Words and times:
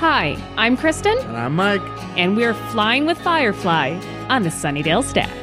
Hi, 0.00 0.36
I'm 0.56 0.78
Kristen, 0.78 1.18
And 1.18 1.36
I'm 1.36 1.56
Mike. 1.56 1.82
and 2.16 2.34
we're 2.34 2.54
flying 2.54 3.04
with 3.04 3.18
Firefly 3.20 4.00
on 4.30 4.42
the 4.42 4.48
Sunnydale 4.48 5.04
Stacks. 5.04 5.36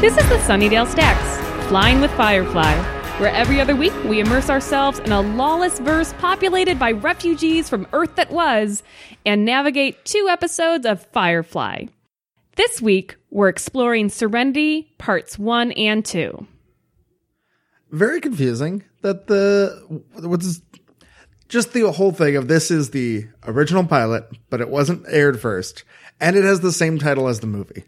This 0.00 0.16
is 0.16 0.28
the 0.28 0.36
Sunnydale 0.38 0.88
Stacks, 0.90 1.68
Flying 1.68 2.00
with 2.00 2.10
Firefly, 2.12 2.72
where 3.22 3.32
every 3.34 3.60
other 3.60 3.76
week 3.76 3.92
we 4.02 4.18
immerse 4.18 4.50
ourselves 4.50 4.98
in 4.98 5.12
a 5.12 5.20
lawless 5.20 5.78
verse 5.78 6.12
populated 6.14 6.76
by 6.76 6.90
refugees 6.90 7.68
from 7.68 7.86
Earth 7.92 8.16
that 8.16 8.32
was 8.32 8.82
and 9.24 9.44
navigate 9.44 10.04
two 10.04 10.26
episodes 10.28 10.84
of 10.84 11.06
Firefly. 11.12 11.84
This 12.56 12.82
week, 12.82 13.14
we're 13.30 13.48
exploring 13.48 14.08
Serenity 14.08 14.92
Parts 14.98 15.38
1 15.38 15.70
and 15.70 16.04
2. 16.04 16.48
Very 17.92 18.20
confusing 18.20 18.82
that 19.02 19.28
the 19.28 20.02
what's 20.14 20.60
just 21.48 21.74
the 21.74 21.92
whole 21.92 22.10
thing 22.10 22.34
of 22.34 22.48
this 22.48 22.72
is 22.72 22.90
the 22.90 23.28
original 23.46 23.86
pilot, 23.86 24.24
but 24.50 24.60
it 24.60 24.68
wasn't 24.68 25.06
aired 25.06 25.40
first, 25.40 25.84
and 26.20 26.34
it 26.34 26.42
has 26.42 26.58
the 26.58 26.72
same 26.72 26.98
title 26.98 27.28
as 27.28 27.38
the 27.38 27.46
movie. 27.46 27.84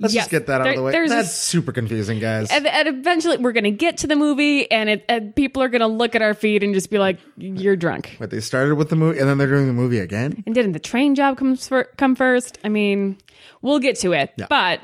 Let's 0.00 0.14
Yes, 0.14 0.24
just 0.26 0.30
get 0.30 0.46
that 0.46 0.60
out 0.60 0.64
there- 0.64 0.72
of 0.74 0.76
the 0.78 0.82
way. 0.84 0.92
there's 0.92 1.10
That's 1.10 1.28
a- 1.28 1.34
super 1.34 1.72
confusing, 1.72 2.20
guys. 2.20 2.52
And, 2.52 2.66
and 2.68 2.86
eventually, 2.86 3.36
we're 3.38 3.50
going 3.52 3.64
to 3.64 3.72
get 3.72 3.98
to 3.98 4.06
the 4.06 4.14
movie, 4.14 4.70
and, 4.70 4.88
it, 4.88 5.04
and 5.08 5.34
people 5.34 5.60
are 5.60 5.68
going 5.68 5.80
to 5.80 5.88
look 5.88 6.14
at 6.14 6.22
our 6.22 6.34
feed 6.34 6.62
and 6.62 6.72
just 6.72 6.88
be 6.88 6.98
like, 6.98 7.18
You're 7.36 7.74
drunk. 7.74 8.16
but 8.20 8.30
they 8.30 8.38
started 8.40 8.76
with 8.76 8.90
the 8.90 8.96
movie, 8.96 9.18
and 9.18 9.28
then 9.28 9.38
they're 9.38 9.48
doing 9.48 9.66
the 9.66 9.72
movie 9.72 9.98
again. 9.98 10.42
And 10.46 10.54
didn't 10.54 10.70
the 10.72 10.78
train 10.78 11.16
job 11.16 11.36
comes 11.36 11.66
fir- 11.66 11.88
come 11.96 12.14
first? 12.14 12.58
I 12.62 12.68
mean, 12.68 13.18
we'll 13.60 13.80
get 13.80 13.96
to 14.00 14.12
it. 14.12 14.32
Yeah. 14.36 14.46
But 14.48 14.80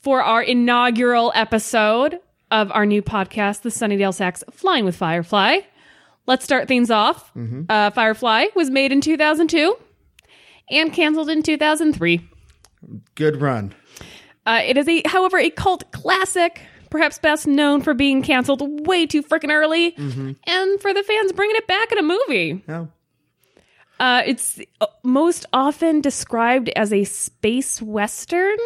for 0.00 0.22
our 0.22 0.42
inaugural 0.42 1.32
episode 1.34 2.18
of 2.50 2.72
our 2.72 2.86
new 2.86 3.02
podcast, 3.02 3.60
The 3.60 3.68
Sunnydale 3.68 4.14
Stacks 4.14 4.42
Flying 4.52 4.86
with 4.86 4.96
Firefly, 4.96 5.58
let's 6.26 6.44
start 6.46 6.66
things 6.66 6.90
off. 6.90 7.30
Uh, 7.68 7.90
Firefly 7.90 8.46
was 8.54 8.70
made 8.70 8.90
in 8.90 9.02
2002 9.02 9.76
and 10.70 10.92
canceled 10.94 11.28
in 11.28 11.42
2003. 11.42 12.26
Good 13.16 13.40
run. 13.42 13.74
Uh, 14.46 14.62
it 14.64 14.76
is 14.78 14.88
a, 14.88 15.02
however, 15.06 15.38
a 15.38 15.50
cult 15.50 15.90
classic, 15.92 16.62
perhaps 16.88 17.18
best 17.18 17.46
known 17.46 17.82
for 17.82 17.94
being 17.94 18.22
canceled 18.22 18.86
way 18.86 19.04
too 19.06 19.22
freaking 19.22 19.50
early, 19.50 19.94
and 20.46 20.80
for 20.80 20.94
the 20.94 21.02
fans 21.02 21.32
bringing 21.32 21.56
it 21.56 21.66
back 21.66 21.90
in 21.92 21.98
a 21.98 22.02
movie. 22.02 22.64
Yeah. 22.68 22.86
Uh, 23.98 24.22
it's 24.26 24.60
uh, 24.80 24.86
most 25.02 25.46
often 25.52 26.00
described 26.00 26.68
as 26.76 26.92
a 26.92 27.04
space 27.04 27.82
western. 27.82 28.58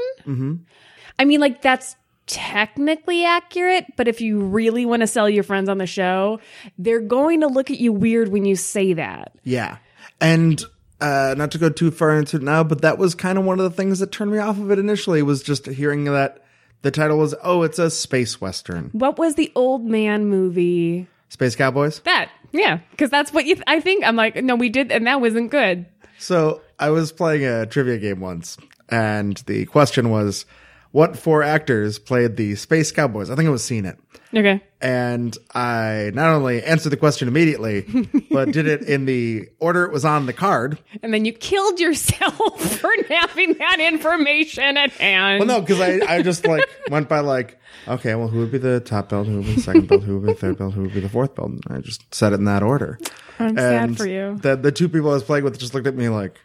I 1.18 1.24
mean, 1.24 1.40
like 1.40 1.62
that's 1.62 1.96
technically 2.26 3.24
accurate, 3.24 3.86
but 3.96 4.06
if 4.06 4.20
you 4.20 4.40
really 4.40 4.84
want 4.86 5.00
to 5.00 5.06
sell 5.06 5.28
your 5.28 5.42
friends 5.44 5.68
on 5.68 5.78
the 5.78 5.86
show, 5.86 6.40
they're 6.78 7.00
going 7.00 7.40
to 7.40 7.46
look 7.46 7.70
at 7.70 7.78
you 7.78 7.92
weird 7.92 8.28
when 8.28 8.44
you 8.44 8.54
say 8.56 8.92
that. 8.92 9.32
Yeah. 9.44 9.78
And 10.20 10.62
uh, 11.00 11.34
not 11.36 11.50
to 11.52 11.58
go 11.58 11.70
too 11.70 11.90
far 11.90 12.18
into 12.18 12.36
it 12.36 12.42
now, 12.42 12.62
but 12.62 12.82
that 12.82 12.98
was 12.98 13.14
kind 13.14 13.38
of 13.38 13.44
one 13.44 13.58
of 13.58 13.64
the 13.64 13.76
things 13.76 13.98
that 14.00 14.12
turned 14.12 14.30
me 14.30 14.38
off 14.38 14.58
of 14.58 14.70
it 14.70 14.78
initially 14.78 15.22
was 15.22 15.42
just 15.42 15.66
hearing 15.66 16.04
that 16.04 16.44
the 16.82 16.90
title 16.90 17.18
was, 17.18 17.34
oh, 17.42 17.62
it's 17.62 17.78
a 17.78 17.90
space 17.90 18.40
western. 18.40 18.90
What 18.92 19.18
was 19.18 19.34
the 19.34 19.52
old 19.54 19.84
man 19.84 20.26
movie? 20.26 21.06
Space 21.28 21.54
Cowboys. 21.54 22.00
That, 22.00 22.30
yeah, 22.52 22.80
because 22.90 23.10
that's 23.10 23.32
what 23.32 23.46
you. 23.46 23.54
Th- 23.54 23.64
I 23.66 23.80
think 23.80 24.04
I'm 24.04 24.16
like, 24.16 24.42
no, 24.42 24.56
we 24.56 24.68
did, 24.68 24.90
and 24.90 25.06
that 25.06 25.20
wasn't 25.20 25.50
good. 25.50 25.86
So 26.18 26.60
I 26.78 26.90
was 26.90 27.12
playing 27.12 27.44
a 27.44 27.66
trivia 27.66 27.98
game 27.98 28.20
once, 28.20 28.56
and 28.88 29.36
the 29.46 29.66
question 29.66 30.10
was, 30.10 30.44
what 30.92 31.16
four 31.16 31.42
actors 31.42 31.98
played 31.98 32.36
the 32.36 32.54
Space 32.56 32.90
Cowboys? 32.92 33.30
I 33.30 33.36
think 33.36 33.46
it 33.46 33.50
was 33.50 33.64
Seen 33.64 33.84
It. 33.84 33.98
Okay. 34.34 34.62
And 34.80 35.36
I 35.54 36.10
not 36.14 36.30
only 36.30 36.62
answered 36.62 36.90
the 36.90 36.96
question 36.96 37.28
immediately, 37.28 37.86
but 38.30 38.52
did 38.52 38.66
it 38.66 38.82
in 38.82 39.04
the 39.04 39.48
order 39.58 39.84
it 39.84 39.92
was 39.92 40.04
on 40.04 40.26
the 40.26 40.32
card. 40.32 40.78
And 41.02 41.12
then 41.12 41.24
you 41.24 41.32
killed 41.32 41.80
yourself 41.80 42.60
for 42.80 42.90
having 43.08 43.54
that 43.54 43.80
information 43.80 44.76
at 44.76 44.92
hand. 44.92 45.40
Well, 45.40 45.48
no, 45.48 45.60
because 45.60 45.80
I, 45.80 46.00
I 46.16 46.22
just 46.22 46.46
like 46.46 46.68
went 46.90 47.08
by 47.08 47.20
like, 47.20 47.58
okay, 47.88 48.14
well, 48.14 48.28
who 48.28 48.38
would 48.40 48.52
be 48.52 48.58
the 48.58 48.80
top 48.80 49.08
belt? 49.08 49.26
Who 49.26 49.38
would 49.38 49.46
be 49.46 49.54
the 49.56 49.62
second 49.62 49.88
belt? 49.88 50.04
Who 50.04 50.18
would 50.18 50.26
be 50.26 50.32
the 50.32 50.38
third 50.38 50.58
belt? 50.58 50.74
Who 50.74 50.82
would 50.82 50.94
be 50.94 51.00
the 51.00 51.08
fourth 51.08 51.34
belt? 51.34 51.50
And 51.50 51.62
I 51.68 51.80
just 51.80 52.14
said 52.14 52.32
it 52.32 52.36
in 52.36 52.44
that 52.44 52.62
order. 52.62 52.98
I'm 53.38 53.56
sad 53.56 53.96
for 53.96 54.06
you. 54.06 54.38
The, 54.42 54.56
the 54.56 54.72
two 54.72 54.88
people 54.88 55.10
I 55.10 55.14
was 55.14 55.24
playing 55.24 55.44
with 55.44 55.58
just 55.58 55.74
looked 55.74 55.86
at 55.86 55.94
me 55.94 56.08
like, 56.08 56.40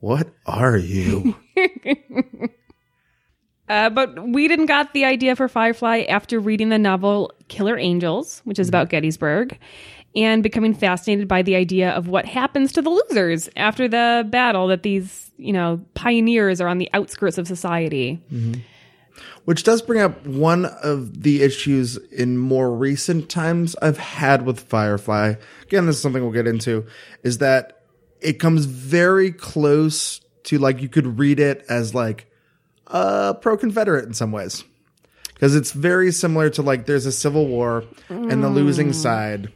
what 0.00 0.28
are 0.46 0.76
you? 0.76 1.36
Uh, 3.72 3.88
but 3.88 4.28
Whedon 4.28 4.66
got 4.66 4.92
the 4.92 5.06
idea 5.06 5.34
for 5.34 5.48
Firefly 5.48 6.04
after 6.06 6.38
reading 6.38 6.68
the 6.68 6.78
novel 6.78 7.32
Killer 7.48 7.78
Angels, 7.78 8.42
which 8.44 8.58
is 8.58 8.68
about 8.68 8.90
Gettysburg, 8.90 9.58
and 10.14 10.42
becoming 10.42 10.74
fascinated 10.74 11.26
by 11.26 11.40
the 11.40 11.56
idea 11.56 11.88
of 11.92 12.06
what 12.06 12.26
happens 12.26 12.72
to 12.72 12.82
the 12.82 12.90
losers 12.90 13.48
after 13.56 13.88
the 13.88 14.26
battle 14.28 14.66
that 14.66 14.82
these, 14.82 15.32
you 15.38 15.54
know, 15.54 15.82
pioneers 15.94 16.60
are 16.60 16.68
on 16.68 16.76
the 16.76 16.90
outskirts 16.92 17.38
of 17.38 17.48
society. 17.48 18.20
Which 19.46 19.62
does 19.62 19.80
bring 19.80 20.02
up 20.02 20.26
one 20.26 20.66
of 20.66 21.22
the 21.22 21.42
issues 21.42 21.96
in 21.96 22.36
more 22.36 22.70
recent 22.76 23.30
times 23.30 23.74
I've 23.80 23.96
had 23.96 24.44
with 24.44 24.60
Firefly. 24.60 25.36
Again, 25.62 25.86
this 25.86 25.96
is 25.96 26.02
something 26.02 26.22
we'll 26.22 26.32
get 26.32 26.46
into, 26.46 26.84
is 27.22 27.38
that 27.38 27.84
it 28.20 28.34
comes 28.34 28.66
very 28.66 29.32
close 29.32 30.20
to 30.42 30.58
like 30.58 30.82
you 30.82 30.90
could 30.90 31.18
read 31.18 31.40
it 31.40 31.64
as 31.70 31.94
like 31.94 32.26
uh 32.92 33.34
pro 33.34 33.56
Confederate 33.56 34.04
in 34.06 34.14
some 34.14 34.30
ways. 34.30 34.62
Because 35.34 35.56
it's 35.56 35.72
very 35.72 36.12
similar 36.12 36.50
to 36.50 36.62
like 36.62 36.86
there's 36.86 37.06
a 37.06 37.12
civil 37.12 37.48
war 37.48 37.84
and 38.08 38.44
the 38.44 38.48
losing 38.48 38.92
side 38.92 39.52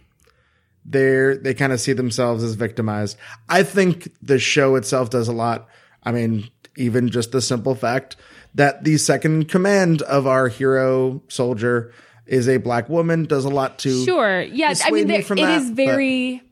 they're 0.89 1.37
they 1.37 1.55
kind 1.55 1.73
of 1.73 1.81
see 1.81 1.93
themselves 1.93 2.43
as 2.43 2.55
victimized. 2.55 3.17
I 3.49 3.63
think 3.63 4.09
the 4.23 4.39
show 4.39 4.77
itself 4.77 5.11
does 5.11 5.29
a 5.29 5.33
lot. 5.33 5.69
I 6.03 6.13
mean, 6.13 6.49
even 6.77 7.11
just 7.11 7.33
the 7.33 7.41
simple 7.41 7.75
fact 7.75 8.17
that 8.55 8.85
the 8.85 8.97
second 8.97 9.49
command 9.49 10.03
of 10.03 10.27
our 10.27 10.49
hero 10.49 11.23
soldier 11.29 11.93
is 12.27 12.49
a 12.49 12.57
black 12.57 12.89
woman 12.89 13.25
does 13.25 13.45
a 13.45 13.49
lot 13.49 13.79
to 13.81 14.05
Sure. 14.05 14.41
Yeah. 14.43 14.75
I 14.85 14.91
mean, 14.91 15.07
me 15.07 15.15
there, 15.15 15.23
from 15.23 15.39
it 15.39 15.43
that, 15.43 15.61
is 15.61 15.71
very. 15.71 16.43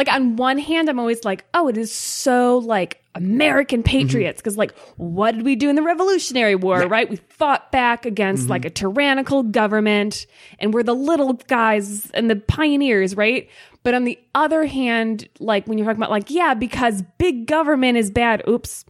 Like 0.00 0.10
on 0.10 0.36
one 0.36 0.56
hand, 0.56 0.88
I'm 0.88 0.98
always 0.98 1.26
like, 1.26 1.44
oh, 1.52 1.68
it 1.68 1.76
is 1.76 1.92
so 1.92 2.56
like 2.56 3.02
American 3.14 3.82
patriots 3.82 4.38
mm-hmm. 4.38 4.44
because 4.44 4.56
like, 4.56 4.74
what 4.96 5.34
did 5.34 5.44
we 5.44 5.56
do 5.56 5.68
in 5.68 5.76
the 5.76 5.82
Revolutionary 5.82 6.54
War? 6.54 6.86
Right? 6.86 7.10
We 7.10 7.16
fought 7.16 7.70
back 7.70 8.06
against 8.06 8.48
like 8.48 8.64
a 8.64 8.68
mm-hmm. 8.68 8.76
tyrannical 8.76 9.42
government, 9.42 10.24
and 10.58 10.72
we're 10.72 10.84
the 10.84 10.94
little 10.94 11.34
guys 11.34 12.10
and 12.12 12.30
the 12.30 12.36
pioneers, 12.36 13.14
right? 13.14 13.50
But 13.82 13.92
on 13.92 14.04
the 14.04 14.18
other 14.34 14.64
hand, 14.64 15.28
like 15.38 15.66
when 15.66 15.76
you're 15.76 15.84
talking 15.84 15.98
about 15.98 16.10
like, 16.10 16.30
yeah, 16.30 16.54
because 16.54 17.02
big 17.18 17.46
government 17.46 17.98
is 17.98 18.10
bad. 18.10 18.42
Oops. 18.48 18.86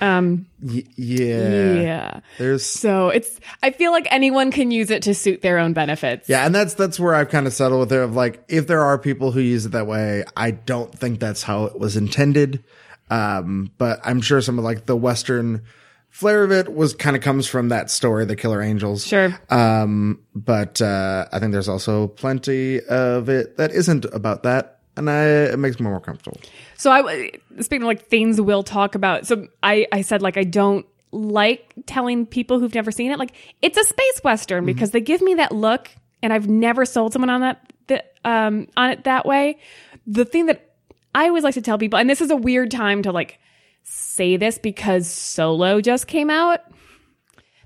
Um. 0.00 0.46
Y- 0.62 0.84
yeah. 0.96 1.72
yeah. 1.74 2.20
There's 2.38 2.64
So 2.64 3.08
it's. 3.08 3.38
I 3.62 3.70
feel 3.70 3.90
like 3.92 4.06
anyone 4.10 4.50
can 4.50 4.70
use 4.70 4.90
it 4.90 5.02
to 5.04 5.14
suit 5.14 5.42
their 5.42 5.58
own 5.58 5.72
benefits. 5.72 6.28
yeah, 6.28 6.46
and 6.46 6.54
that's 6.54 6.74
that's 6.74 7.00
where 7.00 7.14
I've 7.14 7.28
kind 7.30 7.46
of 7.46 7.52
settled 7.52 7.80
with 7.80 7.92
it 7.92 8.00
of 8.00 8.14
like 8.14 8.42
if 8.48 8.66
there 8.66 8.82
are 8.82 8.98
people 8.98 9.32
who 9.32 9.40
use 9.40 9.66
it 9.66 9.72
that 9.72 9.86
way, 9.86 10.24
I 10.36 10.52
don't 10.52 10.96
think 10.96 11.20
that's 11.20 11.42
how 11.42 11.64
it 11.64 11.78
was 11.78 11.96
intended. 11.96 12.62
Um, 13.10 13.70
but 13.78 14.00
I'm 14.04 14.20
sure 14.20 14.40
some 14.40 14.58
of 14.58 14.64
like 14.64 14.86
the 14.86 14.96
Western 14.96 15.62
flair 16.10 16.42
of 16.44 16.50
it 16.52 16.74
was 16.74 16.94
kind 16.94 17.16
of 17.16 17.22
comes 17.22 17.46
from 17.46 17.68
that 17.70 17.90
story, 17.90 18.24
The 18.24 18.36
Killer 18.36 18.60
Angels. 18.62 19.06
Sure. 19.06 19.38
Um, 19.50 20.20
but 20.34 20.80
uh, 20.82 21.26
I 21.32 21.38
think 21.38 21.52
there's 21.52 21.68
also 21.68 22.08
plenty 22.08 22.80
of 22.80 23.28
it 23.28 23.56
that 23.56 23.70
isn't 23.72 24.04
about 24.06 24.42
that, 24.42 24.77
and 24.98 25.08
I, 25.08 25.24
it 25.24 25.58
makes 25.58 25.78
me 25.80 25.84
more 25.84 26.00
comfortable. 26.00 26.40
So 26.76 26.90
I 26.90 27.30
speaking 27.60 27.82
of 27.82 27.86
like 27.86 28.06
things 28.08 28.40
we'll 28.40 28.62
talk 28.62 28.94
about. 28.94 29.26
So 29.26 29.48
I 29.62 29.86
I 29.92 30.02
said 30.02 30.20
like 30.22 30.36
I 30.36 30.44
don't 30.44 30.86
like 31.10 31.72
telling 31.86 32.26
people 32.26 32.58
who've 32.60 32.74
never 32.74 32.90
seen 32.90 33.10
it 33.10 33.18
like 33.18 33.34
it's 33.62 33.78
a 33.78 33.84
space 33.84 34.20
western 34.22 34.66
because 34.66 34.90
they 34.90 35.00
give 35.00 35.22
me 35.22 35.34
that 35.36 35.52
look 35.52 35.90
and 36.22 36.32
I've 36.32 36.48
never 36.48 36.84
sold 36.84 37.14
someone 37.14 37.30
on 37.30 37.40
that, 37.40 37.72
that 37.86 38.12
um 38.24 38.66
on 38.76 38.90
it 38.90 39.04
that 39.04 39.24
way. 39.24 39.58
The 40.06 40.24
thing 40.26 40.46
that 40.46 40.74
I 41.14 41.28
always 41.28 41.44
like 41.44 41.54
to 41.54 41.62
tell 41.62 41.78
people 41.78 41.98
and 41.98 42.10
this 42.10 42.20
is 42.20 42.30
a 42.30 42.36
weird 42.36 42.70
time 42.70 43.02
to 43.02 43.12
like 43.12 43.38
say 43.84 44.36
this 44.36 44.58
because 44.58 45.08
Solo 45.08 45.80
just 45.80 46.06
came 46.06 46.28
out. 46.28 46.60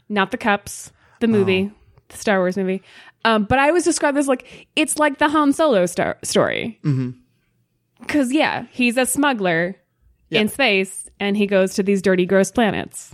Not 0.08 0.30
the 0.30 0.36
cups, 0.38 0.92
the 1.20 1.26
movie, 1.26 1.70
the 2.08 2.16
Star 2.16 2.38
Wars 2.38 2.56
movie. 2.56 2.82
Um, 3.24 3.44
but 3.44 3.58
I 3.58 3.68
always 3.68 3.84
describe 3.84 4.14
this 4.14 4.28
like 4.28 4.68
it's 4.76 4.98
like 4.98 5.18
the 5.18 5.28
Han 5.28 5.52
Solo 5.52 5.86
star- 5.86 6.18
story. 6.22 6.78
Because 8.02 8.32
yeah, 8.32 8.66
he's 8.70 8.96
a 8.96 9.06
smuggler 9.06 9.76
in 10.30 10.48
space, 10.48 11.08
and 11.20 11.36
he 11.36 11.46
goes 11.46 11.74
to 11.74 11.82
these 11.82 12.02
dirty, 12.02 12.26
gross 12.26 12.50
planets. 12.50 13.12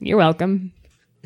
You're 0.00 0.18
welcome. 0.18 0.72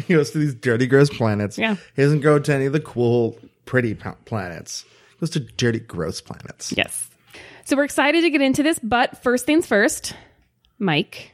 He 0.06 0.14
goes 0.14 0.30
to 0.30 0.38
these 0.38 0.54
dirty, 0.54 0.86
gross 0.86 1.10
planets. 1.10 1.58
Yeah. 1.58 1.76
He 1.94 2.00
doesn't 2.00 2.20
go 2.20 2.38
to 2.38 2.54
any 2.54 2.64
of 2.64 2.72
the 2.72 2.80
cool, 2.80 3.38
pretty 3.66 3.94
planets 3.94 4.86
goes 5.20 5.30
to 5.30 5.40
dirty, 5.40 5.78
gross 5.78 6.20
planets. 6.20 6.72
Yes. 6.76 7.10
So 7.64 7.76
we're 7.76 7.84
excited 7.84 8.22
to 8.22 8.30
get 8.30 8.40
into 8.40 8.62
this, 8.62 8.78
but 8.82 9.22
first 9.22 9.46
things 9.46 9.66
first, 9.66 10.14
Mike, 10.78 11.32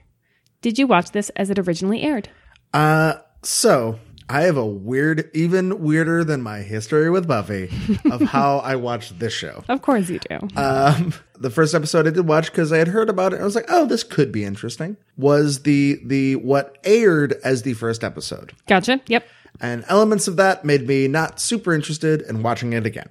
did 0.60 0.78
you 0.78 0.86
watch 0.86 1.12
this 1.12 1.30
as 1.30 1.50
it 1.50 1.58
originally 1.58 2.02
aired? 2.02 2.28
Uh, 2.74 3.14
so 3.42 3.98
I 4.28 4.42
have 4.42 4.56
a 4.56 4.66
weird, 4.66 5.30
even 5.32 5.82
weirder 5.82 6.24
than 6.24 6.42
my 6.42 6.58
history 6.58 7.08
with 7.08 7.26
Buffy 7.26 7.70
of 8.10 8.20
how 8.22 8.58
I 8.58 8.76
watched 8.76 9.18
this 9.18 9.32
show. 9.32 9.64
Of 9.68 9.82
course 9.82 10.10
you 10.10 10.18
do. 10.18 10.48
Um, 10.56 11.14
the 11.38 11.50
first 11.50 11.74
episode 11.74 12.06
I 12.06 12.10
did 12.10 12.26
watch 12.26 12.46
because 12.50 12.72
I 12.72 12.78
had 12.78 12.88
heard 12.88 13.08
about 13.08 13.32
it. 13.32 13.40
I 13.40 13.44
was 13.44 13.54
like, 13.54 13.66
oh, 13.68 13.86
this 13.86 14.02
could 14.04 14.32
be 14.32 14.44
interesting. 14.44 14.96
Was 15.16 15.62
the 15.62 16.00
the 16.04 16.36
what 16.36 16.78
aired 16.84 17.34
as 17.44 17.62
the 17.62 17.74
first 17.74 18.02
episode, 18.04 18.52
gotcha. 18.66 19.00
Yep. 19.06 19.24
and 19.60 19.84
elements 19.88 20.28
of 20.28 20.36
that 20.36 20.64
made 20.64 20.86
me 20.86 21.08
not 21.08 21.40
super 21.40 21.72
interested 21.72 22.22
in 22.22 22.42
watching 22.42 22.72
it 22.72 22.86
again. 22.86 23.08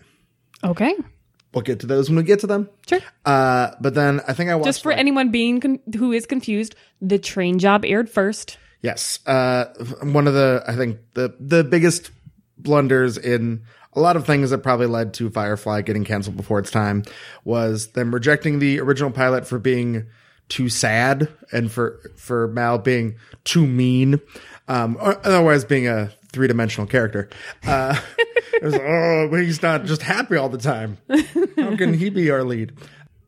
Okay. 0.63 0.93
We'll 1.53 1.61
get 1.61 1.79
to 1.81 1.87
those 1.87 2.09
when 2.09 2.17
we 2.17 2.23
get 2.23 2.39
to 2.41 2.47
them. 2.47 2.69
Sure. 2.87 2.99
Uh, 3.25 3.71
but 3.79 3.93
then 3.93 4.19
I 4.27 4.33
think 4.33 4.49
I 4.49 4.55
watched 4.55 4.65
Just 4.65 4.83
for 4.83 4.89
like- 4.91 4.99
anyone 4.99 5.31
being 5.31 5.61
con- 5.61 5.79
who 5.97 6.11
is 6.11 6.25
confused, 6.25 6.75
the 7.01 7.17
train 7.17 7.59
job 7.59 7.85
aired 7.85 8.09
first. 8.09 8.57
Yes. 8.81 9.19
Uh, 9.25 9.65
one 10.03 10.27
of 10.27 10.33
the, 10.33 10.63
I 10.67 10.75
think 10.75 10.97
the, 11.13 11.33
the 11.39 11.63
biggest 11.63 12.11
blunders 12.57 13.17
in 13.17 13.63
a 13.95 13.99
lot 13.99 14.15
of 14.15 14.25
things 14.25 14.49
that 14.49 14.59
probably 14.59 14.87
led 14.87 15.13
to 15.15 15.29
Firefly 15.29 15.81
getting 15.81 16.03
canceled 16.03 16.37
before 16.37 16.59
its 16.59 16.71
time 16.71 17.03
was 17.43 17.87
them 17.87 18.13
rejecting 18.13 18.59
the 18.59 18.79
original 18.79 19.11
pilot 19.11 19.47
for 19.47 19.59
being 19.59 20.07
too 20.49 20.69
sad 20.69 21.27
and 21.51 21.71
for, 21.71 21.99
for 22.15 22.47
Mal 22.49 22.77
being 22.77 23.15
too 23.43 23.65
mean. 23.65 24.19
Um, 24.67 24.97
or 24.99 25.19
otherwise 25.25 25.63
being 25.63 25.87
a 25.87 26.11
three 26.31 26.47
dimensional 26.47 26.87
character. 26.87 27.29
Uh, 27.65 27.99
it 28.17 28.63
was, 28.63 28.75
oh, 28.75 29.35
he's 29.35 29.61
not 29.61 29.85
just 29.85 30.01
happy 30.01 30.35
all 30.35 30.49
the 30.49 30.57
time. 30.57 30.97
How 31.55 31.75
can 31.75 31.93
he 31.93 32.09
be 32.09 32.31
our 32.31 32.43
lead? 32.43 32.73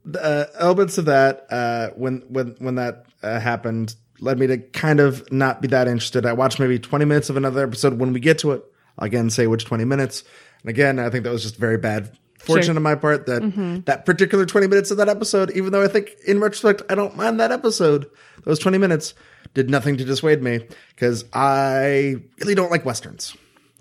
the 0.08 0.24
uh, 0.24 0.46
elements 0.60 0.98
of 0.98 1.06
that 1.06 1.46
uh, 1.52 1.90
when 1.96 2.24
when 2.30 2.56
when 2.60 2.75
that 2.75 3.06
uh, 3.22 3.40
happened 3.40 3.96
led 4.20 4.40
me 4.40 4.48
to 4.48 4.58
kind 4.58 5.00
of 5.00 5.30
not 5.31 5.62
be 5.62 5.68
that 5.68 5.88
interested. 5.88 6.25
I 6.25 6.34
watched 6.34 6.60
maybe 6.60 6.80
20 6.80 7.06
minutes 7.06 7.30
of 7.30 7.38
another 7.38 7.63
episode. 7.63 8.00
When 8.00 8.13
we 8.13 8.20
get 8.20 8.40
to 8.40 8.54
it, 8.54 8.63
I'll 8.98 9.06
again 9.06 9.30
say 9.30 9.46
which 9.46 9.66
20 9.66 9.86
minutes. 9.86 10.24
And 10.62 10.69
again, 10.69 11.00
I 11.00 11.09
think 11.09 11.24
that 11.24 11.31
was 11.31 11.44
just 11.44 11.57
very 11.57 11.77
bad 11.77 12.18
fortune 12.39 12.65
Sure. 12.65 12.75
on 12.75 12.83
my 12.83 12.95
part 12.95 13.25
that 13.25 13.42
mm-hmm. 13.42 13.81
that 13.81 14.06
particular 14.06 14.45
20 14.45 14.68
minutes 14.68 14.92
of 14.92 14.98
that 14.98 15.09
episode, 15.09 15.51
even 15.51 15.71
though 15.71 15.83
I 15.83 15.88
think 15.88 16.15
in 16.25 16.39
retrospect 16.39 16.81
I 16.89 16.95
don't 16.95 17.15
mind 17.15 17.39
that 17.39 17.51
episode, 17.51 18.09
those 18.44 18.59
20 18.59 18.77
minutes 18.77 19.13
did 19.54 19.69
nothing 19.69 19.98
to 19.98 20.06
dissuade 20.06 20.42
me 20.42 20.65
because 20.89 21.25
I 21.33 22.18
really 22.39 22.56
don't 22.56 22.71
like 22.71 22.86
westerns. 22.86 23.36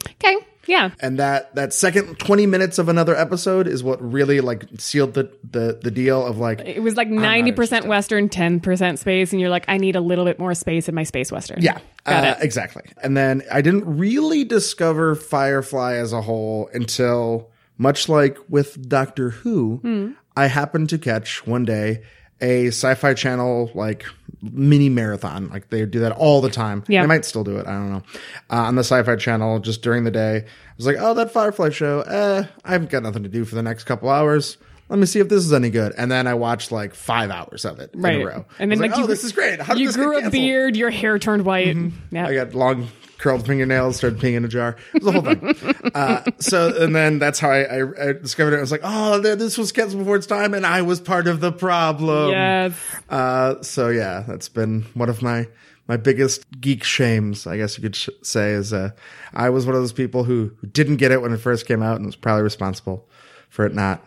Okay. 0.08 0.36
Yeah. 0.66 0.90
And 1.00 1.18
that 1.18 1.54
that 1.54 1.72
second 1.72 2.18
20 2.18 2.46
minutes 2.46 2.78
of 2.78 2.88
another 2.88 3.14
episode 3.16 3.66
is 3.66 3.82
what 3.84 4.00
really 4.02 4.40
like 4.40 4.64
sealed 4.78 5.14
the 5.14 5.30
the 5.48 5.78
the 5.82 5.90
deal 5.90 6.24
of 6.26 6.38
like 6.38 6.60
It 6.60 6.82
was 6.82 6.96
like 6.96 7.08
90% 7.08 7.86
Western, 7.86 8.28
10% 8.28 8.98
space. 8.98 9.32
And 9.32 9.40
you're 9.40 9.50
like, 9.50 9.64
I 9.68 9.76
need 9.78 9.96
a 9.96 10.00
little 10.00 10.24
bit 10.24 10.38
more 10.38 10.54
space 10.54 10.88
in 10.88 10.94
my 10.94 11.04
space 11.04 11.30
Western. 11.32 11.62
Yeah, 11.62 11.78
Got 12.04 12.24
uh, 12.24 12.28
it. 12.38 12.44
exactly. 12.44 12.82
And 13.02 13.16
then 13.16 13.42
I 13.52 13.60
didn't 13.62 13.84
really 13.98 14.44
discover 14.44 15.14
Firefly 15.14 15.94
as 15.94 16.12
a 16.12 16.20
whole 16.22 16.68
until, 16.72 17.50
much 17.78 18.08
like 18.08 18.38
with 18.48 18.88
Doctor 18.88 19.30
Who, 19.30 19.78
Hmm. 19.82 20.10
I 20.36 20.48
happened 20.48 20.90
to 20.90 20.98
catch 20.98 21.46
one 21.46 21.64
day 21.64 22.02
a 22.40 22.68
Sci-Fi 22.68 23.14
Channel 23.14 23.70
like 23.74 24.06
mini 24.42 24.88
marathon. 24.88 25.48
Like 25.48 25.70
they 25.70 25.84
do 25.86 26.00
that 26.00 26.12
all 26.12 26.40
the 26.40 26.50
time. 26.50 26.84
Yeah. 26.88 27.02
they 27.02 27.06
might 27.06 27.24
still 27.24 27.44
do 27.44 27.56
it. 27.56 27.66
I 27.66 27.72
don't 27.72 27.90
know. 27.90 28.02
Uh, 28.50 28.56
on 28.56 28.74
the 28.74 28.84
Sci-Fi 28.84 29.16
Channel, 29.16 29.60
just 29.60 29.82
during 29.82 30.04
the 30.04 30.10
day, 30.10 30.36
I 30.38 30.44
was 30.76 30.86
like, 30.86 30.96
"Oh, 30.98 31.14
that 31.14 31.32
Firefly 31.32 31.70
show. 31.70 32.00
Eh, 32.02 32.44
I've 32.64 32.88
got 32.88 33.02
nothing 33.02 33.22
to 33.22 33.28
do 33.28 33.44
for 33.44 33.54
the 33.54 33.62
next 33.62 33.84
couple 33.84 34.08
hours." 34.10 34.58
Let 34.88 34.98
me 34.98 35.06
see 35.06 35.18
if 35.20 35.28
this 35.28 35.44
is 35.44 35.52
any 35.52 35.70
good. 35.70 35.92
And 35.98 36.10
then 36.10 36.26
I 36.26 36.34
watched 36.34 36.70
like 36.70 36.94
five 36.94 37.30
hours 37.30 37.64
of 37.64 37.80
it 37.80 37.90
Right. 37.94 38.16
in 38.16 38.22
a 38.22 38.26
row. 38.26 38.44
And 38.58 38.70
then 38.70 38.78
like, 38.78 38.92
oh, 38.94 39.00
you, 39.00 39.06
this 39.06 39.24
is 39.24 39.32
great. 39.32 39.60
How 39.60 39.74
you 39.74 39.92
grew 39.92 40.24
a 40.24 40.30
beard, 40.30 40.76
your 40.76 40.90
hair 40.90 41.18
turned 41.18 41.44
white. 41.44 41.76
Yeah. 42.12 42.28
I 42.28 42.34
got 42.34 42.54
long 42.54 42.88
curled 43.18 43.46
fingernails, 43.46 43.96
started 43.96 44.20
peeing 44.20 44.34
in 44.34 44.44
a 44.44 44.48
jar. 44.48 44.76
It 44.94 45.02
was 45.02 45.12
the 45.12 45.20
whole 45.20 45.22
thing. 45.22 45.90
uh, 45.94 46.22
so, 46.38 46.72
and 46.84 46.94
then 46.94 47.18
that's 47.18 47.40
how 47.40 47.50
I, 47.50 47.62
I, 47.62 48.08
I 48.08 48.12
discovered 48.12 48.52
it. 48.54 48.58
I 48.58 48.60
was 48.60 48.70
like, 48.70 48.82
oh, 48.84 49.18
this 49.18 49.58
was 49.58 49.72
canceled 49.72 50.00
before 50.02 50.16
its 50.16 50.26
time, 50.26 50.54
and 50.54 50.66
I 50.66 50.82
was 50.82 51.00
part 51.00 51.26
of 51.26 51.40
the 51.40 51.50
problem. 51.50 52.30
yes. 52.30 52.74
Uh, 53.08 53.62
so 53.62 53.88
yeah, 53.88 54.22
that's 54.28 54.48
been 54.48 54.82
one 54.94 55.08
of 55.08 55.22
my 55.22 55.48
my 55.88 55.96
biggest 55.96 56.44
geek 56.60 56.82
shames, 56.82 57.46
I 57.46 57.56
guess 57.56 57.78
you 57.78 57.82
could 57.82 57.94
sh- 57.96 58.08
say, 58.22 58.50
is 58.52 58.72
uh, 58.72 58.90
I 59.32 59.50
was 59.50 59.66
one 59.66 59.76
of 59.76 59.80
those 59.80 59.92
people 59.92 60.24
who, 60.24 60.50
who 60.60 60.66
didn't 60.66 60.96
get 60.96 61.12
it 61.12 61.22
when 61.22 61.32
it 61.32 61.36
first 61.38 61.66
came 61.66 61.80
out, 61.82 61.96
and 61.96 62.06
was 62.06 62.16
probably 62.16 62.42
responsible 62.42 63.08
for 63.48 63.64
it 63.66 63.74
not 63.74 64.04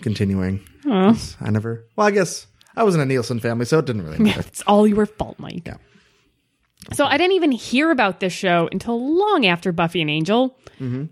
continuing. 0.00 0.60
I 0.86 1.50
never. 1.50 1.86
Well, 1.96 2.06
I 2.06 2.10
guess 2.10 2.46
I 2.76 2.82
was 2.82 2.94
in 2.94 3.00
a 3.00 3.06
Nielsen 3.06 3.40
family, 3.40 3.64
so 3.64 3.78
it 3.78 3.86
didn't 3.86 4.04
really 4.04 4.18
matter. 4.18 4.40
It's 4.46 4.62
all 4.62 4.86
your 4.86 5.06
fault, 5.06 5.38
Mike. 5.38 5.66
Yeah. 5.66 5.76
So 6.92 7.06
I 7.06 7.16
didn't 7.16 7.32
even 7.32 7.50
hear 7.52 7.90
about 7.90 8.20
this 8.20 8.32
show 8.32 8.68
until 8.70 9.16
long 9.18 9.46
after 9.46 9.72
Buffy 9.72 10.00
and 10.02 10.10
Angel. 10.10 10.56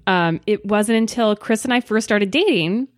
Um, 0.06 0.40
it 0.46 0.66
wasn't 0.66 0.98
until 0.98 1.34
Chris 1.34 1.64
and 1.64 1.72
I 1.72 1.80
first 1.80 2.04
started 2.04 2.30
dating, 2.30 2.88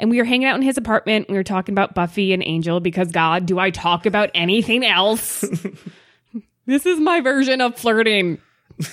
and 0.00 0.10
we 0.10 0.18
were 0.18 0.24
hanging 0.24 0.48
out 0.48 0.56
in 0.56 0.62
his 0.62 0.76
apartment. 0.76 1.28
We 1.28 1.36
were 1.36 1.44
talking 1.44 1.72
about 1.72 1.94
Buffy 1.94 2.32
and 2.32 2.42
Angel 2.44 2.80
because 2.80 3.12
God, 3.12 3.46
do 3.46 3.60
I 3.60 3.70
talk 3.70 4.04
about 4.04 4.30
anything 4.34 4.84
else? 4.84 5.44
this 6.66 6.86
is 6.86 6.98
my 6.98 7.20
version 7.20 7.60
of 7.60 7.76
flirting. 7.78 8.38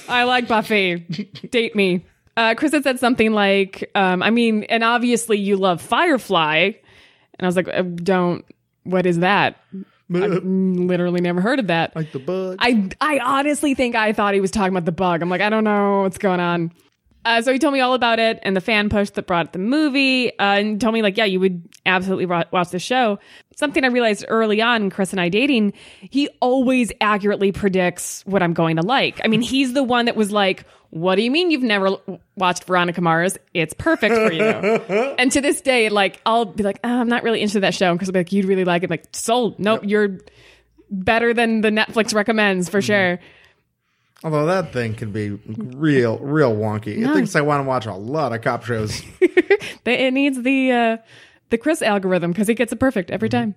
I 0.07 0.25
like 0.25 0.47
Buffy. 0.47 0.97
Date 1.49 1.75
me. 1.75 2.05
Uh, 2.37 2.53
Chris 2.55 2.73
had 2.73 2.83
said 2.83 2.99
something 2.99 3.31
like, 3.31 3.89
um, 3.95 4.21
I 4.21 4.29
mean, 4.29 4.63
and 4.63 4.83
obviously 4.83 5.37
you 5.37 5.55
love 5.55 5.81
Firefly. 5.81 6.71
And 7.37 7.45
I 7.45 7.45
was 7.45 7.55
like, 7.55 7.67
uh, 7.67 7.81
don't, 7.81 8.45
what 8.83 9.05
is 9.05 9.19
that? 9.19 9.57
I've 10.13 10.43
literally 10.43 11.21
never 11.21 11.41
heard 11.41 11.59
of 11.59 11.67
that. 11.67 11.95
like 11.95 12.11
the 12.11 12.19
bug. 12.19 12.57
I 12.59 12.89
I 13.01 13.19
honestly 13.19 13.73
think 13.73 13.95
I 13.95 14.13
thought 14.13 14.35
he 14.35 14.41
was 14.41 14.51
talking 14.51 14.71
about 14.73 14.85
the 14.85 14.91
bug. 14.91 15.21
I'm 15.23 15.29
like, 15.29 15.41
I 15.41 15.49
don't 15.49 15.63
know 15.63 16.01
what's 16.01 16.19
going 16.19 16.39
on. 16.39 16.71
Uh, 17.25 17.41
so 17.41 17.51
he 17.51 17.57
told 17.57 17.73
me 17.73 17.79
all 17.79 17.95
about 17.95 18.19
it 18.19 18.39
and 18.43 18.55
the 18.55 18.61
fan 18.61 18.87
push 18.87 19.09
that 19.09 19.25
brought 19.25 19.51
the 19.51 19.59
movie, 19.59 20.29
uh, 20.37 20.43
and 20.43 20.79
told 20.79 20.93
me 20.93 21.01
like, 21.01 21.17
yeah, 21.17 21.25
you 21.25 21.39
would 21.39 21.67
absolutely 21.85 22.27
wa- 22.27 22.43
watch 22.51 22.69
the 22.69 22.77
show. 22.79 23.17
Something 23.55 23.83
I 23.83 23.87
realized 23.87 24.25
early 24.27 24.61
on, 24.61 24.89
Chris 24.91 25.11
and 25.11 25.19
I 25.19 25.29
dating, 25.29 25.73
he 26.01 26.29
always 26.39 26.91
accurately 27.01 27.51
predicts 27.51 28.23
what 28.27 28.43
I'm 28.43 28.53
going 28.53 28.75
to 28.75 28.83
like. 28.83 29.19
I 29.23 29.27
mean, 29.27 29.41
he's 29.41 29.73
the 29.73 29.83
one 29.83 30.05
that 30.05 30.15
was 30.15 30.31
like, 30.31 30.65
"What 30.91 31.15
do 31.15 31.23
you 31.23 31.31
mean 31.31 31.49
you've 31.51 31.63
never 31.63 31.87
l- 31.87 32.19
watched 32.35 32.65
Veronica 32.65 33.01
Mars? 33.01 33.37
It's 33.53 33.73
perfect 33.73 34.13
for 34.13 34.31
you." 34.31 34.43
and 35.17 35.31
to 35.31 35.41
this 35.41 35.61
day, 35.61 35.89
like, 35.89 36.21
I'll 36.25 36.45
be 36.45 36.63
like, 36.63 36.79
oh, 36.83 36.89
"I'm 36.99 37.07
not 37.09 37.23
really 37.23 37.41
into 37.41 37.61
that 37.61 37.73
show," 37.73 37.89
and 37.89 37.97
Chris 37.97 38.07
will 38.07 38.13
be 38.13 38.19
like, 38.19 38.31
"You'd 38.33 38.45
really 38.45 38.65
like 38.65 38.83
it." 38.83 38.87
I'm 38.87 38.91
like, 38.91 39.05
sold. 39.13 39.57
Nope, 39.57 39.81
you're 39.83 40.19
better 40.91 41.33
than 41.33 41.61
the 41.61 41.69
Netflix 41.69 42.13
recommends 42.13 42.69
for 42.69 42.81
sure. 42.81 43.19
Although 44.23 44.45
that 44.47 44.73
thing 44.73 44.95
can 44.95 45.11
be 45.11 45.31
real, 45.31 46.17
real 46.19 46.55
wonky. 46.55 46.97
It 46.97 47.13
thinks 47.13 47.35
I 47.35 47.41
want 47.41 47.59
to 47.63 47.67
watch 47.67 47.85
a 47.85 47.93
lot 47.93 48.33
of 48.33 48.41
cop 48.41 48.63
shows. 48.65 49.01
It 49.87 50.13
needs 50.13 50.41
the 50.41 50.71
uh, 50.71 50.97
the 51.51 51.59
Chris 51.59 51.83
algorithm 51.83 52.31
because 52.31 52.47
he 52.47 52.55
gets 52.55 52.73
it 52.73 52.77
perfect 52.79 53.11
every 53.11 53.29
time. 53.29 53.53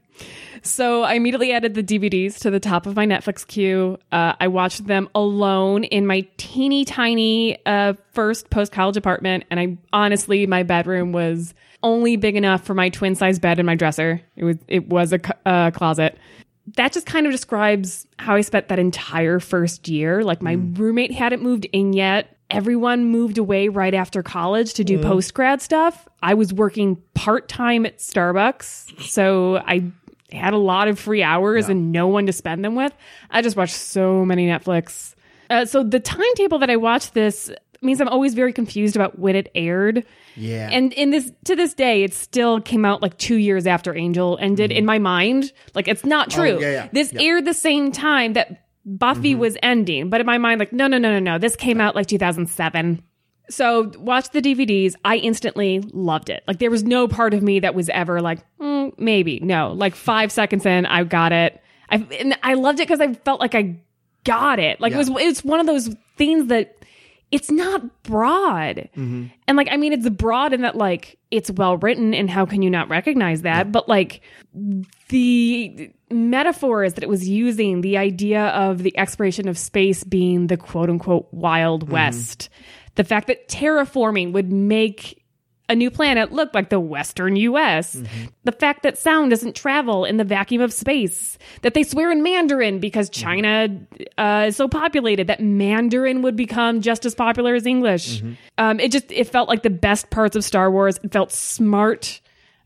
So 0.62 1.04
I 1.04 1.14
immediately 1.14 1.52
added 1.52 1.72
the 1.72 1.82
DVDs 1.82 2.38
to 2.40 2.50
the 2.50 2.60
top 2.60 2.84
of 2.86 2.94
my 2.96 3.06
Netflix 3.06 3.46
queue. 3.46 3.98
Uh, 4.12 4.34
I 4.38 4.48
watched 4.48 4.86
them 4.86 5.08
alone 5.14 5.84
in 5.84 6.06
my 6.06 6.26
teeny 6.36 6.84
tiny 6.84 7.64
uh, 7.64 7.94
first 8.12 8.50
post 8.50 8.72
college 8.72 8.98
apartment, 8.98 9.44
and 9.50 9.58
I 9.58 9.78
honestly 9.92 10.46
my 10.46 10.64
bedroom 10.64 11.12
was 11.12 11.54
only 11.82 12.16
big 12.16 12.36
enough 12.36 12.62
for 12.64 12.74
my 12.74 12.90
twin 12.90 13.14
size 13.14 13.38
bed 13.38 13.58
and 13.58 13.64
my 13.64 13.74
dresser. 13.74 14.20
It 14.36 14.44
was 14.44 14.56
it 14.68 14.88
was 14.88 15.14
a 15.14 15.18
c- 15.24 15.32
uh, 15.46 15.70
closet. 15.70 16.18
That 16.76 16.92
just 16.92 17.06
kind 17.06 17.26
of 17.26 17.32
describes 17.32 18.06
how 18.18 18.34
I 18.34 18.40
spent 18.42 18.68
that 18.68 18.78
entire 18.78 19.40
first 19.40 19.88
year. 19.88 20.22
Like 20.22 20.42
my 20.42 20.52
roommate 20.52 21.12
hadn't 21.12 21.42
moved 21.42 21.66
in 21.72 21.92
yet. 21.92 22.36
Everyone 22.50 23.04
moved 23.04 23.38
away 23.38 23.68
right 23.68 23.92
after 23.92 24.22
college 24.22 24.74
to 24.74 24.84
do 24.84 24.98
post 24.98 25.34
grad 25.34 25.60
stuff. 25.60 26.08
I 26.22 26.34
was 26.34 26.52
working 26.52 26.96
part 27.14 27.48
time 27.48 27.84
at 27.84 27.98
Starbucks, 27.98 29.02
so 29.02 29.58
I 29.58 29.92
had 30.32 30.52
a 30.52 30.58
lot 30.58 30.88
of 30.88 30.98
free 30.98 31.22
hours 31.22 31.68
and 31.68 31.92
no 31.92 32.08
one 32.08 32.26
to 32.26 32.32
spend 32.32 32.64
them 32.64 32.74
with. 32.74 32.92
I 33.30 33.42
just 33.42 33.56
watched 33.56 33.74
so 33.74 34.24
many 34.24 34.46
Netflix. 34.46 35.14
Uh, 35.50 35.64
so 35.64 35.82
the 35.82 36.00
timetable 36.00 36.58
that 36.58 36.70
I 36.70 36.76
watched 36.76 37.14
this 37.14 37.50
means 37.82 38.00
I'm 38.00 38.08
always 38.08 38.34
very 38.34 38.52
confused 38.52 38.96
about 38.96 39.18
when 39.18 39.36
it 39.36 39.50
aired. 39.54 40.04
Yeah. 40.36 40.68
And 40.70 40.92
in 40.92 41.10
this 41.10 41.30
to 41.44 41.54
this 41.56 41.74
day, 41.74 42.02
it 42.02 42.14
still 42.14 42.60
came 42.60 42.84
out 42.84 43.02
like 43.02 43.16
two 43.18 43.36
years 43.36 43.66
after 43.66 43.94
Angel 43.96 44.36
ended 44.40 44.70
in 44.72 44.84
my 44.84 44.98
mind. 44.98 45.52
Like 45.74 45.88
it's 45.88 46.04
not 46.04 46.30
true. 46.30 46.52
Mm-hmm. 46.54 46.58
Oh, 46.58 46.60
yeah, 46.66 46.70
yeah. 46.84 46.88
This 46.92 47.12
Yeah. 47.12 47.22
aired 47.22 47.44
the 47.44 47.54
same 47.54 47.92
time 47.92 48.32
that 48.34 48.64
Buffy 48.84 49.32
Mm-hmm. 49.32 49.40
was 49.40 49.56
ending, 49.62 50.08
but 50.10 50.20
in 50.20 50.26
my 50.26 50.38
mind, 50.38 50.58
like 50.60 50.72
no, 50.72 50.86
no, 50.86 50.98
no, 50.98 51.10
no, 51.12 51.18
no. 51.18 51.38
This 51.38 51.56
came 51.56 51.80
out 51.80 51.94
like 51.94 52.06
2007. 52.06 53.02
So 53.50 53.90
watched 53.98 54.32
the 54.32 54.42
DVDs. 54.42 54.94
I 55.04 55.16
instantly 55.16 55.80
loved 55.92 56.28
it. 56.30 56.42
Like 56.46 56.58
there 56.58 56.70
was 56.70 56.84
no 56.84 57.08
part 57.08 57.32
of 57.32 57.42
me 57.42 57.60
that 57.60 57.74
was 57.74 57.88
ever 57.88 58.20
like 58.20 58.40
mm, 58.58 58.92
maybe 58.98 59.40
no. 59.40 59.72
Like 59.72 59.94
five 59.94 60.30
seconds 60.32 60.66
in, 60.66 60.84
I 60.86 61.04
got 61.04 61.32
it. 61.32 61.60
I 61.90 61.96
and 62.18 62.36
I 62.42 62.54
loved 62.54 62.80
it 62.80 62.86
because 62.86 63.00
I 63.00 63.14
felt 63.14 63.40
like 63.40 63.54
I 63.54 63.76
got 64.24 64.58
it. 64.58 64.80
Like 64.80 64.92
it 64.92 64.96
was 64.98 65.08
it's 65.14 65.42
one 65.42 65.60
of 65.60 65.66
those 65.66 65.94
things 66.18 66.48
that 66.48 66.77
it's 67.30 67.50
not 67.50 68.02
broad. 68.02 68.88
Mm-hmm. 68.96 69.26
And 69.46 69.56
like, 69.56 69.68
I 69.70 69.76
mean, 69.76 69.92
it's 69.92 70.08
broad 70.08 70.52
in 70.52 70.62
that 70.62 70.76
like 70.76 71.18
it's 71.30 71.50
well 71.50 71.76
written 71.76 72.14
and 72.14 72.30
how 72.30 72.46
can 72.46 72.62
you 72.62 72.70
not 72.70 72.88
recognize 72.88 73.42
that? 73.42 73.70
But 73.70 73.88
like 73.88 74.22
the 75.08 75.90
metaphors 76.10 76.94
that 76.94 77.04
it 77.04 77.08
was 77.08 77.28
using, 77.28 77.82
the 77.82 77.98
idea 77.98 78.46
of 78.48 78.82
the 78.82 78.96
exploration 78.96 79.46
of 79.48 79.58
space 79.58 80.04
being 80.04 80.46
the 80.46 80.56
quote 80.56 80.88
unquote 80.88 81.28
wild 81.32 81.84
mm-hmm. 81.84 81.92
west, 81.92 82.48
the 82.94 83.04
fact 83.04 83.26
that 83.26 83.48
terraforming 83.48 84.32
would 84.32 84.50
make 84.50 85.22
a 85.68 85.74
new 85.74 85.90
planet 85.90 86.32
look 86.32 86.54
like 86.54 86.70
the 86.70 86.80
western 86.80 87.36
US. 87.36 88.00
The 88.44 88.52
fact 88.52 88.82
that 88.84 88.96
sound 88.96 89.30
doesn't 89.30 89.54
travel 89.54 90.04
in 90.04 90.16
the 90.16 90.24
vacuum 90.24 90.62
of 90.62 90.72
space. 90.72 91.36
That 91.62 91.74
they 91.74 91.82
swear 91.82 92.10
in 92.10 92.22
Mandarin 92.22 92.78
because 92.78 93.10
China 93.10 93.68
uh, 94.16 94.46
is 94.48 94.56
so 94.56 94.66
populated 94.68 95.26
that 95.26 95.40
Mandarin 95.40 96.22
would 96.22 96.36
become 96.36 96.80
just 96.80 97.04
as 97.04 97.14
popular 97.14 97.54
as 97.54 97.66
English. 97.66 98.22
Um, 98.56 98.80
it 98.80 98.90
just 98.92 99.10
it 99.10 99.28
felt 99.28 99.48
like 99.48 99.62
the 99.62 99.70
best 99.70 100.10
parts 100.10 100.36
of 100.36 100.44
Star 100.44 100.70
Wars. 100.70 100.98
It 101.02 101.12
felt 101.12 101.32
smart. 101.32 102.20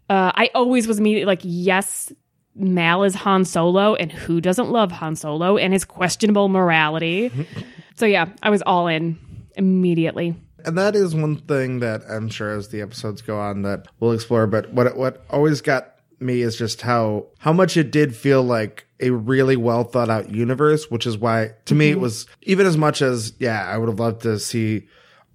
Uh, 0.09 0.31
I 0.35 0.51
always 0.55 0.87
was 0.87 0.99
immediately 0.99 1.27
like, 1.27 1.41
yes, 1.43 2.13
Mal 2.55 3.03
is 3.03 3.15
Han 3.15 3.45
Solo, 3.45 3.95
and 3.95 4.13
who 4.13 4.41
doesn't 4.41 4.71
love 4.71 4.93
Han 4.93 5.17
Solo 5.17 5.57
and 5.57 5.73
his 5.73 5.85
questionable 5.85 6.49
morality? 6.49 7.33
so 7.97 8.07
yeah, 8.07 8.27
I 8.43 8.51
was 8.51 8.63
all 8.63 8.87
in 8.89 9.19
immediately. 9.57 10.35
And 10.65 10.79
that 10.79 10.95
is 10.95 11.15
one 11.15 11.37
thing 11.37 11.81
that 11.81 12.03
I'm 12.09 12.29
sure 12.29 12.57
as 12.57 12.69
the 12.69 12.81
episodes 12.81 13.23
go 13.23 13.39
on 13.39 13.63
that 13.63 13.89
we'll 14.01 14.13
explore. 14.13 14.47
But 14.47 14.73
what 14.73 14.97
what 14.97 15.25
always 15.31 15.61
got 15.61 15.97
me 16.21 16.43
is 16.43 16.57
just 16.57 16.83
how 16.83 17.27
how 17.39 17.53
much 17.53 17.77
it 17.77 17.91
did 17.91 18.15
feel 18.15 18.43
like 18.43 18.87
a 19.01 19.11
really 19.11 19.57
well 19.57 19.85
thought 19.85 20.11
out 20.11 20.31
universe, 20.31 20.91
which 20.91 21.07
is 21.07 21.19
why 21.19 21.51
to 21.67 21.75
me 21.75 21.91
it 21.91 21.93
mm-hmm. 21.93 22.03
was 22.03 22.27
even 22.43 22.67
as 22.67 22.77
much 22.77 23.03
as 23.03 23.35
yeah, 23.39 23.67
I 23.67 23.77
would 23.79 23.89
have 23.89 24.01
loved 24.01 24.23
to 24.23 24.39
see 24.39 24.87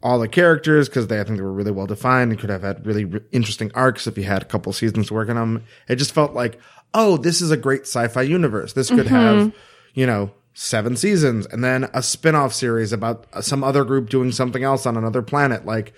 all 0.02 0.20
the 0.20 0.28
characters 0.28 0.88
because 0.88 1.08
they 1.08 1.20
I 1.20 1.24
think 1.24 1.38
they 1.38 1.44
were 1.44 1.52
really 1.52 1.72
well 1.72 1.88
defined 1.88 2.32
and 2.32 2.40
could 2.40 2.50
have 2.50 2.64
had 2.64 2.86
really 2.86 3.06
re- 3.06 3.22
interesting 3.32 3.72
arcs 3.76 4.08
if 4.08 4.18
you 4.18 4.24
had 4.24 4.42
a 4.42 4.46
couple 4.46 4.72
seasons 4.74 5.12
working 5.12 5.38
on 5.38 5.56
them. 5.56 5.64
It 5.88 5.98
just 5.98 6.14
felt 6.14 6.34
like 6.34 6.60
oh, 6.94 7.18
this 7.18 7.42
is 7.42 7.52
a 7.52 7.58
great 7.58 7.82
sci-fi 7.82 8.22
universe. 8.22 8.74
This 8.74 8.90
could 8.90 9.08
have 9.08 9.38
mm-hmm. 9.38 9.58
you 9.94 10.06
know 10.06 10.32
seven 10.60 10.98
seasons 10.98 11.46
and 11.46 11.64
then 11.64 11.88
a 11.94 12.02
spin-off 12.02 12.52
series 12.52 12.92
about 12.92 13.28
some 13.44 13.64
other 13.64 13.84
group 13.84 14.10
doing 14.10 14.32
something 14.32 14.64
else 14.64 14.88
on 14.88 14.98
another 14.98 15.22
planet. 15.22 15.68
Like 15.68 15.94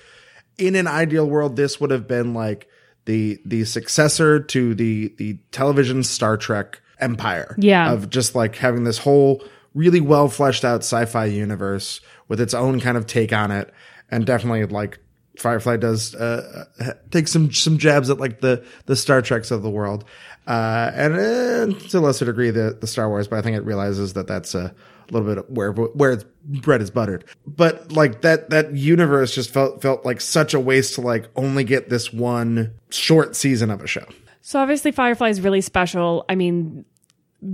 in 0.58 0.76
an 0.76 0.86
ideal 0.86 1.26
world 1.26 1.56
this 1.56 1.80
would 1.80 1.92
have 1.92 2.10
been 2.10 2.34
like 2.34 2.68
the 3.06 3.40
the 3.46 3.64
successor 3.64 4.38
to 4.42 4.76
the 4.76 5.14
the 5.18 5.38
television 5.52 6.04
star 6.04 6.36
trek 6.36 6.82
empire 7.00 7.56
Yeah. 7.58 7.94
of 7.94 8.10
just 8.10 8.36
like 8.36 8.58
having 8.58 8.84
this 8.84 8.98
whole 8.98 9.42
really 9.74 10.02
well 10.02 10.28
fleshed 10.28 10.66
out 10.66 10.82
sci-fi 10.82 11.24
universe 11.26 12.02
with 12.28 12.42
its 12.42 12.54
own 12.54 12.82
kind 12.82 12.98
of 12.98 13.08
take 13.08 13.32
on 13.32 13.52
it. 13.52 13.74
And 14.12 14.26
definitely 14.26 14.66
like 14.66 15.00
Firefly 15.38 15.78
does 15.78 16.16
uh, 16.16 16.66
uh, 16.82 16.92
take 17.12 17.30
some 17.30 17.54
some 17.54 17.78
jabs 17.78 18.10
at 18.10 18.20
like 18.20 18.42
the 18.42 18.66
the 18.88 18.96
Star 18.98 19.22
Treks 19.22 19.52
of 19.52 19.62
the 19.62 19.70
world, 19.70 20.04
uh, 20.50 20.92
and 20.96 21.14
uh, 21.14 21.80
to 21.90 22.00
a 22.00 22.02
lesser 22.02 22.26
degree 22.26 22.50
the 22.50 22.76
the 22.82 22.88
Star 22.88 23.08
Wars. 23.08 23.28
But 23.28 23.38
I 23.40 23.42
think 23.44 23.56
it 23.56 23.62
realizes 23.62 24.14
that 24.14 24.28
that's 24.28 24.56
a 24.56 24.74
little 25.12 25.36
bit 25.36 25.50
where 25.52 25.72
where 25.72 26.12
its 26.12 26.26
bread 26.44 26.82
is 26.82 26.90
buttered. 26.90 27.24
But 27.46 27.92
like 27.92 28.22
that 28.22 28.50
that 28.50 28.76
universe 28.76 29.34
just 29.34 29.52
felt 29.52 29.82
felt 29.82 30.06
like 30.06 30.20
such 30.20 30.56
a 30.56 30.60
waste 30.60 30.96
to 30.96 31.02
like 31.02 31.30
only 31.36 31.64
get 31.64 31.90
this 31.90 32.12
one 32.12 32.74
short 32.90 33.36
season 33.36 33.70
of 33.70 33.82
a 33.82 33.88
show. 33.88 34.06
So 34.42 34.60
obviously 34.60 34.92
Firefly 34.92 35.30
is 35.30 35.40
really 35.40 35.62
special. 35.62 36.26
I 36.28 36.34
mean, 36.34 36.84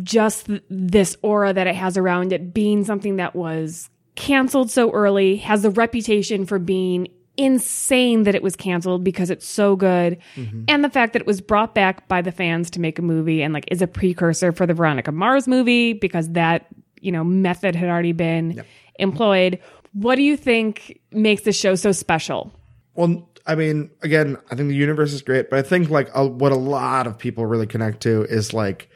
just 0.03 0.45
th- 0.45 0.63
this 0.69 1.17
aura 1.21 1.51
that 1.51 1.67
it 1.67 1.75
has 1.75 1.97
around 1.97 2.31
it 2.31 2.53
being 2.53 2.85
something 2.85 3.17
that 3.17 3.35
was 3.35 3.89
canceled 4.15 4.71
so 4.71 4.91
early 4.91 5.35
has 5.37 5.63
the 5.63 5.69
reputation 5.69 6.45
for 6.45 6.59
being 6.59 7.09
insane 7.37 8.23
that 8.23 8.35
it 8.35 8.43
was 8.43 8.55
canceled 8.55 9.03
because 9.03 9.29
it's 9.29 9.45
so 9.45 9.75
good. 9.75 10.17
Mm-hmm. 10.35 10.63
And 10.67 10.83
the 10.83 10.89
fact 10.89 11.13
that 11.13 11.21
it 11.21 11.27
was 11.27 11.41
brought 11.41 11.75
back 11.75 12.07
by 12.07 12.21
the 12.21 12.31
fans 12.31 12.69
to 12.71 12.79
make 12.79 12.99
a 12.99 13.01
movie 13.01 13.41
and 13.41 13.53
like 13.53 13.65
is 13.71 13.81
a 13.81 13.87
precursor 13.87 14.51
for 14.51 14.65
the 14.65 14.73
Veronica 14.73 15.11
Mars 15.11 15.47
movie 15.47 15.93
because 15.93 16.29
that 16.31 16.67
you 17.01 17.11
know 17.11 17.23
method 17.23 17.75
had 17.75 17.89
already 17.89 18.13
been 18.13 18.63
employed. 18.99 19.59
What 19.93 20.15
do 20.15 20.23
you 20.23 20.35
think 20.37 20.99
makes 21.11 21.43
the 21.43 21.53
show 21.53 21.75
so 21.75 21.91
special? 21.91 22.51
Well, 22.95 23.29
I 23.45 23.55
mean, 23.55 23.91
again, 24.01 24.37
I 24.51 24.55
think 24.55 24.69
the 24.69 24.75
universe 24.75 25.13
is 25.13 25.21
great, 25.21 25.49
but 25.49 25.59
I 25.59 25.61
think 25.61 25.89
like 25.89 26.09
a, 26.13 26.25
what 26.25 26.51
a 26.51 26.57
lot 26.57 27.07
of 27.07 27.17
people 27.17 27.45
really 27.45 27.67
connect 27.67 28.01
to 28.03 28.23
is 28.23 28.53
like 28.53 28.89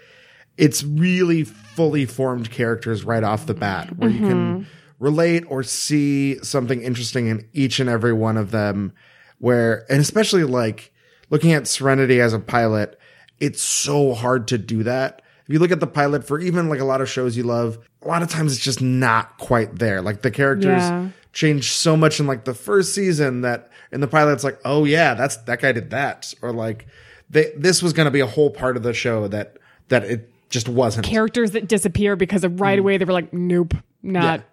it's 0.58 0.84
really 0.84 1.44
fully 1.44 2.06
formed 2.06 2.52
characters 2.52 3.06
right 3.06 3.24
off 3.24 3.46
the 3.46 3.54
bat 3.54 3.96
where 3.98 4.10
you 4.10 4.20
can 4.20 4.64
mm-hmm. 4.64 4.64
Relate 5.00 5.44
or 5.48 5.64
see 5.64 6.38
something 6.44 6.82
interesting 6.82 7.28
in 7.28 7.48
each 7.54 7.80
and 7.80 7.90
every 7.90 8.14
one 8.14 8.38
of 8.38 8.52
them 8.52 8.94
where 9.40 9.86
and 9.90 10.02
especially 10.02 10.44
like 10.44 10.94
looking 11.30 11.54
at 11.54 11.68
Serenity 11.68 12.20
as 12.20 12.34
a 12.34 12.40
pilot, 12.40 13.00
it's 13.40 13.62
so 13.62 14.14
hard 14.14 14.48
to 14.50 14.58
do 14.58 14.84
that. 14.84 15.22
If 15.48 15.54
you 15.54 15.60
look 15.60 15.72
at 15.72 15.80
the 15.80 15.88
pilot 15.88 16.28
for 16.28 16.40
even 16.40 16.70
like 16.70 16.80
a 16.80 16.86
lot 16.86 17.02
of 17.02 17.10
shows 17.10 17.36
you 17.36 17.44
love, 17.44 17.80
a 18.04 18.08
lot 18.08 18.22
of 18.22 18.30
times 18.30 18.54
it's 18.54 18.64
just 18.64 18.82
not 18.82 19.38
quite 19.38 19.80
there. 19.80 20.02
Like 20.02 20.22
the 20.22 20.32
characters 20.32 20.84
Yeah. 20.84 21.10
changed 21.34 21.72
so 21.74 21.98
much 21.98 22.20
in 22.20 22.28
like 22.28 22.46
the 22.46 22.54
first 22.54 22.94
season 22.94 23.42
that 23.42 23.70
in 23.92 24.02
the 24.02 24.08
pilot 24.08 24.34
it's 24.34 24.44
like, 24.44 24.60
oh 24.66 24.86
yeah, 24.86 25.14
that's 25.16 25.38
that 25.38 25.62
guy 25.62 25.72
did 25.72 25.90
that, 25.92 26.34
or 26.42 26.52
like 26.52 26.86
they 27.30 27.52
this 27.56 27.82
was 27.82 27.94
going 27.94 28.06
to 28.06 28.12
be 28.12 28.20
a 28.20 28.28
whole 28.28 28.50
part 28.50 28.78
of 28.78 28.84
the 28.84 28.94
show 28.94 29.28
that 29.30 29.58
that 29.88 30.04
it 30.04 30.30
just 30.50 30.68
wasn't. 30.68 31.06
characters 31.06 31.52
that 31.52 31.68
disappear 31.68 32.16
because 32.16 32.44
of 32.44 32.60
right 32.60 32.78
mm. 32.78 32.82
away 32.82 32.98
they 32.98 33.06
were 33.06 33.14
like 33.14 33.32
nope 33.32 33.76
not 34.04 34.44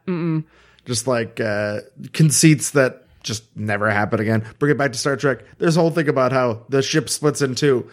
just 0.84 1.06
like 1.06 1.40
uh, 1.40 1.80
conceits 2.12 2.70
that 2.72 3.04
just 3.22 3.44
never 3.56 3.90
happen 3.90 4.20
again. 4.20 4.44
Bring 4.58 4.70
it 4.72 4.78
back 4.78 4.92
to 4.92 4.98
Star 4.98 5.16
Trek. 5.16 5.40
There's 5.58 5.76
a 5.76 5.80
whole 5.80 5.90
thing 5.90 6.08
about 6.08 6.32
how 6.32 6.64
the 6.68 6.82
ship 6.82 7.08
splits 7.08 7.42
in 7.42 7.54
two. 7.54 7.90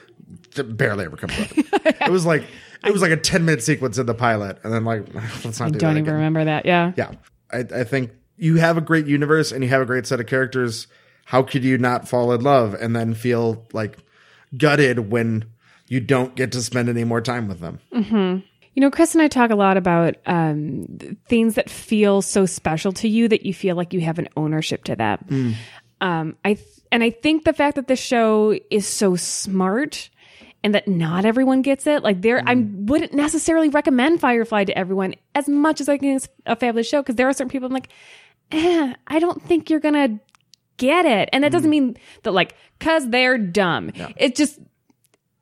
It 0.56 0.78
barely 0.78 1.06
ever 1.06 1.18
comes 1.18 1.34
up. 1.40 1.48
it 1.86 2.12
was 2.12 2.26
like 2.26 2.44
it 2.84 2.92
was 2.92 3.02
like 3.02 3.12
a 3.12 3.18
ten 3.18 3.46
minute 3.46 3.64
sequence 3.64 3.98
in 3.98 4.06
the 4.06 4.14
pilot, 4.14 4.60
and 4.64 4.72
then 4.74 4.86
like 4.86 5.12
let's 5.44 5.60
not 5.60 5.72
do 5.72 5.80
don't 5.80 5.96
that 5.96 6.00
even 6.00 6.04
again. 6.04 6.14
remember 6.16 6.46
that 6.46 6.66
yeah 6.66 6.92
Yeah, 6.96 7.12
I, 7.52 7.60
I 7.60 7.84
think 7.84 8.12
you 8.38 8.58
have 8.58 8.78
a 8.78 8.82
great 8.82 9.08
universe 9.08 9.52
and 9.52 9.64
you 9.64 9.70
have 9.70 9.82
a 9.82 9.86
great 9.86 10.06
set 10.06 10.20
of 10.20 10.28
characters. 10.28 10.88
How 11.26 11.42
could 11.44 11.64
you 11.64 11.78
not 11.78 12.08
fall 12.08 12.32
in 12.34 12.42
love 12.42 12.74
and 12.74 12.96
then 12.96 13.14
feel 13.14 13.66
like 13.74 13.98
gutted 14.58 15.12
when 15.12 15.46
you 15.88 16.00
don't 16.00 16.36
get 16.36 16.52
to 16.52 16.62
spend 16.62 16.90
any 16.90 17.04
more 17.04 17.22
time 17.22 17.48
with 17.48 17.60
them? 17.60 17.80
You 18.76 18.82
know, 18.82 18.90
Chris 18.92 19.14
and 19.14 19.22
I 19.22 19.28
talk 19.28 19.52
a 19.52 19.56
lot 19.56 19.78
about 19.78 20.16
um, 20.26 20.86
things 21.28 21.56
that 21.56 21.70
feel 21.70 22.22
so 22.22 22.46
special 22.46 22.92
to 22.94 23.08
you 23.08 23.28
that 23.28 23.46
you 23.46 23.54
feel 23.54 23.76
like 23.76 23.94
you 23.94 24.02
have 24.02 24.18
an 24.20 24.30
ownership 24.36 24.84
to 24.86 24.96
that. 24.96 25.24
Um, 26.02 26.36
I 26.44 26.56
th- 26.56 26.68
and 26.92 27.04
I 27.04 27.10
think 27.12 27.44
the 27.46 27.54
fact 27.54 27.76
that 27.76 27.88
the 27.88 27.96
show 27.96 28.58
is 28.70 28.86
so 28.88 29.16
smart 29.16 30.10
and 30.64 30.76
that 30.76 30.88
not 30.88 31.26
everyone 31.26 31.62
gets 31.62 31.88
it, 31.88 32.04
like 32.04 32.22
there, 32.22 32.42
I 32.46 32.56
wouldn't 32.56 33.14
necessarily 33.14 33.70
recommend 33.70 34.20
Firefly 34.20 34.66
to 34.66 34.78
everyone 34.78 35.16
as 35.36 35.48
much 35.48 35.82
as 35.82 35.90
I 35.90 35.98
think 35.98 36.18
it's 36.18 36.30
a 36.46 36.56
fabulous 36.56 36.88
show 36.88 37.02
because 37.02 37.16
there 37.16 37.28
are 37.28 37.34
certain 37.34 37.50
people 37.50 37.68
I'm 37.68 37.74
like, 37.74 37.90
eh, 38.52 38.94
I 39.08 39.20
don't 39.20 39.42
think 39.44 39.70
you're 39.70 39.80
gonna 39.80 40.20
get 40.78 41.06
it, 41.06 41.30
and 41.32 41.44
that 41.44 41.52
doesn't 41.52 41.70
mean 41.70 41.98
that 42.24 42.32
like 42.32 42.56
because 42.80 43.10
they're 43.10 43.38
dumb. 43.38 43.92
It 44.18 44.36
just 44.36 44.60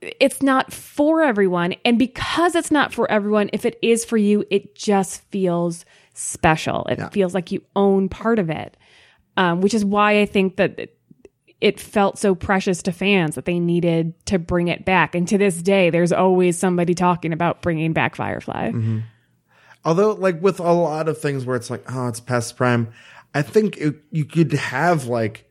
it's 0.02 0.42
not 0.42 0.74
for 0.74 1.22
everyone. 1.22 1.76
And 1.86 2.00
because 2.00 2.56
it's 2.56 2.72
not 2.72 2.94
for 2.94 3.10
everyone, 3.12 3.50
if 3.54 3.66
it 3.66 3.78
is 3.82 4.04
for 4.04 4.18
you, 4.18 4.44
it 4.50 4.76
just 4.76 5.22
feels 5.30 5.86
special. 6.14 6.86
It 6.90 7.14
feels 7.14 7.34
like 7.34 7.52
you 7.52 7.64
own 7.76 8.10
part 8.10 8.40
of 8.40 8.50
it, 8.50 8.78
um, 9.38 9.62
which 9.62 9.74
is 9.74 9.86
why 9.86 10.20
I 10.20 10.26
think 10.26 10.58
that 10.58 10.80
it, 10.80 10.98
it 11.62 11.80
felt 11.80 12.18
so 12.18 12.34
precious 12.34 12.82
to 12.84 12.92
fans 12.92 13.36
that 13.36 13.46
they 13.46 13.60
needed 13.60 14.14
to 14.26 14.40
bring 14.40 14.68
it 14.68 14.84
back. 14.84 15.14
And 15.14 15.28
to 15.28 15.38
this 15.38 15.62
day, 15.62 15.92
there's 15.92 16.12
always 16.12 16.58
somebody 16.58 16.96
talking 16.96 17.34
about 17.34 17.62
bringing 17.62 17.94
back 17.94 18.16
Firefly. 18.16 18.72
Although, 19.86 20.14
like 20.14 20.42
with 20.42 20.60
a 20.60 20.72
lot 20.72 21.08
of 21.08 21.20
things 21.20 21.46
where 21.46 21.56
it's 21.56 21.70
like, 21.70 21.84
oh, 21.92 22.08
it's 22.08 22.20
past 22.20 22.58
prime, 22.58 22.92
I 23.34 23.44
think 23.44 23.78
it, 23.78 23.96
you 24.12 24.26
could 24.26 24.52
have 24.54 25.06
like 25.06 25.50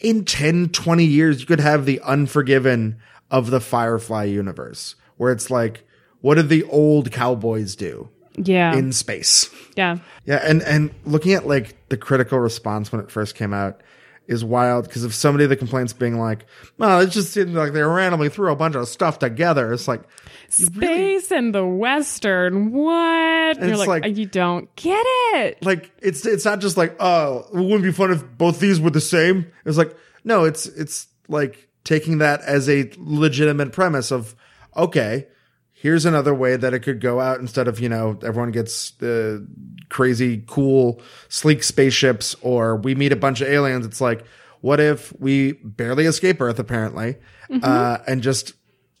in 0.00 0.24
10, 0.24 0.70
20 0.70 1.04
years, 1.04 1.40
you 1.40 1.46
could 1.46 1.60
have 1.60 1.84
the 1.84 2.00
Unforgiven 2.00 2.98
of 3.30 3.50
the 3.50 3.60
Firefly 3.60 4.24
universe 4.24 4.94
where 5.16 5.32
it's 5.32 5.50
like, 5.50 5.86
what 6.20 6.34
did 6.36 6.48
the 6.48 6.64
old 6.64 7.10
cowboys 7.12 7.76
do 7.76 8.08
Yeah. 8.36 8.74
in 8.74 8.92
space? 8.92 9.48
yeah. 9.76 9.98
Yeah, 10.24 10.40
and 10.44 10.62
and 10.62 10.90
looking 11.04 11.32
at 11.34 11.46
like 11.46 11.76
the 11.88 11.96
critical 11.96 12.38
response 12.38 12.92
when 12.92 13.00
it 13.00 13.10
first 13.10 13.34
came 13.34 13.52
out 13.54 13.80
is 14.28 14.44
wild 14.44 14.84
because 14.86 15.02
of 15.02 15.12
so 15.12 15.32
many 15.32 15.42
of 15.42 15.50
the 15.50 15.56
complaints 15.56 15.92
being 15.92 16.16
like, 16.20 16.46
"Well, 16.78 17.00
it 17.00 17.10
just 17.10 17.32
seemed 17.32 17.52
like 17.54 17.72
they 17.72 17.82
randomly 17.82 18.28
threw 18.28 18.52
a 18.52 18.54
bunch 18.54 18.76
of 18.76 18.86
stuff 18.86 19.18
together." 19.18 19.72
It's 19.72 19.88
like, 19.88 20.02
Space 20.48 21.32
and 21.32 21.52
the 21.54 21.66
Western. 21.66 22.70
What? 22.72 23.58
And 23.58 23.68
you're 23.68 23.76
like, 23.76 23.88
like- 23.88 24.04
uh, 24.04 24.08
you 24.08 24.26
don't 24.26 24.74
get 24.76 25.04
it. 25.34 25.64
like 25.64 25.90
it's 26.00 26.24
it's 26.26 26.44
not 26.44 26.60
just 26.60 26.76
like, 26.76 26.94
"Oh, 27.00 27.46
it 27.52 27.56
wouldn't 27.56 27.82
be 27.82 27.92
fun 27.92 28.12
if 28.12 28.22
both 28.38 28.60
these 28.60 28.80
were 28.80 28.90
the 28.90 29.00
same." 29.00 29.46
It's 29.64 29.78
like, 29.78 29.96
no, 30.22 30.44
it's 30.44 30.66
it's 30.66 31.08
like 31.28 31.68
taking 31.84 32.18
that 32.18 32.40
as 32.42 32.68
a 32.68 32.90
legitimate 32.96 33.72
premise 33.72 34.10
of, 34.10 34.34
okay, 34.76 35.26
here's 35.72 36.04
another 36.04 36.34
way 36.34 36.56
that 36.56 36.74
it 36.74 36.80
could 36.80 37.00
go 37.00 37.20
out 37.20 37.40
instead 37.40 37.66
of, 37.66 37.80
you 37.80 37.88
know, 37.88 38.18
everyone 38.22 38.50
gets 38.50 38.90
the 38.92 39.46
crazy, 39.88 40.44
cool, 40.46 41.00
sleek 41.28 41.62
spaceships 41.62 42.34
or 42.42 42.76
we 42.76 42.94
meet 42.94 43.12
a 43.12 43.16
bunch 43.16 43.40
of 43.40 43.48
aliens. 43.48 43.86
It's 43.86 44.00
like, 44.00 44.24
what 44.60 44.78
if 44.78 45.18
we 45.18 45.52
barely 45.52 46.04
escape 46.04 46.40
Earth, 46.40 46.58
apparently, 46.58 47.16
uh, 47.62 47.98
and 48.06 48.22
just 48.22 48.52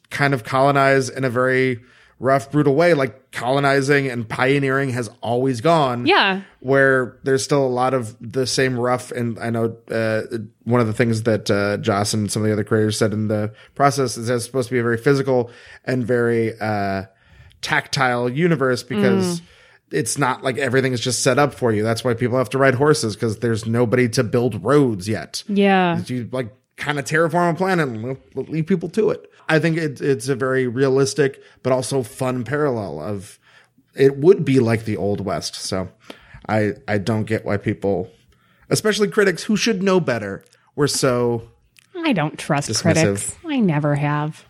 kind 0.08 0.32
of 0.32 0.42
colonize 0.42 1.10
in 1.10 1.22
a 1.22 1.30
very 1.30 1.80
rough, 2.20 2.52
brutal 2.52 2.74
way, 2.76 2.92
like 2.94 3.32
colonizing 3.32 4.06
and 4.06 4.28
pioneering 4.28 4.90
has 4.90 5.08
always 5.22 5.60
gone. 5.62 6.06
Yeah. 6.06 6.42
Where 6.60 7.18
there's 7.24 7.42
still 7.42 7.64
a 7.66 7.68
lot 7.68 7.94
of 7.94 8.14
the 8.20 8.46
same 8.46 8.78
rough, 8.78 9.10
and 9.10 9.38
I 9.38 9.48
know 9.50 9.76
uh, 9.90 10.22
one 10.64 10.80
of 10.82 10.86
the 10.86 10.92
things 10.92 11.22
that 11.24 11.50
uh, 11.50 11.78
Joss 11.78 12.12
and 12.14 12.30
some 12.30 12.42
of 12.42 12.46
the 12.46 12.52
other 12.52 12.62
creators 12.64 12.98
said 12.98 13.12
in 13.14 13.28
the 13.28 13.52
process 13.74 14.16
is 14.18 14.26
that 14.28 14.34
it's 14.36 14.44
supposed 14.44 14.68
to 14.68 14.74
be 14.74 14.78
a 14.78 14.82
very 14.82 14.98
physical 14.98 15.50
and 15.84 16.06
very 16.06 16.52
uh, 16.60 17.04
tactile 17.62 18.28
universe 18.28 18.82
because 18.82 19.42
it's 19.90 20.18
not 20.18 20.44
like 20.44 20.56
everything 20.58 20.92
is 20.92 21.00
just 21.00 21.22
set 21.22 21.38
up 21.38 21.52
for 21.54 21.72
you. 21.72 21.82
That's 21.82 22.04
why 22.04 22.14
people 22.14 22.38
have 22.38 22.50
to 22.50 22.58
ride 22.58 22.74
horses 22.74 23.16
because 23.16 23.38
there's 23.40 23.66
nobody 23.66 24.08
to 24.10 24.22
build 24.22 24.62
roads 24.64 25.08
yet 25.08 25.42
Yeah. 25.48 25.98
you 26.06 26.28
like 26.30 26.54
kind 26.80 26.98
of 26.98 27.04
terraform 27.04 27.52
a 27.52 27.54
planet 27.54 27.88
and 27.88 28.02
le- 28.02 28.40
leave 28.42 28.66
people 28.66 28.88
to 28.88 29.10
it. 29.10 29.30
I 29.48 29.58
think 29.58 29.76
it, 29.76 30.00
it's 30.00 30.28
a 30.28 30.34
very 30.34 30.66
realistic 30.66 31.42
but 31.62 31.72
also 31.72 32.02
fun 32.02 32.42
parallel 32.42 33.00
of 33.00 33.38
it 33.94 34.16
would 34.16 34.44
be 34.44 34.58
like 34.60 34.84
the 34.84 34.96
old 34.96 35.20
west. 35.20 35.54
So 35.54 35.88
I 36.48 36.72
I 36.88 36.98
don't 36.98 37.24
get 37.24 37.44
why 37.44 37.58
people, 37.58 38.10
especially 38.70 39.08
critics 39.08 39.44
who 39.44 39.56
should 39.56 39.82
know 39.82 40.00
better, 40.00 40.44
were 40.74 40.88
so 40.88 41.48
I 41.96 42.12
don't 42.12 42.38
trust 42.38 42.70
Dismissive. 42.70 42.82
critics. 42.82 43.36
I 43.44 43.60
never 43.60 43.94
have. 43.94 44.44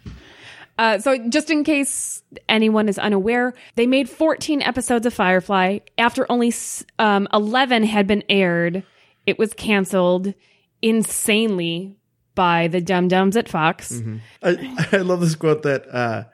Uh, 0.79 0.99
so, 0.99 1.19
just 1.29 1.51
in 1.51 1.63
case 1.63 2.23
anyone 2.49 2.89
is 2.89 2.99
unaware, 2.99 3.53
they 3.75 3.87
made 3.87 4.09
14 4.09 4.63
episodes 4.63 5.05
of 5.05 5.13
Firefly. 5.13 5.81
After 5.99 6.25
only 6.33 6.55
um, 6.99 7.29
11 7.35 7.83
had 7.83 8.07
been 8.07 8.25
aired, 8.31 8.83
it 9.27 9.39
was 9.39 9.53
canceled 9.53 10.33
insanely 10.81 11.99
by 12.41 12.69
the 12.69 12.81
dum 12.81 13.07
dums 13.07 13.37
at 13.37 13.51
Fox. 13.51 14.03
I, 14.43 14.89
I 14.93 14.97
love 15.03 15.21
this 15.21 15.35
quote 15.35 15.63
that 15.65 15.87
uh, 15.95 16.25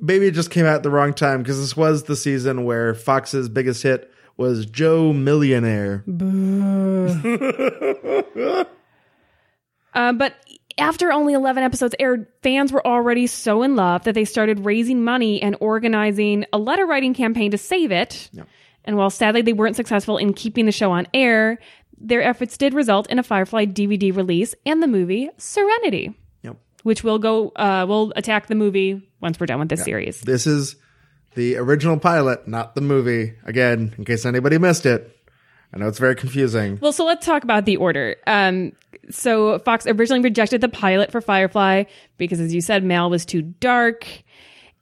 maybe 0.00 0.28
it 0.28 0.30
just 0.30 0.52
came 0.52 0.64
out 0.64 0.76
at 0.76 0.82
the 0.84 0.90
wrong 0.90 1.12
time 1.12 1.42
because 1.42 1.58
this 1.58 1.76
was 1.76 2.04
the 2.04 2.14
season 2.14 2.64
where 2.64 2.94
Fox's 2.94 3.48
biggest 3.48 3.82
hit 3.82 4.08
was 4.36 4.64
Joe 4.66 5.12
Millionaire. 5.12 6.04
Uh, 9.94 10.12
but 10.12 10.34
after 10.76 11.10
only 11.10 11.32
11 11.32 11.62
episodes 11.62 11.94
aired, 11.98 12.26
fans 12.42 12.70
were 12.70 12.86
already 12.86 13.26
so 13.26 13.62
in 13.62 13.76
love 13.76 14.04
that 14.04 14.14
they 14.14 14.26
started 14.26 14.66
raising 14.66 15.02
money 15.02 15.40
and 15.40 15.56
organizing 15.58 16.44
a 16.52 16.58
letter 16.58 16.84
writing 16.84 17.14
campaign 17.14 17.50
to 17.52 17.56
save 17.56 17.90
it. 17.90 18.28
And 18.84 18.98
while 18.98 19.08
sadly 19.08 19.40
they 19.40 19.54
weren't 19.54 19.74
successful 19.74 20.18
in 20.18 20.34
keeping 20.34 20.66
the 20.66 20.72
show 20.72 20.92
on 20.92 21.06
air, 21.14 21.60
their 21.98 22.22
efforts 22.22 22.56
did 22.56 22.74
result 22.74 23.08
in 23.08 23.18
a 23.18 23.22
Firefly 23.22 23.66
DVD 23.66 24.14
release 24.14 24.54
and 24.64 24.82
the 24.82 24.86
movie 24.86 25.30
Serenity, 25.38 26.14
Yep. 26.42 26.56
which 26.82 27.02
will 27.02 27.18
go, 27.18 27.50
uh, 27.56 27.84
we'll 27.88 28.12
attack 28.16 28.46
the 28.48 28.54
movie 28.54 29.02
once 29.20 29.40
we're 29.40 29.46
done 29.46 29.58
with 29.60 29.68
this 29.68 29.82
series. 29.84 30.20
This 30.20 30.46
is 30.46 30.76
the 31.34 31.56
original 31.56 31.98
pilot, 31.98 32.46
not 32.48 32.74
the 32.74 32.80
movie. 32.80 33.34
Again, 33.44 33.94
in 33.98 34.04
case 34.04 34.24
anybody 34.24 34.58
missed 34.58 34.86
it. 34.86 35.12
I 35.72 35.78
know 35.78 35.88
it's 35.88 35.98
very 35.98 36.14
confusing. 36.14 36.78
Well, 36.80 36.92
so 36.92 37.04
let's 37.04 37.26
talk 37.26 37.42
about 37.44 37.64
the 37.66 37.76
order. 37.76 38.16
Um, 38.26 38.72
so 39.10 39.58
Fox 39.60 39.86
originally 39.86 40.22
rejected 40.22 40.60
the 40.60 40.68
pilot 40.68 41.10
for 41.12 41.20
Firefly 41.20 41.84
because, 42.18 42.40
as 42.40 42.54
you 42.54 42.60
said, 42.60 42.84
Mal 42.84 43.10
was 43.10 43.26
too 43.26 43.42
dark. 43.42 44.06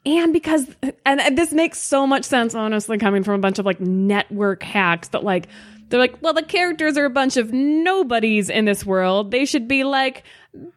And 0.07 0.33
because, 0.35 0.69
and, 1.07 1.21
and 1.21 1.39
this 1.39 1.53
makes 1.53 1.79
so 1.79 2.07
much 2.07 2.25
sense, 2.25 2.55
honestly, 2.55 2.99
coming 2.99 3.25
from 3.25 3.35
a 3.35 3.39
bunch 3.39 3.59
of 3.59 3.65
like 3.65 3.81
network 3.81 4.63
hacks 4.63 5.09
that 5.09 5.25
like, 5.25 5.49
they're 5.95 6.01
like, 6.01 6.21
well, 6.21 6.35
the 6.35 6.43
characters 6.43 6.99
are 6.99 7.05
a 7.05 7.11
bunch 7.11 7.37
of 7.37 7.53
nobodies 7.53 8.51
in 8.51 8.65
this 8.65 8.85
world. 8.85 9.31
They 9.31 9.45
should 9.45 9.69
be 9.69 9.85
like 9.85 10.25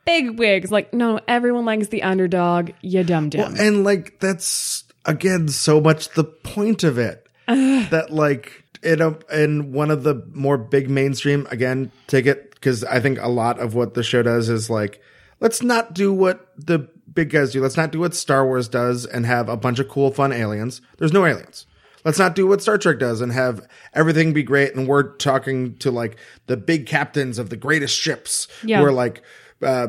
big 0.06 0.38
wigs. 0.38 0.72
Like, 0.72 0.94
no, 0.94 1.20
everyone 1.28 1.66
likes 1.66 1.88
the 1.88 2.04
underdog. 2.04 2.70
You 2.82 3.04
dum 3.04 3.30
dum. 3.30 3.56
And 3.60 3.84
like 3.84 4.20
that's 4.20 4.84
again 5.06 5.48
so 5.48 5.82
much 5.82 6.10
the 6.10 6.24
point 6.24 6.84
of 6.84 7.00
it. 7.00 7.28
that 7.48 8.10
like 8.12 8.64
in 8.84 9.02
a, 9.02 9.18
in 9.34 9.72
one 9.72 9.90
of 9.90 10.04
the 10.04 10.24
more 10.34 10.58
big 10.58 10.88
mainstream 10.90 11.48
again 11.50 11.92
take 12.06 12.26
it 12.26 12.52
because 12.52 12.84
I 12.84 13.00
think 13.00 13.18
a 13.20 13.28
lot 13.28 13.58
of 13.60 13.74
what 13.74 13.94
the 13.94 14.04
show 14.04 14.22
does 14.22 14.50
is 14.50 14.70
like 14.70 15.02
let's 15.40 15.64
not 15.64 15.94
do 15.94 16.14
what 16.14 16.48
the 16.58 16.90
big 17.14 17.32
guys 17.32 17.52
do. 17.54 17.62
Let's 17.62 17.78
not 17.78 17.92
do 17.92 18.00
what 18.00 18.14
Star 18.14 18.46
Wars 18.46 18.68
does 18.68 19.06
and 19.06 19.26
have 19.26 19.50
a 19.50 19.58
bunch 19.58 19.80
of 19.80 19.90
cool 19.90 20.12
fun 20.12 20.32
aliens. 20.32 20.82
There's 20.98 21.14
no 21.14 21.26
aliens. 21.26 21.66
Let's 22.08 22.18
not 22.20 22.36
do 22.36 22.48
what 22.48 22.62
Star 22.62 22.78
Trek 22.78 23.00
does 23.00 23.20
and 23.22 23.32
have 23.34 23.68
everything 23.94 24.32
be 24.34 24.42
great 24.42 24.74
and 24.76 24.88
we're 24.88 25.16
talking 25.18 25.76
to 25.80 25.92
like 25.92 26.18
the 26.48 26.56
big 26.56 26.86
captains 26.88 27.38
of 27.38 27.50
the 27.50 27.58
greatest 27.58 27.96
ships 28.00 28.48
Yeah. 28.64 28.80
who 28.80 28.86
are 28.86 28.92
like 28.94 29.22
uh, 29.62 29.88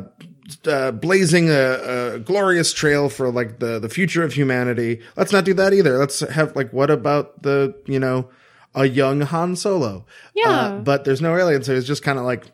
uh, 0.67 0.91
blazing 0.91 1.49
a, 1.51 2.15
a 2.15 2.19
glorious 2.19 2.73
trail 2.73 3.09
for 3.09 3.31
like 3.31 3.59
the 3.61 3.79
the 3.79 3.89
future 3.89 4.23
of 4.25 4.33
humanity. 4.33 5.01
Let's 5.17 5.33
not 5.33 5.45
do 5.45 5.55
that 5.55 5.73
either. 5.73 5.97
Let's 5.99 6.21
have 6.21 6.57
like 6.57 6.73
what 6.73 6.91
about 6.91 7.43
the 7.43 7.75
you 7.87 8.01
know 8.01 8.29
a 8.75 8.87
young 8.87 9.21
Han 9.21 9.57
Solo? 9.57 10.05
Yeah. 10.35 10.51
Uh, 10.51 10.79
but 10.81 11.05
there's 11.05 11.21
no 11.23 11.37
alien, 11.37 11.63
so 11.63 11.75
he's 11.75 11.87
just 11.87 12.03
kind 12.03 12.19
of 12.19 12.25
like 12.25 12.47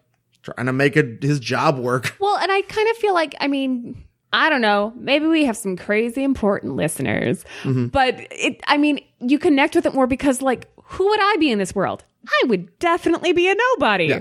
trying 0.43 0.67
to 0.67 0.73
make 0.73 0.97
it 0.97 1.23
his 1.23 1.41
job 1.41 1.79
work. 1.79 2.17
Well, 2.21 2.37
and 2.37 2.51
I 2.53 2.63
kind 2.63 2.89
of 2.91 2.97
feel 2.99 3.15
like, 3.15 3.35
I 3.41 3.49
mean, 3.49 4.05
I 4.33 4.51
don't 4.51 4.61
know, 4.61 4.93
maybe 4.97 5.27
we 5.27 5.45
have 5.45 5.57
some 5.57 5.77
crazy 5.77 6.23
important 6.25 6.75
listeners, 6.77 7.45
but 7.65 8.27
it, 8.33 8.61
I 8.67 8.77
mean, 8.77 9.01
you 9.29 9.39
connect 9.39 9.75
with 9.75 9.87
it 9.87 9.95
more 9.95 10.07
because, 10.07 10.43
like, 10.43 10.69
who 10.77 11.09
would 11.09 11.21
I 11.21 11.37
be 11.39 11.51
in 11.51 11.59
this 11.59 11.75
world? 11.75 12.05
I 12.27 12.47
would 12.47 12.79
definitely 12.79 13.33
be 13.33 13.49
a 13.49 13.55
nobody. 13.55 14.07
Yeah. 14.07 14.21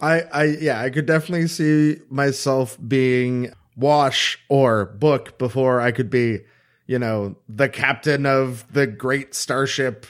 I, 0.00 0.20
I, 0.32 0.44
yeah, 0.44 0.80
I 0.80 0.90
could 0.90 1.06
definitely 1.06 1.46
see 1.46 2.00
myself 2.10 2.76
being 2.86 3.52
Wash 3.76 4.38
or 4.48 4.86
Book 4.86 5.38
before 5.38 5.80
I 5.80 5.92
could 5.92 6.10
be, 6.10 6.40
you 6.86 6.98
know, 6.98 7.36
the 7.48 7.68
captain 7.68 8.26
of 8.26 8.70
the 8.72 8.86
great 8.86 9.34
starship 9.34 10.06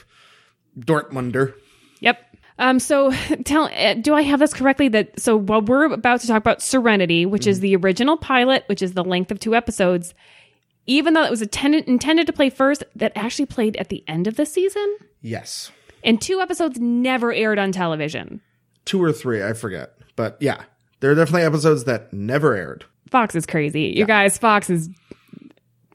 Dortmunder. 0.77 1.53
Yep. 1.99 2.19
Um, 2.59 2.79
so 2.79 3.11
tell, 3.45 3.65
uh, 3.65 3.93
do 3.95 4.15
I 4.15 4.23
have 4.23 4.39
this 4.39 4.53
correctly? 4.53 4.87
That 4.87 5.19
so 5.19 5.37
while 5.37 5.61
we're 5.61 5.85
about 5.85 6.21
to 6.21 6.27
talk 6.27 6.37
about 6.37 6.61
Serenity, 6.61 7.25
which 7.25 7.47
is 7.47 7.59
the 7.59 7.75
original 7.75 8.17
pilot, 8.17 8.63
which 8.67 8.81
is 8.81 8.93
the 8.93 9.03
length 9.03 9.31
of 9.31 9.39
two 9.39 9.55
episodes, 9.55 10.13
even 10.85 11.13
though 11.13 11.23
it 11.23 11.29
was 11.31 11.41
attended, 11.41 11.85
intended 11.87 12.27
to 12.27 12.33
play 12.33 12.49
first, 12.49 12.83
that 12.95 13.11
actually 13.15 13.45
played 13.45 13.75
at 13.77 13.89
the 13.89 14.03
end 14.07 14.27
of 14.27 14.35
the 14.35 14.45
season, 14.45 14.97
Yes. 15.21 15.71
and 16.03 16.21
two 16.21 16.39
episodes 16.41 16.79
never 16.79 17.31
aired 17.33 17.59
on 17.59 17.71
television. 17.71 18.41
Two 18.85 19.01
or 19.01 19.11
three, 19.13 19.43
I 19.43 19.53
forget. 19.53 19.93
But 20.15 20.37
yeah, 20.41 20.63
there 20.99 21.11
are 21.11 21.15
definitely 21.15 21.43
episodes 21.43 21.85
that 21.85 22.11
never 22.13 22.53
aired. 22.55 22.85
Fox 23.09 23.35
is 23.35 23.45
crazy. 23.45 23.93
You 23.95 24.05
guys, 24.05 24.37
Fox 24.37 24.69
is 24.69 24.89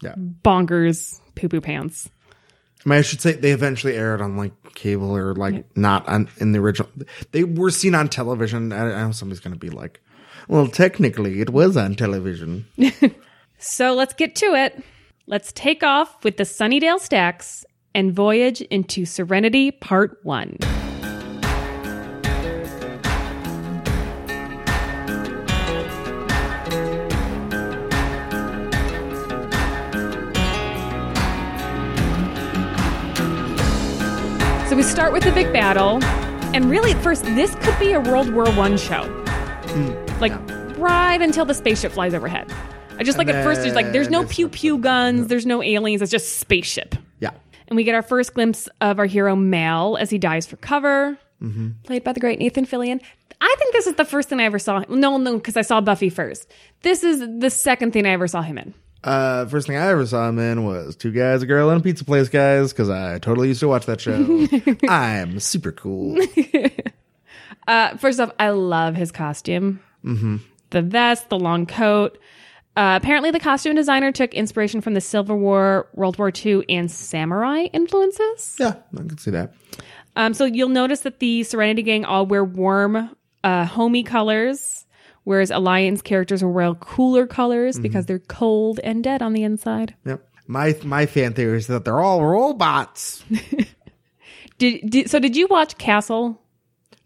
Yeah. 0.03 0.14
bonkers 0.16 1.20
poo 1.35 1.48
poo 1.48 1.61
pants. 1.61 2.09
I 2.87 2.88
mean, 2.88 2.98
I 2.98 3.03
should 3.03 3.20
say 3.20 3.33
they 3.33 3.51
eventually 3.51 3.94
aired 3.94 4.20
on 4.20 4.37
like 4.37 4.53
cable 4.74 5.14
or 5.14 5.35
like 5.35 5.77
not 5.77 6.09
on 6.09 6.29
in 6.38 6.53
the 6.53 6.61
original. 6.61 6.88
They 7.33 7.42
were 7.44 7.70
seen 7.70 7.94
on 7.94 8.09
television. 8.09 8.72
I, 8.72 8.92
I 8.92 9.03
know 9.05 9.12
somebody's 9.12 9.40
going 9.40 9.53
to 9.55 9.59
be 9.59 9.68
like, 9.70 10.01
well, 10.46 10.68
technically 10.68 11.40
it 11.40 11.51
was 11.51 11.77
on 11.77 11.94
television. 11.96 12.66
So 13.59 13.92
let's 13.92 14.14
get 14.14 14.37
to 14.37 14.55
it. 14.55 14.83
Let's 15.27 15.53
take 15.53 15.83
off 15.83 16.23
with 16.23 16.37
the 16.37 16.44
Sunnydale 16.44 17.01
Stacks 17.01 17.64
and 17.92 18.12
voyage 18.12 18.61
into 18.62 19.05
Serenity 19.05 19.73
Part 19.73 20.21
1. 20.23 20.59
So 34.68 34.77
we 34.77 34.83
start 34.85 35.12
with 35.12 35.25
the 35.25 35.33
big 35.35 35.53
battle, 35.53 35.99
and 36.55 36.71
really 36.71 36.92
at 36.92 37.03
first, 37.03 37.25
this 37.25 37.57
could 37.57 37.77
be 37.81 37.92
a 37.92 38.01
World 38.01 38.33
War 38.33 38.49
One 38.53 38.77
show. 38.77 39.03
Hmm. 39.03 40.21
Like 40.21 40.33
right 40.79 41.21
until 41.21 41.44
the 41.44 41.55
spaceship 41.55 41.90
flies 41.90 42.14
overhead. 42.14 42.53
I 42.98 43.04
just 43.04 43.16
like 43.18 43.28
at 43.28 43.44
first 43.44 43.62
there's 43.62 43.74
like 43.74 43.92
there's 43.92 44.11
no 44.11 44.24
pew 44.26 44.48
pew 44.48 44.78
guns, 44.78 45.28
there's 45.28 45.46
no 45.46 45.62
aliens, 45.62 46.02
it's 46.02 46.11
just 46.11 46.38
spaceship. 46.38 46.94
Yeah. 47.20 47.30
And 47.68 47.76
we 47.76 47.84
get 47.84 47.94
our 47.94 48.02
first 48.02 48.34
glimpse 48.34 48.68
of 48.80 48.98
our 48.98 49.06
hero 49.06 49.37
Mal 49.37 49.96
as 49.96 50.11
he 50.11 50.18
dies 50.18 50.46
for 50.46 50.56
cover, 50.56 51.18
Mm-hmm. 51.42 51.68
played 51.84 52.02
by 52.02 52.12
the 52.12 52.18
great 52.20 52.38
Nathan 52.40 52.66
Fillion. 52.66 53.00
I 53.40 53.54
think 53.61 53.72
this 53.72 53.87
is 53.87 53.94
the 53.94 54.04
first 54.04 54.28
thing 54.28 54.40
I 54.40 54.44
ever 54.44 54.58
saw. 54.58 54.82
No, 54.88 55.16
no, 55.18 55.37
because 55.37 55.56
I 55.56 55.62
saw 55.62 55.80
Buffy 55.80 56.11
first. 56.11 56.50
This 56.82 57.04
is 57.04 57.20
the 57.38 57.48
second 57.50 57.92
thing 57.92 58.04
I 58.06 58.11
ever 58.11 58.26
saw 58.26 58.42
him 58.42 58.58
in. 58.58 58.74
Uh, 59.04 59.46
first 59.46 59.68
thing 59.68 59.76
I 59.76 59.87
ever 59.87 60.04
saw 60.04 60.28
him 60.28 60.40
in 60.40 60.64
was 60.64 60.96
Two 60.96 61.12
Guys, 61.12 61.40
a 61.42 61.46
Girl, 61.46 61.70
and 61.70 61.80
a 61.80 61.84
Pizza 61.84 62.04
Place, 62.04 62.28
guys, 62.28 62.72
because 62.72 62.90
I 62.90 63.20
totally 63.20 63.46
used 63.46 63.61
to 63.61 63.68
watch 63.68 63.87
that 63.87 64.00
show. 64.00 64.48
I'm 64.88 65.38
super 65.38 65.70
cool. 65.70 66.18
Uh, 67.66 67.96
first 67.98 68.18
off, 68.18 68.30
I 68.38 68.48
love 68.50 68.94
his 68.96 69.12
costume. 69.12 69.80
Mm-hmm. 70.02 70.37
The 70.70 70.80
vest, 70.82 71.28
the 71.28 71.38
long 71.38 71.66
coat. 71.66 72.18
Uh, 72.79 72.95
apparently, 72.95 73.33
the 73.33 73.41
costume 73.41 73.75
designer 73.75 74.12
took 74.12 74.33
inspiration 74.35 74.81
from 74.81 74.95
the 74.95 75.01
Civil 75.01 75.37
War, 75.37 75.88
World 75.95 76.17
War 76.17 76.31
II, 76.33 76.64
and 76.69 76.88
samurai 76.88 77.62
influences. 77.73 78.55
Yeah, 78.61 78.75
I 78.95 78.99
can 78.99 79.19
see 79.19 79.33
that. 79.33 79.53
Um, 80.14 80.33
so 80.33 80.45
you'll 80.45 80.69
notice 80.69 81.01
that 81.01 81.19
the 81.19 81.43
Serenity 81.43 81.83
Gang 81.83 82.05
all 82.05 82.25
wear 82.25 82.45
warm, 82.45 83.11
uh, 83.43 83.64
homey 83.64 84.05
colors, 84.05 84.87
whereas 85.25 85.51
Alliance 85.51 86.03
characters 86.03 86.45
will 86.45 86.53
wear 86.53 86.73
cooler 86.75 87.27
colors 87.27 87.81
because 87.81 88.07
they're 88.07 88.21
cold 88.21 88.79
and 88.85 89.03
dead 89.03 89.23
on 89.23 89.33
the 89.33 89.43
inside. 89.43 89.97
Yep. 90.07 90.25
My 90.47 90.77
my 90.85 91.07
fan 91.07 91.35
theory 91.35 91.59
is 91.59 91.67
that 91.67 91.85
they're 91.85 91.99
all 91.99 92.25
robots. 92.25 93.25
Did, 94.59 94.91
did 94.91 95.11
so? 95.11 95.19
Did 95.19 95.37
you 95.37 95.49
watch 95.49 95.79
Castle? 95.79 96.41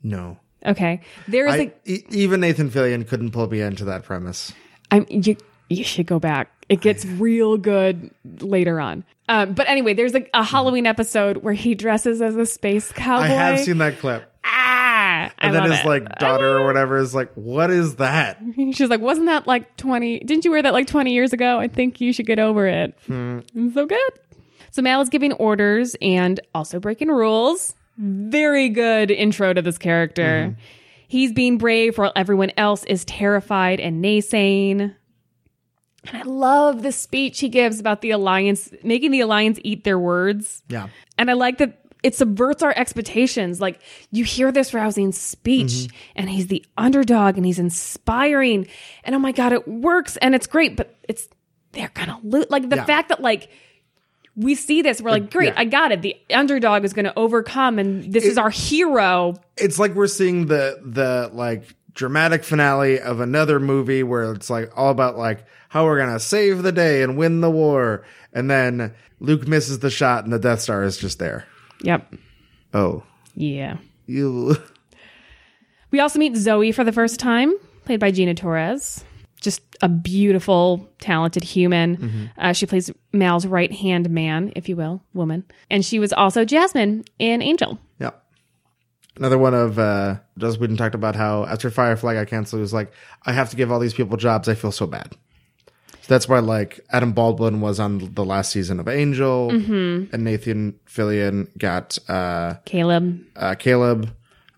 No. 0.02 0.38
Okay, 0.64 1.00
there 1.28 1.46
is 1.48 1.54
I, 1.54 1.58
a. 1.58 1.72
e- 1.84 2.04
even 2.10 2.40
Nathan 2.40 2.70
Fillion 2.70 3.06
couldn't 3.06 3.30
pull 3.30 3.46
me 3.46 3.60
into 3.60 3.86
that 3.86 4.04
premise. 4.04 4.52
I'm 4.90 5.06
you. 5.10 5.36
You 5.72 5.84
should 5.84 6.06
go 6.06 6.18
back. 6.18 6.50
It 6.68 6.80
gets 6.80 7.04
real 7.04 7.56
good 7.58 8.10
later 8.40 8.80
on. 8.80 9.04
Um, 9.28 9.52
but 9.54 9.68
anyway, 9.68 9.94
there's 9.94 10.14
a, 10.14 10.26
a 10.34 10.42
Halloween 10.42 10.86
episode 10.86 11.38
where 11.38 11.54
he 11.54 11.74
dresses 11.74 12.22
as 12.22 12.36
a 12.36 12.46
space 12.46 12.92
cowboy. 12.92 13.24
I 13.24 13.28
have 13.28 13.60
seen 13.60 13.78
that 13.78 13.98
clip. 13.98 14.28
Ah, 14.44 15.26
I 15.26 15.32
And 15.38 15.54
then 15.54 15.62
love 15.62 15.70
his 15.70 15.80
it. 15.80 15.86
like 15.86 16.18
daughter 16.18 16.58
or 16.58 16.66
whatever 16.66 16.96
is 16.98 17.14
like, 17.14 17.32
"What 17.34 17.70
is 17.70 17.96
that?" 17.96 18.38
She's 18.56 18.88
like, 18.88 19.00
wasn't 19.00 19.26
that 19.26 19.46
like 19.46 19.76
20? 19.76 20.20
Didn't 20.20 20.44
you 20.44 20.50
wear 20.50 20.62
that 20.62 20.72
like 20.72 20.86
20 20.86 21.12
years 21.12 21.32
ago? 21.32 21.58
I 21.58 21.68
think 21.68 22.00
you 22.00 22.12
should 22.12 22.26
get 22.26 22.38
over 22.38 22.66
it. 22.66 22.96
It's 23.08 23.74
so 23.74 23.86
good. 23.86 24.10
So 24.70 24.82
Mal 24.82 25.00
is 25.02 25.08
giving 25.10 25.32
orders 25.34 25.94
and 26.00 26.40
also 26.54 26.80
breaking 26.80 27.08
rules. 27.08 27.74
Very 27.98 28.68
good 28.70 29.10
intro 29.10 29.52
to 29.52 29.60
this 29.62 29.76
character. 29.78 30.56
He's 31.08 31.30
being 31.32 31.58
brave 31.58 31.98
while 31.98 32.12
everyone 32.16 32.52
else 32.56 32.84
is 32.84 33.04
terrified 33.04 33.80
and 33.80 34.02
naysaying. 34.02 34.94
And 36.06 36.16
I 36.16 36.22
love 36.22 36.82
the 36.82 36.92
speech 36.92 37.40
he 37.40 37.48
gives 37.48 37.78
about 37.78 38.00
the 38.00 38.10
alliance, 38.10 38.70
making 38.82 39.10
the 39.12 39.20
alliance 39.20 39.58
eat 39.62 39.84
their 39.84 39.98
words. 39.98 40.62
Yeah. 40.68 40.88
And 41.16 41.30
I 41.30 41.34
like 41.34 41.58
that 41.58 41.78
it 42.02 42.16
subverts 42.16 42.62
our 42.64 42.74
expectations. 42.76 43.60
Like 43.60 43.80
you 44.10 44.24
hear 44.24 44.50
this 44.50 44.74
rousing 44.74 45.12
speech 45.12 45.70
Mm-hmm. 45.72 45.96
and 46.16 46.30
he's 46.30 46.48
the 46.48 46.64
underdog 46.76 47.36
and 47.36 47.46
he's 47.46 47.60
inspiring. 47.60 48.66
And 49.04 49.14
oh 49.14 49.20
my 49.20 49.30
God, 49.32 49.52
it 49.52 49.68
works 49.68 50.16
and 50.16 50.34
it's 50.34 50.48
great, 50.48 50.76
but 50.76 50.94
it's, 51.08 51.28
they're 51.70 51.92
gonna 51.94 52.18
lose. 52.24 52.46
Like 52.50 52.68
the 52.68 52.76
Yeah. 52.76 52.84
fact 52.84 53.08
that 53.10 53.20
like, 53.20 53.48
we 54.34 54.54
see 54.54 54.80
this, 54.80 55.00
we're 55.02 55.10
like, 55.10 55.30
great, 55.30 55.48
yeah. 55.52 55.60
I 55.60 55.66
got 55.66 55.92
it. 55.92 56.00
The 56.00 56.16
underdog 56.32 56.86
is 56.86 56.94
going 56.94 57.04
to 57.04 57.12
overcome, 57.18 57.78
and 57.78 58.10
this 58.14 58.24
is 58.24 58.38
our 58.38 58.48
hero. 58.48 59.34
It's 59.58 59.78
like 59.78 59.94
we're 59.94 60.06
seeing 60.06 60.46
the 60.46 60.80
the 60.82 61.28
like 61.34 61.64
dramatic 61.94 62.44
finale 62.44 62.98
of 63.00 63.20
another 63.20 63.60
movie 63.60 64.02
where 64.02 64.32
it's 64.32 64.50
like 64.50 64.70
all 64.76 64.90
about 64.90 65.16
like 65.18 65.44
how 65.68 65.84
we're 65.84 65.98
gonna 65.98 66.20
save 66.20 66.62
the 66.62 66.72
day 66.72 67.02
and 67.02 67.16
win 67.16 67.40
the 67.40 67.50
war, 67.50 68.04
and 68.32 68.50
then 68.50 68.94
Luke 69.20 69.46
misses 69.48 69.78
the 69.80 69.90
shot 69.90 70.24
and 70.24 70.32
the 70.32 70.38
Death 70.38 70.60
Star 70.60 70.82
is 70.82 70.96
just 70.98 71.18
there. 71.18 71.46
Yep. 71.82 72.14
Oh, 72.74 73.02
Yeah. 73.34 73.76
you. 74.06 74.56
We 75.90 76.00
also 76.00 76.18
meet 76.18 76.36
Zoe 76.36 76.72
for 76.72 76.84
the 76.84 76.92
first 76.92 77.20
time, 77.20 77.52
played 77.84 78.00
by 78.00 78.10
Gina 78.10 78.34
Torres. 78.34 79.04
Just 79.40 79.60
a 79.82 79.88
beautiful, 79.88 80.88
talented 81.00 81.42
human. 81.44 82.30
Uh, 82.38 82.52
she 82.52 82.64
plays 82.64 82.90
Mal's 83.12 83.44
right 83.46 83.70
hand 83.72 84.08
man, 84.08 84.52
if 84.56 84.68
you 84.68 84.76
will, 84.76 85.02
woman. 85.14 85.44
And 85.68 85.84
she 85.84 85.98
was 85.98 86.12
also 86.12 86.44
Jasmine 86.44 87.04
in 87.18 87.42
Angel. 87.42 87.78
Yeah. 87.98 88.12
Another 89.16 89.36
one 89.38 89.54
of 89.54 89.78
uh 89.78 90.16
Joss 90.38 90.58
Whedon 90.58 90.76
talked 90.76 90.94
about 90.94 91.14
how 91.16 91.44
after 91.44 91.70
Firefly 91.70 92.14
got 92.14 92.28
canceled, 92.28 92.60
he 92.60 92.62
was 92.62 92.72
like, 92.72 92.92
I 93.26 93.32
have 93.32 93.50
to 93.50 93.56
give 93.56 93.70
all 93.70 93.78
these 93.78 93.94
people 93.94 94.16
jobs. 94.16 94.48
I 94.48 94.54
feel 94.54 94.72
so 94.72 94.86
bad. 94.86 95.12
So 96.00 96.08
that's 96.14 96.28
why 96.28 96.38
like 96.40 96.80
Adam 96.90 97.12
Baldwin 97.12 97.60
was 97.60 97.78
on 97.78 98.12
the 98.14 98.24
last 98.24 98.50
season 98.50 98.80
of 98.80 98.88
Angel, 98.88 99.50
and 99.50 100.12
Nathan 100.24 100.78
Fillion 100.88 101.46
got 101.58 101.98
uh, 102.08 102.54
Caleb, 102.64 103.20
uh 103.36 103.54
Caleb. 103.54 104.10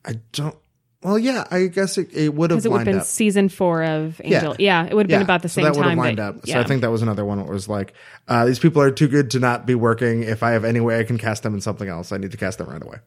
I 0.06 0.14
don't. 0.32 0.56
Well, 1.02 1.18
yeah, 1.18 1.44
I 1.50 1.66
guess 1.66 1.98
it, 1.98 2.08
it 2.14 2.34
would 2.34 2.50
have 2.50 2.56
because 2.58 2.64
it 2.64 2.70
would 2.72 2.78
have 2.78 2.86
been 2.86 2.98
up. 3.00 3.04
season 3.04 3.50
four 3.50 3.84
of 3.84 4.18
Angel. 4.24 4.56
Yeah, 4.58 4.86
it 4.86 4.94
would 4.94 5.04
have 5.04 5.10
Yeah, 5.10 5.18
been 5.18 5.22
about 5.24 5.42
the 5.42 5.50
so 5.50 5.56
same 5.56 5.64
that 5.64 5.76
would 5.76 5.82
have 5.84 5.90
time. 5.90 5.98
lined 5.98 6.16
but- 6.16 6.22
up. 6.22 6.36
yeah. 6.46 6.54
So 6.54 6.60
I 6.60 6.64
think 6.64 6.80
that 6.80 6.90
was 6.90 7.02
another 7.02 7.26
one. 7.26 7.40
Where 7.40 7.50
it 7.50 7.52
was 7.52 7.68
like, 7.68 7.92
uh, 8.26 8.46
these 8.46 8.58
people 8.58 8.80
are 8.80 8.90
too 8.90 9.08
good 9.08 9.30
to 9.32 9.38
not 9.38 9.66
be 9.66 9.74
working. 9.74 10.22
If 10.22 10.42
I 10.42 10.52
have 10.52 10.64
any 10.64 10.80
way 10.80 10.98
I 10.98 11.04
can 11.04 11.18
cast 11.18 11.42
them 11.42 11.52
in 11.52 11.60
something 11.60 11.88
else, 11.90 12.10
I 12.10 12.16
need 12.16 12.30
to 12.30 12.38
cast 12.38 12.56
them 12.56 12.68
right 12.70 12.82
away. 12.82 12.98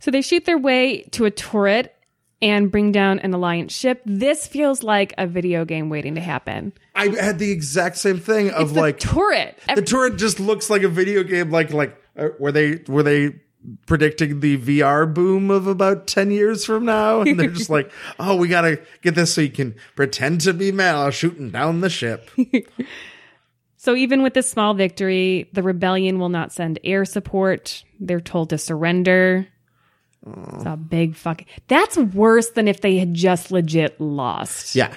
So 0.00 0.10
they 0.10 0.22
shoot 0.22 0.44
their 0.44 0.58
way 0.58 1.02
to 1.12 1.24
a 1.24 1.30
turret 1.30 1.94
and 2.42 2.70
bring 2.70 2.92
down 2.92 3.20
an 3.20 3.32
alliance 3.32 3.72
ship. 3.74 4.02
This 4.04 4.46
feels 4.46 4.82
like 4.82 5.14
a 5.16 5.26
video 5.26 5.64
game 5.64 5.88
waiting 5.88 6.14
to 6.16 6.20
happen. 6.20 6.72
I 6.94 7.08
had 7.08 7.38
the 7.38 7.50
exact 7.50 7.96
same 7.96 8.18
thing 8.18 8.50
of 8.50 8.74
The 8.74 8.80
like 8.80 8.98
turret. 8.98 9.58
the 9.74 9.82
turret 9.82 10.16
just 10.16 10.40
looks 10.40 10.68
like 10.68 10.82
a 10.82 10.88
video 10.88 11.22
game 11.22 11.50
like 11.50 11.72
like 11.72 11.96
uh, 12.18 12.28
were 12.38 12.52
they 12.52 12.82
were 12.86 13.02
they 13.02 13.40
predicting 13.86 14.40
the 14.40 14.58
VR 14.58 15.12
boom 15.12 15.50
of 15.50 15.66
about 15.66 16.06
10 16.06 16.30
years 16.30 16.66
from 16.66 16.84
now 16.84 17.22
and 17.22 17.40
they're 17.40 17.48
just 17.48 17.70
like 17.70 17.90
oh 18.18 18.36
we 18.36 18.46
got 18.46 18.60
to 18.62 18.78
get 19.00 19.14
this 19.14 19.32
so 19.32 19.40
you 19.40 19.48
can 19.48 19.74
pretend 19.96 20.42
to 20.42 20.52
be 20.52 20.70
Mal 20.70 21.10
shooting 21.10 21.50
down 21.50 21.80
the 21.80 21.88
ship 21.88 22.30
So 23.76 23.94
even 23.94 24.22
with 24.22 24.32
this 24.32 24.48
small 24.48 24.72
victory, 24.72 25.50
the 25.52 25.62
rebellion 25.62 26.18
will 26.18 26.30
not 26.30 26.52
send 26.54 26.78
air 26.84 27.04
support. 27.04 27.84
They're 28.00 28.18
told 28.18 28.48
to 28.48 28.56
surrender. 28.56 29.46
It's 30.26 30.64
a 30.64 30.76
big 30.76 31.16
fucking. 31.16 31.46
That's 31.68 31.96
worse 31.98 32.50
than 32.50 32.66
if 32.68 32.80
they 32.80 32.96
had 32.98 33.12
just 33.14 33.50
legit 33.50 34.00
lost. 34.00 34.74
yeah 34.74 34.94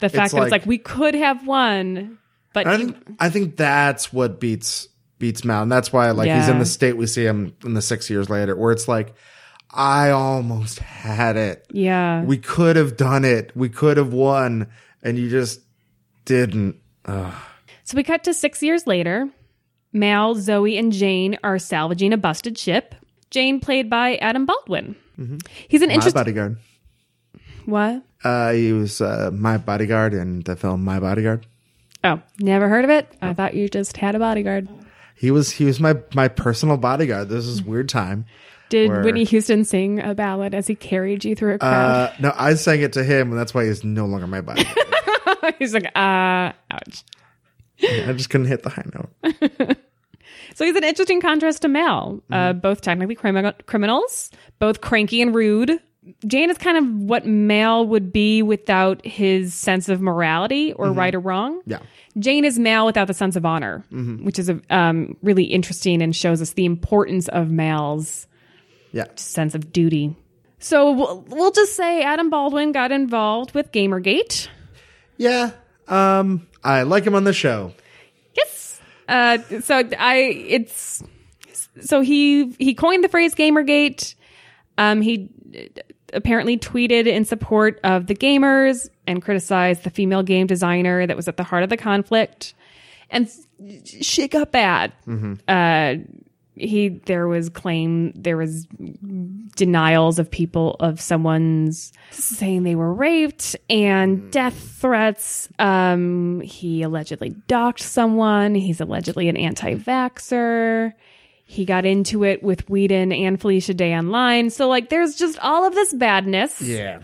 the 0.00 0.08
fact 0.08 0.26
it's 0.26 0.32
that 0.34 0.42
it's 0.44 0.50
like- 0.50 0.62
like 0.62 0.66
we 0.66 0.78
could 0.78 1.14
have 1.14 1.46
won, 1.46 2.18
but 2.54 2.66
I 2.66 2.78
think 2.78 2.96
I 3.18 3.28
think 3.30 3.56
that's 3.56 4.12
what 4.12 4.40
beats 4.40 4.88
beats 5.18 5.44
Mal 5.44 5.62
and 5.62 5.70
that's 5.70 5.92
why 5.92 6.10
like 6.12 6.30
he's 6.30 6.48
in 6.48 6.58
the 6.58 6.64
state 6.64 6.96
we 6.96 7.06
see 7.06 7.24
him 7.24 7.54
in 7.64 7.74
the 7.74 7.82
6 7.82 8.08
years 8.08 8.30
later 8.30 8.56
where 8.56 8.72
it's 8.72 8.88
like 8.88 9.14
I 9.70 10.10
almost 10.10 10.78
had 10.78 11.36
it 11.36 11.66
yeah, 11.70 12.24
we 12.24 12.38
could 12.38 12.76
have 12.76 12.96
done 12.96 13.26
it 13.26 13.52
we 13.54 13.68
could 13.68 13.98
have 13.98 14.14
won 14.14 14.68
and 15.02 15.18
you 15.18 15.28
just 15.28 15.60
didn't 16.24 16.76
So 17.06 17.96
we 17.96 18.02
cut 18.02 18.24
to 18.24 18.32
six 18.34 18.62
years 18.62 18.86
later. 18.86 19.28
Mal, 19.92 20.34
Zoe, 20.36 20.78
and 20.78 20.92
Jayne 20.92 21.36
are 21.42 21.58
salvaging 21.58 22.12
a 22.12 22.16
busted 22.16 22.56
ship. 22.56 22.94
Jayne, 23.30 23.60
played 23.60 23.88
by 23.88 24.16
Adam 24.16 24.46
Baldwin. 24.46 24.96
He's 25.68 25.82
an 25.82 25.88
my 25.88 25.94
interesting. 25.94 26.18
bodyguard 26.18 26.56
What? 27.66 28.02
Uh, 28.24 28.52
he 28.52 28.72
was 28.72 29.00
uh, 29.00 29.30
my 29.32 29.58
bodyguard 29.58 30.14
in 30.14 30.40
the 30.40 30.56
film 30.56 30.82
My 30.84 30.98
Bodyguard. 30.98 31.46
Oh, 32.02 32.22
never 32.38 32.68
heard 32.68 32.84
of 32.84 32.90
it. 32.90 33.14
I 33.20 33.34
thought 33.34 33.54
you 33.54 33.68
just 33.68 33.96
had 33.98 34.14
a 34.14 34.18
bodyguard. 34.18 34.68
He 35.14 35.30
was 35.30 35.50
he 35.50 35.66
was 35.66 35.78
my 35.80 35.96
my 36.14 36.28
personal 36.28 36.78
bodyguard. 36.78 37.28
This 37.28 37.46
is 37.46 37.60
a 37.60 37.64
weird 37.64 37.88
time. 37.90 38.24
Did 38.70 38.88
Where- 38.88 39.02
Whitney 39.02 39.24
Houston 39.24 39.64
sing 39.64 40.00
a 40.00 40.14
ballad 40.14 40.54
as 40.54 40.66
he 40.66 40.74
carried 40.74 41.24
you 41.24 41.34
through 41.34 41.54
a 41.54 41.58
crowd? 41.58 42.10
Uh, 42.10 42.12
no, 42.20 42.32
I 42.34 42.54
sang 42.54 42.80
it 42.80 42.94
to 42.94 43.04
him, 43.04 43.30
and 43.30 43.38
that's 43.38 43.52
why 43.52 43.66
he's 43.66 43.84
no 43.84 44.06
longer 44.06 44.26
my 44.26 44.40
bodyguard. 44.40 44.76
He's 45.58 45.74
like, 45.74 45.86
uh, 45.96 46.52
ouch. 46.70 47.04
I 47.82 48.12
just 48.14 48.30
couldn't 48.30 48.46
hit 48.46 48.62
the 48.62 48.68
high 48.70 48.84
note. 48.94 49.76
So 50.54 50.64
he's 50.64 50.76
an 50.76 50.84
interesting 50.84 51.20
contrast 51.20 51.62
to 51.62 51.68
Mal. 51.68 52.20
Uh, 52.30 52.52
both 52.52 52.80
technically 52.80 53.16
crimi- 53.16 53.54
criminals, 53.66 54.30
both 54.58 54.80
cranky 54.80 55.22
and 55.22 55.34
rude. 55.34 55.80
Jayne 56.26 56.50
is 56.50 56.56
kind 56.58 56.78
of 56.78 56.84
what 57.08 57.26
Mal 57.26 57.86
would 57.86 58.12
be 58.12 58.42
without 58.42 59.04
his 59.04 59.54
sense 59.54 59.88
of 59.88 60.00
morality 60.00 60.72
or 60.72 60.90
right 60.92 61.14
or 61.14 61.20
wrong. 61.20 61.60
Yeah. 61.66 61.78
Jayne 62.18 62.44
is 62.44 62.58
Mal 62.58 62.86
without 62.86 63.06
the 63.06 63.14
sense 63.14 63.36
of 63.36 63.44
honor, 63.44 63.84
which 63.90 64.38
is 64.38 64.48
a, 64.48 64.60
um, 64.70 65.16
really 65.22 65.44
interesting 65.44 66.00
and 66.02 66.16
shows 66.16 66.40
us 66.42 66.54
the 66.54 66.64
importance 66.64 67.28
of 67.28 67.50
Mal's 67.50 68.26
Yeah. 68.92 69.04
sense 69.16 69.54
of 69.54 69.72
duty. 69.72 70.16
So 70.58 70.90
we'll, 70.92 71.24
we'll 71.28 71.52
just 71.52 71.76
say 71.76 72.02
Adam 72.02 72.28
Baldwin 72.30 72.72
got 72.72 72.92
involved 72.92 73.54
with 73.54 73.70
Gamergate. 73.70 74.48
Yeah. 75.18 75.50
Um, 75.86 76.46
I 76.64 76.82
like 76.82 77.04
him 77.04 77.14
on 77.14 77.24
the 77.24 77.32
show. 77.32 77.72
Uh, 79.10 79.38
so 79.60 79.82
I 79.98 80.16
it's 80.48 81.02
so 81.82 82.00
he 82.00 82.54
he 82.58 82.74
coined 82.74 83.04
the 83.04 83.08
phrase 83.08 83.34
Gamergate. 83.34 84.14
Um, 84.78 85.02
he 85.02 85.28
apparently 86.12 86.56
tweeted 86.56 87.06
in 87.06 87.24
support 87.24 87.80
of 87.84 88.06
the 88.06 88.14
gamers 88.14 88.88
and 89.06 89.20
criticized 89.20 89.82
the 89.82 89.90
female 89.90 90.22
game 90.22 90.46
designer 90.46 91.06
that 91.06 91.16
was 91.16 91.28
at 91.28 91.36
the 91.36 91.44
heart 91.44 91.64
of 91.64 91.70
the 91.70 91.76
conflict, 91.76 92.54
and 93.10 93.28
shit 93.84 94.30
got 94.30 94.52
bad. 94.52 94.92
Uh, 95.48 95.96
he 96.54 96.88
there 97.06 97.26
was 97.26 97.48
claim 97.48 98.12
there 98.14 98.36
was 98.36 98.66
denials 99.56 100.18
of 100.18 100.30
people 100.30 100.76
of 100.80 101.00
someone's 101.00 101.92
saying 102.10 102.62
they 102.62 102.74
were 102.74 102.92
raped 102.92 103.56
and 103.68 104.30
death 104.30 104.78
threats. 104.80 105.48
Um, 105.58 106.40
he 106.40 106.82
allegedly 106.82 107.30
docked 107.46 107.80
someone. 107.80 108.54
He's 108.54 108.80
allegedly 108.80 109.28
an 109.28 109.36
anti-vaxxer. 109.36 110.92
He 111.44 111.64
got 111.64 111.84
into 111.84 112.24
it 112.24 112.42
with 112.42 112.68
Whedon 112.70 113.12
and 113.12 113.40
Felicia 113.40 113.74
Day 113.74 113.94
online. 113.96 114.50
So 114.50 114.68
like 114.68 114.88
there's 114.88 115.16
just 115.16 115.38
all 115.40 115.66
of 115.66 115.74
this 115.74 115.92
badness. 115.94 116.60
Yeah. 116.60 117.00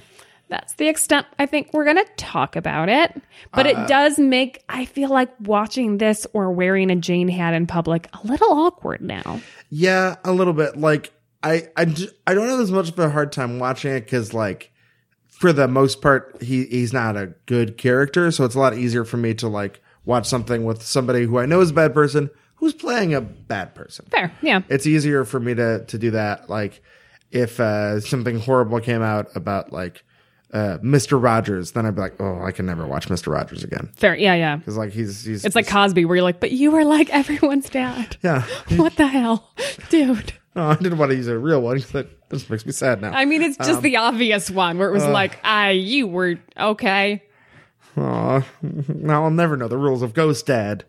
That's 0.48 0.74
the 0.74 0.88
extent 0.88 1.26
I 1.38 1.46
think 1.46 1.70
we're 1.72 1.84
going 1.84 1.96
to 1.96 2.06
talk 2.16 2.56
about 2.56 2.88
it. 2.88 3.20
But 3.52 3.66
Uh, 3.66 3.70
it 3.70 3.88
does 3.88 4.18
make, 4.18 4.62
I 4.68 4.84
feel 4.84 5.08
like 5.08 5.30
watching 5.40 5.98
this 5.98 6.26
or 6.32 6.52
wearing 6.52 6.90
a 6.90 6.96
Jayne 6.96 7.28
hat 7.28 7.54
in 7.54 7.66
public 7.66 8.08
a 8.12 8.26
little 8.26 8.52
awkward 8.52 9.00
now. 9.00 9.40
Yeah, 9.70 10.16
a 10.24 10.32
little 10.32 10.52
bit. 10.52 10.76
Like 10.78 11.12
I, 11.42 11.68
I, 11.76 11.82
I 12.26 12.34
don't 12.34 12.48
have 12.48 12.60
as 12.60 12.70
much 12.70 12.90
of 12.90 12.98
a 12.98 13.10
hard 13.10 13.32
time 13.32 13.58
watching 13.58 13.92
it 13.92 14.00
because, 14.00 14.32
like, 14.32 14.72
for 15.28 15.52
the 15.52 15.68
most 15.68 16.00
part, 16.00 16.40
he 16.40 16.64
he's 16.64 16.94
not 16.94 17.14
a 17.16 17.34
good 17.44 17.76
character, 17.76 18.30
so 18.30 18.44
it's 18.46 18.54
a 18.54 18.58
lot 18.58 18.74
easier 18.78 19.04
for 19.04 19.18
me 19.18 19.34
to 19.34 19.48
like 19.48 19.82
watch 20.06 20.26
something 20.26 20.64
with 20.64 20.82
somebody 20.82 21.24
who 21.24 21.38
I 21.38 21.44
know 21.44 21.60
is 21.60 21.70
a 21.70 21.74
bad 21.74 21.92
person 21.92 22.30
who's 22.54 22.72
playing 22.72 23.12
a 23.12 23.20
bad 23.20 23.74
person. 23.74 24.06
Fair. 24.10 24.32
Yeah. 24.40 24.62
It's 24.70 24.86
easier 24.86 25.26
for 25.26 25.38
me 25.38 25.54
to 25.54 25.84
to 25.84 25.98
do 25.98 26.12
that. 26.12 26.48
Like, 26.48 26.82
if 27.30 27.60
uh, 27.60 28.00
something 28.00 28.40
horrible 28.40 28.80
came 28.80 29.02
out 29.02 29.28
about 29.36 29.72
like 29.74 30.05
uh, 30.56 30.78
Mister 30.82 31.18
Rogers, 31.18 31.72
then 31.72 31.84
I'd 31.86 31.94
be 31.94 32.00
like, 32.00 32.14
oh, 32.20 32.40
I 32.42 32.50
can 32.52 32.66
never 32.66 32.86
watch 32.86 33.10
Mister 33.10 33.30
Rogers 33.30 33.62
again 33.64 33.90
Fair. 33.96 34.16
Yeah. 34.16 34.34
Yeah. 34.34 34.56
because 34.56 34.76
like 34.76 34.92
he's 34.92 35.24
he's 35.24 35.44
It's 35.44 35.54
like 35.56 35.68
Cosby, 35.68 36.04
where 36.04 36.16
you're 36.16 36.22
like, 36.22 36.40
but 36.40 36.52
you 36.52 36.74
are 36.76 36.84
like 36.84 37.10
everyone's 37.10 37.68
dad. 37.68 38.16
yeah. 38.22 38.42
What 38.76 38.96
the 38.96 39.06
hell, 39.06 39.50
dude? 39.90 40.32
No, 40.54 40.68
I 40.70 40.74
didn't 40.76 40.96
want 40.98 41.10
to 41.10 41.16
use 41.16 41.26
a 41.28 41.38
real 41.38 41.60
one. 41.60 41.78
'cause 41.80 41.90
That 41.92 42.28
this 42.30 42.48
makes 42.48 42.64
me 42.64 42.72
sad 42.72 43.00
now. 43.02 43.12
I 43.12 43.24
mean, 43.26 43.42
it's 43.42 43.60
Um, 43.60 43.66
just 43.66 43.82
the 43.82 43.96
obvious 43.98 44.50
one 44.50 44.78
where 44.78 44.88
it 44.88 44.92
was 44.92 45.02
uh, 45.04 45.10
like, 45.10 45.38
ah, 45.44 45.68
you 45.68 46.06
were 46.06 46.36
okay. 46.58 47.22
Aw, 47.98 48.42
now 48.88 49.24
I'll 49.24 49.30
never 49.30 49.56
know 49.56 49.68
the 49.68 49.78
rules 49.78 50.02
of 50.02 50.12
Ghost 50.14 50.46
Dad. 50.46 50.84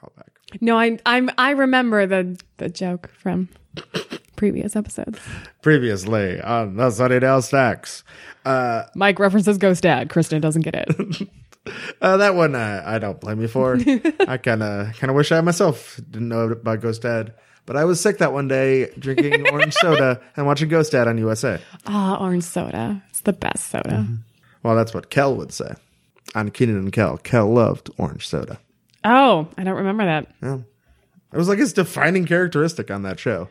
Call 0.00 0.12
back. 0.16 0.28
No, 0.60 0.78
I, 0.78 0.98
I'm, 1.04 1.30
I 1.38 1.50
remember 1.50 2.06
the 2.06 2.38
the 2.58 2.68
joke 2.68 3.10
from 3.18 3.48
previous 4.36 4.76
episodes. 4.76 5.18
Previously 5.62 6.40
on 6.40 6.76
the 6.76 6.88
Sunnydale 6.88 7.42
Stacks. 7.42 8.04
Uh, 8.44 8.84
Mike 8.94 9.18
references 9.18 9.58
Ghost 9.58 9.82
Dad. 9.82 10.10
Kristen 10.10 10.40
doesn't 10.40 10.62
get 10.62 10.74
it. 10.74 11.28
uh, 12.00 12.16
that 12.18 12.34
one 12.34 12.54
uh, 12.54 12.82
I 12.84 12.98
don't 12.98 13.20
blame 13.20 13.40
you 13.40 13.48
for. 13.48 13.74
I 14.28 14.36
kind 14.36 14.62
of 14.62 14.96
kind 14.98 15.10
of 15.10 15.16
wish 15.16 15.32
I 15.32 15.40
myself 15.40 16.00
didn't 16.10 16.28
know 16.28 16.48
about 16.48 16.80
Ghost 16.80 17.02
Dad. 17.02 17.34
But 17.66 17.76
I 17.76 17.84
was 17.84 18.00
sick 18.00 18.18
that 18.18 18.32
one 18.32 18.46
day 18.46 18.92
drinking 18.98 19.48
orange 19.52 19.74
soda 19.74 20.20
and 20.36 20.46
watching 20.46 20.68
Ghost 20.68 20.92
Dad 20.92 21.08
on 21.08 21.18
USA. 21.18 21.60
Ah, 21.86 22.16
orange 22.20 22.44
soda. 22.44 23.02
It's 23.10 23.22
the 23.22 23.32
best 23.32 23.70
soda. 23.70 23.90
Mm-hmm. 23.90 24.14
Well, 24.62 24.76
that's 24.76 24.94
what 24.94 25.10
Kel 25.10 25.36
would 25.36 25.52
say 25.52 25.74
on 26.34 26.50
Kenan 26.50 26.76
and 26.76 26.92
Kel. 26.92 27.18
Kel 27.18 27.52
loved 27.52 27.90
orange 27.98 28.28
soda. 28.28 28.60
Oh, 29.04 29.48
I 29.58 29.64
don't 29.64 29.76
remember 29.76 30.04
that. 30.04 30.28
Yeah. 30.42 30.58
It 31.32 31.36
was 31.36 31.48
like 31.48 31.58
his 31.58 31.72
defining 31.72 32.24
characteristic 32.24 32.90
on 32.90 33.02
that 33.02 33.18
show. 33.18 33.48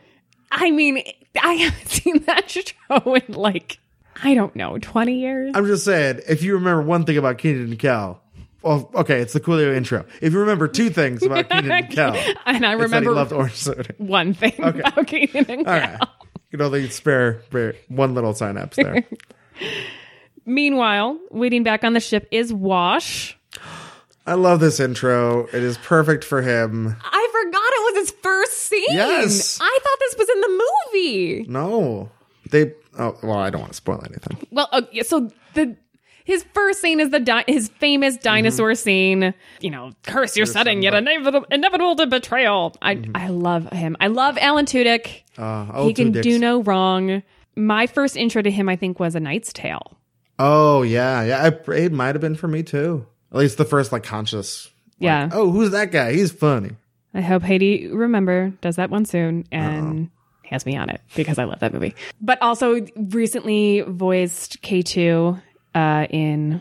I 0.58 0.70
mean, 0.70 1.02
I 1.40 1.52
haven't 1.54 1.88
seen 1.90 2.22
that 2.24 2.50
show 2.50 3.14
in 3.14 3.34
like 3.34 3.78
I 4.22 4.34
don't 4.34 4.56
know, 4.56 4.78
twenty 4.78 5.20
years. 5.20 5.52
I'm 5.54 5.66
just 5.66 5.84
saying, 5.84 6.20
if 6.28 6.42
you 6.42 6.54
remember 6.54 6.82
one 6.82 7.04
thing 7.04 7.18
about 7.18 7.36
Kenan 7.38 7.64
and 7.66 7.78
Kel, 7.78 8.20
well, 8.62 8.90
okay, 8.94 9.20
it's 9.20 9.34
the 9.34 9.40
Coolio 9.40 9.74
intro. 9.76 10.06
If 10.22 10.32
you 10.32 10.40
remember 10.40 10.66
two 10.68 10.88
things 10.90 11.22
about 11.22 11.48
Kenan 11.50 11.70
and 11.70 11.90
Kel, 11.90 12.16
and 12.46 12.64
I 12.64 12.72
remember 12.72 13.12
loved 13.12 13.32
orange 13.32 13.54
soda. 13.54 13.94
one 13.98 14.32
thing 14.34 14.54
about 14.58 15.06
Kenan 15.06 15.46
and 15.50 15.66
All 15.68 15.78
Kel. 15.78 15.98
right, 15.98 16.00
you 16.50 16.58
can 16.58 16.62
only 16.62 16.88
spare, 16.88 17.42
spare 17.46 17.74
one 17.88 18.14
little 18.14 18.32
synapse 18.34 18.76
there. 18.76 19.04
Meanwhile, 20.46 21.18
waiting 21.30 21.62
back 21.62 21.84
on 21.84 21.92
the 21.92 22.00
ship 22.00 22.28
is 22.30 22.52
Wash. 22.52 23.36
I 24.26 24.34
love 24.34 24.60
this 24.60 24.80
intro. 24.80 25.46
It 25.46 25.62
is 25.62 25.76
perfect 25.78 26.24
for 26.24 26.42
him. 26.42 26.96
I 27.00 27.28
forgot 27.44 27.65
was 27.94 28.08
his 28.08 28.10
first 28.22 28.52
scene. 28.54 28.84
Yes. 28.90 29.58
I 29.60 29.78
thought 29.82 29.98
this 30.00 30.16
was 30.18 30.28
in 30.28 30.40
the 30.40 30.64
movie. 30.92 31.46
No, 31.48 32.10
they. 32.50 32.72
Oh 32.98 33.16
well, 33.22 33.38
I 33.38 33.50
don't 33.50 33.60
want 33.60 33.72
to 33.72 33.76
spoil 33.76 34.02
anything. 34.06 34.46
Well, 34.50 34.68
uh, 34.72 34.82
yeah, 34.92 35.02
so 35.02 35.30
the 35.54 35.76
his 36.24 36.44
first 36.54 36.80
scene 36.80 36.98
is 36.98 37.10
the 37.10 37.20
di- 37.20 37.44
his 37.46 37.68
famous 37.68 38.16
dinosaur 38.16 38.74
scene. 38.74 39.32
You 39.60 39.70
know, 39.70 39.92
curse 40.02 40.36
your 40.36 40.46
setting, 40.46 40.82
yet 40.82 40.94
inevitable, 40.94 41.46
inevitable 41.50 41.96
to 41.96 42.06
betrayal. 42.06 42.74
I 42.82 43.02
I 43.14 43.28
love 43.28 43.70
him. 43.72 43.96
I 44.00 44.08
love 44.08 44.36
Alan 44.38 44.66
Tudyk. 44.66 45.22
Uh, 45.38 45.66
oh, 45.72 45.86
he 45.86 45.94
can 45.94 46.12
two 46.12 46.22
do 46.22 46.38
no 46.38 46.62
wrong. 46.62 47.22
My 47.54 47.86
first 47.86 48.16
intro 48.16 48.42
to 48.42 48.50
him, 48.50 48.68
I 48.68 48.76
think, 48.76 48.98
was 48.98 49.14
A 49.14 49.20
Knight's 49.20 49.52
Tale. 49.52 49.96
Oh 50.38 50.82
yeah, 50.82 51.22
yeah. 51.22 51.42
I, 51.44 51.72
it 51.72 51.92
might 51.92 52.14
have 52.14 52.20
been 52.20 52.34
for 52.34 52.48
me 52.48 52.62
too. 52.62 53.06
At 53.30 53.38
least 53.38 53.58
the 53.58 53.64
first 53.64 53.92
like 53.92 54.02
conscious. 54.02 54.70
Yeah. 54.98 55.28
Oh, 55.32 55.50
who's 55.50 55.70
that 55.70 55.92
guy? 55.92 56.12
He's 56.12 56.32
funny. 56.32 56.72
I 57.16 57.22
hope 57.22 57.42
Haiti 57.42 57.88
remember 57.88 58.50
does 58.60 58.76
that 58.76 58.90
one 58.90 59.04
soon 59.06 59.44
and 59.50 60.10
has 60.44 60.66
me 60.66 60.76
on 60.76 60.90
it 60.90 61.00
because 61.16 61.38
I 61.38 61.44
love 61.44 61.60
that 61.60 61.72
movie. 61.72 61.94
But 62.20 62.40
also 62.42 62.86
recently 62.94 63.80
voiced 63.80 64.60
K 64.62 64.82
two 64.82 65.38
uh, 65.74 66.06
in 66.10 66.60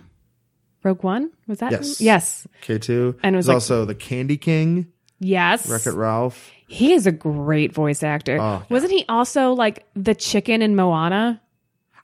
Rogue 0.84 1.04
One. 1.04 1.32
Was 1.48 1.60
that? 1.60 1.72
Yes. 1.72 2.00
Yes. 2.02 2.48
K 2.62 2.78
two, 2.80 3.15
And 3.22 3.36
it 3.36 3.38
was 3.38 3.48
like- 3.50 3.56
also 3.56 3.86
the 3.86 3.96
Candy 3.96 4.38
King, 4.38 4.88
Yes. 5.20 5.68
Wreck 5.68 5.86
It 5.86 5.91
Ralph. 5.94 6.52
He 6.68 6.94
is 6.94 7.06
a 7.06 7.12
great 7.12 7.74
voice 7.74 8.02
actor. 8.02 8.38
Oh. 8.39 8.63
Wasn't 8.70 8.91
he 8.91 9.06
also 9.08 9.52
like 9.54 9.86
the 9.96 10.15
chicken 10.15 10.62
in 10.62 10.76
Moana? 10.76 11.41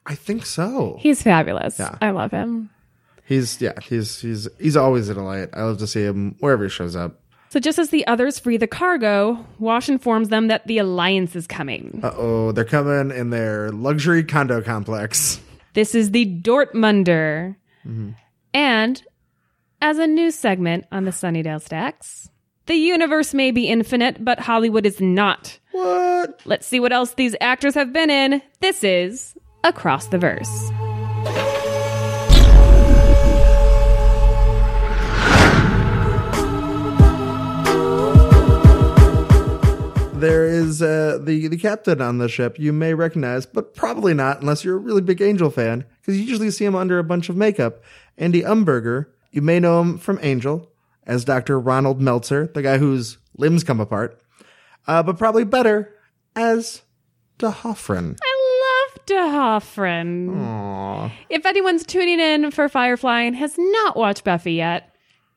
I 0.06 0.16
think 0.16 0.46
so. 0.46 0.98
He's 1.00 1.24
fabulous. 1.24 1.80
Yeah. 1.80 1.98
I 2.02 2.10
love 2.12 2.32
him. 2.32 2.70
He's 3.26 3.62
yeah, 3.62 3.74
he's 3.82 4.20
he's 4.20 4.48
he's 4.60 4.76
always 4.76 5.08
in 5.10 5.14
a 5.18 5.20
delight. 5.20 5.50
I 5.54 5.64
love 5.64 5.78
to 5.78 5.88
see 5.88 6.04
him 6.04 6.36
wherever 6.40 6.64
he 6.64 6.70
shows 6.70 6.96
up. 6.98 7.21
So 7.52 7.60
just 7.60 7.78
as 7.80 7.90
the 7.90 8.08
others 8.08 8.40
free 8.40 8.56
the 8.56 8.66
cargo, 8.66 9.46
Wash 9.60 9.90
informs 9.90 10.30
them 10.30 10.48
that 10.48 10.68
the 10.68 10.78
Alliance 10.78 11.36
is 11.36 11.48
coming. 11.48 12.00
Uh 12.02 12.14
oh, 12.16 12.52
they're 12.54 12.64
coming 12.64 13.14
in 13.14 13.30
their 13.30 13.72
luxury 13.72 14.24
condo 14.24 14.62
complex. 14.62 15.42
This 15.74 15.94
is 15.94 16.12
the 16.12 16.26
Dortmunder. 16.26 17.58
And 18.54 19.04
as 19.82 19.98
a 19.98 20.08
new 20.08 20.32
segment 20.32 20.86
on 20.94 21.04
the 21.04 21.12
Sunnydale 21.12 21.62
Stacks, 21.62 22.30
the 22.68 22.76
universe 22.76 23.34
may 23.34 23.52
be 23.52 23.68
infinite, 23.68 24.24
but 24.24 24.40
Hollywood 24.40 24.86
is 24.86 25.02
not. 25.02 25.60
What? 25.74 26.40
Let's 26.46 26.66
see 26.66 26.80
what 26.80 26.94
else 26.94 27.16
these 27.16 27.36
actors 27.42 27.76
have 27.76 27.92
been 27.92 28.10
in. 28.10 28.42
This 28.62 28.82
is 28.82 29.36
Across 29.66 30.08
the 30.08 30.18
Verse. 30.18 30.72
There 40.22 40.46
is 40.46 40.84
uh, 40.84 41.18
the 41.20 41.48
the 41.48 41.58
captain 41.58 42.00
on 42.00 42.20
the 42.20 42.30
ship 42.30 42.60
you 42.60 42.72
may 42.72 42.94
recognize, 42.94 43.48
but 43.48 43.74
probably 43.74 44.14
not 44.14 44.40
unless 44.42 44.64
you're 44.64 44.78
a 44.78 44.80
really 44.80 45.02
big 45.02 45.20
Angel 45.20 45.50
fan, 45.50 45.84
because 46.00 46.16
you 46.16 46.24
usually 46.24 46.52
see 46.52 46.64
him 46.64 46.76
under 46.76 47.00
a 47.00 47.04
bunch 47.04 47.28
of 47.28 47.36
makeup. 47.36 47.82
Andy 48.20 48.44
Umberger, 48.44 49.08
you 49.32 49.42
may 49.42 49.60
know 49.60 49.82
him 49.82 49.98
from 49.98 50.20
Angel 50.22 50.72
as 51.08 51.26
Dr. 51.26 51.60
Ronald 51.60 52.00
Meltzer, 52.00 52.46
the 52.54 52.62
guy 52.62 52.78
whose 52.78 53.18
limbs 53.36 53.64
come 53.64 53.80
apart, 53.80 54.22
uh, 54.86 55.02
but 55.02 55.18
probably 55.18 55.44
better 55.44 55.92
as 56.36 56.84
D'Hoffryn. 57.40 58.16
I 58.22 58.92
love 58.94 59.06
D'Hoffryn. 59.08 60.40
Aw. 60.40 61.12
If 61.30 61.48
anyone's 61.48 61.84
tuning 61.84 62.20
in 62.20 62.52
for 62.52 62.70
Firefly 62.70 63.22
and 63.22 63.36
has 63.36 63.56
not 63.58 63.98
watched 63.98 64.24
Buffy 64.24 64.54
yet, 64.54 64.91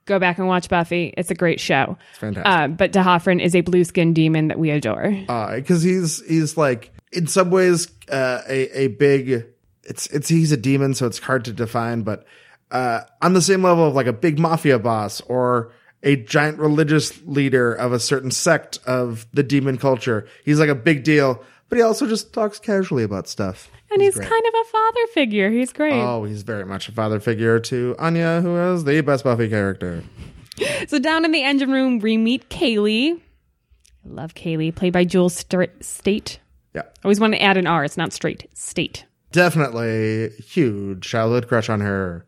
go 0.06 0.18
back 0.18 0.38
and 0.38 0.46
watch 0.46 0.68
Buffy. 0.68 1.12
It's 1.16 1.30
a 1.30 1.34
great 1.34 1.60
show. 1.60 1.96
It's 2.10 2.18
fantastic. 2.18 2.52
Uh, 2.52 2.68
but 2.68 2.92
D'Hoffryn 2.92 3.40
is 3.42 3.54
a 3.54 3.60
blue 3.62 3.84
skin 3.84 4.12
demon 4.12 4.48
that 4.48 4.58
we 4.58 4.70
adore. 4.70 5.10
because 5.10 5.82
he's 5.82 6.24
he's 6.26 6.56
like 6.56 6.92
in 7.12 7.26
some 7.26 7.50
ways 7.50 7.88
uh, 8.10 8.42
a 8.48 8.78
a 8.84 8.86
big 8.88 9.46
it's 9.84 10.06
it's 10.08 10.28
he's 10.28 10.52
a 10.52 10.56
demon 10.56 10.94
so 10.94 11.06
it's 11.06 11.18
hard 11.18 11.44
to 11.44 11.52
define 11.52 12.02
but 12.02 12.26
uh, 12.70 13.00
on 13.22 13.34
the 13.34 13.42
same 13.42 13.62
level 13.62 13.86
of 13.86 13.94
like 13.94 14.06
a 14.06 14.12
big 14.12 14.38
mafia 14.38 14.78
boss 14.78 15.20
or 15.22 15.72
a 16.02 16.16
giant 16.16 16.58
religious 16.58 17.18
leader 17.24 17.72
of 17.72 17.92
a 17.92 18.00
certain 18.00 18.30
sect 18.30 18.78
of 18.86 19.26
the 19.32 19.42
demon 19.42 19.78
culture 19.78 20.26
he's 20.44 20.58
like 20.58 20.68
a 20.68 20.74
big 20.74 21.04
deal 21.04 21.42
but 21.68 21.76
he 21.76 21.82
also 21.82 22.06
just 22.06 22.32
talks 22.32 22.58
casually 22.58 23.04
about 23.04 23.28
stuff 23.28 23.70
and 23.94 24.02
he's, 24.02 24.14
great. 24.14 24.28
kind 24.28 24.44
of 24.46 24.54
a 24.60 24.64
father 24.70 25.06
figure. 25.14 25.50
He's 25.50 25.72
great. 25.72 25.94
oh 25.94 26.24
he's 26.24 26.42
very 26.42 26.64
much 26.66 26.88
a 26.88 26.92
father 26.92 27.18
figure 27.20 27.58
to 27.60 27.94
anya 27.98 28.40
who 28.42 28.56
is 28.74 28.84
the 28.84 29.00
best 29.00 29.24
buffy 29.24 29.48
character 29.48 30.02
So 30.88 30.98
down 31.00 31.24
in 31.24 31.32
the 31.32 31.42
engine 31.42 31.72
room, 31.72 31.98
we 31.98 32.16
meet 32.16 32.48
Kaylee. 32.48 33.14
I 33.16 34.08
love 34.08 34.34
Kaylee, 34.34 34.72
played 34.74 34.92
by 34.92 35.04
Jewel 35.04 35.28
St- 35.28 35.70
Staite. 35.84 36.38
yeah 36.74 36.82
I 36.82 36.86
Always 37.04 37.18
want 37.18 37.32
to 37.32 37.42
add 37.42 37.56
an 37.56 37.66
R. 37.66 37.84
It's 37.84 37.96
not 37.96 38.12
straight. 38.12 38.48
Staite. 38.54 39.04
definitely 39.32 40.28
huge 40.44 41.02
childhood 41.02 41.48
crush 41.48 41.68
on 41.68 41.80
her 41.80 42.26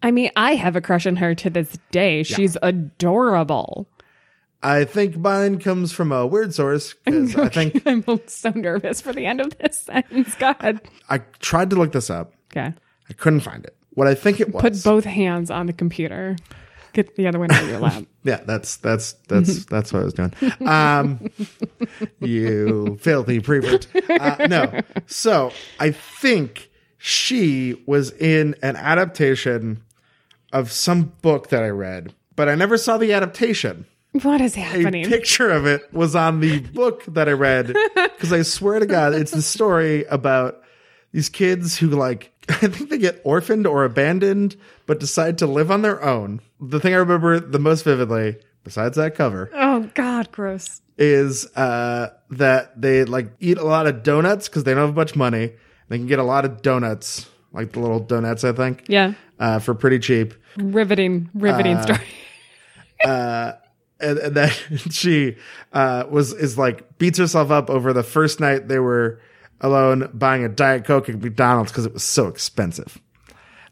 I 0.00 0.12
mean, 0.12 0.30
I 0.36 0.54
have 0.54 0.76
a 0.76 0.80
crush 0.80 1.06
on 1.08 1.16
her 1.16 1.34
to 1.34 1.50
this 1.50 1.76
day. 1.90 2.22
She's 2.22 2.56
adorable. 2.62 3.88
I 4.62 4.84
think 4.84 5.16
mine 5.16 5.58
comes 5.60 5.92
from 5.92 6.10
a 6.10 6.26
weird 6.26 6.54
source 6.54 6.94
because 7.04 7.36
I 7.36 7.48
think 7.48 7.82
I'm 7.86 8.04
so 8.26 8.50
nervous 8.50 9.00
for 9.00 9.12
the 9.12 9.26
end 9.26 9.40
of 9.40 9.56
this 9.58 9.78
sentence. 9.86 10.34
Go 10.34 10.50
ahead. 10.50 10.80
I 11.08 11.18
tried 11.40 11.70
to 11.70 11.76
look 11.76 11.92
this 11.92 12.10
up. 12.10 12.32
Okay. 12.50 12.74
I 13.08 13.12
couldn't 13.14 13.40
find 13.40 13.64
it. 13.64 13.76
What 13.90 14.06
I 14.06 14.14
think 14.14 14.40
it 14.40 14.52
was. 14.52 14.62
Put 14.62 14.84
both 14.84 15.04
hands 15.04 15.50
on 15.50 15.66
the 15.66 15.72
computer. 15.72 16.36
Get 16.92 17.16
the 17.16 17.28
other 17.28 17.38
one 17.38 17.50
out 17.50 17.62
of 17.62 17.68
your 17.68 17.80
lap. 17.80 18.04
yeah, 18.24 18.40
that's 18.46 18.76
that's 18.78 19.12
that's 19.28 19.66
that's 19.66 19.92
what 19.92 20.02
I 20.02 20.04
was 20.04 20.14
doing. 20.14 20.32
Um, 20.66 21.30
you 22.20 22.96
filthy 23.00 23.40
prevert. 23.40 23.86
Uh, 24.08 24.46
no, 24.48 24.80
so 25.06 25.52
I 25.78 25.90
think 25.90 26.70
she 26.96 27.82
was 27.86 28.10
in 28.12 28.56
an 28.62 28.76
adaptation 28.76 29.82
of 30.52 30.72
some 30.72 31.12
book 31.20 31.50
that 31.50 31.62
I 31.62 31.68
read, 31.68 32.14
but 32.36 32.48
I 32.48 32.54
never 32.54 32.78
saw 32.78 32.96
the 32.96 33.12
adaptation. 33.12 33.86
What 34.12 34.40
is 34.40 34.54
happening? 34.54 35.06
A 35.06 35.08
picture 35.08 35.50
of 35.50 35.66
it 35.66 35.92
was 35.92 36.16
on 36.16 36.40
the 36.40 36.60
book 36.74 37.04
that 37.08 37.28
I 37.28 37.32
read 37.32 37.74
because 37.94 38.32
I 38.32 38.42
swear 38.42 38.78
to 38.80 38.86
God, 38.86 39.14
it's 39.14 39.32
the 39.32 39.42
story 39.42 40.04
about 40.06 40.62
these 41.12 41.28
kids 41.28 41.76
who 41.78 41.88
like 41.88 42.32
I 42.48 42.54
think 42.68 42.88
they 42.90 42.98
get 42.98 43.20
orphaned 43.24 43.66
or 43.66 43.84
abandoned, 43.84 44.56
but 44.86 44.98
decide 45.00 45.36
to 45.38 45.46
live 45.46 45.70
on 45.70 45.82
their 45.82 46.02
own. 46.02 46.40
The 46.60 46.80
thing 46.80 46.94
I 46.94 46.98
remember 46.98 47.38
the 47.38 47.58
most 47.58 47.82
vividly, 47.84 48.36
besides 48.64 48.96
that 48.96 49.14
cover, 49.14 49.50
oh 49.54 49.90
God, 49.94 50.32
gross. 50.32 50.80
is 50.96 51.46
uh, 51.56 52.08
that 52.30 52.80
they 52.80 53.04
like 53.04 53.30
eat 53.40 53.58
a 53.58 53.64
lot 53.64 53.86
of 53.86 54.02
donuts 54.02 54.48
because 54.48 54.64
they 54.64 54.72
don't 54.74 54.86
have 54.86 54.96
much 54.96 55.14
money. 55.14 55.52
They 55.88 55.98
can 55.98 56.06
get 56.06 56.18
a 56.18 56.22
lot 56.24 56.44
of 56.46 56.62
donuts, 56.62 57.28
like 57.52 57.72
the 57.72 57.80
little 57.80 58.00
donuts, 58.00 58.42
I 58.44 58.52
think, 58.52 58.84
Yeah, 58.88 59.12
uh, 59.38 59.58
for 59.58 59.74
pretty 59.74 59.98
cheap. 59.98 60.34
riveting, 60.56 61.28
riveting 61.34 61.76
Uh, 61.76 61.82
story. 61.82 62.00
and, 64.00 64.18
and 64.18 64.34
then 64.36 64.50
she 64.90 65.36
uh, 65.72 66.04
was 66.10 66.32
is 66.32 66.56
like 66.58 66.98
beats 66.98 67.18
herself 67.18 67.50
up 67.50 67.68
over 67.70 67.92
the 67.92 68.02
first 68.02 68.40
night 68.40 68.68
they 68.68 68.78
were 68.78 69.20
alone 69.60 70.08
buying 70.14 70.44
a 70.44 70.48
diet 70.48 70.84
coke 70.84 71.08
at 71.08 71.20
McDonald's 71.20 71.72
because 71.72 71.84
it 71.86 71.92
was 71.92 72.04
so 72.04 72.28
expensive. 72.28 72.98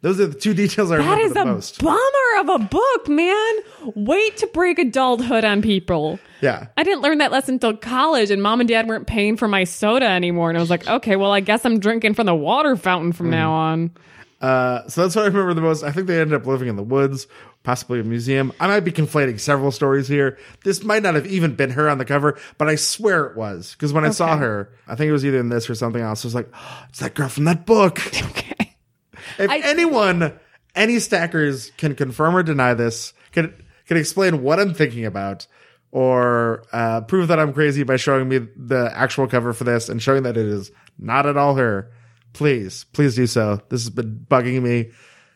Those 0.03 0.21
are 0.21 0.27
the 0.27 0.39
two 0.39 0.53
details 0.53 0.91
I 0.93 0.99
That 0.99 1.05
remember 1.05 1.25
is 1.25 1.33
the 1.33 1.41
a 1.43 1.47
most. 1.47 1.83
bummer 1.83 2.41
of 2.41 2.49
a 2.61 2.65
book, 2.65 3.09
man. 3.09 3.55
Wait 3.95 4.37
to 4.37 4.47
break 4.49 4.79
adulthood 4.79 5.43
on 5.45 5.63
people. 5.63 6.19
yeah, 6.43 6.67
I 6.77 6.83
didn't 6.83 7.01
learn 7.01 7.19
that 7.19 7.33
lesson 7.33 7.55
until 7.55 7.77
college, 7.77 8.31
and 8.31 8.43
mom 8.43 8.61
and 8.61 8.69
dad 8.69 8.87
weren't 8.89 9.07
paying 9.07 9.37
for 9.37 9.49
my 9.49 9.65
soda 9.65 10.07
anymore. 10.07 10.51
And 10.51 10.59
I 10.59 10.61
was 10.61 10.71
like, 10.71 10.87
okay, 10.87 11.17
well, 11.17 11.33
I 11.33 11.41
guess 11.41 11.65
I'm 11.65 11.81
drinking 11.81 12.15
from 12.15 12.27
the 12.27 12.35
water 12.35 12.77
fountain 12.77 13.13
from 13.13 13.31
now 13.31 13.53
on. 13.53 13.91
Uh, 14.47 14.89
so 14.89 15.03
that's 15.03 15.17
what 15.17 15.23
I 15.23 15.29
remember 15.29 15.55
the 15.55 15.61
most. 15.61 15.83
I 15.83 15.91
think 15.93 16.07
they 16.07 16.21
ended 16.21 16.41
up 16.41 16.47
living 16.47 16.69
in 16.69 16.77
the 16.77 16.83
woods, 16.83 17.27
possibly 17.65 17.99
a 18.01 18.05
museum. 18.05 18.53
I 18.61 18.67
might 18.69 18.81
be 18.81 18.93
conflating 18.93 19.41
several 19.41 19.71
stories 19.73 20.07
here. 20.07 20.39
This 20.65 20.85
might 20.85 21.03
not 21.03 21.15
have 21.15 21.27
even 21.27 21.55
been 21.57 21.71
her 21.71 21.89
on 21.89 21.99
the 21.99 22.05
cover, 22.05 22.39
but 22.59 22.69
I 22.69 22.77
swear 22.77 23.25
it 23.27 23.37
was 23.37 23.73
because 23.73 23.93
when 23.93 24.05
I 24.05 24.11
saw 24.11 24.37
her, 24.37 24.71
I 24.87 24.95
think 24.95 25.09
it 25.09 25.13
was 25.13 25.25
either 25.27 25.39
in 25.39 25.49
this 25.49 25.69
or 25.69 25.75
something 25.75 26.01
else. 26.03 26.25
I 26.25 26.29
was 26.29 26.35
like, 26.35 26.49
oh, 26.55 26.85
it's 26.89 27.01
that 27.01 27.15
girl 27.15 27.29
from 27.29 27.45
that 27.45 27.67
book. 27.67 28.01
Okay. 28.27 28.77
If 29.39 29.51
I- 29.51 29.59
anyone, 29.59 30.39
any 30.75 30.99
stackers 31.01 31.71
can 31.77 31.95
confirm 31.95 32.37
or 32.37 32.43
deny 32.43 32.75
this, 32.75 33.13
can 33.33 33.53
can 33.87 33.97
explain 33.97 34.43
what 34.43 34.61
I'm 34.61 34.73
thinking 34.75 35.05
about, 35.05 35.47
or 35.91 36.63
uh, 36.73 37.01
prove 37.03 37.29
that 37.29 37.39
I'm 37.41 37.53
crazy 37.53 37.83
by 37.83 37.97
showing 37.97 38.29
me 38.29 38.47
the 38.57 38.91
actual 38.95 39.27
cover 39.27 39.53
for 39.53 39.65
this 39.65 39.89
and 39.89 40.01
showing 40.01 40.23
that 40.25 40.37
it 40.37 40.47
is 40.47 40.71
not 40.99 41.27
at 41.27 41.37
all 41.37 41.55
her, 41.57 41.91
please, 42.37 42.85
please 42.93 43.17
do 43.17 43.27
so. 43.27 43.63
This 43.71 43.83
has 43.83 43.91
been 43.91 44.27
bugging 44.31 44.61
me 44.63 44.91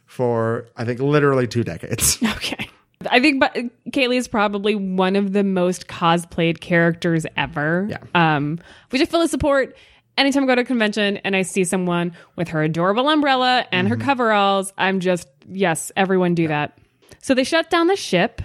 for 0.04 0.68
I 0.76 0.84
think 0.84 1.00
literally 1.00 1.46
two 1.46 1.64
decades. 1.64 2.18
Okay. 2.36 2.68
I 3.10 3.18
think 3.18 3.40
but 3.40 3.54
Kaylee 3.92 4.18
is 4.18 4.28
probably 4.28 4.74
one 4.74 5.16
of 5.16 5.32
the 5.32 5.42
most 5.42 5.88
cosplayed 5.88 6.60
characters 6.60 7.24
ever. 7.34 7.86
Yeah. 7.88 7.96
Um, 8.14 8.58
which 8.90 9.00
I 9.00 9.06
fully 9.06 9.26
support. 9.26 9.74
Anytime 10.18 10.42
I 10.44 10.46
go 10.46 10.54
to 10.56 10.60
a 10.60 10.64
convention 10.66 11.16
and 11.18 11.34
I 11.34 11.40
see 11.40 11.64
someone 11.64 12.12
with 12.36 12.48
her 12.48 12.62
adorable 12.62 13.08
umbrella 13.08 13.66
and 13.72 13.88
her 13.88 13.96
coveralls, 13.96 14.74
I'm 14.76 15.00
just 15.00 15.26
yes, 15.48 15.90
everyone 15.96 16.34
do 16.34 16.48
that. 16.48 16.76
So 17.22 17.32
they 17.32 17.44
shut 17.44 17.70
down 17.70 17.86
the 17.86 17.96
ship, 17.96 18.42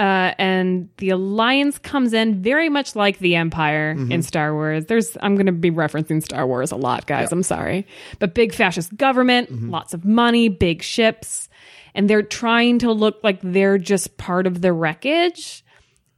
uh, 0.00 0.32
and 0.38 0.88
the 0.96 1.10
Alliance 1.10 1.78
comes 1.78 2.14
in 2.14 2.42
very 2.42 2.70
much 2.70 2.96
like 2.96 3.18
the 3.18 3.36
Empire 3.36 3.94
mm-hmm. 3.94 4.10
in 4.10 4.22
Star 4.22 4.54
Wars. 4.54 4.86
There's 4.86 5.14
I'm 5.20 5.34
going 5.34 5.44
to 5.44 5.52
be 5.52 5.70
referencing 5.70 6.22
Star 6.22 6.46
Wars 6.46 6.72
a 6.72 6.76
lot, 6.76 7.06
guys. 7.06 7.30
I'm 7.30 7.42
sorry, 7.42 7.86
but 8.18 8.32
big 8.32 8.54
fascist 8.54 8.96
government, 8.96 9.52
mm-hmm. 9.52 9.68
lots 9.68 9.92
of 9.92 10.06
money, 10.06 10.48
big 10.48 10.82
ships, 10.82 11.50
and 11.94 12.08
they're 12.08 12.22
trying 12.22 12.78
to 12.78 12.92
look 12.92 13.18
like 13.22 13.40
they're 13.42 13.76
just 13.76 14.16
part 14.16 14.46
of 14.46 14.62
the 14.62 14.72
wreckage. 14.72 15.62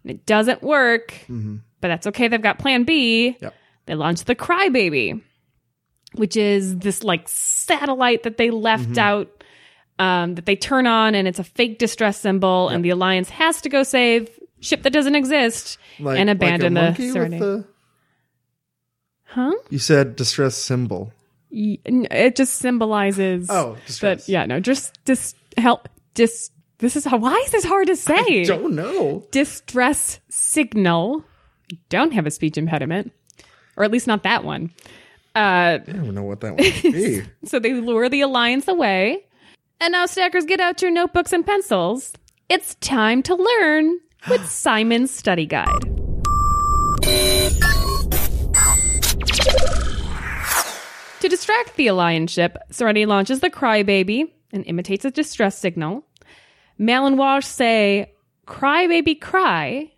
And 0.04 0.12
it 0.12 0.26
doesn't 0.26 0.62
work, 0.62 1.10
mm-hmm. 1.22 1.56
but 1.80 1.88
that's 1.88 2.06
okay. 2.06 2.28
They've 2.28 2.40
got 2.40 2.60
Plan 2.60 2.84
B. 2.84 3.36
Yep. 3.40 3.54
They 3.86 3.96
launched 3.96 4.26
the 4.26 4.36
Crybaby, 4.36 5.20
which 6.14 6.36
is 6.36 6.78
this 6.78 7.02
like 7.02 7.28
satellite 7.28 8.22
that 8.22 8.36
they 8.36 8.50
left 8.50 8.96
out 8.96 9.41
um, 9.98 10.34
that 10.36 10.46
they 10.46 10.56
turn 10.56 10.86
on, 10.86 11.14
and 11.14 11.28
it's 11.28 11.38
a 11.38 11.44
fake 11.44 11.78
distress 11.78 12.18
symbol, 12.18 12.68
and 12.68 12.84
the 12.84 12.90
Alliance 12.90 13.30
has 13.30 13.60
to 13.62 13.68
go 13.68 13.82
save 13.82 14.28
ship 14.60 14.82
that 14.82 14.92
doesn't 14.92 15.14
exist 15.14 15.78
Like, 15.98 16.18
and 16.18 16.30
abandon 16.30 16.74
like 16.74 16.96
the 16.96 17.10
Serenade. 17.10 17.40
the. 17.40 17.64
Huh? 19.24 19.52
You 19.70 19.78
said 19.78 20.16
distress 20.16 20.56
symbol. 20.56 21.12
It 21.50 22.36
just 22.36 22.54
symbolizes. 22.54 23.48
Oh, 23.50 23.76
distress. 23.86 24.26
That, 24.26 24.32
yeah, 24.32 24.46
no, 24.46 24.60
just 24.60 24.98
just 25.04 25.36
help. 25.56 25.88
Just 26.14 26.52
this 26.78 26.96
is 26.96 27.04
how. 27.04 27.18
Why 27.18 27.34
is 27.44 27.50
this 27.52 27.64
hard 27.64 27.86
to 27.88 27.96
say? 27.96 28.14
I 28.42 28.44
don't 28.44 28.74
know. 28.74 29.24
distress 29.30 30.20
signal. 30.28 31.24
Don't 31.88 32.12
have 32.12 32.26
a 32.26 32.30
speech 32.30 32.56
impediment, 32.58 33.12
or 33.76 33.84
at 33.84 33.90
least 33.90 34.06
not 34.06 34.22
that 34.24 34.44
one. 34.44 34.70
Uh, 35.34 35.78
I 35.86 35.92
don't 35.92 36.14
know 36.14 36.22
what 36.24 36.40
that 36.40 36.56
would 36.56 36.82
be. 36.92 37.22
so 37.44 37.58
they 37.58 37.72
lure 37.72 38.08
the 38.10 38.20
alliance 38.20 38.68
away, 38.68 39.24
and 39.82 39.90
now 39.90 40.06
stackers 40.06 40.44
get 40.44 40.60
out 40.60 40.80
your 40.80 40.92
notebooks 40.92 41.32
and 41.32 41.44
pencils. 41.44 42.12
It's 42.48 42.76
time 42.76 43.20
to 43.24 43.34
learn 43.34 43.98
with 44.28 44.46
Simon's 44.48 45.10
study 45.10 45.44
guide. 45.44 45.82
To 51.20 51.28
distract 51.28 51.74
the 51.74 51.88
Alliance 51.88 52.30
ship, 52.30 52.58
Serenity 52.70 53.06
launches 53.06 53.40
the 53.40 53.50
Crybaby 53.50 54.30
and 54.52 54.64
imitates 54.66 55.04
a 55.04 55.10
distress 55.10 55.58
signal. 55.58 56.04
Mal 56.78 57.04
and 57.06 57.18
Wash 57.18 57.46
say, 57.46 58.14
Cry, 58.46 58.86
baby, 58.86 59.16
cry, 59.16 59.90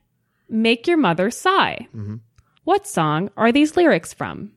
make 0.48 0.86
your 0.86 0.96
mother 0.96 1.30
sigh. 1.30 1.88
Mm-hmm. 1.94 2.16
What 2.64 2.86
song 2.86 3.30
are 3.36 3.52
these 3.52 3.76
lyrics 3.76 4.14
from? 4.14 4.52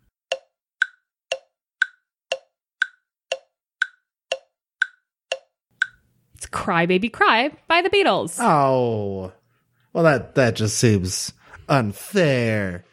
Cry, 6.51 6.85
Baby, 6.85 7.09
Cry 7.09 7.51
by 7.67 7.81
the 7.81 7.89
Beatles. 7.89 8.37
Oh, 8.41 9.31
well 9.93 10.03
that 10.03 10.35
that 10.35 10.55
just 10.55 10.77
seems 10.77 11.33
unfair. 11.69 12.83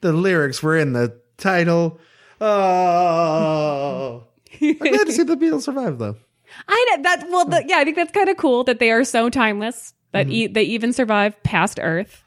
The 0.00 0.12
lyrics 0.12 0.62
were 0.62 0.76
in 0.76 0.92
the 0.92 1.18
title. 1.36 1.98
Oh, 2.40 4.24
I'm 4.60 4.78
glad 4.78 5.06
to 5.06 5.12
see 5.12 5.22
the 5.24 5.36
Beatles 5.36 5.62
survive 5.62 5.98
though. 5.98 6.16
I 6.68 6.86
know 6.96 7.02
that. 7.02 7.26
Well, 7.30 7.44
the, 7.44 7.64
yeah, 7.66 7.76
I 7.78 7.84
think 7.84 7.96
that's 7.96 8.12
kind 8.12 8.28
of 8.28 8.36
cool 8.36 8.64
that 8.64 8.78
they 8.78 8.90
are 8.90 9.04
so 9.04 9.28
timeless 9.30 9.92
that 10.12 10.26
Mm-hmm. 10.26 10.32
e- 10.32 10.46
they 10.46 10.62
even 10.62 10.92
survive 10.92 11.40
past 11.42 11.78
Earth. 11.82 12.24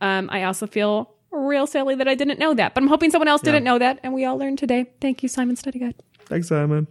Um, 0.00 0.28
I 0.30 0.42
also 0.44 0.66
feel 0.66 1.14
real 1.30 1.66
silly 1.66 1.94
that 1.94 2.06
I 2.06 2.14
didn't 2.14 2.38
know 2.38 2.52
that, 2.54 2.74
but 2.74 2.82
I'm 2.82 2.88
hoping 2.88 3.10
someone 3.10 3.28
else 3.28 3.40
didn't 3.40 3.64
know 3.64 3.78
that, 3.78 4.00
and 4.02 4.12
we 4.12 4.24
all 4.26 4.36
learned 4.36 4.58
today. 4.58 4.90
Thank 5.00 5.22
you, 5.22 5.28
Simon 5.30 5.56
Study 5.56 5.78
Guide. 5.78 5.94
Thanks, 6.26 6.48
Simon. 6.48 6.86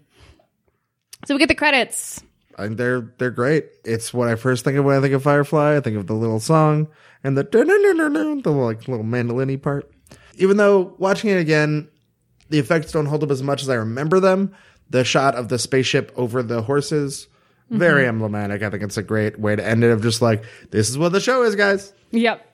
So 1.27 1.35
we 1.35 1.39
get 1.39 1.47
the 1.49 1.53
credits. 1.55 2.23
Think 2.65 2.77
they're 2.77 3.13
they're 3.17 3.31
great. 3.31 3.67
It's 3.83 4.13
what 4.13 4.27
I 4.27 4.35
first 4.35 4.63
think 4.63 4.77
of 4.77 4.85
when 4.85 4.97
I 4.97 5.01
think 5.01 5.13
of 5.13 5.23
Firefly. 5.23 5.77
I 5.77 5.79
think 5.79 5.97
of 5.97 6.07
the 6.07 6.13
little 6.13 6.39
song 6.39 6.87
and 7.23 7.37
the 7.37 7.43
the 7.43 8.51
like 8.51 8.87
little 8.87 9.03
mandolin 9.03 9.59
part. 9.59 9.91
Even 10.35 10.57
though 10.57 10.95
watching 10.97 11.29
it 11.29 11.39
again, 11.39 11.89
the 12.49 12.59
effects 12.59 12.91
don't 12.91 13.05
hold 13.05 13.23
up 13.23 13.31
as 13.31 13.43
much 13.43 13.61
as 13.61 13.69
I 13.69 13.75
remember 13.75 14.19
them. 14.19 14.53
The 14.89 15.03
shot 15.03 15.35
of 15.35 15.47
the 15.47 15.57
spaceship 15.57 16.11
over 16.15 16.43
the 16.43 16.61
horses, 16.61 17.27
mm-hmm. 17.65 17.77
very 17.77 18.07
emblematic. 18.07 18.61
I 18.61 18.69
think 18.69 18.83
it's 18.83 18.97
a 18.97 19.03
great 19.03 19.39
way 19.39 19.55
to 19.55 19.65
end 19.65 19.83
it. 19.83 19.91
Of 19.91 20.01
just 20.01 20.21
like 20.21 20.43
this 20.69 20.89
is 20.89 20.97
what 20.97 21.11
the 21.11 21.21
show 21.21 21.43
is, 21.43 21.55
guys. 21.55 21.93
Yep. 22.11 22.45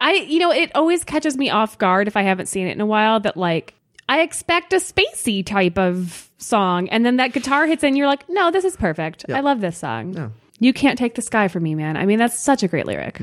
I, 0.00 0.12
you 0.12 0.38
know, 0.38 0.52
it 0.52 0.70
always 0.74 1.04
catches 1.04 1.36
me 1.36 1.50
off 1.50 1.76
guard 1.76 2.06
if 2.06 2.16
I 2.16 2.22
haven't 2.22 2.46
seen 2.46 2.68
it 2.68 2.72
in 2.72 2.80
a 2.80 2.86
while 2.86 3.20
that 3.20 3.36
like 3.36 3.74
I 4.08 4.20
expect 4.22 4.72
a 4.72 4.76
spacey 4.76 5.44
type 5.44 5.78
of 5.78 6.30
song, 6.38 6.88
and 6.88 7.04
then 7.04 7.16
that 7.16 7.32
guitar 7.32 7.66
hits 7.66 7.84
in, 7.84 7.94
you're 7.96 8.06
like, 8.06 8.28
no, 8.28 8.50
this 8.50 8.64
is 8.64 8.76
perfect. 8.76 9.24
I 9.28 9.40
love 9.40 9.60
this 9.60 9.76
song. 9.78 10.14
Yeah. 10.14 10.30
You 10.60 10.72
can't 10.72 10.98
take 10.98 11.14
the 11.14 11.22
sky 11.22 11.48
from 11.48 11.62
me, 11.62 11.74
man. 11.74 11.96
I 11.96 12.06
mean, 12.06 12.18
that's 12.18 12.38
such 12.38 12.62
a 12.62 12.68
great 12.68 12.86
lyric. 12.86 13.20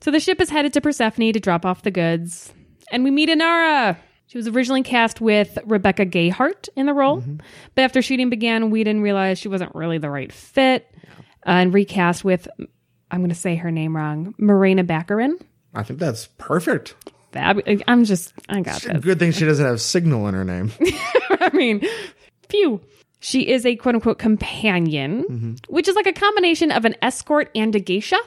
So 0.00 0.10
the 0.10 0.20
ship 0.20 0.40
is 0.40 0.50
headed 0.50 0.72
to 0.74 0.80
Persephone 0.80 1.32
to 1.32 1.40
drop 1.40 1.64
off 1.64 1.82
the 1.82 1.90
goods, 1.90 2.52
and 2.90 3.04
we 3.04 3.10
meet 3.10 3.28
Inara. 3.28 3.96
She 4.26 4.38
was 4.38 4.48
originally 4.48 4.82
cast 4.82 5.20
with 5.20 5.58
Rebecca 5.66 6.06
Gayhart 6.06 6.68
in 6.74 6.86
the 6.86 6.94
role, 6.94 7.22
but 7.74 7.82
after 7.82 8.00
shooting 8.02 8.30
began, 8.30 8.70
Whedon 8.70 9.00
realized 9.02 9.42
she 9.42 9.48
wasn't 9.48 9.74
really 9.74 9.98
the 9.98 10.10
right 10.10 10.32
fit, 10.32 10.90
uh, 11.46 11.50
and 11.50 11.74
recast 11.74 12.24
with, 12.24 12.48
I'm 13.10 13.20
going 13.20 13.28
to 13.28 13.34
say 13.34 13.56
her 13.56 13.70
name 13.70 13.94
wrong, 13.94 14.34
Marina 14.38 14.82
Baccarin. 14.84 15.40
I 15.74 15.82
think 15.82 15.98
that's 15.98 16.28
perfect. 16.38 16.94
Fab- 17.34 17.82
I'm 17.88 18.04
just, 18.04 18.32
I 18.48 18.60
got 18.60 18.80
this. 18.80 19.04
Good 19.04 19.18
thing 19.18 19.32
she 19.32 19.44
doesn't 19.44 19.66
have 19.66 19.80
signal 19.80 20.28
in 20.28 20.34
her 20.34 20.44
name. 20.44 20.72
I 21.30 21.50
mean, 21.52 21.86
phew. 22.48 22.80
She 23.18 23.48
is 23.48 23.66
a 23.66 23.74
quote 23.76 23.96
unquote 23.96 24.18
companion, 24.18 25.24
mm-hmm. 25.24 25.52
which 25.68 25.88
is 25.88 25.96
like 25.96 26.06
a 26.06 26.12
combination 26.12 26.70
of 26.70 26.84
an 26.84 26.94
escort 27.02 27.50
and 27.54 27.74
a 27.74 27.80
geisha. 27.80 28.18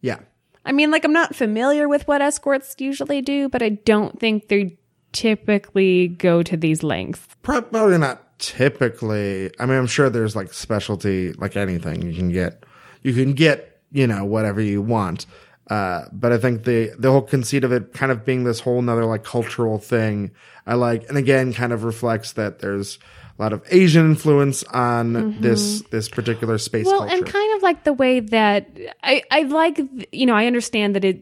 yeah. 0.00 0.18
I 0.62 0.72
mean, 0.72 0.90
like, 0.90 1.06
I'm 1.06 1.12
not 1.14 1.34
familiar 1.34 1.88
with 1.88 2.06
what 2.06 2.20
escorts 2.20 2.76
usually 2.78 3.22
do, 3.22 3.48
but 3.48 3.62
I 3.62 3.70
don't 3.70 4.20
think 4.20 4.48
they 4.48 4.76
typically 5.12 6.08
go 6.08 6.42
to 6.42 6.54
these 6.54 6.82
lengths. 6.82 7.26
Probably 7.42 7.96
not 7.96 8.38
typically. 8.38 9.50
I 9.58 9.64
mean, 9.64 9.78
I'm 9.78 9.86
sure 9.86 10.10
there's 10.10 10.36
like 10.36 10.52
specialty, 10.52 11.32
like 11.32 11.56
anything 11.56 12.02
you 12.02 12.14
can 12.14 12.30
get. 12.30 12.64
You 13.02 13.14
can 13.14 13.32
get, 13.32 13.80
you 13.90 14.06
know, 14.06 14.24
whatever 14.26 14.60
you 14.60 14.82
want. 14.82 15.24
Uh, 15.70 16.06
but 16.10 16.32
I 16.32 16.38
think 16.38 16.64
the 16.64 16.92
the 16.98 17.12
whole 17.12 17.22
conceit 17.22 17.62
of 17.62 17.70
it 17.70 17.92
kind 17.92 18.10
of 18.10 18.24
being 18.24 18.42
this 18.42 18.58
whole 18.58 18.82
nother 18.82 19.04
like 19.04 19.22
cultural 19.22 19.78
thing, 19.78 20.32
I 20.66 20.74
like, 20.74 21.08
and 21.08 21.16
again, 21.16 21.52
kind 21.52 21.72
of 21.72 21.84
reflects 21.84 22.32
that 22.32 22.58
there's 22.58 22.98
a 23.38 23.42
lot 23.42 23.52
of 23.52 23.62
Asian 23.70 24.04
influence 24.06 24.64
on 24.64 25.40
this 25.40 25.82
this 25.82 26.08
particular 26.08 26.58
space 26.58 26.86
well, 26.86 26.98
culture. 26.98 27.14
and 27.14 27.24
kind 27.24 27.56
of 27.56 27.62
like 27.62 27.84
the 27.84 27.92
way 27.92 28.18
that 28.18 28.68
I, 29.04 29.22
I 29.30 29.42
like, 29.42 29.80
you 30.10 30.26
know, 30.26 30.34
I 30.34 30.46
understand 30.46 30.96
that 30.96 31.04
it 31.04 31.20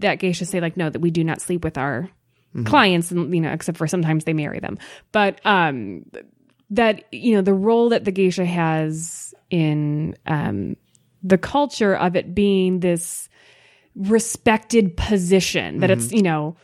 that 0.00 0.18
geishas 0.18 0.46
say 0.46 0.60
like, 0.60 0.78
no, 0.78 0.88
that 0.88 1.00
we 1.00 1.10
do 1.10 1.22
not 1.22 1.42
sleep 1.42 1.62
with 1.62 1.76
our 1.76 2.08
clients, 2.64 3.10
and 3.10 3.34
you 3.34 3.40
know, 3.42 3.52
except 3.52 3.76
for 3.76 3.86
sometimes 3.86 4.24
they 4.24 4.32
marry 4.32 4.60
them, 4.60 4.78
but 5.12 5.44
um, 5.44 6.06
that 6.70 7.04
you 7.12 7.34
know, 7.34 7.42
the 7.42 7.52
role 7.52 7.90
that 7.90 8.06
the 8.06 8.12
geisha 8.12 8.46
has 8.46 9.34
in 9.50 10.16
um 10.26 10.74
the 11.22 11.36
culture 11.38 11.94
of 11.94 12.16
it 12.16 12.34
being 12.34 12.80
this 12.80 13.28
respected 13.96 14.96
position 14.96 15.78
that 15.80 15.90
it's 15.90 16.06
mm-hmm. 16.06 16.16
you 16.16 16.22
know 16.22 16.56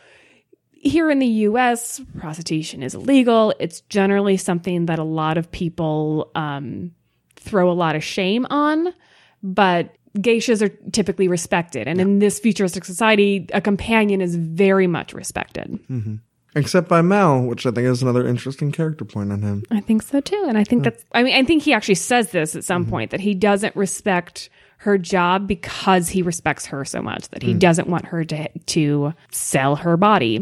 here 0.80 1.10
in 1.10 1.18
the 1.18 1.26
US, 1.26 2.00
prostitution 2.18 2.82
is 2.82 2.94
illegal. 2.94 3.52
It's 3.60 3.82
generally 3.82 4.38
something 4.38 4.86
that 4.86 4.98
a 4.98 5.04
lot 5.04 5.36
of 5.36 5.50
people 5.52 6.30
um, 6.34 6.92
throw 7.36 7.70
a 7.70 7.74
lot 7.74 7.96
of 7.96 8.02
shame 8.02 8.46
on, 8.48 8.94
but 9.42 9.94
geishas 10.16 10.62
are 10.62 10.70
typically 10.90 11.28
respected. 11.28 11.86
And 11.86 12.00
in 12.00 12.18
this 12.18 12.40
futuristic 12.40 12.86
society, 12.86 13.46
a 13.52 13.60
companion 13.60 14.22
is 14.22 14.36
very 14.36 14.86
much 14.86 15.12
respected. 15.12 15.78
Mm-hmm. 15.90 16.16
Except 16.56 16.88
by 16.88 17.02
Mal, 17.02 17.42
which 17.42 17.66
I 17.66 17.70
think 17.70 17.86
is 17.86 18.02
another 18.02 18.26
interesting 18.26 18.72
character 18.72 19.04
point 19.04 19.30
on 19.30 19.42
him. 19.42 19.62
I 19.70 19.80
think 19.80 20.02
so 20.02 20.20
too. 20.20 20.44
And 20.48 20.58
I 20.58 20.64
think 20.64 20.82
that's, 20.82 21.04
I 21.12 21.22
mean, 21.22 21.34
I 21.34 21.44
think 21.44 21.62
he 21.62 21.74
actually 21.74 21.94
says 21.94 22.32
this 22.32 22.56
at 22.56 22.64
some 22.64 22.82
mm-hmm. 22.82 22.90
point 22.90 23.10
that 23.12 23.20
he 23.20 23.34
doesn't 23.34 23.76
respect 23.76 24.48
her 24.82 24.96
job 24.96 25.46
because 25.46 26.08
he 26.08 26.22
respects 26.22 26.64
her 26.66 26.84
so 26.86 27.02
much 27.02 27.28
that 27.28 27.42
he 27.42 27.52
doesn't 27.52 27.86
want 27.88 28.06
her 28.06 28.24
to, 28.24 28.48
to 28.64 29.12
sell 29.30 29.76
her 29.76 29.96
body. 29.98 30.38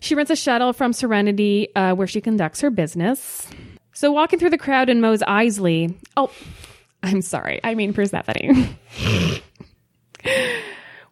She 0.00 0.16
rents 0.16 0.30
a 0.32 0.36
shuttle 0.36 0.72
from 0.72 0.92
Serenity 0.92 1.68
uh, 1.76 1.94
where 1.94 2.08
she 2.08 2.20
conducts 2.20 2.60
her 2.62 2.70
business. 2.70 3.48
So 3.92 4.10
walking 4.10 4.40
through 4.40 4.50
the 4.50 4.58
crowd 4.58 4.88
in 4.88 5.00
Mos 5.00 5.20
Eisley, 5.22 5.94
oh, 6.16 6.32
I'm 7.04 7.22
sorry. 7.22 7.60
I 7.62 7.76
mean 7.76 7.92
Persephone. 7.92 8.76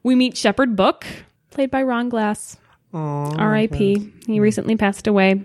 we 0.02 0.14
meet 0.16 0.36
Shepherd 0.36 0.74
Book, 0.74 1.06
played 1.50 1.70
by 1.70 1.84
Ron 1.84 2.08
Glass. 2.08 2.56
R.I.P. 3.38 4.12
He 4.26 4.40
recently 4.40 4.76
passed 4.76 5.06
away. 5.06 5.44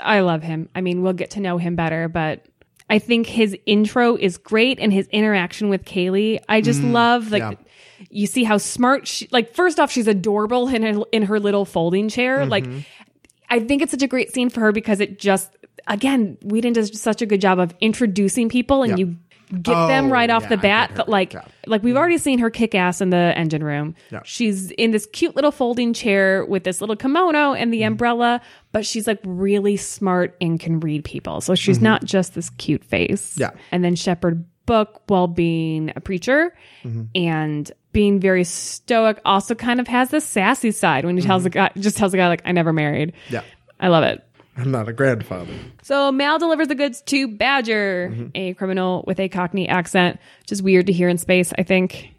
I 0.00 0.20
love 0.20 0.42
him. 0.42 0.68
I 0.74 0.80
mean, 0.80 1.02
we'll 1.02 1.12
get 1.14 1.30
to 1.30 1.40
know 1.40 1.58
him 1.58 1.76
better, 1.76 2.08
but 2.08 2.46
I 2.88 2.98
think 2.98 3.26
his 3.26 3.56
intro 3.66 4.16
is 4.16 4.36
great 4.36 4.78
and 4.78 4.92
his 4.92 5.06
interaction 5.08 5.68
with 5.68 5.84
Kaylee. 5.84 6.40
I 6.48 6.60
just 6.60 6.82
mm, 6.82 6.92
love 6.92 7.30
like 7.30 7.40
yeah. 7.40 7.52
you 8.10 8.26
see 8.26 8.44
how 8.44 8.58
smart 8.58 9.06
she 9.08 9.28
like 9.30 9.54
first 9.54 9.80
off 9.80 9.90
she's 9.90 10.06
adorable 10.06 10.68
in 10.68 10.82
her, 10.82 11.02
in 11.12 11.22
her 11.22 11.40
little 11.40 11.64
folding 11.64 12.08
chair. 12.08 12.40
Mm-hmm. 12.40 12.50
Like 12.50 12.66
I 13.48 13.60
think 13.60 13.82
it's 13.82 13.90
such 13.90 14.02
a 14.02 14.06
great 14.06 14.32
scene 14.32 14.50
for 14.50 14.60
her 14.60 14.72
because 14.72 15.00
it 15.00 15.18
just 15.18 15.50
again, 15.86 16.38
Whedon 16.42 16.72
does 16.72 17.00
such 17.00 17.22
a 17.22 17.26
good 17.26 17.40
job 17.40 17.58
of 17.58 17.74
introducing 17.80 18.48
people 18.48 18.82
and 18.82 18.98
Yeah. 18.98 19.06
you 19.06 19.16
get 19.50 19.86
them 19.88 20.06
Oh, 20.06 20.10
right 20.10 20.30
off 20.30 20.42
yeah, 20.44 20.48
the 20.50 20.56
bat 20.58 20.90
her. 20.92 21.04
like 21.06 21.32
Yeah. 21.32 21.42
like 21.66 21.82
we've 21.82 21.96
already 21.96 22.18
seen 22.18 22.38
her 22.40 22.50
kick 22.50 22.74
ass 22.74 23.00
in 23.00 23.10
the 23.10 23.16
engine 23.36 23.62
room. 23.64 23.94
Yeah. 24.10 24.20
She's 24.24 24.70
in 24.72 24.90
this 24.90 25.06
cute 25.12 25.36
little 25.36 25.50
folding 25.52 25.92
chair 25.92 26.44
with 26.44 26.64
this 26.64 26.80
little 26.80 26.96
kimono 26.96 27.52
and 27.54 27.72
the 27.72 27.82
umbrella, 27.84 28.40
but 28.72 28.84
she's 28.86 29.06
like 29.06 29.20
really 29.24 29.76
smart 29.76 30.36
and 30.40 30.58
can 30.58 30.80
read 30.80 31.04
people. 31.04 31.40
So 31.40 31.54
she's 31.54 31.80
not 31.80 32.04
just 32.04 32.34
this 32.34 32.50
cute 32.50 32.84
face. 32.84 33.36
Yeah. 33.38 33.50
And 33.70 33.84
then 33.84 33.94
Shepherd 33.96 34.44
Book, 34.66 35.02
while 35.08 35.26
being 35.26 35.92
a 35.94 36.00
preacher 36.00 36.54
and 37.14 37.70
being 37.92 38.18
very 38.18 38.44
stoic, 38.44 39.20
also 39.24 39.54
kind 39.54 39.78
of 39.80 39.86
has 39.88 40.10
this 40.10 40.24
sassy 40.24 40.70
side 40.70 41.04
when 41.04 41.16
he 41.16 41.22
tells 41.22 41.42
the 41.44 41.50
guy 41.50 41.70
just 41.78 41.96
tells 41.96 42.12
the 42.12 42.18
guy 42.18 42.28
like, 42.28 42.42
I 42.44 42.52
never 42.52 42.72
married. 42.72 43.12
Yeah. 43.30 43.42
I 43.78 43.88
love 43.88 44.04
it. 44.04 44.24
I'm 44.56 44.70
not 44.70 44.88
a 44.88 44.92
grandfather. 44.92 45.52
So 45.82 46.12
Mal 46.12 46.38
delivers 46.38 46.68
the 46.68 46.74
goods 46.74 47.02
to 47.06 47.26
Badger, 47.28 48.30
a 48.34 48.54
criminal 48.54 49.02
with 49.06 49.18
a 49.18 49.28
Cockney 49.28 49.68
accent, 49.68 50.20
which 50.42 50.52
is 50.52 50.62
weird 50.62 50.86
to 50.86 50.92
hear 50.92 51.08
in 51.08 51.18
space, 51.18 51.52
I 51.58 51.62
think. 51.64 52.10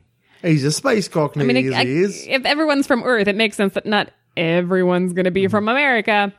He's 0.41 0.63
a 0.65 0.71
space 0.71 1.07
cockney. 1.07 1.43
I 1.43 1.47
mean, 1.47 1.73
I- 1.73 1.83
if 1.85 2.45
everyone's 2.45 2.85
from 2.87 3.03
Earth, 3.03 3.27
it 3.27 3.35
makes 3.35 3.55
sense 3.57 3.73
that 3.75 3.85
not 3.85 4.11
everyone's 4.37 5.13
going 5.13 5.25
to 5.25 5.31
be 5.31 5.47
from 5.47 5.67
America. 5.69 6.33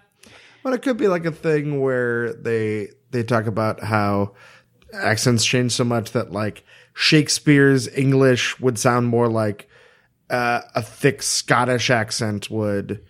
Well, 0.62 0.74
it 0.74 0.82
could 0.82 0.96
be 0.96 1.08
like 1.08 1.24
a 1.24 1.32
thing 1.32 1.80
where 1.80 2.32
they 2.34 2.88
they 3.10 3.22
talk 3.22 3.46
about 3.46 3.82
how 3.82 4.34
accents 4.92 5.44
change 5.44 5.72
so 5.72 5.84
much 5.84 6.12
that 6.12 6.30
like 6.32 6.64
Shakespeare's 6.92 7.88
English 7.88 8.60
would 8.60 8.78
sound 8.78 9.06
more 9.06 9.28
like 9.28 9.68
uh, 10.28 10.60
a 10.74 10.82
thick 10.82 11.22
Scottish 11.22 11.88
accent 11.88 12.50
would. 12.50 13.04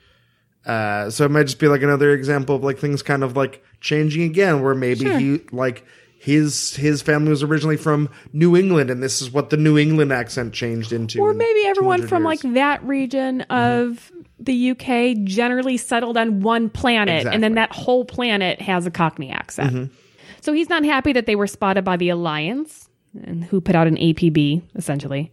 Uh, 0.66 1.08
so 1.10 1.24
it 1.24 1.30
might 1.30 1.44
just 1.44 1.58
be 1.60 1.68
like 1.68 1.82
another 1.82 2.12
example 2.12 2.56
of 2.56 2.64
like 2.64 2.78
things 2.78 3.02
kind 3.02 3.22
of 3.22 3.36
like 3.36 3.62
changing 3.80 4.22
again, 4.24 4.62
where 4.62 4.74
maybe 4.74 5.04
Sure. 5.04 5.18
he 5.18 5.40
like 5.52 5.84
his 6.18 6.74
his 6.74 7.02
family 7.02 7.30
was 7.30 7.42
originally 7.44 7.76
from 7.76 8.08
New 8.32 8.56
England, 8.56 8.90
and 8.90 9.00
this 9.02 9.22
is 9.22 9.30
what 9.30 9.50
the 9.50 9.56
New 9.56 9.78
England 9.78 10.12
accent 10.12 10.52
changed 10.52 10.92
into. 10.92 11.20
Or 11.20 11.30
in 11.30 11.38
maybe 11.38 11.66
everyone 11.66 12.06
from 12.08 12.24
years. 12.24 12.42
like 12.44 12.54
that 12.54 12.82
region 12.84 13.42
of 13.42 14.10
the 14.40 14.70
UK 14.72 15.22
generally 15.24 15.76
settled 15.76 16.16
on 16.16 16.40
one 16.40 16.68
planet, 16.68 17.26
and 17.26 17.42
then 17.44 17.54
that 17.54 17.72
whole 17.72 18.04
planet 18.04 18.60
has 18.60 18.86
a 18.86 18.90
Cockney 18.90 19.30
accent. 19.30 19.92
So 20.40 20.52
he's 20.52 20.68
not 20.68 20.84
happy 20.84 21.12
that 21.12 21.26
they 21.26 21.36
were 21.36 21.46
spotted 21.46 21.84
by 21.84 21.96
the 21.96 22.08
Alliance, 22.08 22.88
and 23.24 23.44
who 23.44 23.60
put 23.60 23.76
out 23.76 23.86
an 23.86 23.96
APB 23.96 24.62
essentially. 24.74 25.30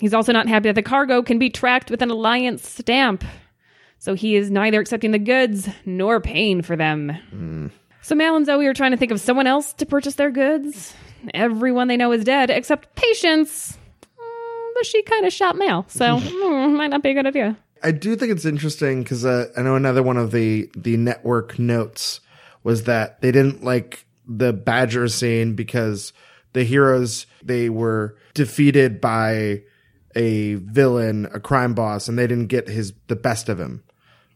He's 0.00 0.14
also 0.14 0.32
not 0.32 0.48
happy 0.48 0.68
that 0.70 0.74
the 0.74 0.82
cargo 0.82 1.22
can 1.22 1.38
be 1.38 1.50
tracked 1.50 1.90
with 1.90 2.00
an 2.02 2.10
Alliance 2.10 2.66
stamp. 2.68 3.24
So 3.98 4.14
he 4.14 4.36
is 4.36 4.50
neither 4.50 4.80
accepting 4.80 5.12
the 5.12 5.18
goods 5.18 5.68
nor 5.86 6.20
paying 6.20 6.62
for 6.62 6.76
them. 6.76 7.70
So 8.02 8.14
Mal 8.14 8.36
and 8.36 8.44
Zoe 8.44 8.66
are 8.66 8.74
trying 8.74 8.90
to 8.90 8.98
think 8.98 9.12
of 9.12 9.20
someone 9.20 9.46
else 9.46 9.72
to 9.74 9.86
purchase 9.86 10.16
their 10.16 10.30
goods. 10.30 10.92
Everyone 11.32 11.88
they 11.88 11.96
know 11.96 12.12
is 12.12 12.22
dead 12.22 12.50
except 12.50 12.94
Patience. 12.96 13.78
Mm, 14.18 14.68
but 14.74 14.84
she 14.84 15.02
kind 15.04 15.24
of 15.24 15.32
shot 15.32 15.56
Mal, 15.56 15.86
so 15.88 16.04
mm, 16.18 16.76
might 16.76 16.88
not 16.90 17.02
be 17.02 17.10
a 17.10 17.14
good 17.14 17.26
idea. 17.26 17.56
I 17.82 17.92
do 17.92 18.14
think 18.16 18.32
it's 18.32 18.44
interesting 18.44 19.02
because 19.02 19.24
uh, 19.24 19.46
I 19.56 19.62
know 19.62 19.74
another 19.74 20.02
one 20.02 20.18
of 20.18 20.32
the 20.32 20.70
the 20.76 20.96
network 20.98 21.58
notes 21.58 22.20
was 22.62 22.84
that 22.84 23.20
they 23.22 23.32
didn't 23.32 23.64
like 23.64 24.06
the 24.26 24.52
Badger 24.52 25.08
scene 25.08 25.54
because 25.54 26.12
the 26.52 26.64
heroes 26.64 27.26
they 27.42 27.68
were 27.68 28.16
defeated 28.32 29.00
by 29.00 29.62
a 30.14 30.54
villain, 30.54 31.26
a 31.32 31.40
crime 31.40 31.74
boss, 31.74 32.08
and 32.08 32.18
they 32.18 32.26
didn't 32.26 32.46
get 32.46 32.68
his 32.68 32.92
the 33.08 33.16
best 33.16 33.48
of 33.48 33.58
him. 33.58 33.82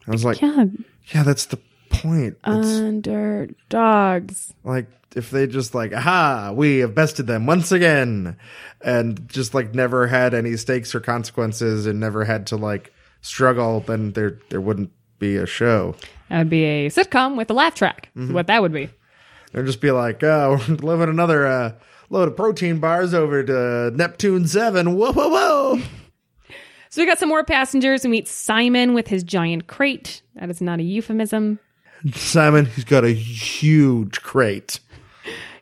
I 0.07 0.11
was 0.11 0.25
like, 0.25 0.41
yeah, 0.41 0.65
Yeah, 1.13 1.23
that's 1.23 1.45
the 1.45 1.59
point. 1.89 2.37
It's 2.45 2.79
underdogs. 2.79 4.53
like 4.63 4.87
if 5.15 5.31
they 5.31 5.47
just 5.47 5.73
like, 5.73 5.93
aha, 5.93 6.51
we 6.55 6.79
have 6.79 6.93
bested 6.93 7.27
them 7.27 7.45
once 7.45 7.71
again, 7.71 8.37
and 8.81 9.27
just 9.27 9.53
like 9.53 9.73
never 9.73 10.07
had 10.07 10.33
any 10.33 10.55
stakes 10.57 10.93
or 10.93 10.99
consequences, 10.99 11.85
and 11.85 11.99
never 11.99 12.25
had 12.25 12.47
to 12.47 12.55
like 12.55 12.93
struggle, 13.21 13.81
then 13.81 14.11
there 14.13 14.39
there 14.49 14.61
wouldn't 14.61 14.91
be 15.19 15.35
a 15.35 15.45
show. 15.45 15.95
That 16.29 16.39
would 16.39 16.49
be 16.49 16.63
a 16.63 16.89
sitcom 16.89 17.35
with 17.37 17.49
a 17.49 17.53
laugh 17.53 17.75
track. 17.75 18.09
Mm-hmm. 18.15 18.33
What 18.33 18.47
that 18.47 18.61
would 18.61 18.73
be. 18.73 18.89
They'd 19.51 19.65
just 19.65 19.81
be 19.81 19.91
like, 19.91 20.23
oh, 20.23 20.59
we're 20.69 20.75
delivering 20.75 21.09
another 21.09 21.45
uh, 21.47 21.73
load 22.09 22.27
of 22.27 22.35
protein 22.35 22.79
bars 22.79 23.13
over 23.13 23.43
to 23.43 23.91
Neptune 23.95 24.47
Seven. 24.47 24.95
Whoa, 24.95 25.11
whoa, 25.13 25.29
whoa! 25.29 25.81
So 26.89 27.01
we 27.01 27.05
got 27.05 27.19
some 27.19 27.29
more 27.29 27.43
passengers. 27.43 28.03
We 28.03 28.09
meet 28.09 28.27
Simon 28.27 28.93
with 28.93 29.07
his 29.07 29.23
giant 29.23 29.67
crate. 29.67 30.21
That 30.35 30.49
is 30.49 30.59
not 30.61 30.79
a 30.79 30.83
euphemism. 30.83 31.59
Simon, 32.13 32.65
he's 32.65 32.85
got 32.85 33.03
a 33.03 33.11
huge 33.11 34.21
crate. 34.21 34.79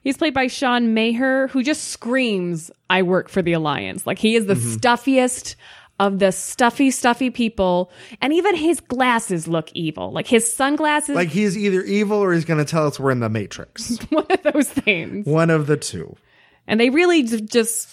He's 0.03 0.15
played 0.17 0.33
by 0.33 0.47
Sean 0.47 0.93
Maher, 0.93 1.47
who 1.49 1.63
just 1.63 1.85
screams, 1.89 2.71
I 2.89 3.01
work 3.01 3.27
for 3.27 3.41
the 3.41 3.51
Alliance. 3.53 4.07
Like 4.07 4.19
he 4.19 4.35
is 4.35 4.45
the 4.45 4.53
Mm-hmm. 4.53 4.73
stuffiest 4.77 5.55
of 5.99 6.19
the 6.19 6.31
stuffy, 6.31 6.91
stuffy 6.91 7.29
people. 7.29 7.91
And 8.21 8.31
even 8.31 8.55
his 8.55 8.79
glasses 8.79 9.47
look 9.49 9.69
evil. 9.73 10.11
Like 10.13 10.27
his 10.27 10.49
sunglasses, 10.49 11.15
Like 11.15 11.29
he's 11.29 11.57
either 11.57 11.81
evil 11.81 12.19
or 12.19 12.31
he's 12.33 12.45
going 12.45 12.63
to 12.63 12.69
tell 12.71 12.87
us 12.87 12.99
we're 12.99 13.11
in 13.11 13.19
the 13.19 13.27
Matrix. 13.29 13.97
one 14.11 14.27
of 14.29 14.43
those 14.43 14.69
things. 14.69 15.25
One 15.25 15.49
of 15.49 15.67
the 15.67 15.75
two. 15.75 16.15
And 16.67 16.79
they 16.79 16.89
really 16.89 17.23
just 17.23 17.87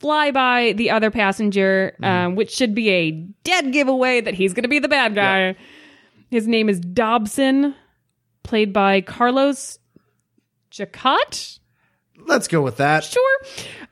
fly 0.00 0.30
by 0.30 0.72
the 0.72 0.90
other 0.90 1.10
passenger, 1.10 1.92
Mm-hmm. 1.94 2.04
um, 2.04 2.34
which 2.34 2.50
should 2.50 2.74
be 2.74 2.88
a 2.90 3.10
dead 3.44 3.72
giveaway 3.72 4.20
that 4.20 4.34
he's 4.34 4.52
going 4.54 4.62
to 4.64 4.68
be 4.68 4.78
the 4.78 4.88
bad 4.88 5.14
guy. 5.14 5.54
His 6.30 6.48
name 6.48 6.68
is 6.68 6.80
Dobson, 6.80 7.74
played 8.42 8.72
by 8.72 9.00
Carlos 9.02 9.78
Jacott. 10.70 11.58
Let's 12.26 12.48
go 12.48 12.62
with 12.62 12.76
that. 12.78 13.04
Sure. 13.04 13.38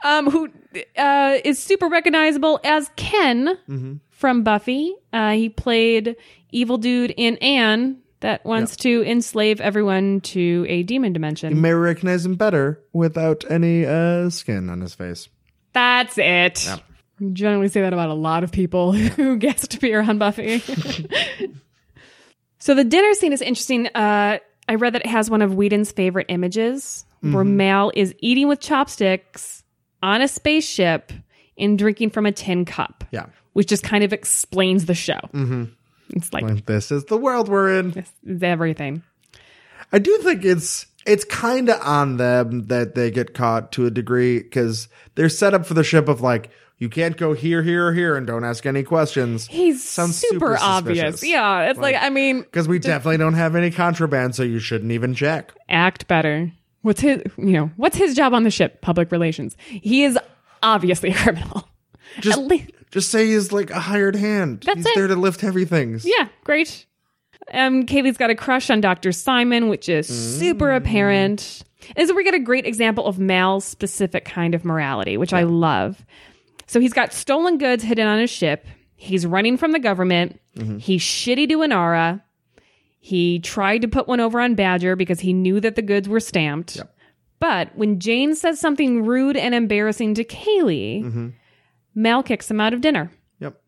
Um, 0.05 0.31
who 0.31 0.49
uh, 0.97 1.39
is 1.45 1.59
super 1.59 1.89
recognizable 1.89 2.61
as 2.65 2.91
Ken 2.97 3.59
Mm-hmm. 3.69 3.95
from 4.09 4.43
Buffy. 4.43 4.95
Uh, 5.13 5.33
he 5.33 5.49
played 5.49 6.17
Evil 6.51 6.79
Dude 6.79 7.13
in 7.17 7.37
Anne, 7.39 7.99
that 8.21 8.45
wants 8.45 8.77
to 8.77 9.03
enslave 9.05 9.61
everyone 9.61 10.21
to 10.21 10.67
a 10.69 10.83
demon 10.83 11.13
dimension. 11.13 11.55
You 11.55 11.61
may 11.61 11.73
recognize 11.73 12.25
him 12.25 12.37
better 12.37 12.81
without 12.93 13.45
any 13.51 13.87
uh, 13.87 14.31
skin 14.31 14.69
on 14.71 14.81
his 14.81 14.95
face. 14.95 15.29
That's 15.73 16.19
it. 16.19 16.69
You 17.19 17.31
generally 17.31 17.69
say 17.69 17.83
that 17.83 17.93
about 17.93 18.11
a 18.11 18.15
lot 18.15 18.45
of 18.45 18.53
people 18.53 18.93
who 18.95 19.37
guest 19.37 19.75
appear 19.75 20.01
on 20.03 20.19
Buffy. 20.19 20.59
so 22.59 22.75
the 22.75 22.85
dinner 22.85 23.15
scene 23.15 23.33
is 23.33 23.43
interesting. 23.43 23.87
Uh, 23.89 24.39
I 24.69 24.75
read 24.75 24.95
that 24.95 25.03
it 25.03 25.09
has 25.09 25.29
one 25.31 25.43
of 25.43 25.55
Whedon's 25.55 25.91
favorite 25.91 26.27
images 26.29 27.05
where 27.23 27.45
Mal 27.45 27.93
is 27.95 28.15
eating 28.21 28.49
with 28.49 28.61
chopsticks 28.61 29.63
on 30.03 30.23
a 30.23 30.29
spaceship 30.29 31.13
and 31.59 31.79
drinking 31.79 32.11
from 32.11 32.25
a 32.25 32.33
tin 32.33 32.65
cup. 32.65 33.05
Yeah. 33.11 33.27
Which 33.53 33.69
just 33.69 33.83
kind 33.83 34.05
of 34.05 34.13
explains 34.13 34.87
the 34.87 34.95
show. 34.95 35.19
Mm-hmm. 35.35 35.65
It's 36.17 36.33
like 36.33 36.45
And 36.45 36.59
this 36.67 36.91
is 36.91 37.05
the 37.07 37.17
world 37.17 37.49
we're 37.49 37.79
in. 37.79 37.91
this 37.93 38.13
is 38.27 38.43
everything. 38.43 39.03
I 39.93 39.99
do 39.99 40.17
think 40.19 40.45
it's 40.45 40.87
it's 41.07 41.25
kind 41.25 41.69
of 41.69 41.81
on 41.81 42.17
them 42.19 42.67
that 42.67 42.95
they 42.95 43.11
get 43.11 43.35
caught 43.35 43.73
to 43.73 43.87
a 43.87 43.91
degree 43.91 44.39
because 44.39 44.89
they're 45.15 45.29
set 45.29 45.55
up 45.55 45.67
for 45.67 45.75
the 45.75 45.83
ship 45.85 46.09
of 46.09 46.21
like 46.21 46.51
you 46.79 46.89
can't 46.89 47.17
go 47.19 47.35
here, 47.35 47.63
here, 47.63 47.89
or 47.89 47.93
here, 47.93 48.17
and 48.17 48.27
don't 48.27 48.43
ask 48.43 48.65
any 48.65 48.83
questions. 48.83 49.47
He's 49.49 49.85
Sounds 49.87 50.17
super, 50.17 50.35
super 50.35 50.59
obvious. 50.61 51.23
Yeah, 51.23 51.69
it's 51.69 51.79
like, 51.79 51.95
I 52.01 52.09
mean, 52.09 52.41
Because 52.41 52.69
we 52.69 52.79
definitely 52.79 53.19
don't 53.19 53.35
have 53.35 53.55
any 53.55 53.71
contraband, 53.71 54.35
so 54.35 54.43
you 54.43 54.59
shouldn't 54.61 54.91
even 54.91 55.13
check. 55.15 55.53
act 55.69 56.09
better. 56.09 56.51
What's 56.81 57.03
his, 57.03 57.23
you 57.37 57.53
know, 57.53 57.71
what's 57.77 57.99
his 57.99 58.15
job 58.15 58.33
on 58.33 58.45
the 58.45 58.51
ship? 58.51 58.81
Public 58.81 59.13
relations. 59.13 59.59
He 59.67 60.05
is 60.05 60.19
obviously 60.63 61.11
a 61.11 61.15
criminal. 61.15 61.69
Just 62.21 62.39
At 62.39 62.47
least, 62.47 62.71
just 62.91 63.11
say 63.11 63.27
he's 63.27 63.53
like 63.53 63.71
a 63.71 63.81
hired 63.81 64.17
hand. 64.17 64.63
That's 64.67 64.79
he's 64.79 64.87
it. 64.87 64.95
there 64.95 65.07
to 65.07 65.17
lift 65.17 65.41
heavy 65.41 65.65
things. 65.65 66.05
yeah, 66.05 66.29
great. 66.45 66.87
Um, 67.53 67.85
Kaylee's 67.87 68.17
got 68.17 68.31
a 68.31 68.35
crush 68.35 68.71
on 68.71 68.81
Dr. 68.81 69.13
Simon, 69.13 69.69
which 69.69 69.89
is 69.89 70.07
super 70.07 70.67
mm. 70.67 70.77
apparent. 70.77 71.65
And 71.97 72.07
so 72.07 72.15
we 72.15 72.25
get 72.25 72.35
a 72.35 72.41
great 72.41 72.67
example 72.67 73.07
of 73.07 73.19
Mal's 73.19 73.65
specific 73.65 74.25
kind 74.25 74.55
of 74.55 74.65
morality, 74.65 75.17
which 75.17 75.33
I 75.33 75.43
love. 75.43 76.05
So 76.67 76.79
he's 76.79 76.93
got 76.93 77.13
stolen 77.13 77.59
goods 77.59 77.83
hidden 77.83 78.07
on 78.07 78.21
his 78.21 78.31
ship. 78.31 78.67
He's 78.95 79.27
running 79.27 79.57
from 79.57 79.73
the 79.73 79.79
government. 79.79 80.41
Mm-hmm. 80.57 80.79
He's 80.79 81.03
shitty 81.03 81.49
to 81.49 81.59
Inara. 81.59 82.23
He 83.01 83.39
tried 83.39 83.79
to 83.83 83.89
put 83.89 84.07
one 84.07 84.21
over 84.21 84.41
on 84.41 84.55
Badger 84.55 84.95
because 84.95 85.21
he 85.21 85.33
knew 85.33 85.59
that 85.61 85.75
the 85.75 85.83
goods 85.83 86.09
were 86.09 86.21
stamped. 86.21 86.81
But 87.39 87.75
when 87.75 87.99
Jayne 87.99 88.35
says 88.35 88.61
something 88.61 89.07
rude 89.07 89.37
and 89.39 89.55
embarrassing 89.55 90.15
to 90.15 90.25
Kaylee, 90.25 91.03
mm-hmm. 91.03 91.29
Mal 91.95 92.23
kicks 92.23 92.51
him 92.51 92.61
out 92.61 92.73
of 92.73 92.81
dinner. 92.81 93.11
Yep. 93.41 93.61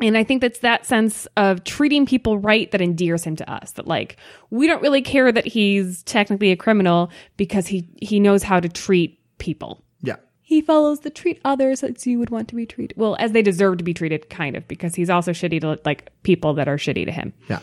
And 0.00 0.16
I 0.16 0.24
think 0.24 0.40
that's 0.40 0.60
that 0.60 0.86
sense 0.86 1.26
of 1.36 1.64
treating 1.64 2.06
people 2.06 2.38
right 2.38 2.70
that 2.70 2.80
endears 2.80 3.24
him 3.24 3.36
to 3.36 3.50
us. 3.50 3.72
That 3.72 3.86
like 3.86 4.16
we 4.50 4.66
don't 4.66 4.82
really 4.82 5.02
care 5.02 5.30
that 5.30 5.46
he's 5.46 6.02
technically 6.04 6.50
a 6.50 6.56
criminal 6.56 7.10
because 7.36 7.66
he 7.66 7.88
he 8.00 8.20
knows 8.20 8.42
how 8.42 8.60
to 8.60 8.68
treat 8.68 9.18
people. 9.38 9.82
Yeah. 10.02 10.16
He 10.42 10.60
follows 10.60 11.00
the 11.00 11.10
treat 11.10 11.40
others 11.44 11.82
as 11.82 12.06
you 12.06 12.18
would 12.18 12.30
want 12.30 12.48
to 12.48 12.54
be 12.54 12.66
treated. 12.66 12.96
Well, 12.96 13.16
as 13.18 13.32
they 13.32 13.42
deserve 13.42 13.78
to 13.78 13.84
be 13.84 13.94
treated, 13.94 14.30
kind 14.30 14.56
of, 14.56 14.66
because 14.68 14.94
he's 14.94 15.10
also 15.10 15.32
shitty 15.32 15.60
to 15.62 15.78
like 15.84 16.10
people 16.22 16.54
that 16.54 16.68
are 16.68 16.76
shitty 16.76 17.04
to 17.06 17.12
him. 17.12 17.32
Yeah. 17.48 17.60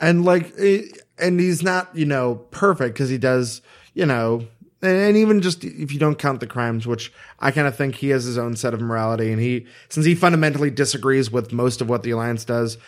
And 0.00 0.24
like, 0.24 0.52
eh, 0.58 0.82
and 1.18 1.38
he's 1.38 1.62
not, 1.62 1.94
you 1.94 2.06
know, 2.06 2.36
perfect 2.50 2.94
because 2.94 3.08
he 3.08 3.18
does, 3.18 3.62
you 3.94 4.06
know, 4.06 4.46
and, 4.86 5.16
even 5.16 5.40
just 5.40 5.64
if 5.64 5.92
you 5.92 5.98
don't 5.98 6.18
count 6.18 6.40
the 6.40 6.46
crimes, 6.46 6.86
which 6.86 7.12
I 7.40 7.50
kind 7.50 7.66
of 7.66 7.76
think 7.76 7.94
he 7.94 8.10
has 8.10 8.24
his 8.24 8.38
own 8.38 8.56
set 8.56 8.74
of 8.74 8.80
morality. 8.80 9.32
And 9.32 9.40
he, 9.40 9.66
since 9.88 10.06
he 10.06 10.14
fundamentally 10.14 10.70
disagrees 10.70 11.30
with 11.30 11.52
most 11.52 11.80
of 11.80 11.88
what 11.88 12.02
the 12.02 12.10
Alliance 12.10 12.44
does, 12.44 12.78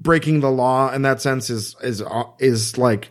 breaking 0.00 0.40
the 0.40 0.50
law 0.50 0.92
in 0.92 1.02
that 1.02 1.20
sense 1.20 1.50
is, 1.50 1.76
is, 1.82 2.02
uh, 2.02 2.24
is 2.38 2.78
like, 2.78 3.10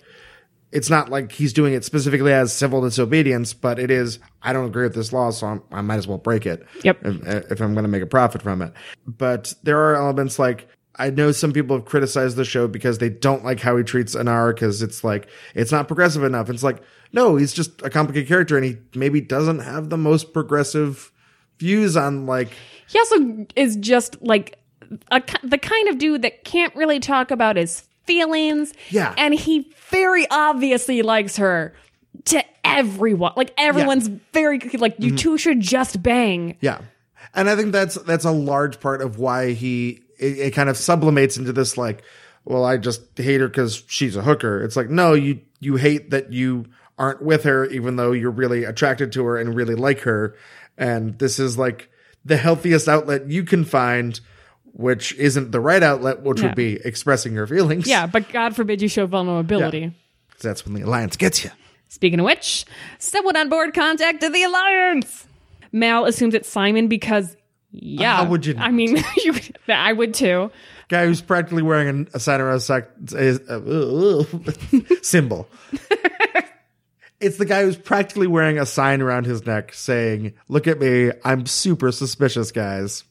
it's 0.71 0.89
not 0.89 1.09
like 1.09 1.31
he's 1.31 1.53
doing 1.53 1.73
it 1.73 1.85
specifically 1.85 2.33
as 2.33 2.51
civil 2.51 2.81
disobedience, 2.81 3.53
but 3.53 3.79
it 3.79 3.89
is, 3.89 4.19
I 4.41 4.51
don't 4.53 4.65
agree 4.65 4.83
with 4.83 4.95
this 4.95 5.13
law, 5.13 5.31
so 5.31 5.47
I'm, 5.47 5.63
I 5.71 5.81
might 5.81 5.95
as 5.95 6.07
well 6.07 6.17
break 6.17 6.45
it. 6.45 6.65
Yep. 6.83 6.99
If, 7.03 7.51
if 7.51 7.61
I'm 7.61 7.73
going 7.73 7.85
to 7.85 7.89
make 7.89 8.03
a 8.03 8.07
profit 8.07 8.41
from 8.41 8.61
it. 8.61 8.73
But 9.05 9.53
there 9.63 9.79
are 9.79 9.95
elements 9.95 10.37
like, 10.37 10.67
I 10.99 11.09
know 11.09 11.31
some 11.31 11.51
people 11.53 11.77
have 11.77 11.85
criticized 11.85 12.37
the 12.37 12.45
show 12.45 12.67
because 12.67 12.97
they 12.97 13.09
don't 13.09 13.43
like 13.43 13.59
how 13.59 13.77
he 13.77 13.83
treats 13.83 14.15
Anar 14.15 14.53
because 14.53 14.81
it's 14.81 15.03
like, 15.03 15.27
it's 15.53 15.71
not 15.71 15.87
progressive 15.87 16.23
enough. 16.23 16.49
It's 16.49 16.63
like, 16.63 16.81
no, 17.13 17.35
he's 17.35 17.53
just 17.53 17.81
a 17.83 17.89
complicated 17.89 18.27
character 18.27 18.57
and 18.57 18.65
he 18.65 18.77
maybe 18.95 19.21
doesn't 19.21 19.59
have 19.59 19.89
the 19.89 19.97
most 19.97 20.33
progressive 20.33 21.11
views 21.59 21.95
on 21.95 22.25
like, 22.25 22.49
He 22.87 22.99
also 22.99 23.45
is 23.55 23.75
just 23.75 24.21
like 24.21 24.57
a, 25.11 25.21
the 25.43 25.57
kind 25.57 25.87
of 25.89 25.97
dude 25.97 26.23
that 26.23 26.43
can't 26.43 26.75
really 26.75 26.99
talk 26.99 27.31
about 27.31 27.57
his 27.57 27.81
feelings. 28.05 28.73
Yeah. 28.89 29.13
And 29.17 29.33
he 29.33 29.71
very 29.89 30.25
obviously 30.31 31.01
likes 31.01 31.37
her 31.37 31.75
to 32.25 32.43
everyone. 32.63 33.33
Like 33.35 33.53
everyone's 33.57 34.07
very 34.33 34.59
like 34.59 34.95
you 34.97 35.09
mm-hmm. 35.09 35.15
two 35.17 35.37
should 35.37 35.59
just 35.59 36.01
bang. 36.01 36.57
Yeah. 36.61 36.81
And 37.33 37.49
I 37.49 37.55
think 37.55 37.71
that's 37.71 37.95
that's 37.95 38.25
a 38.25 38.31
large 38.31 38.79
part 38.79 39.01
of 39.01 39.19
why 39.19 39.51
he 39.51 40.01
it, 40.19 40.37
it 40.39 40.51
kind 40.53 40.69
of 40.69 40.75
sublimates 40.77 41.37
into 41.37 41.53
this 41.53 41.77
like, 41.77 42.03
well, 42.45 42.63
I 42.65 42.77
just 42.77 43.01
hate 43.17 43.41
her 43.41 43.47
because 43.47 43.83
she's 43.87 44.15
a 44.15 44.21
hooker. 44.21 44.63
It's 44.63 44.75
like, 44.75 44.89
no, 44.89 45.13
you 45.13 45.41
you 45.59 45.75
hate 45.75 46.11
that 46.11 46.31
you 46.31 46.65
aren't 46.97 47.21
with 47.21 47.43
her, 47.43 47.65
even 47.65 47.95
though 47.95 48.11
you're 48.11 48.31
really 48.31 48.63
attracted 48.63 49.11
to 49.13 49.25
her 49.25 49.37
and 49.37 49.55
really 49.55 49.75
like 49.75 49.99
her. 50.01 50.35
And 50.77 51.17
this 51.19 51.39
is 51.39 51.57
like 51.57 51.89
the 52.25 52.37
healthiest 52.37 52.87
outlet 52.87 53.29
you 53.29 53.43
can 53.43 53.65
find, 53.65 54.19
which 54.73 55.13
isn't 55.15 55.51
the 55.51 55.59
right 55.59 55.83
outlet, 55.83 56.21
which 56.21 56.39
Yeah. 56.39 56.47
would 56.47 56.55
be 56.55 56.79
expressing 56.83 57.33
your 57.33 57.47
feelings. 57.47 57.87
Yeah, 57.87 58.07
but 58.07 58.29
God 58.31 58.55
forbid 58.55 58.81
you 58.81 58.87
show 58.87 59.05
vulnerability. 59.05 59.79
Yeah. 59.79 59.89
that's 60.41 60.65
when 60.65 60.73
the 60.75 60.81
alliance 60.83 61.17
gets 61.17 61.43
you. 61.43 61.49
Speaking 61.89 62.19
of 62.19 62.25
which, 62.25 62.65
someone 62.99 63.35
on 63.37 63.49
board 63.49 63.73
contacted 63.73 64.33
the 64.33 64.43
Alliance. 64.43 65.25
Mal 65.71 66.05
assumes 66.05 66.33
it's 66.33 66.47
Simon 66.49 66.87
because, 66.87 67.35
yeah. 67.71 68.17
How 68.17 68.25
would 68.25 68.45
you 68.45 68.55
I 68.57 68.71
mean, 68.71 68.97
you, 69.23 69.33
I 69.67 69.93
would 69.93 70.13
too. 70.13 70.51
Guy 70.89 71.05
who's 71.05 71.21
practically 71.21 71.63
wearing 71.63 72.07
a, 72.13 72.17
a 72.17 72.19
sign 72.19 72.39
around 72.41 72.61
sac- 72.61 72.89
is- 73.11 73.39
uh, 73.49 74.23
symbol. 75.01 75.49
it's 77.19 77.37
the 77.37 77.45
guy 77.45 77.63
who's 77.63 77.77
practically 77.77 78.27
wearing 78.27 78.57
a 78.57 78.65
sign 78.65 79.01
around 79.01 79.25
his 79.25 79.45
neck 79.45 79.73
saying, 79.73 80.33
"Look 80.47 80.67
at 80.67 80.79
me, 80.79 81.11
I'm 81.25 81.45
super 81.45 81.91
suspicious, 81.91 82.51
guys." 82.51 83.03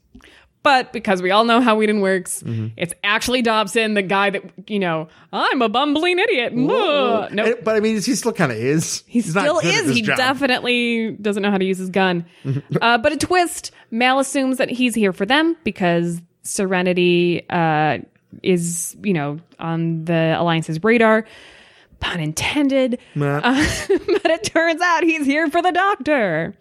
But 0.67 0.93
because 0.93 1.23
we 1.23 1.31
all 1.31 1.45
know 1.45 1.61
how 1.61 1.77
Whedon 1.77 2.01
works, 2.01 2.43
Mm-hmm. 2.43 2.69
it's 2.77 2.93
actually 3.05 3.41
Dobson, 3.43 3.95
the 3.95 4.03
guy 4.03 4.31
that, 4.31 4.43
you 4.69 4.81
know, 4.81 5.07
I'm 5.33 5.63
a 5.63 5.69
bumbling 5.69 6.19
idiot. 6.19 6.55
No, 6.55 7.29
nope. 7.31 7.61
But 7.63 7.77
I 7.77 7.81
mean, 7.81 7.95
he 8.01 8.15
still 8.17 8.33
kind 8.33 8.51
of 8.51 8.59
is. 8.59 9.05
He 9.07 9.21
He's 9.21 9.31
still 9.31 9.61
is. 9.61 9.95
He 9.95 10.03
job. 10.03 10.17
definitely 10.17 11.13
doesn't 11.23 11.41
know 11.41 11.53
how 11.53 11.59
to 11.59 11.65
use 11.65 11.79
his 11.79 11.91
gun. 11.91 12.27
uh, 12.83 12.99
but 12.99 13.13
a 13.13 13.17
twist, 13.17 13.71
Mal 13.93 14.19
assumes 14.19 14.59
that 14.59 14.69
he's 14.69 14.93
here 14.97 15.13
for 15.13 15.25
them 15.25 15.57
because 15.63 16.21
Serenity 16.43 17.49
uh, 17.49 17.99
is, 18.43 18.97
you 19.05 19.13
know, 19.13 19.39
on 19.61 20.05
the 20.05 20.35
Alliance's 20.37 20.83
radar. 20.83 21.27
Pun 22.01 22.19
intended. 22.19 22.99
Nah. 23.15 23.41
Uh, 23.43 23.65
but 23.89 24.31
it 24.33 24.43
turns 24.43 24.81
out 24.83 25.05
he's 25.05 25.25
here 25.27 25.49
for 25.49 25.63
the 25.63 25.71
doctor. 25.73 26.55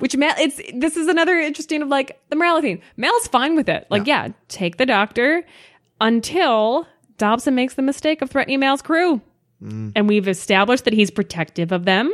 Which 0.00 0.16
Mal, 0.16 0.34
it's 0.38 0.60
this 0.74 0.96
is 0.96 1.08
another 1.08 1.38
interesting 1.38 1.80
of 1.82 1.88
like 1.88 2.20
the 2.28 2.36
morality 2.36 2.74
thing. 2.74 2.82
Mal's 2.96 3.28
fine 3.28 3.56
with 3.56 3.68
it. 3.68 3.86
Like, 3.90 4.06
yeah, 4.06 4.28
take 4.48 4.76
the 4.76 4.86
doctor 4.86 5.44
until 6.00 6.86
Dobson 7.16 7.54
makes 7.54 7.74
the 7.74 7.82
mistake 7.82 8.20
of 8.20 8.30
threatening 8.30 8.60
Mal's 8.60 8.82
crew. 8.82 9.20
Mm. 9.62 9.92
And 9.94 10.08
we've 10.08 10.28
established 10.28 10.84
that 10.84 10.92
he's 10.92 11.10
protective 11.10 11.72
of 11.72 11.84
them, 11.84 12.12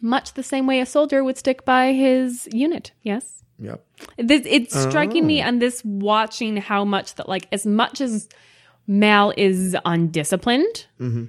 much 0.00 0.34
the 0.34 0.42
same 0.42 0.66
way 0.66 0.80
a 0.80 0.86
soldier 0.86 1.24
would 1.24 1.36
stick 1.36 1.64
by 1.64 1.92
his 1.92 2.48
unit. 2.52 2.92
Yes. 3.02 3.42
Yep. 3.58 3.84
This, 4.18 4.42
it's 4.44 4.78
striking 4.78 5.26
me 5.26 5.42
oh. 5.42 5.48
on 5.48 5.58
this 5.58 5.84
watching 5.84 6.56
how 6.56 6.84
much 6.84 7.14
that, 7.16 7.28
like, 7.28 7.48
as 7.52 7.66
much 7.66 8.00
as 8.00 8.28
Mal 8.86 9.32
is 9.36 9.76
undisciplined, 9.84 10.86
mm-hmm. 11.00 11.24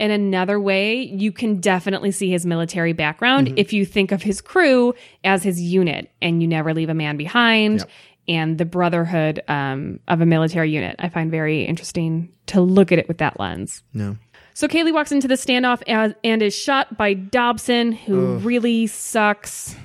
In 0.00 0.10
another 0.10 0.58
way, 0.58 0.94
you 1.02 1.30
can 1.30 1.60
definitely 1.60 2.10
see 2.10 2.30
his 2.30 2.44
military 2.46 2.92
background 2.92 3.52
if 3.58 3.72
you 3.72 3.84
think 3.84 4.10
of 4.10 4.22
his 4.22 4.40
crew 4.40 4.94
as 5.22 5.42
his 5.42 5.60
unit 5.60 6.10
and 6.22 6.40
you 6.42 6.48
never 6.48 6.72
leave 6.74 6.88
a 6.88 6.94
man 6.94 7.16
behind 7.16 7.80
Yep. 7.80 7.90
and 8.26 8.58
the 8.58 8.64
brotherhood 8.64 9.42
um, 9.46 10.00
of 10.08 10.20
a 10.20 10.26
military 10.26 10.70
unit. 10.70 10.96
I 10.98 11.08
find 11.10 11.30
very 11.30 11.64
interesting 11.64 12.32
to 12.46 12.60
look 12.60 12.90
at 12.90 12.98
it 12.98 13.06
with 13.08 13.18
that 13.18 13.38
lens. 13.38 13.82
No. 13.94 14.16
So 14.54 14.66
Kaylee 14.66 14.92
walks 14.92 15.12
into 15.12 15.28
the 15.28 15.34
standoff 15.34 15.82
as, 15.86 16.14
and 16.24 16.42
is 16.42 16.54
shot 16.54 16.96
by 16.96 17.14
Dobson, 17.14 17.92
who 17.92 18.36
really 18.38 18.86
sucks. 18.88 19.76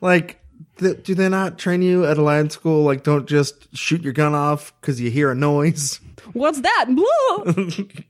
Like, 0.00 0.40
th- 0.78 1.02
do 1.02 1.14
they 1.14 1.28
not 1.28 1.58
train 1.58 1.82
you 1.82 2.06
at 2.06 2.18
alliance 2.18 2.54
school? 2.54 2.82
Like, 2.84 3.02
don't 3.04 3.26
just 3.28 3.76
shoot 3.76 4.02
your 4.02 4.12
gun 4.14 4.34
off 4.34 4.72
because 4.80 5.00
you 5.00 5.10
hear 5.10 5.30
a 5.30 5.34
noise. 5.34 6.00
What's 6.32 6.60
that? 6.60 6.86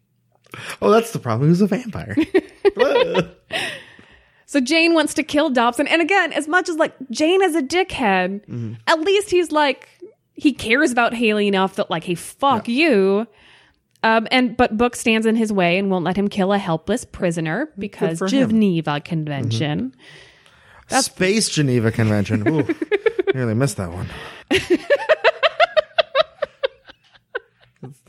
Oh, 0.82 0.90
that's 0.90 1.12
the 1.12 1.18
problem. 1.18 1.48
He 1.48 1.50
was 1.50 1.60
a 1.60 1.66
vampire. 1.66 2.16
so 4.46 4.60
Jayne 4.60 4.94
wants 4.94 5.14
to 5.14 5.22
kill 5.22 5.50
Dobson. 5.50 5.86
And 5.86 6.02
again, 6.02 6.32
as 6.32 6.48
much 6.48 6.68
as 6.68 6.76
like 6.76 6.94
Jayne 7.10 7.42
is 7.42 7.54
a 7.54 7.62
dickhead, 7.62 8.76
at 8.86 9.00
least 9.00 9.30
he's 9.30 9.52
like, 9.52 9.88
he 10.34 10.52
cares 10.52 10.90
about 10.90 11.12
Kaylee 11.12 11.46
enough 11.46 11.76
that 11.76 11.90
like, 11.90 12.04
hey, 12.04 12.14
fuck 12.14 12.66
you. 12.68 13.26
Um, 14.02 14.26
and 14.30 14.56
but 14.56 14.76
Book 14.76 14.96
stands 14.96 15.26
in 15.26 15.36
his 15.36 15.52
way 15.52 15.78
and 15.78 15.90
won't 15.90 16.04
let 16.04 16.16
him 16.16 16.28
kill 16.28 16.52
a 16.52 16.58
helpless 16.58 17.04
prisoner 17.04 17.70
because 17.78 18.18
for 18.18 18.26
him. 18.26 18.48
Geneva 18.48 19.00
Convention. 19.00 19.94
Space 20.88 21.48
Geneva 21.48 21.92
Convention. 21.92 22.48
Ooh, 22.48 22.66
nearly 23.34 23.54
missed 23.54 23.76
that 23.76 23.92
one. 23.92 24.08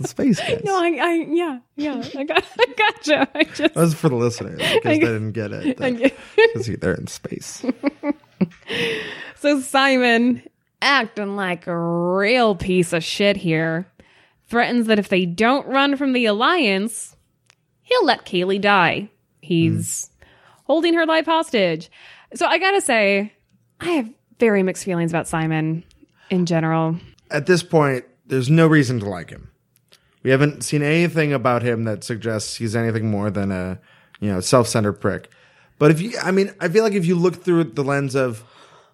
The 0.02 0.08
space 0.08 0.40
guys. 0.48 0.62
No, 0.64 0.78
I, 0.78 0.98
I 1.02 1.26
yeah, 1.30 1.60
yeah, 1.76 2.04
I 2.18 2.24
got, 2.24 2.44
I 2.60 2.66
gotcha. 2.78 3.28
I 3.36 3.44
just 3.44 3.74
that 3.74 3.76
was 3.76 3.94
for 3.94 4.10
the 4.10 4.16
listeners 4.16 4.58
because 4.58 4.84
they 4.84 5.00
didn't 5.00 5.32
get 5.32 5.52
it. 5.52 5.78
Because 5.78 6.68
they're 6.80 6.94
in 6.94 7.08
space. 7.08 7.64
So 9.42 9.60
Simon, 9.60 10.44
acting 10.84 11.36
like 11.36 11.66
a 11.66 11.76
real 11.76 12.56
piece 12.56 12.94
of 12.94 13.04
shit 13.04 13.38
here, 13.38 13.88
threatens 14.48 14.88
that 14.88 15.00
if 15.00 15.10
they 15.10 15.26
don't 15.26 15.68
run 15.68 15.98
from 15.98 16.14
the 16.14 16.26
alliance, 16.26 17.16
he'll 17.82 18.06
let 18.06 18.26
Kaylee 18.26 18.62
die. 18.62 19.10
He's 19.42 20.10
hmm. 20.20 20.26
holding 20.66 20.94
her 20.94 21.08
life 21.08 21.26
hostage. 21.26 21.90
So 22.36 22.46
I 22.46 22.60
gotta 22.60 22.82
say, 22.82 23.34
I 23.80 23.90
have 23.90 24.10
very 24.40 24.64
mixed 24.64 24.86
feelings 24.86 25.12
about 25.12 25.28
Simon 25.28 25.84
in 26.30 26.46
general. 26.46 26.98
At 27.30 27.46
this 27.46 27.64
point, 27.64 28.06
there's 28.28 28.50
no 28.50 28.68
reason 28.68 29.00
to 29.00 29.10
like 29.10 29.30
him. 29.30 29.51
We 30.24 30.32
haven't 30.32 30.64
seen 30.64 30.84
anything 30.84 31.34
about 31.34 31.64
him 31.64 31.86
that 31.86 32.04
suggests 32.04 32.58
he's 32.58 32.76
anything 32.76 33.10
more 33.10 33.32
than 33.32 33.52
a, 33.52 33.80
you 34.20 34.32
know, 34.32 34.40
self-centered 34.40 34.94
prick. 34.94 35.30
But 35.80 35.92
if 35.92 36.02
you, 36.02 36.14
I 36.22 36.32
mean, 36.32 36.54
I 36.60 36.68
feel 36.70 36.84
like 36.84 36.94
if 36.94 37.06
you 37.06 37.16
look 37.16 37.44
through 37.44 37.64
the 37.66 37.84
lens 37.84 38.16
of, 38.16 38.44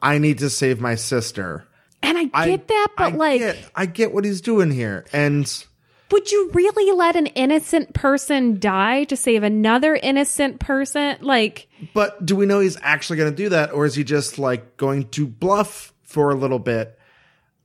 I 0.02 0.20
need 0.20 0.40
to 0.40 0.50
save 0.50 0.80
my 0.80 0.96
sister. 0.96 1.68
And 2.02 2.18
I 2.18 2.24
get 2.26 2.34
I 2.34 2.58
that, 2.68 2.88
but 2.96 3.14
I 3.14 3.16
like, 3.16 3.40
get, 3.40 3.58
I 3.76 3.86
get 3.88 4.14
what 4.14 4.24
he's 4.24 4.40
doing 4.40 4.72
here, 4.72 5.06
and 5.12 5.66
would 6.12 6.32
you 6.32 6.52
really 6.54 6.92
let 6.94 7.16
an 7.16 7.26
innocent 7.28 7.94
person 7.94 8.60
die 8.60 9.04
to 9.06 9.18
save 9.18 9.44
another 9.44 9.96
innocent 9.96 10.60
person? 10.60 11.18
Like, 11.22 11.68
but 11.94 12.26
do 12.26 12.36
we 12.36 12.46
know 12.46 12.60
he's 12.60 12.78
actually 12.82 13.18
going 13.18 13.32
to 13.32 13.36
do 13.36 13.50
that, 13.50 13.74
or 13.74 13.86
is 13.86 13.96
he 13.96 14.04
just 14.04 14.40
like 14.40 14.78
going 14.78 15.10
to 15.10 15.28
bluff 15.28 15.94
for 16.04 16.32
a 16.32 16.36
little 16.36 16.60
bit 16.60 16.98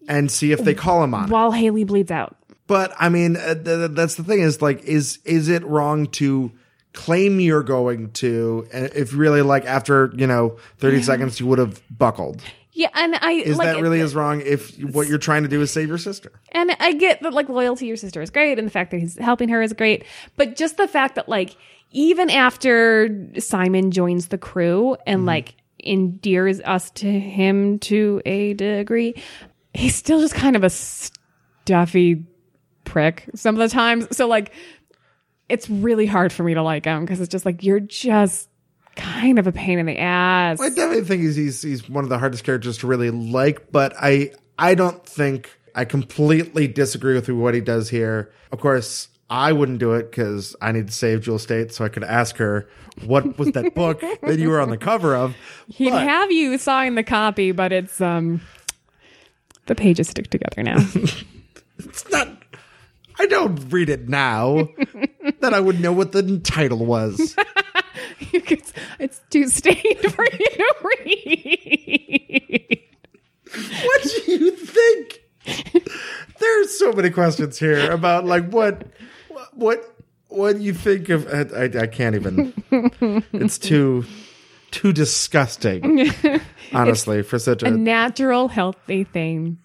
and 0.08 0.30
see 0.30 0.50
if 0.50 0.60
they 0.60 0.74
call 0.74 1.04
him 1.04 1.14
on 1.14 1.24
it? 1.24 1.30
while 1.30 1.52
Kaylee 1.52 1.86
bleeds 1.86 2.10
out. 2.10 2.36
But 2.72 2.94
I 2.98 3.10
mean, 3.10 3.36
uh, 3.36 3.52
th- 3.52 3.64
th- 3.66 3.90
that's 3.90 4.14
the 4.14 4.24
thing 4.24 4.40
is 4.40 4.62
like, 4.62 4.82
is 4.84 5.18
is 5.26 5.50
it 5.50 5.62
wrong 5.66 6.06
to 6.12 6.50
claim 6.94 7.38
you're 7.38 7.62
going 7.62 8.12
to, 8.12 8.66
and 8.72 8.86
if 8.94 9.14
really 9.14 9.42
like 9.42 9.66
after 9.66 10.10
you 10.16 10.26
know 10.26 10.56
thirty 10.78 11.02
seconds 11.02 11.38
you 11.38 11.46
would 11.48 11.58
have 11.58 11.82
buckled? 11.90 12.40
Yeah, 12.72 12.88
and 12.94 13.14
I 13.16 13.32
Is 13.32 13.58
like 13.58 13.66
that 13.66 13.82
really 13.82 14.00
as 14.00 14.14
wrong 14.14 14.40
if 14.40 14.82
what 14.82 15.06
you're 15.06 15.18
trying 15.18 15.42
to 15.42 15.50
do 15.50 15.60
is 15.60 15.70
save 15.70 15.88
your 15.88 15.98
sister? 15.98 16.32
And 16.52 16.74
I 16.80 16.94
get 16.94 17.20
that 17.20 17.34
like 17.34 17.50
loyalty 17.50 17.80
to 17.80 17.86
your 17.88 17.98
sister 17.98 18.22
is 18.22 18.30
great 18.30 18.58
and 18.58 18.66
the 18.66 18.72
fact 18.72 18.90
that 18.92 19.00
he's 19.00 19.18
helping 19.18 19.50
her 19.50 19.60
is 19.60 19.74
great. 19.74 20.04
But 20.38 20.56
just 20.56 20.78
the 20.78 20.88
fact 20.88 21.16
that 21.16 21.28
like 21.28 21.54
even 21.90 22.30
after 22.30 23.28
Simon 23.38 23.90
joins 23.90 24.28
the 24.28 24.38
crew 24.38 24.96
and 25.06 25.26
like 25.26 25.56
endears 25.78 26.62
us 26.62 26.90
to 26.92 27.20
him 27.20 27.78
to 27.80 28.22
a 28.24 28.54
degree, 28.54 29.22
he's 29.74 29.94
still 29.94 30.20
just 30.20 30.34
kind 30.34 30.56
of 30.56 30.64
a 30.64 30.70
stuffy 30.70 32.24
prick 32.84 33.28
some 33.34 33.54
of 33.54 33.58
the 33.58 33.68
times. 33.68 34.14
So 34.16 34.26
like 34.26 34.52
it's 35.48 35.68
really 35.68 36.06
hard 36.06 36.32
for 36.32 36.42
me 36.42 36.54
to 36.54 36.62
like 36.62 36.84
him 36.84 37.04
because 37.04 37.20
it's 37.20 37.30
just 37.30 37.44
like 37.44 37.62
you're 37.62 37.80
just 37.80 38.48
kind 38.96 39.38
of 39.38 39.46
a 39.46 39.52
pain 39.52 39.78
in 39.78 39.86
the 39.86 39.98
ass. 39.98 40.60
I 40.60 40.68
definitely 40.68 41.04
think 41.04 41.22
he's, 41.22 41.36
he's 41.36 41.62
he's 41.62 41.88
one 41.88 42.04
of 42.04 42.10
the 42.10 42.18
hardest 42.18 42.44
characters 42.44 42.78
to 42.78 42.86
really 42.86 43.10
like, 43.10 43.70
but 43.72 43.94
I 43.98 44.32
I 44.58 44.74
don't 44.74 45.04
think 45.06 45.50
I 45.74 45.84
completely 45.84 46.68
disagree 46.68 47.14
with 47.14 47.28
what 47.28 47.54
he 47.54 47.60
does 47.60 47.88
here. 47.88 48.30
Of 48.50 48.60
course, 48.60 49.08
I 49.30 49.52
wouldn't 49.52 49.78
do 49.78 49.94
it 49.94 50.10
because 50.10 50.54
I 50.60 50.72
need 50.72 50.88
to 50.88 50.92
save 50.92 51.22
Jewel 51.22 51.38
Staite, 51.38 51.72
so 51.72 51.84
I 51.84 51.88
could 51.88 52.04
ask 52.04 52.36
her 52.36 52.68
what 53.06 53.38
was 53.38 53.52
that 53.52 53.74
book 53.74 54.00
that 54.22 54.38
you 54.38 54.50
were 54.50 54.60
on 54.60 54.68
the 54.68 54.76
cover 54.76 55.16
of. 55.16 55.34
He'd 55.68 55.90
But- 55.90 56.02
have 56.02 56.30
you 56.30 56.58
sign 56.58 56.94
the 56.94 57.02
copy, 57.02 57.52
but 57.52 57.72
it's 57.72 58.00
um 58.00 58.42
the 59.66 59.74
pages 59.74 60.08
stick 60.08 60.28
together 60.30 60.62
now. 60.62 60.78
It's 61.78 62.08
not. 62.10 62.28
I 63.22 63.26
don't 63.26 63.72
read 63.72 63.88
it 63.88 64.08
now. 64.08 64.68
then 65.40 65.54
I 65.54 65.60
would 65.60 65.78
know 65.78 65.92
what 65.92 66.10
the 66.10 66.40
title 66.40 66.84
was. 66.84 67.36
it's, 68.32 68.72
it's 68.98 69.20
too 69.30 69.48
stained 69.48 70.12
for 70.12 70.24
you 70.24 70.38
to 70.38 70.74
read. 70.82 72.80
What 73.84 74.02
do 74.02 74.32
you 74.32 74.50
think? 74.56 75.20
There's 76.40 76.76
so 76.76 76.92
many 76.92 77.10
questions 77.10 77.60
here 77.60 77.92
about 77.92 78.24
like 78.24 78.50
what, 78.50 78.88
what, 79.52 79.84
what 80.26 80.60
you 80.60 80.74
think 80.74 81.08
of. 81.08 81.28
I, 81.28 81.42
I, 81.62 81.82
I 81.82 81.86
can't 81.86 82.16
even. 82.16 82.52
It's 83.32 83.56
too, 83.56 84.04
too 84.72 84.92
disgusting. 84.92 86.10
Honestly, 86.72 87.22
for 87.22 87.38
such 87.38 87.62
a 87.62 87.66
A 87.66 87.70
natural, 87.70 88.48
healthy 88.48 89.04
thing. 89.04 89.58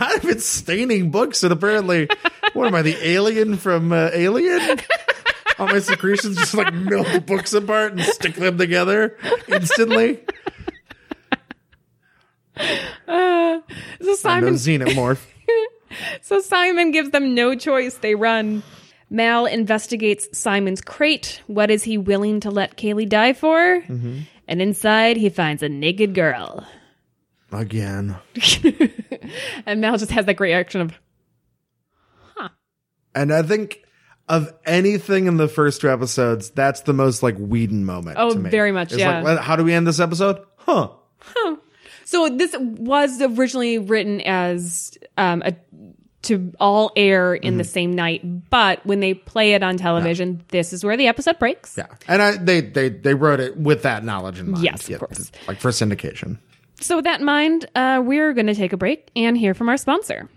Not 0.00 0.12
if 0.12 0.24
it's 0.24 0.44
staining 0.44 1.10
books 1.10 1.42
and 1.42 1.52
apparently, 1.52 2.08
what 2.52 2.66
am 2.66 2.74
I, 2.74 2.82
the 2.82 2.96
alien 3.06 3.56
from 3.56 3.92
uh, 3.92 4.10
Alien? 4.12 4.78
All 5.58 5.66
my 5.68 5.78
secretions 5.78 6.36
just 6.36 6.54
like 6.54 6.72
melt 6.74 7.26
books 7.26 7.52
apart 7.52 7.92
and 7.92 8.02
stick 8.02 8.34
them 8.34 8.58
together 8.58 9.16
instantly. 9.46 10.20
So 12.56 13.62
No 14.00 14.14
Simon, 14.16 14.54
xenomorph. 14.54 15.24
so 16.22 16.40
Simon 16.40 16.90
gives 16.90 17.10
them 17.10 17.34
no 17.34 17.54
choice. 17.54 17.96
They 17.98 18.14
run. 18.14 18.62
Mal 19.10 19.46
investigates 19.46 20.26
Simon's 20.36 20.80
crate. 20.80 21.40
What 21.46 21.70
is 21.70 21.84
he 21.84 21.98
willing 21.98 22.40
to 22.40 22.50
let 22.50 22.76
Kaylee 22.76 23.08
die 23.08 23.32
for? 23.32 23.82
And 23.86 24.60
inside, 24.60 25.16
he 25.16 25.28
finds 25.28 25.62
a 25.62 25.68
naked 25.68 26.14
girl. 26.14 26.66
Again. 27.54 28.16
And 29.66 29.80
Mal 29.80 29.96
just 29.96 30.10
has 30.10 30.26
that 30.26 30.34
great 30.34 30.52
action 30.52 30.82
of, 30.82 30.92
huh. 32.36 32.50
And 33.14 33.32
I 33.32 33.42
think 33.42 33.82
of 34.28 34.52
anything 34.66 35.26
in 35.26 35.38
the 35.38 35.48
first 35.48 35.80
two 35.80 35.90
episodes, 35.90 36.50
that's 36.50 36.82
the 36.82 36.92
most 36.92 37.22
like 37.22 37.36
Whedon 37.38 37.84
moment. 37.86 38.16
Oh, 38.20 38.32
to 38.34 38.38
me. 38.38 38.50
very 38.50 38.70
much, 38.70 38.92
It's 38.92 39.00
yeah. 39.00 39.20
Like, 39.22 39.38
how 39.38 39.56
do 39.56 39.64
we 39.64 39.72
end 39.72 39.86
this 39.86 39.98
episode? 40.00 40.40
Huh. 40.58 40.90
Huh. 41.20 41.56
So 42.04 42.28
this 42.28 42.54
was 42.58 43.20
originally 43.22 43.78
written 43.78 44.20
as 44.20 44.96
um, 45.16 45.42
a 45.44 45.54
to 46.22 46.52
all 46.60 46.92
air 46.96 47.34
in 47.34 47.52
Mm-hmm. 47.52 47.58
the 47.58 47.64
same 47.64 47.92
night, 47.94 48.50
but 48.50 48.84
when 48.84 49.00
they 49.00 49.14
play 49.14 49.54
it 49.54 49.62
on 49.62 49.76
television, 49.78 50.42
this 50.48 50.72
is 50.74 50.84
where 50.84 50.96
the 50.98 51.06
episode 51.06 51.38
breaks. 51.38 51.76
Yeah. 51.78 51.86
And 52.08 52.20
I, 52.22 52.36
they, 52.36 52.60
they, 52.60 52.88
they 52.90 53.14
wrote 53.14 53.40
it 53.40 53.56
with 53.56 53.82
that 53.82 54.04
knowledge 54.04 54.38
in 54.38 54.50
mind. 54.50 54.64
Yes, 54.64 54.84
of 54.84 54.90
Yeah, 54.90 54.98
course. 54.98 55.32
Like 55.48 55.60
for 55.60 55.70
syndication. 55.70 56.38
So 56.80 56.96
with 56.96 57.04
that 57.04 57.20
in 57.20 57.26
mind, 57.26 57.66
uh, 57.74 58.02
we're 58.04 58.32
going 58.32 58.46
to 58.46 58.54
take 58.54 58.72
a 58.72 58.76
break 58.76 59.10
and 59.16 59.38
hear 59.38 59.54
from 59.54 59.68
our 59.68 59.76
sponsor. 59.76 60.28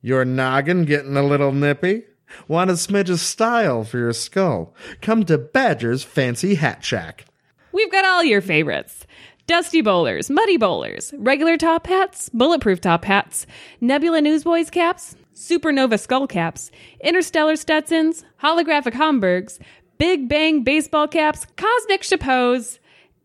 Your 0.00 0.24
noggin 0.24 0.84
getting 0.84 1.16
a 1.16 1.22
little 1.22 1.52
nippy? 1.52 2.04
Want 2.48 2.70
a 2.70 2.74
smidge 2.74 3.10
of 3.10 3.20
style 3.20 3.84
for 3.84 3.98
your 3.98 4.12
skull? 4.12 4.74
Come 5.00 5.24
to 5.26 5.38
Badger's 5.38 6.04
Fancy 6.04 6.56
Hat 6.56 6.84
Shack. 6.84 7.24
We've 7.72 7.92
got 7.92 8.04
all 8.04 8.24
your 8.24 8.40
favorites. 8.40 9.06
Dusty 9.46 9.80
bowlers, 9.80 10.28
muddy 10.28 10.56
bowlers, 10.56 11.14
regular 11.18 11.56
top 11.56 11.86
hats, 11.86 12.28
bulletproof 12.30 12.80
top 12.80 13.04
hats, 13.04 13.46
Nebula 13.80 14.20
Newsboys 14.20 14.70
caps, 14.70 15.14
supernova 15.34 16.00
skull 16.00 16.26
caps, 16.26 16.72
interstellar 17.00 17.54
Stetsons, 17.54 18.24
holographic 18.42 18.94
Homburgs, 18.94 19.60
Big 19.98 20.28
Bang 20.28 20.64
baseball 20.64 21.06
caps, 21.06 21.46
cosmic 21.56 22.02
chapeaus, 22.02 22.80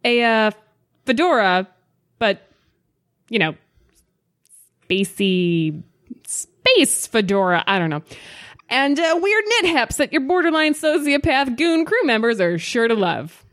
a 0.05 0.23
uh, 0.23 0.51
fedora, 1.05 1.67
but, 2.21 2.39
you 3.29 3.39
know, 3.39 3.55
spacey 4.87 5.81
space 6.27 7.07
fedora. 7.07 7.63
I 7.65 7.79
don't 7.79 7.89
know. 7.89 8.03
And 8.69 8.99
uh, 8.99 9.19
weird 9.19 9.43
knit 9.47 9.75
heps 9.75 9.97
that 9.97 10.13
your 10.13 10.21
borderline 10.21 10.75
sociopath 10.75 11.57
goon 11.57 11.83
crew 11.83 12.03
members 12.03 12.39
are 12.39 12.59
sure 12.59 12.87
to 12.87 12.93
love. 12.93 13.43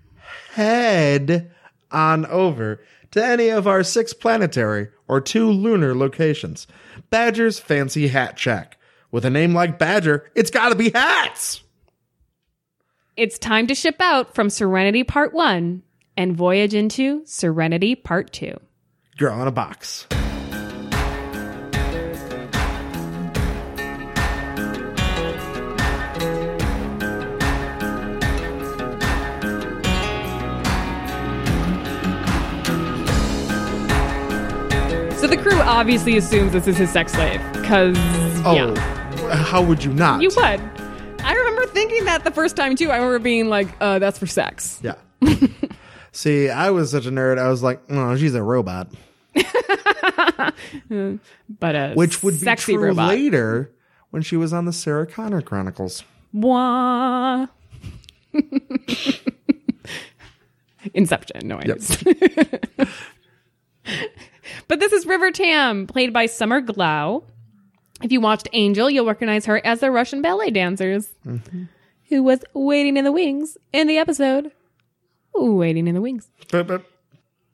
Head 0.53 1.51
on 1.91 2.27
over 2.27 2.85
to 3.13 3.25
any 3.25 3.49
of 3.49 3.67
our 3.67 3.83
six 3.83 4.13
planetary 4.13 4.89
or 5.09 5.23
two 5.23 5.51
lunar 5.51 5.95
locations. 5.95 6.67
Badger's 7.09 7.59
Fancy 7.59 8.09
Hat 8.09 8.39
Shack. 8.39 8.77
With 9.11 9.25
a 9.25 9.31
name 9.31 9.55
like 9.55 9.79
Badger, 9.79 10.31
it's 10.35 10.51
gotta 10.51 10.75
be 10.75 10.91
hats! 10.91 11.63
It's 13.17 13.39
time 13.39 13.67
to 13.69 13.75
ship 13.75 13.97
out 13.99 14.35
from 14.35 14.51
Serenity 14.51 15.05
Part 15.05 15.33
1 15.33 15.83
and 16.19 16.37
voyage 16.37 16.75
into 16.75 17.23
Serenity 17.25 17.95
Part 17.95 18.33
2. 18.33 18.59
Girl 19.19 19.41
in 19.41 19.47
a 19.47 19.53
box. 19.53 20.09
So 35.19 35.27
the 35.27 35.37
crew 35.37 35.59
obviously 35.63 36.17
assumes 36.17 36.53
this 36.53 36.69
is 36.69 36.77
his 36.77 36.91
sex 36.91 37.13
slave, 37.13 37.41
because, 37.55 37.97
Oh, 38.47 38.55
yeah, 38.55 39.35
how 39.35 39.61
would 39.61 39.83
you 39.83 39.93
not? 39.93 40.23
you 40.23 40.29
would. 40.29 40.61
I 41.25 41.33
remember 41.35 41.67
thinking 41.67 42.05
that 42.05 42.23
the 42.23 42.31
first 42.31 42.55
time 42.55 42.77
too. 42.77 42.91
I 42.93 42.97
remember 42.97 43.19
being 43.19 43.49
like, 43.49 43.67
uh, 43.81 43.99
"That's 43.99 44.17
for 44.19 44.27
sex." 44.27 44.81
Yeah. 44.83 44.95
See, 46.19 46.51
I 46.51 46.71
was 46.71 46.91
such 46.91 47.07
a 47.07 47.13
nerd. 47.13 47.39
I 47.39 47.49
was 47.49 47.63
like, 47.63 47.81
"Oh, 47.89 48.17
she's 48.17 48.35
a 48.35 48.43
robot," 48.43 48.89
But 50.91 51.77
a 51.77 51.93
which 51.95 52.25
would 52.25 52.35
be 52.35 52.39
sexy 52.39 52.73
true 52.73 52.87
robot. 52.87 53.11
later 53.11 53.73
when 54.11 54.23
she 54.23 54.37
was 54.37 54.53
on 54.53 54.65
the 54.65 54.73
Sarah 54.73 55.07
Connor 55.07 55.43
Chronicles. 55.43 56.03
Wah. 56.33 57.47
Inception. 60.93 61.47
No, 61.47 61.59
I 61.59 61.67
Yep. 61.67 61.79
But 64.67 64.81
this 64.81 64.93
is 64.93 65.07
River 65.07 65.31
Tam, 65.31 65.87
played 65.87 66.13
by 66.13 66.27
Summer 66.27 66.61
Glau. 66.61 67.23
If 68.03 68.11
you 68.11 68.21
watched 68.21 68.49
Angel, 68.53 68.91
you'll 68.91 69.07
recognize 69.07 69.47
her 69.47 69.65
as 69.65 69.79
the 69.79 69.93
Russian 69.93 70.21
ballet 70.21 70.51
dancers 70.51 71.11
mm-hmm. 71.25 71.67
who 72.09 72.25
was 72.25 72.41
waiting 72.55 72.97
in 72.97 73.05
the 73.05 73.13
wings 73.13 73.57
in 73.73 73.87
the 73.87 73.99
episode 73.99 74.51
Waiting 75.35 75.87
in 75.87 75.95
the 75.95 76.01
Wings. 76.01 76.29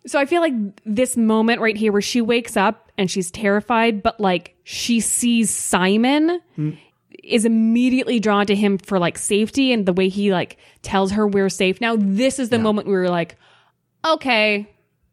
So 0.06 0.18
I 0.18 0.26
feel 0.26 0.42
like 0.42 0.52
this 0.84 1.16
moment 1.16 1.60
right 1.60 1.76
here 1.76 1.92
where 1.92 2.02
she 2.02 2.20
wakes 2.20 2.56
up 2.56 2.90
and 2.98 3.10
she's 3.10 3.30
terrified, 3.30 4.02
but 4.02 4.20
like 4.20 4.54
she 4.64 5.00
sees 5.00 5.50
Simon 5.50 6.40
is 7.22 7.44
immediately 7.46 8.20
drawn 8.20 8.46
to 8.46 8.54
him 8.54 8.76
for 8.76 8.98
like 8.98 9.16
safety 9.16 9.72
and 9.72 9.86
the 9.86 9.92
way 9.94 10.08
he 10.08 10.30
like 10.32 10.58
tells 10.82 11.12
her 11.12 11.26
we're 11.26 11.48
safe 11.48 11.80
now. 11.80 11.96
This 11.98 12.38
is 12.38 12.50
the 12.50 12.58
moment 12.58 12.86
where 12.86 12.98
we 13.00 13.02
were 13.04 13.10
like, 13.10 13.36
okay, 14.04 14.68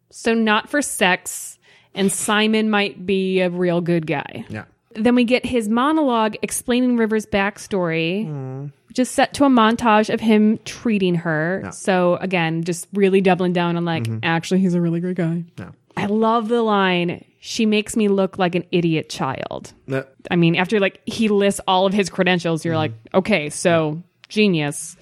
so 0.09 0.34
not 0.34 0.70
for 0.70 0.82
sex, 0.82 1.57
and 1.93 2.12
Simon 2.12 2.70
might 2.70 3.05
be 3.05 3.39
a 3.39 3.49
real 3.49 3.82
good 3.82 4.05
guy. 4.05 4.45
yeah. 4.49 4.66
Then 4.93 5.16
we 5.16 5.24
get 5.24 5.45
his 5.45 5.70
monologue 5.70 6.36
explaining 6.41 6.97
River's 6.97 7.26
backstory, 7.26 8.28
mm. 8.28 8.74
Which 8.92 9.00
is 9.00 9.10
set 9.10 9.34
to 9.36 9.46
a 9.46 9.48
montage 9.48 10.14
of 10.14 10.20
him 10.20 10.60
treating 10.66 11.16
her. 11.16 11.70
So 11.72 12.18
again, 12.18 12.66
just 12.66 12.89
really 12.92 13.22
doubling 13.22 13.54
down 13.54 13.78
on 13.78 13.86
like, 13.86 14.04
mm-hmm. 14.04 14.20
actually, 14.22 14.60
he's 14.60 14.74
a 14.74 14.82
really 14.82 15.00
great 15.00 15.16
guy. 15.16 15.46
Yeah. 15.58 15.70
I 15.96 16.08
love 16.08 16.50
the 16.50 16.62
line. 16.62 17.24
She 17.39 17.66
makes 17.66 17.96
me 17.96 18.10
look 18.10 18.38
like 18.38 18.54
an 18.54 18.66
idiot 18.70 19.10
child. 19.10 19.72
That- 19.88 20.14
I 20.30 20.36
mean, 20.36 20.58
after 20.58 20.82
like 20.82 21.00
he 21.06 21.30
lists 21.30 21.62
all 21.66 21.86
of 21.86 21.94
his 21.94 22.10
credentials, 22.10 22.66
you're 22.66 22.74
mm-hmm. 22.74 22.94
like, 23.14 23.14
okay, 23.14 23.50
so 23.50 24.04
genius. 24.28 24.98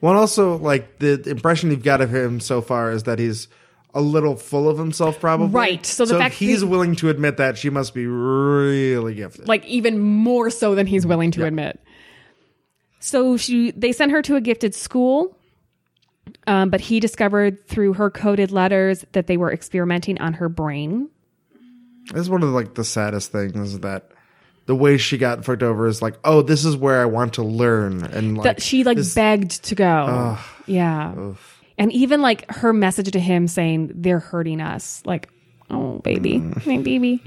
Well, 0.00 0.14
also 0.18 0.58
like 0.58 0.98
the 0.98 1.22
impression 1.30 1.70
you've 1.70 1.84
got 1.84 2.00
of 2.00 2.12
him 2.12 2.40
so 2.40 2.60
far 2.60 2.90
is 2.90 3.04
that 3.04 3.20
he's 3.20 3.46
a 3.94 4.00
little 4.00 4.34
full 4.34 4.68
of 4.68 4.78
himself, 4.78 5.20
probably. 5.20 5.46
Right, 5.46 5.86
so 5.86 6.04
the 6.04 6.16
if 6.16 6.20
fact 6.20 6.34
he's 6.34 6.64
willing 6.64 6.96
to 6.96 7.08
admit 7.08 7.36
that, 7.36 7.56
she 7.56 7.70
must 7.70 7.94
be 7.94 8.08
really 8.08 9.14
gifted. 9.14 9.46
like 9.46 9.64
even 9.64 10.00
more 10.00 10.50
so 10.50 10.74
than 10.74 10.88
he's 10.88 11.06
willing 11.06 11.30
to 11.30 11.46
admit. 11.46 11.80
So 13.00 13.36
she 13.36 13.70
they 13.72 13.92
sent 13.92 14.12
her 14.12 14.22
to 14.22 14.36
a 14.36 14.40
gifted 14.40 14.74
school, 14.74 15.36
um, 16.46 16.70
but 16.70 16.80
he 16.80 16.98
discovered 17.00 17.66
through 17.68 17.94
her 17.94 18.10
coded 18.10 18.50
letters 18.50 19.04
that 19.12 19.26
they 19.26 19.36
were 19.36 19.52
experimenting 19.52 20.18
on 20.20 20.34
her 20.34 20.48
brain. 20.48 21.08
That's 22.12 22.28
one 22.28 22.42
of 22.42 22.48
the, 22.50 22.54
like 22.54 22.74
the 22.74 22.84
saddest 22.84 23.32
things 23.32 23.80
that 23.80 24.10
the 24.66 24.74
way 24.74 24.96
she 24.96 25.18
got 25.18 25.44
fucked 25.44 25.62
over 25.62 25.86
is 25.86 26.02
like, 26.02 26.16
oh, 26.24 26.42
this 26.42 26.64
is 26.64 26.76
where 26.76 27.00
I 27.00 27.04
want 27.04 27.34
to 27.34 27.42
learn, 27.42 28.02
and 28.04 28.36
like 28.36 28.44
That 28.44 28.62
she 28.62 28.82
like 28.84 28.96
this- 28.96 29.14
begged 29.14 29.62
to 29.64 29.74
go. 29.74 30.38
yeah, 30.66 31.32
and 31.78 31.92
even 31.92 32.22
like 32.22 32.50
her 32.50 32.72
message 32.72 33.10
to 33.12 33.20
him 33.20 33.46
saying 33.48 33.92
they're 33.94 34.20
hurting 34.20 34.60
us, 34.60 35.02
like. 35.04 35.28
Oh, 35.68 35.98
baby, 35.98 36.38
my 36.64 36.78
baby. 36.78 37.20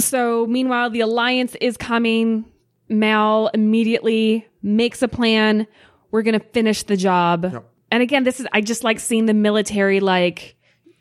So, 0.00 0.48
meanwhile, 0.48 0.90
the 0.90 0.98
alliance 0.98 1.54
is 1.60 1.76
coming. 1.76 2.44
Mal 2.88 3.52
immediately 3.54 4.48
makes 4.64 5.02
a 5.02 5.08
plan. 5.08 5.68
We're 6.10 6.22
going 6.22 6.40
to 6.40 6.46
finish 6.46 6.82
the 6.82 6.96
job. 6.96 7.64
And 7.92 8.02
again, 8.02 8.24
this 8.24 8.40
is, 8.40 8.48
I 8.52 8.60
just 8.60 8.82
like 8.82 8.98
seeing 8.98 9.26
the 9.26 9.34
military, 9.34 10.00
like, 10.00 10.56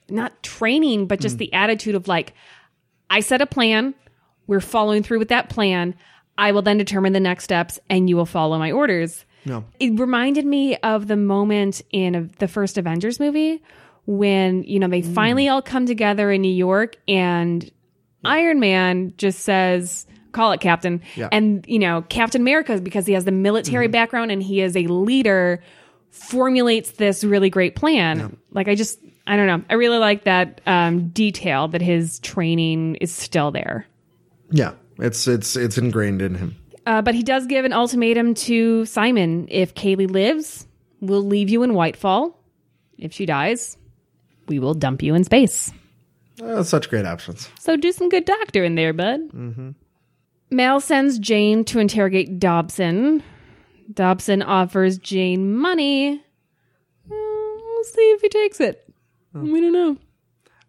not 0.09 0.43
training, 0.43 1.07
but 1.07 1.19
just 1.19 1.37
mm. 1.37 1.39
the 1.39 1.53
attitude 1.53 1.95
of 1.95 2.07
like, 2.07 2.33
I 3.09 3.21
set 3.21 3.41
a 3.41 3.47
plan. 3.47 3.95
We're 4.45 4.59
following 4.59 5.01
through 5.01 5.19
with 5.19 5.29
that 5.29 5.49
plan. 5.49 5.95
I 6.37 6.51
will 6.51 6.61
then 6.61 6.77
determine 6.77 7.13
the 7.13 7.19
next 7.19 7.45
steps 7.45 7.79
and 7.89 8.09
you 8.09 8.17
will 8.17 8.25
follow 8.25 8.59
my 8.59 8.71
orders. 8.71 9.25
No. 9.45 9.63
It 9.79 9.99
reminded 9.99 10.45
me 10.45 10.75
of 10.77 11.07
the 11.07 11.15
moment 11.15 11.81
in 11.91 12.31
the 12.39 12.47
first 12.47 12.77
Avengers 12.77 13.19
movie 13.19 13.63
when, 14.05 14.63
you 14.63 14.79
know, 14.79 14.87
they 14.87 15.01
mm. 15.01 15.13
finally 15.13 15.47
all 15.47 15.61
come 15.61 15.85
together 15.85 16.31
in 16.31 16.41
New 16.41 16.53
York 16.53 16.97
and 17.07 17.71
Iron 18.25 18.59
Man 18.59 19.13
just 19.17 19.39
says, 19.39 20.05
call 20.33 20.51
it 20.51 20.59
Captain. 20.59 21.01
Yeah. 21.15 21.29
And, 21.31 21.63
you 21.67 21.79
know, 21.79 22.03
Captain 22.09 22.41
America, 22.41 22.79
because 22.81 23.05
he 23.05 23.13
has 23.13 23.23
the 23.23 23.31
military 23.31 23.87
background 23.87 24.31
and 24.31 24.43
he 24.43 24.59
is 24.59 24.75
a 24.75 24.87
leader, 24.87 25.63
formulates 26.11 26.91
this 26.91 27.23
really 27.23 27.49
great 27.49 27.75
plan. 27.75 28.37
Like, 28.51 28.67
I 28.67 28.75
just, 28.75 28.99
I 29.25 29.37
don't 29.37 29.47
know. 29.47 29.63
I 29.69 29.75
really 29.75 29.99
like 29.99 30.25
that 30.25 30.59
um, 30.65 31.07
detail 31.09 31.69
that 31.69 31.81
his 31.81 32.19
training 32.19 32.95
is 32.95 33.11
still 33.13 33.51
there. 33.51 33.87
yeah, 34.51 34.73
it's 34.99 35.27
it's 35.27 35.55
it's 35.55 35.77
ingrained 35.77 36.21
in 36.21 36.35
him. 36.35 36.55
Uh, 36.85 37.01
but 37.01 37.15
he 37.15 37.23
does 37.23 37.47
give 37.47 37.65
an 37.65 37.73
ultimatum 37.73 38.33
to 38.35 38.85
Simon. 38.85 39.47
If 39.49 39.73
Kaylee 39.73 40.11
lives, 40.11 40.67
we'll 40.99 41.23
leave 41.23 41.49
you 41.49 41.63
in 41.63 41.71
Whitefall. 41.71 42.35
If 42.97 43.13
she 43.13 43.25
dies, 43.25 43.77
we 44.47 44.59
will 44.59 44.73
dump 44.73 45.01
you 45.01 45.15
in 45.15 45.23
space. 45.23 45.71
Uh, 46.41 46.61
such 46.63 46.89
great 46.89 47.05
options. 47.05 47.49
So 47.59 47.77
do 47.77 47.91
some 47.91 48.09
good 48.09 48.25
doctoring 48.25 48.75
there, 48.75 48.91
bud. 48.93 49.21
Mm-hmm. 49.31 49.69
Mal 50.53 50.79
sends 50.79 51.19
Jayne 51.19 51.63
to 51.65 51.79
interrogate 51.79 52.39
Dobson. 52.39 53.23
Dobson 53.91 54.41
offers 54.41 54.97
Jayne 54.97 55.53
money. 55.55 56.13
Uh, 56.13 56.19
we'll 57.09 57.83
see 57.83 58.11
if 58.11 58.21
he 58.21 58.29
takes 58.29 58.59
it. 58.59 58.87
We 59.33 59.59
don't 59.59 59.73
know. 59.73 59.97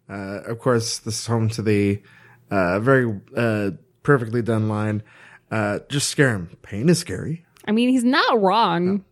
Uh, 0.09 0.41
of 0.45 0.59
course, 0.59 0.99
this 0.99 1.19
is 1.19 1.27
home 1.27 1.49
to 1.49 1.61
the 1.61 2.01
uh, 2.51 2.79
very 2.79 3.21
uh, 3.35 3.71
perfectly 4.03 4.41
done 4.41 4.67
line. 4.67 5.03
Uh, 5.51 5.79
just 5.89 6.09
scare 6.09 6.29
him. 6.29 6.57
Pain 6.61 6.89
is 6.89 6.99
scary. 6.99 7.45
I 7.67 7.71
mean, 7.71 7.89
he's 7.89 8.03
not 8.03 8.41
wrong. 8.41 9.05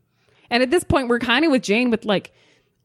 And 0.49 0.61
at 0.61 0.71
this 0.71 0.83
point, 0.83 1.07
we're 1.07 1.19
kind 1.19 1.45
of 1.45 1.51
with 1.51 1.63
Jayne 1.63 1.89
with 1.89 2.05
like, 2.05 2.31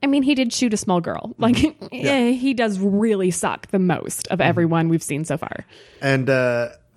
I 0.02 0.06
mean, 0.06 0.22
he 0.22 0.34
did 0.34 0.52
shoot 0.52 0.72
a 0.72 0.76
small 0.76 1.00
girl. 1.00 1.34
Like, 1.38 1.56
eh, 1.92 2.30
he 2.32 2.54
does 2.54 2.78
really 2.78 3.30
suck 3.30 3.66
the 3.68 3.78
most 3.78 4.28
of 4.28 4.40
everyone 4.40 4.88
we've 4.88 5.02
seen 5.02 5.24
so 5.24 5.36
far. 5.36 5.66
And 6.00 6.28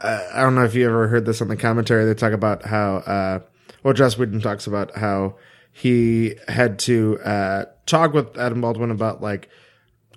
uh, 0.03 0.29
I 0.33 0.41
don't 0.41 0.55
know 0.55 0.63
if 0.63 0.75
you 0.75 0.85
ever 0.85 1.07
heard 1.07 1.25
this 1.25 1.41
on 1.41 1.47
the 1.47 1.57
commentary. 1.57 2.05
They 2.05 2.13
talk 2.13 2.33
about 2.33 2.65
how, 2.65 2.95
uh, 2.97 3.39
well, 3.83 3.93
Joss 3.93 4.17
Whedon 4.17 4.41
talks 4.41 4.67
about 4.67 4.95
how 4.97 5.35
he 5.71 6.35
had 6.47 6.79
to 6.79 7.19
uh, 7.23 7.65
talk 7.85 8.13
with 8.13 8.37
Adam 8.37 8.61
Baldwin 8.61 8.91
about 8.91 9.21
like 9.21 9.49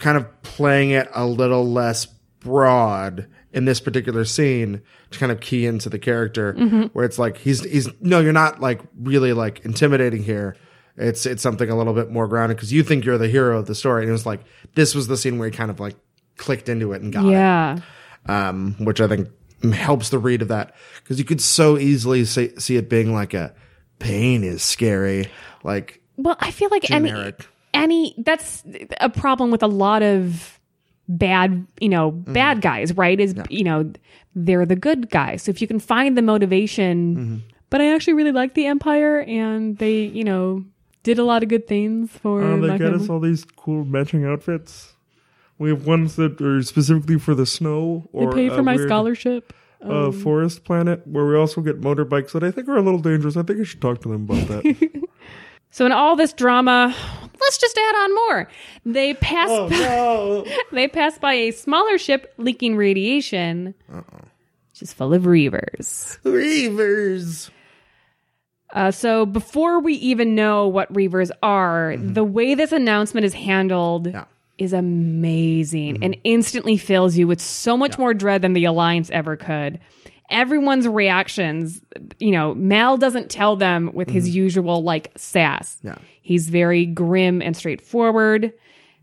kind 0.01 0.17
of 0.17 0.43
playing 0.43 0.91
it 0.91 1.09
a 1.15 1.25
little 1.27 1.65
less 1.71 2.07
broad 2.41 3.27
in 3.53 3.65
this 3.65 3.81
particular 3.81 4.25
scene 4.25 4.83
to 5.11 5.19
kind 5.19 5.31
of 5.33 5.41
key 5.41 5.65
into 5.67 5.89
the 5.89 5.99
character 5.99 6.53
where 6.93 7.05
it's 7.05 7.19
like 7.19 7.39
he's 7.39 7.63
he's 7.65 7.89
no 8.01 8.19
you're 8.21 8.33
not 8.33 8.61
like 8.61 8.81
really 9.01 9.33
like 9.33 9.65
intimidating 9.65 10.23
here 10.25 10.57
it's 10.97 11.25
it's 11.25 11.43
something 11.43 11.71
a 11.71 11.77
little 11.77 11.95
bit 11.95 12.11
more 12.11 12.27
grounded 12.29 12.57
because 12.57 12.73
you 12.73 12.83
think 12.83 13.05
you're 13.05 13.17
the 13.17 13.29
hero 13.29 13.59
of 13.61 13.67
the 13.67 13.75
story 13.75 14.03
and 14.03 14.09
it 14.11 14.13
was 14.13 14.27
like 14.27 14.41
this 14.75 14.95
was 14.95 15.07
the 15.07 15.17
scene 15.17 15.39
where 15.39 15.49
he 15.49 15.57
kind 15.57 15.71
of 15.71 15.79
like 15.81 15.95
clicked 16.37 16.69
into 16.69 16.93
it 16.93 17.01
and 17.01 17.13
got 17.13 17.25
it 17.27 17.31
Yeah. 17.31 17.79
um, 18.27 18.75
which 18.81 19.01
I 19.01 19.07
think 19.07 19.29
helps 19.73 20.11
the 20.11 20.19
read 20.19 20.43
of 20.43 20.49
that 20.49 20.75
because 20.97 21.19
you 21.19 21.25
could 21.25 21.41
so 21.41 21.79
easily 21.79 22.25
see, 22.25 22.53
see 22.59 22.77
it 22.77 22.89
being 22.89 23.13
like 23.13 23.35
a 23.35 23.55
pain 23.99 24.45
is 24.45 24.63
scary, 24.63 25.29
like 25.63 26.01
Well, 26.17 26.37
I 26.41 26.51
feel 26.51 26.69
like 26.71 26.91
any 26.91 27.09
Generic. 27.09 27.47
any 27.73 28.15
that's 28.19 28.65
a 29.01 29.09
problem 29.09 29.51
with 29.51 29.63
a 29.63 29.69
lot 29.69 30.03
of 30.03 30.59
bad, 31.09 31.67
you 31.81 31.89
know, 31.89 32.13
mm-hmm. 32.13 32.33
bad 32.33 32.61
guys, 32.61 32.97
right? 32.97 33.19
Is 33.19 33.35
you 33.49 33.65
know, 33.65 33.93
they're 34.35 34.67
the 34.67 34.77
good 34.77 35.11
guys. 35.11 35.43
So 35.43 35.51
if 35.51 35.61
you 35.61 35.69
can 35.69 35.81
find 35.81 36.17
the 36.17 36.23
motivation, 36.23 37.17
mm-hmm. 37.17 37.37
but 37.71 37.81
I 37.81 37.95
actually 37.95 38.15
really 38.15 38.33
like 38.33 38.55
the 38.55 38.67
Empire 38.67 39.21
and 39.21 39.79
they, 39.79 40.03
you 40.05 40.25
know, 40.25 40.65
did 41.03 41.19
a 41.19 41.25
lot 41.25 41.43
of 41.43 41.49
good 41.49 41.67
things 41.67 42.11
for 42.11 42.43
Oh, 42.43 42.61
they 42.61 42.69
my 42.69 42.79
got 42.79 42.95
us 42.95 43.09
all 43.09 43.21
these 43.21 43.45
cool 43.45 43.85
matching 43.85 44.25
outfits. 44.25 44.94
We 45.59 45.71
have 45.71 45.87
ones 45.87 46.17
that 46.17 46.41
are 46.41 46.63
specifically 46.63 47.19
for 47.19 47.35
the 47.35 47.47
snow 47.47 48.09
They 48.13 48.19
or 48.21 48.33
paid 48.33 48.53
for 48.53 48.63
my 48.63 48.77
weird, 48.77 48.89
scholarship. 48.89 49.53
Uh, 49.81 50.11
forest 50.11 50.65
planet 50.65 51.07
where 51.07 51.27
we 51.27 51.37
also 51.37 51.61
get 51.61 51.81
motorbikes 51.81 52.33
that 52.33 52.43
I 52.43 52.51
think 52.51 52.69
are 52.69 52.77
a 52.77 52.83
little 52.83 53.01
dangerous. 53.01 53.37
I 53.37 53.43
think 53.43 53.61
I 53.61 53.65
should 53.65 53.83
talk 53.83 54.01
to 54.03 54.09
them 54.09 54.25
about 54.25 54.49
that. 54.49 55.03
So 55.71 55.85
in 55.85 55.91
all 55.91 56.15
this 56.15 56.33
drama, 56.33 56.95
let's 57.41 57.59
just 57.59 57.77
add 57.77 57.97
on 58.05 58.15
more. 58.15 58.49
They 58.87 59.15
pass 59.15 59.49
oh 59.51 59.67
no! 59.67 60.47
they 60.73 60.87
pass 60.87 61.19
by 61.19 61.33
a 61.33 61.51
smaller 61.51 61.99
ship 61.99 62.33
leaking 62.39 62.77
radiation, 62.77 63.75
Uh 63.93 64.03
which 64.71 64.83
is 64.83 64.93
full 64.93 65.13
of 65.13 65.25
reavers. 65.25 66.17
Reavers. 66.23 67.51
Uh, 68.73 68.93
so 68.93 69.27
before 69.27 69.81
we 69.81 69.95
even 69.95 70.37
know 70.37 70.69
what 70.69 70.93
reavers 70.93 71.33
are, 71.43 71.97
the 71.97 72.23
way 72.23 72.55
this 72.55 72.71
announcement 72.71 73.25
is 73.27 73.35
handled 73.35 74.07
Yeah. 74.07 74.27
Is 74.57 74.73
amazing 74.73 75.95
mm-hmm. 75.95 76.05
and 76.05 76.17
instantly 76.25 76.77
fills 76.77 77.17
you 77.17 77.27
with 77.27 77.41
so 77.41 77.77
much 77.77 77.99
more 77.99 78.15
dread 78.15 78.43
than 78.43 78.53
the 78.53 78.65
alliance 78.67 79.11
ever 79.11 79.37
could. 79.37 79.81
everyone's 80.31 80.89
reactions, 80.89 81.81
you 82.19 82.31
know, 82.33 82.55
Mal 82.55 82.97
doesn't 82.97 83.31
tell 83.31 83.57
them 83.57 83.91
with 83.93 84.09
his 84.11 84.27
mm-hmm. 84.27 84.37
usual 84.37 84.83
like 84.83 85.13
sass. 85.17 85.79
Yeah. 85.83 85.97
He's 86.23 86.49
very 86.49 86.87
grim 86.87 87.43
and 87.43 87.57
straightforward. 87.57 88.53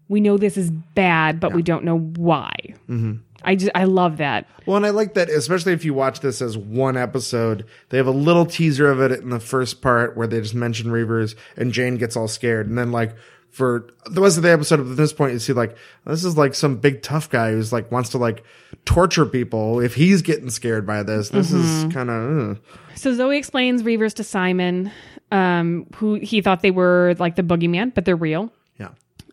We 0.10 0.20
know 0.20 0.38
this 0.38 0.58
is 0.58 0.72
bad, 0.72 1.40
but 1.40 1.54
we 1.54 1.62
don't 1.62 1.86
know 1.86 2.00
why. 2.00 2.52
Mm-hmm. 2.90 3.18
I 3.44 3.56
just, 3.56 3.72
I 3.74 3.86
love 3.86 4.18
that. 4.18 4.48
Well, 4.66 4.78
and 4.78 4.86
I 4.86 4.90
like 4.90 5.14
that, 5.14 5.30
especially 5.30 5.74
if 5.74 5.86
you 5.86 5.94
watch 5.94 6.20
this 6.20 6.42
as 6.42 6.58
one 6.58 6.98
episode. 6.98 7.66
They 7.90 7.98
have 7.98 8.08
a 8.08 8.12
little 8.12 8.46
teaser 8.46 8.92
of 8.92 9.00
it 9.00 9.12
in 9.14 9.30
the 9.30 9.40
first 9.40 9.82
part 9.82 10.18
where 10.18 10.28
they 10.28 10.42
just 10.42 10.54
mention 10.54 10.92
Reavers, 10.92 11.36
and 11.56 11.72
Jayne 11.72 11.98
gets 11.98 12.16
all 12.16 12.28
scared, 12.28 12.68
and 12.68 12.78
then 12.78 12.92
like 12.92 13.16
for 13.52 13.90
the 14.10 14.22
rest 14.22 14.38
of 14.38 14.44
the 14.44 14.52
episode, 14.52 14.80
at 14.80 14.96
this 14.96 15.12
point, 15.12 15.34
you 15.34 15.40
see 15.40 15.54
like 15.54 15.76
this 16.06 16.24
is 16.24 16.38
like 16.38 16.56
some 16.56 16.78
big 16.78 17.04
tough 17.04 17.30
guy 17.30 17.52
who's 17.52 17.74
like 17.74 17.92
wants 17.92 18.10
to 18.10 18.18
like 18.18 18.44
torture 18.86 19.26
people. 19.26 19.82
If 19.82 19.94
he's 19.94 20.22
getting 20.22 20.50
scared 20.50 20.88
by 20.88 21.04
this, 21.04 21.30
this 21.30 21.52
is 21.52 21.94
kind 21.94 22.10
of. 22.10 22.60
So 22.96 23.14
Zoe 23.14 23.38
explains 23.38 23.84
Reavers 23.84 24.14
to 24.16 24.24
Simon, 24.24 24.92
um, 25.32 25.86
who 25.96 26.16
he 26.16 26.42
thought 26.42 26.62
they 26.62 26.72
were 26.72 27.16
like 27.20 27.36
the 27.36 27.44
boogeyman, 27.44 27.94
but 27.94 28.06
they're 28.06 28.16
real. 28.16 28.54
yeah. 28.80 28.90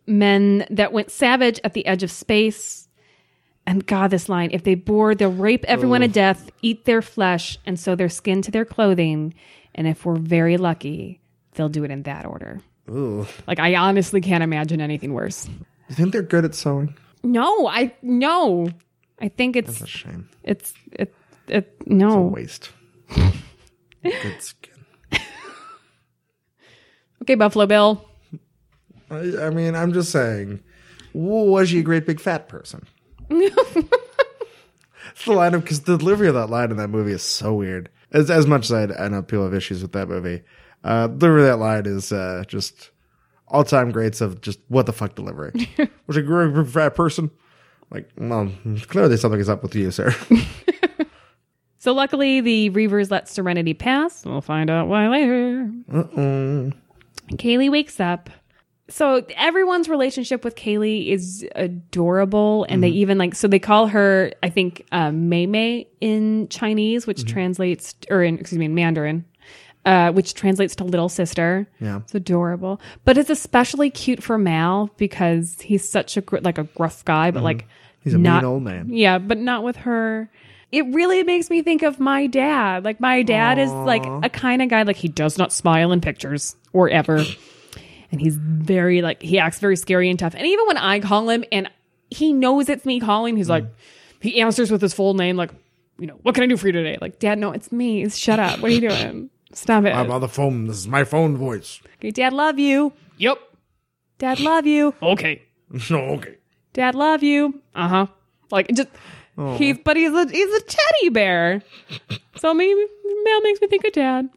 men 0.07 0.67
that 0.71 0.93
went 0.93 1.11
savage 1.11 1.61
at 1.63 1.75
the 1.75 1.87
edge 1.87 2.03
of 2.03 2.11
space. 2.11 2.89
And 3.67 3.87
God, 3.87 4.11
this 4.11 4.29
line 4.29 4.51
if 4.53 4.65
they 4.65 4.75
bore, 4.75 5.15
they'll 5.15 5.31
rape 5.31 5.65
everyone 5.69 6.01
to 6.01 6.09
death, 6.09 6.51
eat 6.63 6.87
their 6.87 7.03
flesh, 7.03 7.59
and 7.67 7.79
sew 7.79 7.95
their 7.95 8.09
skin 8.09 8.43
to 8.43 8.51
their 8.51 8.65
clothing. 8.65 9.35
And 9.75 9.87
if 9.87 10.05
we're 10.07 10.17
very 10.17 10.57
lucky, 10.57 11.21
they'll 11.53 11.69
do 11.69 11.85
it 11.85 11.91
in 11.91 12.03
that 12.05 12.25
order. 12.27 12.63
Ooh. 12.89 13.27
Like, 13.47 13.59
I 13.59 13.75
honestly 13.77 14.21
can't 14.21 14.43
imagine 14.43 14.81
anything 14.81 15.13
worse. 15.13 15.49
You 15.89 15.95
think 15.95 16.13
they're 16.13 16.23
good 16.23 16.45
at 16.45 16.55
sewing? 16.55 16.95
No, 17.23 17.67
I, 17.67 17.95
no. 18.03 18.69
I 19.21 19.29
think 19.29 19.57
That's 19.57 19.71
it's, 19.71 19.81
a 19.83 19.87
shame. 19.87 20.29
it's, 20.43 20.73
it, 20.93 21.15
it, 21.49 21.77
no. 21.87 22.23
Waste. 22.23 22.71
good 24.03 24.43
skin. 24.43 24.75
Okay, 27.23 27.35
Buffalo 27.35 27.67
Bill. 27.67 28.09
I, 29.11 29.17
I 29.47 29.51
mean, 29.51 29.75
I'm 29.75 29.93
just 29.93 30.11
saying. 30.11 30.63
Was 31.13 31.69
she 31.69 31.81
a 31.81 31.83
great 31.83 32.07
big 32.07 32.21
fat 32.21 32.49
person? 32.49 32.87
it's 33.31 33.65
the 35.27 35.33
line 35.33 35.55
of 35.55 35.63
because 35.63 35.81
the 35.81 35.99
delivery 35.99 36.29
of 36.29 36.35
that 36.35 36.49
line 36.49 36.71
in 36.71 36.77
that 36.77 36.89
movie 36.89 37.13
is 37.13 37.23
so 37.23 37.55
weird. 37.55 37.91
As 38.13 38.31
as 38.31 38.47
much 38.47 38.71
as 38.71 38.73
I, 38.73 39.05
I 39.05 39.09
know 39.09 39.23
people 39.23 39.45
have 39.45 39.55
issues 39.55 39.83
with 39.83 39.93
that 39.93 40.09
movie, 40.09 40.43
uh, 40.85 41.07
delivery 41.09 41.43
that 41.43 41.59
line 41.59 41.87
is 41.87 42.13
uh, 42.13 42.45
just 42.47 42.91
all 43.49 43.65
time 43.65 43.91
greats 43.91 44.21
of 44.21 44.41
just 44.41 44.61
what 44.69 44.87
the 44.87 44.93
fuck 44.93 45.15
delivery. 45.15 45.53
Was 46.07 46.17
a 46.17 46.23
great 46.23 46.69
fat 46.69 46.95
person? 46.95 47.31
Like, 47.91 48.11
well, 48.17 48.53
clearly 48.89 49.17
something 49.17 49.41
is 49.41 49.49
up 49.49 49.63
with 49.63 49.75
you, 49.75 49.91
sir. 49.91 50.15
So 51.81 51.93
luckily, 51.93 52.41
the 52.41 52.71
Reavers 52.71 53.11
let 53.11 53.29
Serenity 53.29 53.73
pass. 53.73 54.27
We'll 54.27 54.41
find 54.41 54.69
out 54.69 54.89
why 54.89 55.09
later. 55.09 55.71
Uh-oh. 55.93 56.73
Kaylee 57.33 57.71
wakes 57.71 58.01
up. 58.01 58.31
So 58.91 59.25
everyone's 59.37 59.89
relationship 59.89 60.45
with 60.45 60.57
Kaylee 60.57 61.09
is 61.09 61.47
adorable, 61.55 62.67
and 62.69 62.83
they 62.83 62.89
even 62.89 63.17
like 63.19 63.35
so 63.35 63.47
they 63.47 63.59
call 63.59 63.87
her 63.87 64.33
I 64.43 64.49
think 64.49 64.87
uh, 64.93 65.13
Mei 65.13 65.47
Mei 65.47 65.87
in 66.01 66.49
Chinese, 66.49 67.07
which 67.07 67.25
translates 67.27 67.95
or 68.11 68.23
in 68.23 68.39
excuse 68.39 68.59
me 68.59 68.65
in 68.65 68.75
Mandarin, 68.75 69.25
uh, 69.89 70.13
which 70.13 70.35
translates 70.35 70.77
to 70.77 70.85
little 70.85 71.09
sister. 71.09 71.67
Yeah. 71.81 71.99
it's 72.05 72.15
adorable, 72.15 72.81
but 73.05 73.17
it's 73.17 73.31
especially 73.31 73.91
cute 73.91 74.23
for 74.23 74.37
Mal 74.37 74.91
because 74.99 75.61
he's 75.61 75.89
such 75.89 76.17
a 76.17 76.21
gr- 76.21 76.39
like 76.43 76.59
a 76.59 76.65
gruff 76.65 77.05
guy, 77.05 77.31
but 77.31 77.43
like 77.43 77.67
He's 78.05 78.15
a 78.15 78.19
not, 78.19 78.43
mean 78.43 78.51
old 78.53 78.63
man. 78.63 78.89
yeah, 78.93 79.19
but 79.19 79.39
not 79.39 79.63
with 79.65 79.77
her. 79.77 80.31
It 80.71 80.83
really 80.95 81.23
makes 81.25 81.49
me 81.51 81.63
think 81.63 81.83
of 81.83 81.99
my 81.99 82.27
dad. 82.27 82.85
Like 82.85 83.01
my 83.01 83.23
dad 83.23 83.59
is 83.59 83.71
like 83.71 84.05
a 84.07 84.29
kind 84.29 84.61
of 84.63 84.69
guy 84.69 84.83
like 84.83 84.97
he 84.97 85.09
does 85.09 85.39
not 85.39 85.53
smile 85.53 85.91
in 85.93 86.01
pictures 86.03 86.55
or 86.75 86.91
ever. 86.91 87.25
and 88.13 88.21
he's 88.21 88.37
very 88.37 89.01
like 89.03 89.23
he 89.23 89.39
acts 89.39 89.59
very 89.59 89.77
scary 89.77 90.11
and 90.11 90.19
tough. 90.19 90.35
And 90.35 90.47
even 90.47 90.67
when 90.67 90.77
I 90.77 91.01
call 91.01 91.29
him 91.31 91.45
and 91.51 91.71
he 92.11 92.33
knows 92.35 92.69
it's 92.69 92.85
me 92.85 93.01
calling, 93.01 93.37
he's 93.37 93.49
like 93.49 93.65
he 94.21 94.41
answers 94.43 94.71
with 94.71 94.83
his 94.83 94.93
full 94.93 95.15
name 95.15 95.37
like, 95.37 95.51
you 95.99 96.07
know, 96.07 96.19
what 96.23 96.35
can 96.35 96.45
I 96.45 96.47
do 96.47 96.57
for 96.57 96.67
you 96.69 96.73
today? 96.73 96.99
Like, 97.01 97.19
"Dad, 97.19 97.39
no, 97.39 97.51
it's 97.53 97.73
me. 97.73 98.09
Shut 98.11 98.39
up. 98.39 98.61
What 98.61 98.71
are 98.71 98.75
you 98.75 98.81
doing? 98.89 99.31
Stop 99.53 99.85
it." 99.85 99.91
I'm 99.95 100.11
on 100.11 100.21
the 100.21 100.29
phone. 100.29 100.67
This 100.67 100.79
is 100.79 100.89
my 100.89 101.05
phone 101.05 101.37
voice. 101.37 101.81
okay, 101.99 102.11
Dad, 102.11 102.33
love 102.33 102.59
you. 102.59 102.93
Yep. 103.19 103.39
Dad, 104.19 104.41
love 104.41 104.67
you. 104.67 104.95
Okay. 105.03 105.43
no, 105.91 105.99
okay. 106.17 106.37
Dad, 106.73 106.95
love 106.95 107.23
you. 107.23 107.61
Uh 107.75 107.89
huh. 107.89 108.07
Like 108.51 108.71
it 108.71 108.77
just 108.77 108.89
he's 109.59 109.79
but 109.85 109.97
he's 109.97 110.13
a 110.13 110.29
he's 110.29 110.55
a 110.55 110.61
teddy 110.63 111.09
bear. 111.11 111.63
so 112.37 112.53
maybe 112.55 112.85
Mel 113.25 113.41
makes 113.43 113.61
me 113.61 113.69
think 113.69 113.85
of 113.85 113.93
Dad. 113.93 114.29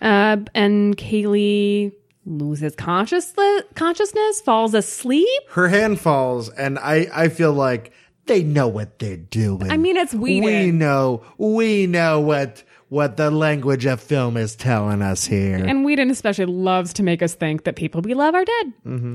Uh, 0.00 0.36
and 0.54 0.96
Kaylee 0.96 1.92
loses 2.26 2.74
consciousness, 2.74 3.62
consciousness, 3.74 4.40
falls 4.40 4.74
asleep. 4.74 5.28
Her 5.50 5.68
hand 5.68 6.00
falls, 6.00 6.48
and 6.50 6.78
I, 6.78 7.06
I 7.14 7.28
feel 7.28 7.52
like 7.52 7.92
they 8.26 8.42
know 8.42 8.66
what 8.68 8.98
they're 8.98 9.16
doing. 9.16 9.70
I 9.70 9.76
mean, 9.76 9.96
it's 9.96 10.14
we 10.14 10.40
Whedon. 10.40 10.78
know, 10.78 11.22
we 11.38 11.86
know 11.86 12.20
what 12.20 12.62
what 12.94 13.16
the 13.16 13.28
language 13.28 13.86
of 13.86 14.00
film 14.00 14.36
is 14.36 14.54
telling 14.54 15.02
us 15.02 15.24
here. 15.24 15.56
And 15.56 15.84
Whedon 15.84 16.10
especially 16.10 16.46
loves 16.46 16.92
to 16.94 17.02
make 17.02 17.22
us 17.22 17.34
think 17.34 17.64
that 17.64 17.74
people 17.74 18.00
we 18.02 18.14
love 18.14 18.36
are 18.36 18.44
dead. 18.44 18.72
Mm-hmm. 18.86 19.12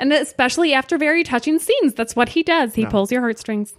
And 0.00 0.12
especially 0.12 0.72
after 0.74 0.98
very 0.98 1.22
touching 1.22 1.60
scenes, 1.60 1.94
that's 1.94 2.16
what 2.16 2.28
he 2.28 2.42
does. 2.42 2.74
He 2.74 2.84
pulls 2.86 3.12
your 3.12 3.20
heartstrings. 3.20 3.72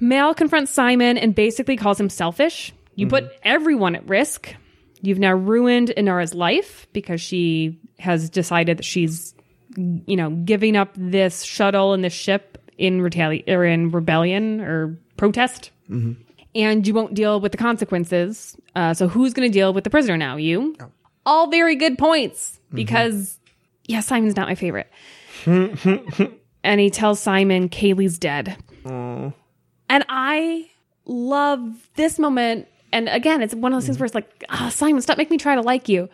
Mal 0.00 0.34
confronts 0.34 0.72
Simon 0.72 1.18
and 1.18 1.34
basically 1.34 1.76
calls 1.76 2.00
him 2.00 2.08
selfish. 2.08 2.72
You 2.94 3.06
mm-hmm. 3.06 3.26
put 3.26 3.32
everyone 3.42 3.96
at 3.96 4.08
risk. 4.08 4.54
You've 5.02 5.18
now 5.18 5.34
ruined 5.34 5.92
Inara's 5.94 6.34
life 6.34 6.86
because 6.94 7.20
she 7.20 7.78
has 7.98 8.30
decided 8.30 8.78
that 8.78 8.84
she's, 8.84 9.34
you 9.76 10.16
know, 10.16 10.30
giving 10.30 10.74
up 10.74 10.94
this 10.96 11.42
shuttle 11.42 11.92
and 11.92 12.02
this 12.02 12.14
ship 12.14 12.56
in 12.78 13.00
retali- 13.00 13.46
or 13.46 13.62
in 13.62 13.90
rebellion 13.90 14.62
or 14.62 14.98
protest. 15.18 15.70
Mm-hmm. 15.90 16.22
And 16.54 16.86
you 16.86 16.94
won't 16.94 17.14
deal 17.14 17.40
with 17.40 17.52
the 17.52 17.58
consequences. 17.58 18.56
Uh, 18.74 18.92
so 18.92 19.06
who's 19.06 19.32
going 19.32 19.48
to 19.48 19.52
deal 19.52 19.72
with 19.72 19.84
the 19.84 19.90
prisoner 19.90 20.16
now? 20.16 20.36
You 20.36 20.76
all 21.24 21.48
very 21.48 21.76
good 21.76 21.96
points 21.98 22.58
because 22.72 23.38
yeah, 23.86 24.00
Simon's 24.00 24.36
not 24.36 24.48
my 24.48 24.54
favorite. 24.54 24.88
and 25.46 26.80
he 26.80 26.90
tells 26.90 27.20
Simon 27.20 27.68
Kaylee's 27.68 28.18
dead. 28.18 28.56
And 28.84 30.04
I 30.08 30.70
love 31.04 31.88
this 31.96 32.18
moment. 32.18 32.68
And 32.92 33.08
again, 33.08 33.42
it's 33.42 33.54
one 33.54 33.72
of 33.72 33.76
those 33.76 33.86
things 33.86 33.98
where 33.98 34.06
it's 34.06 34.14
like, 34.14 34.44
ah, 34.48 34.68
Simon, 34.68 35.02
stop 35.02 35.18
making 35.18 35.34
me 35.34 35.38
try 35.38 35.54
to 35.54 35.60
like 35.60 35.88
you. 35.88 36.08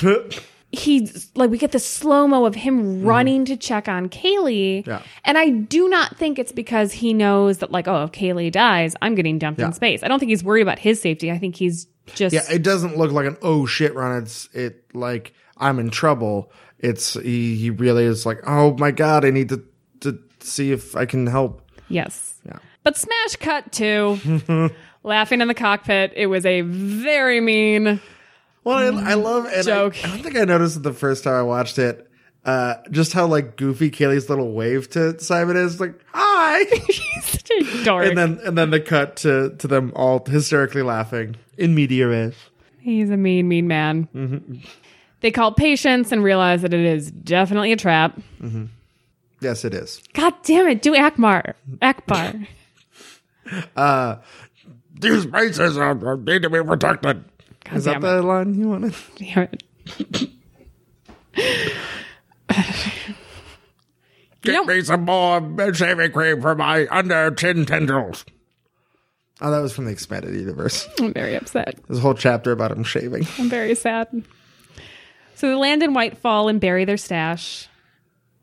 He's 0.72 1.30
like, 1.34 1.50
we 1.50 1.58
get 1.58 1.72
the 1.72 1.78
slow 1.78 2.26
mo 2.26 2.46
of 2.46 2.54
him 2.54 2.82
mm-hmm. 2.82 3.06
running 3.06 3.44
to 3.44 3.56
check 3.56 3.88
on 3.88 4.08
Kaylee. 4.08 4.86
Yeah. 4.86 5.02
And 5.24 5.36
I 5.36 5.50
do 5.50 5.88
not 5.88 6.16
think 6.16 6.38
it's 6.38 6.52
because 6.52 6.92
he 6.92 7.12
knows 7.12 7.58
that, 7.58 7.70
like, 7.70 7.86
oh, 7.86 8.04
if 8.04 8.12
Kaylee 8.12 8.50
dies, 8.50 8.96
I'm 9.02 9.14
getting 9.14 9.38
dumped 9.38 9.60
Yeah. 9.60 9.66
in 9.66 9.72
space. 9.74 10.02
I 10.02 10.08
don't 10.08 10.18
think 10.18 10.30
he's 10.30 10.42
worried 10.42 10.62
about 10.62 10.78
his 10.78 11.00
safety. 11.00 11.30
I 11.30 11.36
think 11.38 11.56
he's 11.56 11.86
just. 12.14 12.34
yeah, 12.34 12.42
it 12.50 12.62
doesn't 12.62 12.96
look 12.96 13.12
like 13.12 13.26
an 13.26 13.36
oh 13.42 13.66
shit 13.66 13.94
run. 13.94 14.22
It's 14.22 14.48
it 14.54 14.84
like 14.94 15.34
I'm 15.58 15.78
in 15.78 15.90
trouble. 15.90 16.50
It's 16.78 17.14
he, 17.14 17.54
he 17.56 17.70
really 17.70 18.04
is 18.04 18.24
like 18.26 18.40
oh 18.46 18.76
my 18.78 18.90
god, 18.90 19.24
I 19.24 19.30
need 19.30 19.50
to 19.50 19.62
to 20.00 20.18
see 20.40 20.72
if 20.72 20.96
I 20.96 21.04
can 21.06 21.26
help. 21.26 21.62
Yes. 21.88 22.34
Yeah. 22.46 22.58
But 22.82 22.96
smash 22.96 23.36
cut 23.36 23.70
to 23.72 24.70
laughing 25.04 25.40
in 25.40 25.48
the 25.48 25.54
cockpit. 25.54 26.12
It 26.16 26.26
was 26.26 26.44
a 26.46 26.62
very 26.62 27.40
mean. 27.40 28.00
Well, 28.64 28.98
I, 28.98 29.12
I 29.12 29.14
love 29.14 29.46
and 29.46 29.54
I- 29.56 29.62
Joke. 29.62 29.96
I, 30.04 30.08
don't 30.08 30.22
think 30.22 30.36
I 30.36 30.44
noticed 30.44 30.76
it 30.76 30.82
the 30.82 30.92
first 30.92 31.24
time 31.24 31.34
I 31.34 31.42
watched 31.42 31.78
it. 31.78 32.08
Uh, 32.44 32.74
just 32.90 33.12
how 33.12 33.26
like 33.26 33.56
goofy 33.56 33.88
Kaylee's 33.90 34.28
little 34.28 34.52
wave 34.52 34.90
to 34.90 35.18
Simon 35.20 35.56
is 35.56 35.78
like 35.80 35.94
hi, 36.12 36.64
He's 36.88 37.24
such 37.24 37.50
a 37.52 37.84
dork. 37.84 38.04
and 38.06 38.18
then 38.18 38.40
and 38.44 38.58
then 38.58 38.70
the 38.70 38.80
cut 38.80 39.14
to 39.18 39.54
to 39.58 39.68
them 39.68 39.92
all 39.94 40.24
hysterically 40.26 40.82
laughing 40.82 41.36
in 41.56 41.72
media 41.74 42.08
res. 42.08 42.34
He's 42.80 43.10
a 43.10 43.16
mean, 43.16 43.46
mean 43.46 43.68
man. 43.68 44.60
They 45.20 45.30
call 45.30 45.52
patience 45.54 46.10
and 46.10 46.24
realize 46.24 46.62
that 46.62 46.74
it 46.74 46.84
is 46.84 47.12
definitely 47.12 47.70
a 47.70 47.76
trap. 47.76 48.18
Yes, 49.40 49.64
it 49.64 49.72
is. 49.72 50.02
God 50.12 50.34
damn 50.42 50.66
it, 50.66 50.82
do 50.82 50.92
Ackbar. 50.94 51.54
Ackbar. 51.80 52.48
uh, 53.76 54.16
These 54.98 55.26
bases 55.26 55.76
are, 55.76 55.94
need 56.16 56.42
to 56.42 56.50
be 56.50 56.60
protected. 56.62 57.24
God 57.64 57.76
Is 57.76 57.84
that 57.84 58.00
damn 58.00 58.04
it. 58.04 58.08
the 58.16 58.22
line 58.22 58.54
you 58.54 58.68
wanted? 58.68 58.94
Damn 59.16 59.48
it. 59.52 60.28
Get 64.42 64.54
Nope. 64.54 64.66
me 64.66 64.80
some 64.82 65.04
more 65.04 65.72
shaving 65.74 66.10
cream 66.12 66.40
for 66.42 66.54
my 66.56 66.86
under 66.90 67.30
chin 67.30 67.64
tendrils. 67.64 68.24
Oh, 69.40 69.50
that 69.52 69.60
was 69.60 69.72
from 69.72 69.84
the 69.84 69.92
expanded 69.92 70.34
universe. 70.34 70.88
I'm 71.00 71.12
very 71.12 71.36
upset. 71.36 71.76
There's 71.86 71.98
a 71.98 72.02
whole 72.02 72.14
chapter 72.14 72.50
about 72.52 72.72
him 72.72 72.82
shaving. 72.84 73.26
I'm 73.38 73.48
very 73.48 73.74
sad. 73.76 74.08
So 75.36 75.48
they 75.48 75.54
land 75.54 75.82
in 75.82 75.94
Whitefall 75.94 76.50
and 76.50 76.60
bury 76.60 76.84
their 76.84 76.96
stash. 76.96 77.68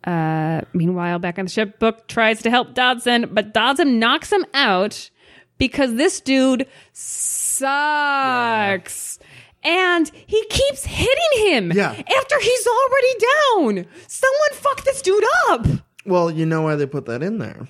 Uh, 0.05 0.61
meanwhile, 0.74 1.20
back 1.20 1.38
on 1.38 1.45
the 1.45 1.51
ship, 1.51 1.80
Book 1.80 2.07
tries 2.07 2.41
to 2.43 2.49
help 2.49 2.74
Dobson, 2.74 3.30
but 3.34 3.53
Dobson 3.53 3.99
knocks 3.99 4.32
him 4.32 4.45
out 4.53 5.09
because 5.60 5.93
this 5.95 6.20
dude 6.22 6.66
sucks. 7.99 9.20
And 9.62 10.10
he 10.26 10.43
keeps 10.49 10.86
hitting 10.86 11.47
him 11.51 11.72
Yeah. 11.74 11.91
after 11.91 12.39
he's 12.39 12.66
already 12.68 13.14
down. 13.20 13.86
Someone 14.07 14.49
fuck 14.53 14.84
this 14.86 15.01
dude 15.01 15.24
up 15.49 15.68
Well, 16.05 16.32
you 16.32 16.45
know 16.45 16.62
why 16.62 16.76
they 16.76 16.86
put 16.86 17.05
that 17.07 17.22
in 17.22 17.38
there. 17.39 17.68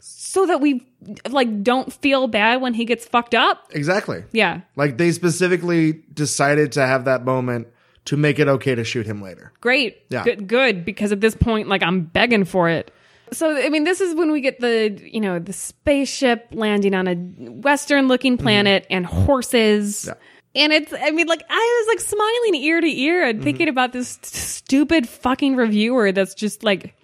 so 0.00 0.46
that 0.46 0.60
we 0.60 0.84
like 1.28 1.62
don't 1.62 1.92
feel 1.92 2.26
bad 2.26 2.60
when 2.60 2.74
he 2.74 2.84
gets 2.84 3.04
fucked 3.06 3.34
up. 3.34 3.68
Exactly. 3.72 4.24
Yeah. 4.32 4.60
Like 4.76 4.96
they 4.98 5.12
specifically 5.12 6.02
decided 6.12 6.72
to 6.72 6.84
have 6.86 7.04
that 7.04 7.24
moment 7.24 7.68
to 8.06 8.16
make 8.16 8.38
it 8.40 8.48
okay 8.48 8.74
to 8.74 8.82
shoot 8.84 9.06
him 9.06 9.22
later. 9.22 9.52
Great. 9.60 9.98
Yeah. 10.10 10.24
Good, 10.24 10.46
good. 10.48 10.84
Because 10.84 11.10
at 11.12 11.20
this 11.20 11.34
point, 11.36 11.68
like, 11.68 11.82
I'm 11.82 12.02
begging 12.02 12.44
for 12.44 12.68
it. 12.68 12.90
So, 13.34 13.56
I 13.56 13.68
mean, 13.68 13.84
this 13.84 14.00
is 14.00 14.14
when 14.14 14.30
we 14.32 14.40
get 14.40 14.60
the, 14.60 14.98
you 15.04 15.20
know, 15.20 15.38
the 15.38 15.52
spaceship 15.52 16.48
landing 16.52 16.94
on 16.94 17.06
a 17.08 17.14
Western 17.14 18.08
looking 18.08 18.36
planet 18.38 18.86
and 18.90 19.04
horses. 19.04 20.02
Mm-hmm. 20.02 20.08
Yeah. 20.10 20.62
And 20.64 20.72
it's, 20.72 20.92
I 20.92 21.10
mean, 21.10 21.26
like, 21.26 21.42
I 21.50 21.84
was 21.86 21.94
like 21.94 22.00
smiling 22.00 22.54
ear 22.62 22.80
to 22.80 22.86
ear 22.86 23.20
Mm-hmm. 23.22 23.30
and 23.30 23.42
thinking 23.42 23.68
about 23.68 23.92
this 23.92 24.10
st- 24.10 24.26
stupid 24.26 25.08
fucking 25.08 25.56
reviewer 25.56 26.12
that's 26.12 26.34
just 26.34 26.62
like, 26.62 26.94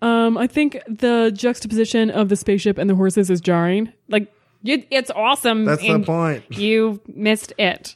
um, 0.00 0.38
I 0.38 0.46
think 0.46 0.78
the 0.88 1.30
juxtaposition 1.34 2.10
of 2.10 2.28
the 2.28 2.36
spaceship 2.36 2.78
and 2.78 2.88
the 2.88 2.94
horses 2.94 3.28
is 3.30 3.40
jarring. 3.40 3.92
Like, 4.08 4.32
it, 4.64 4.88
it's 4.90 5.10
awesome. 5.10 5.66
That's 5.66 5.82
the 5.82 5.98
point. 6.00 6.44
You 6.50 7.00
missed 7.06 7.52
it. 7.58 7.94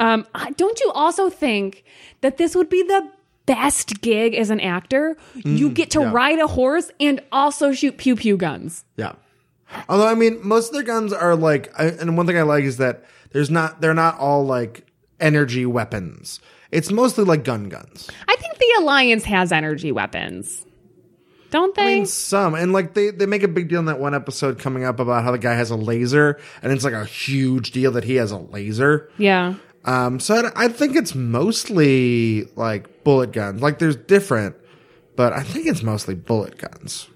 Um, 0.00 0.26
don't 0.56 0.78
you 0.78 0.92
also 0.92 1.28
think 1.30 1.82
that 2.20 2.36
this 2.36 2.54
would 2.54 2.68
be 2.68 2.82
the 2.84 3.10
best 3.48 4.00
gig 4.02 4.34
as 4.34 4.50
an 4.50 4.60
actor? 4.60 5.16
you 5.44 5.70
get 5.70 5.90
to 5.92 5.98
Mm, 5.98 6.04
yeah. 6.04 6.12
ride 6.12 6.38
a 6.38 6.46
horse 6.46 6.90
and 7.00 7.20
also 7.32 7.72
shoot 7.72 7.96
pew 7.98 8.14
pew 8.16 8.36
guns. 8.36 8.84
Yeah. 8.96 9.12
Although 9.88 10.06
I 10.08 10.14
mean, 10.14 10.38
most 10.46 10.68
of 10.68 10.74
their 10.74 10.82
guns 10.82 11.12
are 11.12 11.34
like, 11.36 11.72
I, 11.78 11.86
and 11.86 12.16
one 12.16 12.26
thing 12.26 12.38
I 12.38 12.42
like 12.42 12.64
is 12.64 12.76
that 12.78 13.04
there's 13.32 13.50
not, 13.50 13.80
they're 13.80 13.94
not 13.94 14.18
all 14.18 14.44
like 14.46 14.86
energy 15.20 15.66
weapons. 15.66 16.40
It's 16.70 16.90
mostly 16.90 17.24
like 17.24 17.44
gun 17.44 17.68
guns. 17.68 18.08
I 18.28 18.36
think 18.36 18.56
the 18.58 18.74
Alliance 18.78 19.24
has 19.24 19.52
energy 19.52 19.90
weapons. 19.92 20.64
Don't 21.50 21.74
they? 21.74 21.82
I 21.82 21.94
mean, 21.96 22.06
some, 22.06 22.54
and 22.54 22.74
like 22.74 22.92
they, 22.92 23.08
they 23.10 23.24
make 23.24 23.42
a 23.42 23.48
big 23.48 23.68
deal 23.68 23.78
in 23.80 23.86
that 23.86 23.98
one 23.98 24.14
episode 24.14 24.58
coming 24.58 24.84
up 24.84 25.00
about 25.00 25.24
how 25.24 25.30
the 25.32 25.38
guy 25.38 25.54
has 25.54 25.70
a 25.70 25.76
laser, 25.76 26.38
and 26.62 26.70
it's 26.72 26.84
like 26.84 26.92
a 26.92 27.06
huge 27.06 27.70
deal 27.72 27.90
that 27.92 28.04
he 28.04 28.16
has 28.16 28.30
a 28.32 28.36
laser. 28.36 29.10
yeah. 29.16 29.54
Um, 29.88 30.20
so 30.20 30.34
I, 30.54 30.64
I 30.64 30.68
think 30.68 30.96
it's 30.96 31.14
mostly 31.14 32.44
like 32.56 33.04
bullet 33.04 33.32
guns. 33.32 33.62
Like 33.62 33.78
there's 33.78 33.96
different, 33.96 34.54
but 35.16 35.32
I 35.32 35.42
think 35.42 35.66
it's 35.66 35.82
mostly 35.82 36.14
bullet 36.14 36.58
guns. 36.58 37.08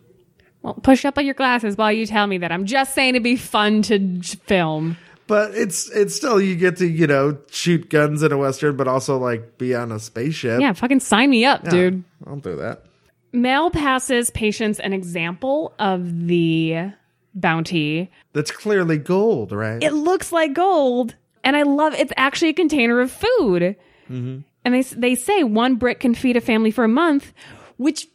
Well, 0.62 0.74
push 0.74 1.04
up 1.04 1.18
on 1.18 1.26
your 1.26 1.34
glasses 1.34 1.76
while 1.76 1.92
you 1.92 2.06
tell 2.06 2.26
me 2.26 2.38
that. 2.38 2.50
I'm 2.50 2.64
just 2.66 2.94
saying 2.94 3.10
it'd 3.10 3.22
be 3.22 3.36
fun 3.36 3.82
to 3.82 3.98
j- 3.98 4.38
film. 4.46 4.96
But 5.26 5.54
it's 5.54 5.90
it's 5.90 6.14
still 6.16 6.40
you 6.40 6.56
get 6.56 6.76
to 6.78 6.86
you 6.86 7.06
know 7.06 7.38
shoot 7.50 7.90
guns 7.90 8.22
in 8.22 8.32
a 8.32 8.38
western, 8.38 8.76
but 8.76 8.88
also 8.88 9.18
like 9.18 9.58
be 9.58 9.74
on 9.74 9.92
a 9.92 9.98
spaceship. 9.98 10.60
Yeah, 10.60 10.72
fucking 10.72 11.00
sign 11.00 11.30
me 11.30 11.44
up, 11.44 11.64
Yeah, 11.64 11.70
dude. 11.70 12.04
I'll 12.26 12.36
do 12.36 12.56
that. 12.56 12.84
Mal 13.32 13.70
passes 13.70 14.30
Patience 14.30 14.78
an 14.78 14.92
example 14.92 15.74
of 15.78 16.26
the 16.26 16.92
bounty. 17.34 18.10
That's 18.32 18.50
clearly 18.50 18.98
gold, 18.98 19.52
right? 19.52 19.82
It 19.82 19.92
looks 19.92 20.32
like 20.32 20.52
gold, 20.52 21.14
and 21.44 21.56
I 21.56 21.62
love 21.62 21.94
it's 21.94 22.12
actually 22.16 22.50
a 22.50 22.54
container 22.54 23.00
of 23.00 23.10
food. 23.10 23.76
Mm-hmm. 24.10 24.40
And 24.64 24.74
they 24.74 24.82
they 24.82 25.14
say 25.14 25.42
one 25.42 25.76
brick 25.76 26.00
can 26.00 26.14
feed 26.14 26.36
a 26.36 26.40
family 26.40 26.70
for 26.70 26.84
a 26.84 26.88
month, 26.88 27.32
which 27.76 28.06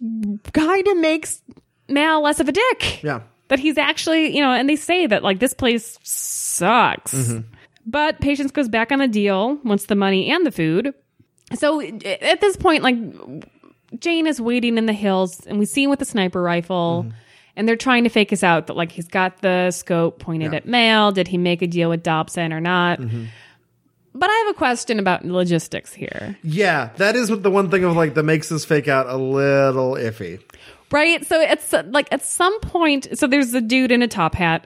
kind 0.54 0.88
of 0.88 0.98
makes 0.98 1.42
Mal 1.90 2.22
less 2.22 2.40
of 2.40 2.50
a 2.50 2.52
dick. 2.52 3.04
yeah. 3.04 3.22
That 3.50 3.60
he's 3.60 3.78
actually, 3.78 4.36
you 4.36 4.42
know, 4.42 4.52
and 4.52 4.68
they 4.68 4.76
say 4.76 5.08
that 5.08 5.24
like 5.24 5.40
this 5.40 5.54
place 5.54 5.98
sucks. 6.04 7.14
Mm-hmm. 7.14 7.48
But 7.86 8.20
Patience 8.20 8.52
goes 8.52 8.68
back 8.68 8.92
on 8.92 9.00
the 9.00 9.08
deal, 9.08 9.56
wants 9.64 9.86
the 9.86 9.96
money 9.96 10.30
and 10.30 10.46
the 10.46 10.52
food. 10.52 10.94
So 11.56 11.80
at 11.80 12.42
this 12.42 12.58
point, 12.58 12.84
like 12.84 12.98
Jayne 14.00 14.28
is 14.28 14.42
waiting 14.42 14.78
in 14.78 14.86
the 14.86 14.94
hills, 14.94 15.46
and 15.48 15.58
we 15.58 15.66
see 15.66 15.84
him 15.84 15.90
with 15.90 16.00
the 16.00 16.06
sniper 16.06 16.42
rifle, 16.42 17.06
mm-hmm. 17.08 17.18
And 17.58 17.68
they're 17.68 17.76
trying 17.76 18.04
to 18.06 18.10
fake 18.10 18.32
us 18.32 18.44
out 18.44 18.68
that 18.68 18.76
like 18.78 18.92
he's 18.94 19.08
got 19.08 19.42
the 19.42 19.72
scope 19.72 20.20
pointed 20.20 20.52
Yeah. 20.54 20.58
at 20.60 20.66
Mal. 20.66 21.12
Did 21.12 21.28
he 21.28 21.38
make 21.38 21.62
a 21.62 21.68
deal 21.68 21.90
with 21.90 22.04
Dobson 22.04 22.54
or 22.54 22.62
not? 22.62 23.00
But 24.14 24.30
I 24.30 24.34
have 24.46 24.56
a 24.56 24.58
question 24.58 24.98
about 25.00 25.26
logistics 25.26 25.94
here, 25.94 26.38
Yeah, 26.42 26.90
that 26.96 27.16
is 27.16 27.30
what 27.30 27.44
the 27.44 27.52
one 27.52 27.70
thing 27.70 27.84
of 27.84 27.96
like 27.96 28.14
that 28.16 28.24
makes 28.24 28.50
this 28.50 28.64
fake 28.66 28.88
out 28.88 29.06
a 29.08 29.16
little 29.18 29.92
iffy. 29.94 30.42
right? 30.92 31.24
So 31.26 31.40
it's 31.40 31.72
uh, 31.74 31.84
like 31.88 32.08
at 32.12 32.24
some 32.24 32.60
point, 32.62 33.08
so 33.18 33.28
there's 33.28 33.54
a 33.54 33.62
dude 33.62 33.92
in 33.92 34.02
a 34.02 34.08
top 34.08 34.34
hat. 34.34 34.66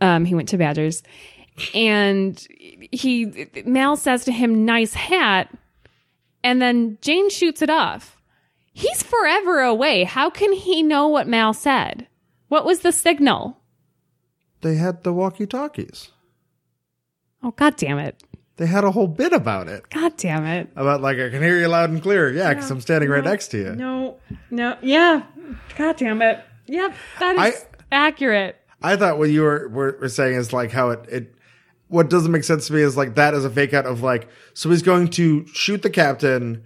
Um, 0.00 0.24
he 0.24 0.34
went 0.34 0.48
to 0.48 0.56
Badgers, 0.58 1.02
and 1.74 2.44
he 2.90 3.46
Mal 3.64 3.96
says 3.96 4.24
to 4.24 4.32
him, 4.32 4.64
"Nice 4.64 4.94
hat," 4.94 5.48
and 6.42 6.60
then 6.60 6.98
Jayne 7.00 7.30
shoots 7.30 7.62
it 7.62 7.70
off. 7.70 8.16
He's 8.72 9.02
forever 9.02 9.60
away. 9.60 10.02
How 10.04 10.28
can 10.28 10.52
he 10.52 10.82
know 10.82 11.06
what 11.06 11.28
Mal 11.28 11.52
said? 11.52 12.07
What 12.48 12.64
was 12.64 12.80
the 12.80 12.92
signal? 12.92 13.58
They 14.60 14.74
had 14.74 15.04
the 15.04 15.12
walkie 15.12 15.46
talkies. 15.46 16.10
Oh, 17.42 17.52
god 17.52 17.76
damn 17.76 17.98
it. 17.98 18.22
They 18.56 18.66
had 18.66 18.82
a 18.82 18.90
whole 18.90 19.06
bit 19.06 19.32
about 19.32 19.68
it. 19.68 19.88
God 19.90 20.16
damn 20.16 20.44
it. 20.44 20.68
About 20.74 21.00
like 21.00 21.18
I 21.18 21.30
can 21.30 21.42
hear 21.42 21.58
you 21.58 21.68
loud 21.68 21.90
and 21.90 22.02
clear. 22.02 22.32
Yeah, 22.32 22.52
because 22.52 22.70
I'm 22.70 22.80
standing 22.80 23.08
right 23.08 23.22
next 23.22 23.48
to 23.48 23.58
you. 23.58 23.74
No, 23.76 24.16
no, 24.50 24.76
yeah. 24.82 25.22
God 25.76 25.96
damn 25.96 26.20
it. 26.22 26.40
Yep, 26.66 26.94
that 27.20 27.32
is 27.36 27.38
I- 27.38 27.66
accurate. 27.92 28.56
I 28.82 28.96
thought 28.96 29.18
what 29.18 29.30
you 29.30 29.42
were, 29.42 29.68
were, 29.68 29.98
were 30.00 30.08
saying 30.08 30.36
is 30.36 30.52
like 30.52 30.70
how 30.70 30.90
it, 30.90 31.04
it, 31.08 31.34
what 31.88 32.10
doesn't 32.10 32.30
make 32.30 32.44
sense 32.44 32.66
to 32.68 32.72
me 32.72 32.80
is 32.80 32.96
like 32.96 33.14
that 33.16 33.34
is 33.34 33.44
a 33.44 33.50
fake 33.50 33.74
out 33.74 33.86
of 33.86 34.02
like, 34.02 34.28
so 34.54 34.70
he's 34.70 34.82
going 34.82 35.08
to 35.08 35.46
shoot 35.48 35.82
the 35.82 35.90
captain 35.90 36.64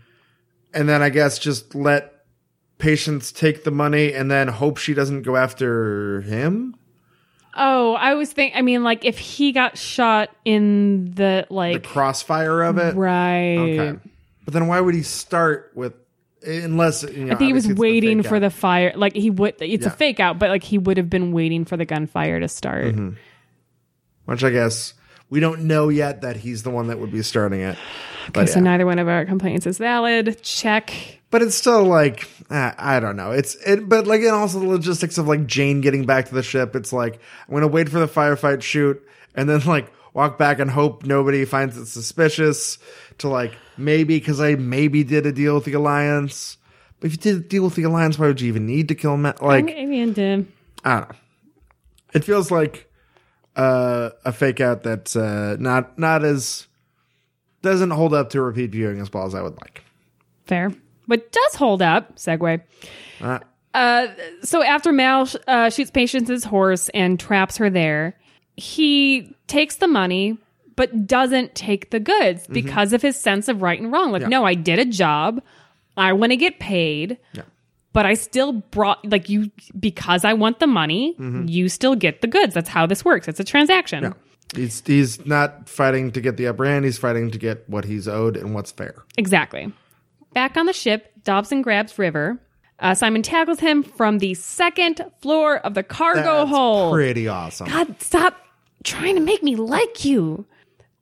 and 0.75 0.89
then 0.89 1.03
I 1.03 1.09
guess 1.11 1.39
just 1.39 1.75
let 1.75 2.12
Patience 2.83 3.31
take 3.31 3.63
the 3.63 3.71
money 3.71 4.13
and 4.13 4.29
then 4.29 4.49
hope 4.49 4.77
she 4.77 4.93
doesn't 4.93 5.23
go 5.23 5.37
after 5.37 6.23
him. 6.23 6.75
Oh, 7.55 7.95
I 7.95 8.15
was 8.15 8.33
think. 8.33 8.55
I 8.57 8.63
mean, 8.63 8.83
like 8.83 9.05
if 9.05 9.19
he 9.19 9.53
got 9.53 9.79
shot 9.79 10.31
in 10.45 11.13
the 11.15 11.47
like 11.49 11.83
The 11.83 11.89
crossfire 11.89 12.61
of 12.63 12.79
it. 12.79 12.97
right. 12.97 13.57
Okay. 13.59 13.99
But 14.45 14.55
then 14.55 14.67
why 14.67 14.81
would 14.81 14.97
he 14.97 15.03
start 15.05 15.71
with, 15.77 15.95
unless, 16.45 17.05
you 17.05 17.27
know, 17.27 17.35
I 17.35 17.37
think 17.37 17.47
he 17.47 17.53
was 17.53 17.67
it's 17.67 17.75
the 17.77 17.81
waiting 17.81 18.25
for 18.25 18.35
out. 18.37 18.41
the 18.41 18.51
fire. 18.51 18.93
Like 18.97 19.15
he 19.15 19.31
would. 19.31 19.55
It's 19.61 19.87
a 19.87 19.91
fake 19.91 20.19
out, 20.19 20.41
but 20.41 20.51
like 20.51 20.65
he 20.65 20.79
would 20.79 20.97
have 20.97 21.09
been 21.09 21.31
waiting 21.31 21.65
for 21.65 21.77
the 21.77 21.85
gunfire 21.85 22.41
to 22.41 22.49
start. 22.49 22.87
Mm-hmm. 22.87 23.11
which 24.25 24.43
I 24.43 24.51
guess 24.51 24.95
we 25.31 25.39
don't 25.39 25.63
know 25.69 25.89
yet 25.89 26.23
that 26.23 26.37
he's 26.39 26.65
the 26.65 26.71
one 26.71 26.89
that 26.89 26.99
would 26.99 27.13
be 27.13 27.23
starting 27.23 27.61
it. 27.61 27.79
But, 28.33 28.49
So 28.49 28.59
yeah. 28.59 28.65
neither 28.65 28.87
one 28.87 28.99
of 28.99 29.09
our 29.09 29.25
complaints 29.25 29.67
is 29.67 29.79
valid. 29.79 30.43
Check. 30.43 30.93
but 31.31 31.43
it's 31.43 31.55
still 31.55 31.85
like 31.85 32.29
uh, 32.51 32.73
I 32.77 33.01
don't 33.01 33.17
know. 33.17 33.31
It's 33.31 33.55
it, 33.67 33.89
but 33.89 34.07
like 34.07 34.21
and 34.21 34.31
also 34.31 34.61
the 34.61 34.67
logistics 34.67 35.19
of 35.19 35.27
like 35.27 35.47
Jayne 35.47 35.81
getting 35.81 36.05
back 36.05 36.29
to 36.29 36.35
the 36.35 36.43
ship. 36.43 36.77
It's 36.77 36.93
like 36.93 37.21
I'm 37.49 37.55
gonna 37.55 37.69
wait 37.69 37.89
for 37.89 37.99
the 37.99 38.09
firefight 38.09 38.63
shoot 38.63 39.03
and 39.35 39.49
then 39.49 39.61
like 39.65 39.91
walk 40.15 40.39
back 40.39 40.59
and 40.59 40.71
hope 40.71 41.05
nobody 41.05 41.45
finds 41.45 41.77
it 41.77 41.87
suspicious. 41.87 42.79
To 43.19 43.29
like 43.29 43.53
maybe 43.77 44.19
because 44.19 44.41
I 44.41 44.55
maybe 44.57 45.05
did 45.05 45.27
a 45.27 45.33
deal 45.33 45.55
with 45.55 45.65
the 45.65 45.73
alliance. 45.75 46.59
But 47.01 47.07
if 47.07 47.13
you 47.13 47.19
did 47.19 47.37
a 47.37 47.49
deal 47.49 47.65
with 47.65 47.75
the 47.75 47.83
alliance, 47.85 48.19
why 48.19 48.27
would 48.29 48.41
you 48.41 48.49
even 48.49 48.67
need 48.67 48.89
to 48.89 48.95
kill 48.95 49.17
Matt? 49.17 49.43
Like 49.43 49.65
I 49.65 49.87
mean, 49.87 50.11
I 50.11 50.15
don't 50.15 50.49
know. 50.85 51.07
It 52.15 52.25
feels 52.25 52.51
like 52.51 52.91
uh, 53.57 54.11
a 54.25 54.33
fake 54.33 54.61
out 54.61 54.83
that's 54.83 55.17
uh, 55.17 55.57
not 55.59 55.99
not 55.99 56.25
as 56.25 56.67
doesn't 57.63 57.91
hold 57.91 58.13
up 58.15 58.31
to 58.31 58.43
repeat 58.43 58.71
viewing 58.71 59.01
as 59.01 59.13
well 59.13 59.25
as 59.27 59.35
I 59.35 59.43
would 59.43 59.57
like. 59.61 59.83
fair. 60.47 60.73
What 61.07 61.33
does 61.33 61.55
hold 61.57 61.83
up? 61.83 62.17
Segue. 62.17 62.61
Uh, 63.21 63.39
Uh, 63.75 64.07
so 64.43 64.63
after 64.63 64.93
Mal 64.93 65.27
uh, 65.49 65.71
shoots 65.71 65.91
Patience's 65.91 66.45
horse 66.45 66.89
and 66.91 67.19
traps 67.19 67.57
her 67.57 67.71
there, 67.71 68.19
he 68.57 69.35
takes 69.47 69.77
the 69.77 69.89
money 69.89 70.37
but 70.77 71.07
doesn't 71.07 71.55
take 71.55 71.91
the 71.91 72.01
goods 72.01 72.47
because 72.47 72.93
of 72.93 73.03
his 73.03 73.17
sense 73.17 73.49
of 73.49 73.63
right 73.63 73.81
and 73.81 73.93
wrong. 73.93 74.13
Like, 74.13 74.23
Yeah. 74.23 74.29
no, 74.29 74.45
I 74.45 74.55
did 74.55 74.79
a 74.79 74.85
job. 74.85 75.43
I 75.97 76.13
want 76.15 76.33
to 76.33 76.37
get 76.37 76.59
paid. 76.61 77.19
Yeah. 77.35 77.43
But 77.93 78.07
I 78.07 78.15
still 78.15 78.53
brought 78.53 79.05
like 79.11 79.29
you 79.29 79.51
because 79.79 80.25
I 80.25 80.33
want 80.35 80.61
the 80.61 80.67
money, 80.67 81.15
you 81.47 81.69
still 81.69 81.95
get 81.95 82.21
the 82.23 82.27
goods. 82.27 82.55
That's 82.55 82.69
how 82.71 82.87
this 82.87 83.05
works. 83.05 83.27
It's 83.29 83.41
a 83.41 83.45
transaction. 83.45 84.03
yeah. 84.05 84.13
He's 84.55 84.83
he's 84.87 85.25
not 85.25 85.69
fighting 85.69 86.11
to 86.13 86.21
get 86.21 86.37
the 86.37 86.47
upper 86.47 86.65
hand. 86.65 86.85
He's 86.85 86.99
fighting 86.99 87.31
to 87.31 87.39
get 87.39 87.69
what 87.69 87.85
he's 87.87 88.07
owed 88.07 88.37
and 88.37 88.55
what's 88.55 88.71
fair. 88.71 88.95
Exactly. 89.17 89.73
Back 90.35 90.57
on 90.57 90.67
the 90.67 90.73
ship, 90.73 91.11
Dobson 91.25 91.63
grabs 91.63 91.99
River. 91.99 92.39
Uh, 92.79 92.95
Simon 92.95 93.23
tackles 93.23 93.61
him 93.61 93.83
from 93.83 94.19
the 94.19 94.35
second 94.35 95.05
floor 95.21 95.59
of 95.59 95.75
the 95.75 95.83
cargo 95.83 96.23
That's 96.23 96.51
hold. 96.51 96.93
pretty 96.95 97.29
awesome. 97.29 97.69
God, 97.69 98.03
stop 98.03 98.37
trying 98.83 99.15
to 99.15 99.21
make 99.21 99.43
me 99.43 99.55
like 99.57 100.05
you. 100.05 100.45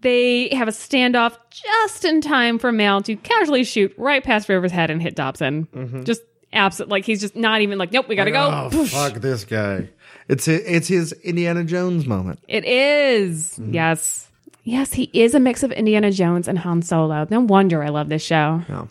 They 0.03 0.49
have 0.55 0.69
a 0.69 0.73
standoff 0.73 1.37
just 1.51 2.05
in 2.05 2.21
time 2.21 2.59
for 2.59 2.71
Mal 2.71 3.03
to 3.03 3.17
casually 3.17 3.65
shoot 3.65 3.95
right 3.97 4.23
past 4.23 4.49
River's 4.49 4.73
head 4.73 4.91
and 4.91 5.01
hit 5.03 5.15
Dobson. 5.15 6.03
Just 6.05 6.23
absolute, 6.53 6.89
like 6.91 7.05
he's 7.05 7.21
just 7.21 7.37
not 7.37 7.61
even 7.63 7.79
like, 7.79 7.93
nope, 7.93 8.09
we 8.09 8.17
gotta 8.17 8.31
go. 8.31 8.71
Oh 8.73 8.85
fuck 8.87 9.15
this 9.15 9.45
guy! 9.45 9.89
It's 10.31 10.47
hi- 10.47 10.63
it's 10.65 10.89
his 10.89 11.13
Indiana 11.25 11.65
Jones 11.65 12.07
moment. 12.07 12.39
It 12.49 12.65
is. 12.65 13.59
Mm-hmm. 13.59 13.75
Yes. 13.75 14.29
Yes, 14.63 14.93
he 14.93 15.11
is 15.13 15.35
a 15.35 15.41
mix 15.41 15.63
of 15.63 15.73
Indiana 15.73 16.11
Jones 16.13 16.47
and 16.47 16.59
Han 16.59 16.83
Solo. 16.83 17.27
No 17.31 17.41
wonder 17.41 17.83
I 17.83 17.89
love 17.89 18.09
this 18.09 18.23
show. 18.23 18.63
Yeah. 18.69 18.87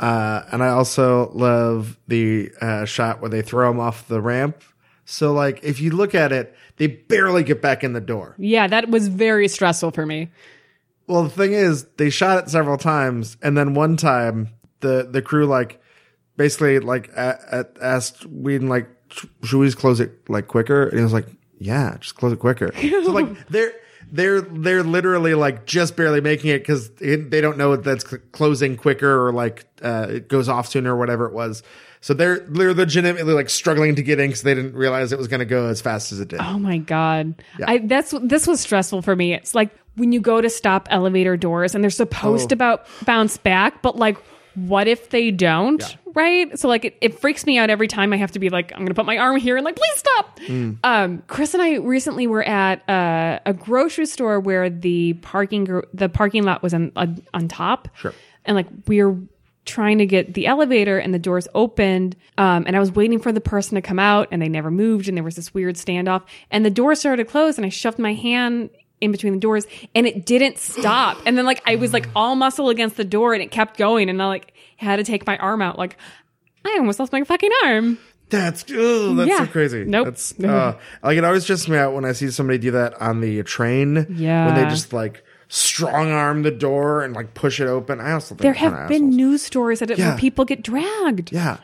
Uh, 0.00 0.42
and 0.52 0.62
I 0.62 0.68
also 0.68 1.30
love 1.32 1.98
the 2.08 2.50
uh, 2.60 2.84
shot 2.84 3.20
where 3.20 3.28
they 3.30 3.42
throw 3.42 3.70
him 3.70 3.80
off 3.80 4.08
the 4.08 4.20
ramp. 4.20 4.62
So, 5.04 5.32
like, 5.32 5.62
if 5.62 5.80
you 5.80 5.90
look 5.90 6.14
at 6.14 6.32
it, 6.32 6.54
they 6.76 6.86
barely 6.86 7.42
get 7.42 7.62
back 7.62 7.82
in 7.82 7.92
the 7.92 8.00
door. 8.00 8.34
Yeah, 8.38 8.66
that 8.66 8.88
was 8.90 9.08
very 9.08 9.48
stressful 9.48 9.92
for 9.92 10.04
me. 10.06 10.30
Well, 11.06 11.24
the 11.24 11.30
thing 11.30 11.52
is, 11.52 11.84
they 11.96 12.10
shot 12.10 12.44
it 12.44 12.50
several 12.50 12.76
times, 12.78 13.36
and 13.42 13.56
then 13.56 13.74
one 13.74 13.96
time, 13.96 14.50
the 14.80 15.08
the 15.10 15.22
crew 15.22 15.46
like 15.46 15.80
basically 16.36 16.78
like 16.78 17.08
a, 17.16 17.66
a, 17.80 17.84
asked 17.84 18.26
Whedon 18.26 18.68
like, 18.68 18.86
"Sh- 18.86 18.97
should 19.42 19.58
we 19.58 19.66
just 19.66 19.78
close 19.78 20.00
it 20.00 20.28
like 20.28 20.48
quicker? 20.48 20.84
And 20.88 20.98
he 20.98 21.02
was 21.02 21.12
like, 21.12 21.26
yeah, 21.58 21.96
just 22.00 22.14
close 22.16 22.32
it 22.32 22.38
quicker. 22.38 22.70
so 22.80 23.10
like 23.12 23.48
they're 23.48 23.72
they're 24.10 24.40
they're 24.40 24.82
literally 24.82 25.34
like 25.34 25.66
just 25.66 25.96
barely 25.96 26.20
making 26.20 26.50
it 26.50 26.60
because 26.60 26.90
they 26.90 27.40
don't 27.40 27.58
know 27.58 27.76
that's 27.76 28.04
closing 28.32 28.76
quicker 28.76 29.26
or 29.26 29.32
like 29.32 29.66
uh, 29.82 30.06
it 30.10 30.28
goes 30.28 30.48
off 30.48 30.68
sooner 30.68 30.94
or 30.94 30.98
whatever 30.98 31.26
it 31.26 31.32
was. 31.32 31.62
So 32.00 32.14
they're 32.14 32.38
they're 32.40 32.74
legitimately 32.74 33.32
like 33.34 33.50
struggling 33.50 33.96
to 33.96 34.02
get 34.02 34.20
in 34.20 34.28
because 34.28 34.42
they 34.42 34.54
didn't 34.54 34.74
realize 34.74 35.12
it 35.12 35.18
was 35.18 35.26
going 35.28 35.40
to 35.40 35.46
go 35.46 35.66
as 35.66 35.80
fast 35.80 36.12
as 36.12 36.20
it 36.20 36.28
did. 36.28 36.40
Oh 36.40 36.58
my 36.58 36.78
god. 36.78 37.34
Yeah. 37.58 37.64
I 37.70 37.78
that's 37.78 38.14
this 38.22 38.46
was 38.46 38.60
stressful 38.60 39.02
for 39.02 39.16
me. 39.16 39.34
It's 39.34 39.54
like 39.54 39.70
when 39.96 40.12
you 40.12 40.20
go 40.20 40.40
to 40.40 40.48
stop 40.48 40.86
elevator 40.92 41.36
doors 41.36 41.74
and 41.74 41.82
they're 41.82 41.90
supposed 41.90 42.44
Oh. 42.44 42.48
to 42.48 42.54
about 42.54 42.86
bounce 43.04 43.36
back, 43.36 43.82
but 43.82 43.96
like 43.96 44.16
what 44.66 44.88
if 44.88 45.10
they 45.10 45.30
don't? 45.30 45.96
Right? 46.14 46.58
So 46.58 46.68
like 46.68 46.84
it, 46.84 46.96
it 47.00 47.20
freaks 47.20 47.46
me 47.46 47.58
out 47.58 47.70
every 47.70 47.88
time 47.88 48.12
I 48.12 48.16
have 48.16 48.32
to 48.32 48.38
be 48.38 48.48
like, 48.48 48.72
I'm 48.72 48.80
gonna 48.80 48.94
put 48.94 49.06
my 49.06 49.18
arm 49.18 49.36
here 49.36 49.56
and 49.56 49.64
like, 49.64 49.76
please 49.76 49.98
stop. 49.98 50.40
Hmm. 50.40 50.72
Um, 50.82 51.22
Chris 51.26 51.54
and 51.54 51.62
I 51.62 51.76
recently 51.76 52.26
were 52.26 52.42
at 52.42 52.88
uh, 52.88 53.40
a 53.46 53.52
grocery 53.52 54.06
store 54.06 54.40
where 54.40 54.68
the 54.70 55.14
parking 55.14 55.64
gr- 55.64 55.86
the 55.94 56.08
parking 56.08 56.44
lot 56.44 56.62
was 56.62 56.74
on 56.74 56.92
on, 56.96 57.22
on 57.34 57.48
top. 57.48 57.88
Sure. 57.94 58.14
And 58.44 58.56
like 58.56 58.66
we 58.86 59.02
were 59.02 59.16
trying 59.68 59.98
to 59.98 60.06
get 60.06 60.32
the 60.34 60.46
elevator 60.46 60.98
and 60.98 61.12
the 61.12 61.18
doors 61.18 61.46
opened 61.54 62.16
um, 62.38 62.64
and 62.66 62.74
i 62.74 62.80
was 62.80 62.90
waiting 62.90 63.18
for 63.18 63.32
the 63.32 63.40
person 63.40 63.74
to 63.74 63.82
come 63.82 63.98
out 63.98 64.26
and 64.30 64.40
they 64.40 64.48
never 64.48 64.70
moved 64.70 65.08
and 65.08 65.16
there 65.16 65.22
was 65.22 65.36
this 65.36 65.52
weird 65.52 65.74
standoff 65.74 66.22
and 66.50 66.64
the 66.64 66.70
door 66.70 66.94
started 66.94 67.22
to 67.22 67.30
close 67.30 67.58
and 67.58 67.66
i 67.66 67.68
shoved 67.68 67.98
my 67.98 68.14
hand 68.14 68.70
in 69.00 69.12
between 69.12 69.32
the 69.34 69.38
doors 69.40 69.66
and 69.94 70.06
it 70.06 70.26
didn't 70.26 70.58
stop 70.58 71.18
and 71.26 71.36
then 71.38 71.44
like 71.44 71.62
i 71.66 71.76
was 71.76 71.92
like 71.92 72.08
all 72.16 72.34
muscle 72.34 72.68
against 72.68 72.96
the 72.96 73.04
door 73.04 73.32
and 73.34 73.42
it 73.42 73.50
kept 73.50 73.76
going 73.76 74.08
and 74.10 74.20
i 74.22 74.26
like 74.26 74.52
had 74.76 74.96
to 74.96 75.04
take 75.04 75.26
my 75.26 75.36
arm 75.38 75.62
out 75.62 75.78
like 75.78 75.96
i 76.64 76.76
almost 76.78 76.98
lost 76.98 77.12
my 77.12 77.22
fucking 77.24 77.50
arm 77.64 77.98
That's 78.30 78.62
ugh, 78.70 79.16
that's 79.16 79.28
Yeah. 79.30 79.38
so 79.38 79.46
crazy. 79.46 79.84
Nope. 79.84 80.04
That's 80.06 80.38
uh, 80.40 80.76
like 81.02 81.16
it 81.16 81.24
always 81.24 81.44
just 81.46 81.66
me 81.68 81.78
out 81.78 81.94
when 81.94 82.04
I 82.04 82.12
see 82.12 82.30
somebody 82.30 82.58
do 82.58 82.72
that 82.72 83.00
on 83.00 83.22
the 83.22 83.42
train. 83.42 84.04
Yeah. 84.10 84.44
When 84.46 84.54
they 84.54 84.68
just 84.68 84.92
like 84.92 85.24
strong 85.48 86.10
arm 86.10 86.42
the 86.42 86.50
door 86.50 87.02
and 87.02 87.14
like 87.14 87.32
push 87.32 87.58
it 87.58 87.66
open. 87.68 88.00
I 88.02 88.12
also 88.12 88.34
think 88.34 88.42
there 88.42 88.52
have 88.52 88.86
been 88.86 89.08
news 89.08 89.42
stories 89.42 89.78
that 89.78 89.90
it, 89.90 89.98
Yeah. 89.98 90.10
where 90.10 90.18
people 90.18 90.44
get 90.44 90.62
dragged 90.62 91.32
yeah 91.32 91.56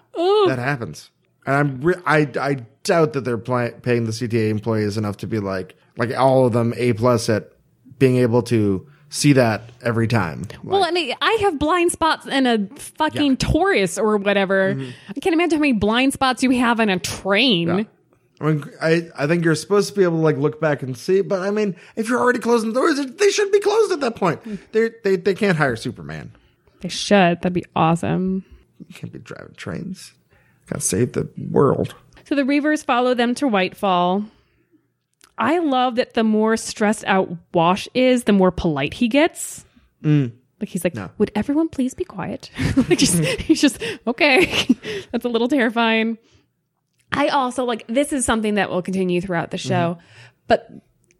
that 0.47 0.59
happens. 0.59 1.11
And 1.45 1.55
I'm 1.55 1.81
re- 1.83 2.01
I 2.07 2.29
I 2.41 2.55
doubt 2.83 3.13
that 3.13 3.25
they're 3.27 3.37
paying 3.37 4.05
the 4.07 4.13
CTA 4.13 4.49
employees 4.49 4.97
enough 4.97 5.19
to 5.19 5.27
be 5.27 5.41
like 5.41 5.77
like 5.97 6.17
all 6.17 6.47
of 6.47 6.53
them 6.53 6.75
a 6.77 6.93
plus 6.93 7.29
at 7.29 7.51
being 7.99 8.17
able 8.17 8.43
to 8.43 8.87
see 9.09 9.33
that 9.35 9.63
every 9.83 10.09
time. 10.09 10.45
Well, 10.65 10.85
I 10.85 10.91
mean, 10.91 11.15
I 11.23 11.39
have 11.43 11.59
blind 11.59 11.93
spots 11.93 12.27
in 12.27 12.47
a 12.47 12.67
fucking 12.77 13.37
Taurus 13.37 13.97
or 13.97 14.17
whatever. 14.17 14.75
Mm-hmm. 14.75 14.91
I 15.09 15.21
can't 15.21 15.35
imagine 15.35 15.59
how 15.59 15.61
many 15.61 15.73
blind 15.73 16.13
spots 16.13 16.43
you 16.43 16.51
have 16.51 16.81
in 16.81 16.91
a 16.91 16.99
train. 16.99 17.69
Yeah. 17.69 17.85
I 18.41 18.45
mean, 18.45 18.65
I, 18.83 19.11
I 19.17 19.27
think 19.29 19.45
you're 19.45 19.55
supposed 19.55 19.91
to 19.91 19.95
be 19.95 20.03
able 20.03 20.19
to 20.19 20.23
like 20.23 20.37
look 20.37 20.61
back 20.61 20.83
and 20.83 20.99
see, 20.99 21.21
but 21.21 21.41
I 21.41 21.53
mean, 21.53 21.77
if 21.95 22.09
you're 22.09 22.19
already 22.19 22.41
closing 22.41 22.73
the 22.73 22.81
doors, 22.81 22.99
they 22.99 23.31
should 23.31 23.53
be 23.53 23.61
closed 23.61 23.93
at 23.93 24.01
that 24.01 24.17
point. 24.17 24.43
Mm. 24.43 24.59
They 24.73 24.91
they 25.05 25.17
they 25.17 25.35
can't 25.35 25.57
hire 25.57 25.77
Superman. 25.77 26.33
They 26.81 26.89
should. 26.89 27.41
That'd 27.41 27.53
be 27.53 27.65
awesome. 27.77 28.45
You 28.89 28.95
can't 28.95 29.13
be 29.13 29.21
driving 29.21 29.55
trains. 29.55 30.13
Gotta 30.67 30.83
save 30.83 31.13
the 31.13 31.29
world. 31.51 31.95
So 32.25 32.35
the 32.35 32.43
Reavers 32.43 32.85
follow 32.85 33.15
them 33.15 33.35
to 33.37 33.47
Whitefall. 33.47 34.29
I 35.37 35.59
love 35.59 35.97
that 35.97 36.15
the 36.15 36.25
more 36.25 36.57
stressed 36.57 37.05
out 37.07 37.37
Wash 37.53 37.89
is, 37.95 38.25
the 38.25 38.33
more 38.33 38.51
polite 38.51 38.95
he 38.95 39.09
gets. 39.09 39.65
Mm. 40.03 40.33
Like 40.61 40.69
he's 40.69 40.85
like, 40.85 40.95
no. 40.95 41.11
"Would 41.19 41.33
everyone 41.35 41.69
please 41.69 41.95
be 41.95 42.05
quiet?" 42.05 42.51
like 42.77 42.99
just, 42.99 43.19
he's 43.41 43.61
just 43.61 43.83
okay. 44.07 44.47
That's 45.13 45.25
a 45.25 45.29
little 45.29 45.49
terrifying. 45.49 46.19
I 47.13 47.29
also 47.29 47.65
like 47.65 47.87
this 47.89 48.13
is 48.13 48.25
something 48.25 48.55
that 48.55 48.71
will 48.71 48.83
continue 48.83 49.21
throughout 49.21 49.51
the 49.51 49.59
show, 49.59 49.99
mm-hmm. 49.99 50.07
but 50.47 50.71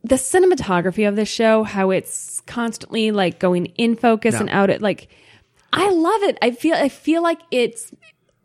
the 0.05 0.17
cinematography 0.17 1.09
of 1.09 1.17
this 1.17 1.29
show, 1.29 1.63
how 1.63 1.91
it's 1.91 2.43
constantly 2.43 3.11
like 3.11 3.39
going 3.39 3.67
in 3.67 3.97
focus 3.97 4.35
and 4.35 4.51
out 4.51 4.69
It 4.69 4.83
like, 4.83 5.09
I 5.73 5.91
love 5.91 6.23
it. 6.23 6.39
I 6.43 6.51
feel 6.51 6.75
I 6.75 6.91
feel 6.91 7.23
like 7.23 7.41
it's 7.51 7.91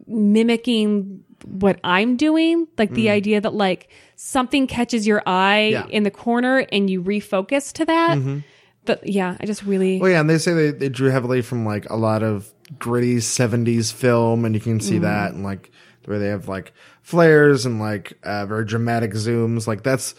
mimicking 0.08 1.24
what 1.50 1.80
I'm 1.84 2.18
doing, 2.18 2.68
like 2.78 2.92
the 2.92 3.08
mm. 3.08 3.12
idea 3.12 3.42
that 3.42 3.54
like 3.54 3.90
something 4.16 4.68
catches 4.68 5.08
your 5.08 5.24
eye 5.26 5.70
Yeah. 5.70 5.88
in 5.88 6.04
the 6.04 6.12
corner 6.12 6.66
and 6.72 6.90
you 6.90 7.02
refocus 7.02 7.74
to 7.74 7.86
that. 7.86 8.18
Mm-hmm. 8.18 8.40
But 8.86 9.08
yeah, 9.08 9.38
I 9.40 9.46
just 9.46 9.64
really 9.64 10.00
Well, 10.00 10.12
yeah, 10.12 10.20
and 10.20 10.30
they 10.30 10.38
say 10.38 10.54
they, 10.54 10.72
they 10.72 10.90
drew 10.90 11.10
heavily 11.10 11.42
from 11.42 11.66
like 11.66 11.90
a 11.90 11.96
lot 11.96 12.24
of 12.24 12.52
gritty 12.78 13.18
'70s 13.18 13.92
film, 13.92 14.46
and 14.46 14.56
you 14.56 14.62
can 14.62 14.80
see 14.80 14.98
mm. 14.98 15.02
that, 15.02 15.34
and 15.34 15.44
like 15.44 15.72
where 16.06 16.18
they 16.18 16.28
have 16.28 16.48
like 16.48 16.74
flares 17.04 17.66
and 17.66 17.80
like 17.80 18.18
uh, 18.24 18.46
very 18.46 18.66
dramatic 18.66 19.12
zooms. 19.12 19.68
Like 19.68 19.84
that's 19.84 20.16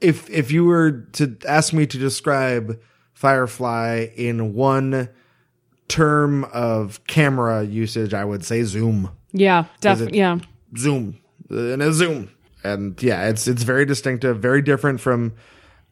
if 0.00 0.30
if 0.30 0.52
you 0.52 0.64
were 0.64 0.92
to 1.12 1.36
ask 1.48 1.72
me 1.72 1.86
to 1.86 1.98
describe 1.98 2.80
Firefly 3.12 4.08
in 4.16 4.54
one 4.54 5.08
term 5.88 6.44
of 6.44 7.04
camera 7.06 7.62
usage, 7.64 8.14
I 8.14 8.24
would 8.24 8.44
say 8.44 8.62
zoom. 8.62 9.10
yeah, 9.32 9.64
definitely 9.80 10.18
yeah. 10.18 10.38
Zoom. 10.76 11.18
And 11.50 11.82
a 11.82 11.92
zoom. 11.92 12.30
And 12.64 13.00
yeah 13.02 13.28
it's 13.28 13.48
it's 13.48 13.64
very 13.64 13.84
distinctive 13.84 14.38
very 14.38 14.62
different 14.62 15.00
from 15.00 15.32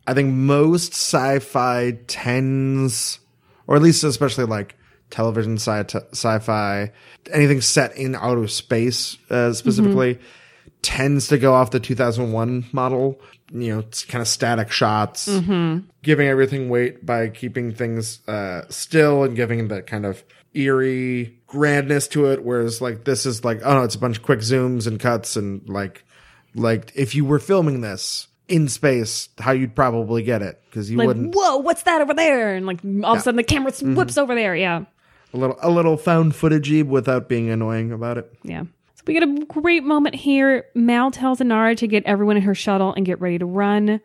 i 0.07 0.15
think 0.15 0.33
most 0.33 0.93
sci-fi 0.93 1.99
tends 2.07 3.19
or 3.67 3.75
at 3.75 3.83
least 3.83 4.05
especially 4.05 4.45
like 4.45 4.77
television 5.11 5.59
sci- 5.59 5.99
sci-fi 6.13 6.93
anything 7.33 7.61
set 7.61 7.97
in 7.97 8.15
outer 8.15 8.47
space 8.47 9.19
uh, 9.31 9.53
specifically 9.53 10.19
tends 10.83 11.27
to 11.29 11.39
go 11.39 11.53
off 11.55 11.73
the 11.73 11.81
2001 11.81 12.67
model. 12.73 13.21
You 13.53 13.75
know 13.75 13.79
it's 13.81 14.05
kind 14.05 14.23
of 14.23 14.29
static 14.29 14.71
shots 14.71 15.27
giving 16.03 16.29
everything 16.29 16.69
weight 16.69 17.05
by 17.05 17.29
keeping 17.31 17.75
things 17.75 18.21
uh, 18.29 18.63
still 18.69 19.25
and 19.25 19.35
giving 19.35 19.67
that 19.69 19.89
kind 19.89 20.07
of 20.07 20.23
eerie 20.55 21.39
grandness 21.47 22.09
to 22.09 22.27
it 22.27 22.45
whereas 22.45 22.81
like 22.81 23.05
this 23.05 23.25
is 23.25 23.45
like 23.45 23.61
oh 23.65 23.75
no 23.75 23.83
it's 23.83 23.95
a 23.95 23.99
bunch 23.99 24.17
of 24.17 24.23
quick 24.23 24.41
zooms 24.41 24.87
and 24.87 24.99
cuts 24.99 25.37
and 25.37 25.69
like 25.69 26.05
like 26.55 26.93
if 26.95 27.15
you 27.15 27.25
were 27.25 27.39
filming 27.39 27.81
this 27.81 28.29
in 28.51 28.69
space 28.69 29.29
how 29.39 29.53
you'd 29.53 29.75
probably 29.75 30.23
get 30.23 30.43
it 30.43 30.61
because 30.67 30.91
you 30.91 30.99
Like, 30.99 31.07
wouldn't 31.07 31.35
whoa, 31.35 31.59
what's 31.59 31.85
that 31.85 32.01
over 32.01 32.13
there? 32.13 32.57
And 32.57 32.67
like 32.67 32.85
all 32.85 33.13
of 33.13 33.19
a 33.19 33.21
sudden 33.21 33.37
the 33.37 33.45
camera 33.45 33.71
mm-hmm. 33.71 33.95
whips 33.95 34.19
over 34.19 34.35
there. 34.35 34.55
Yeah. 34.57 34.85
a 35.33 35.37
little 35.37 35.57
a 35.63 35.71
little 35.71 35.97
found 35.97 36.33
footagey 36.33 36.85
without 36.85 37.29
being 37.29 37.49
annoying 37.49 37.93
about 37.93 38.19
it 38.19 38.31
Yeah. 38.43 38.65
So 38.97 39.05
we 39.07 39.15
get 39.15 39.23
a 39.23 39.45
great 39.47 39.85
moment 39.85 40.15
here. 40.17 40.67
Mal 40.75 41.11
tells 41.11 41.39
Inara 41.39 41.77
to 41.79 41.87
get 41.87 42.05
everyone 42.05 42.37
in 42.37 42.43
her 42.43 42.55
shuttle 42.55 42.93
and 42.93 43.07
get 43.07 43.21
ready 43.21 43.39
to 43.39 43.47
run. 43.47 44.01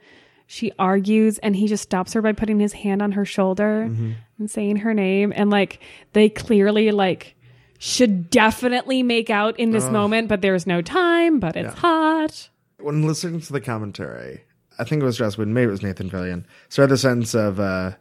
She 0.47 0.71
argues 0.77 1.37
and 1.39 1.55
he 1.55 1.67
just 1.67 1.83
stops 1.83 2.13
her 2.13 2.21
by 2.21 2.33
putting 2.33 2.59
his 2.59 2.73
hand 2.73 3.01
on 3.01 3.13
her 3.13 3.25
shoulder 3.25 3.81
and 4.37 4.49
saying 4.51 4.77
her 4.77 4.93
name. 4.93 5.33
And 5.35 5.49
like 5.49 5.79
they 6.13 6.29
clearly 6.29 6.91
like 6.91 7.35
should 7.79 8.29
definitely 8.29 9.03
make 9.03 9.29
out 9.29 9.59
in 9.59 9.71
this 9.71 9.85
moment, 9.89 10.27
but 10.29 10.41
there's 10.41 10.65
no 10.67 10.81
time, 10.81 11.39
but 11.39 11.55
it's 11.55 11.73
hot. 11.79 12.49
when 12.79 13.05
listening 13.05 13.41
to 13.41 13.53
the 13.53 13.61
commentary, 13.61 14.43
I 14.77 14.83
think 14.83 15.01
it 15.01 15.05
was 15.05 15.17
Joss 15.17 15.37
Whedon, 15.37 15.53
maybe 15.53 15.67
it 15.67 15.71
was 15.71 15.83
Nathan 15.83 16.09
Fillion. 16.09 16.45
So 16.69 16.81
I 16.81 16.83
had 16.83 16.89
the 16.91 16.97
sense 16.97 17.33
of, 17.33 17.59
uh, 17.59 17.91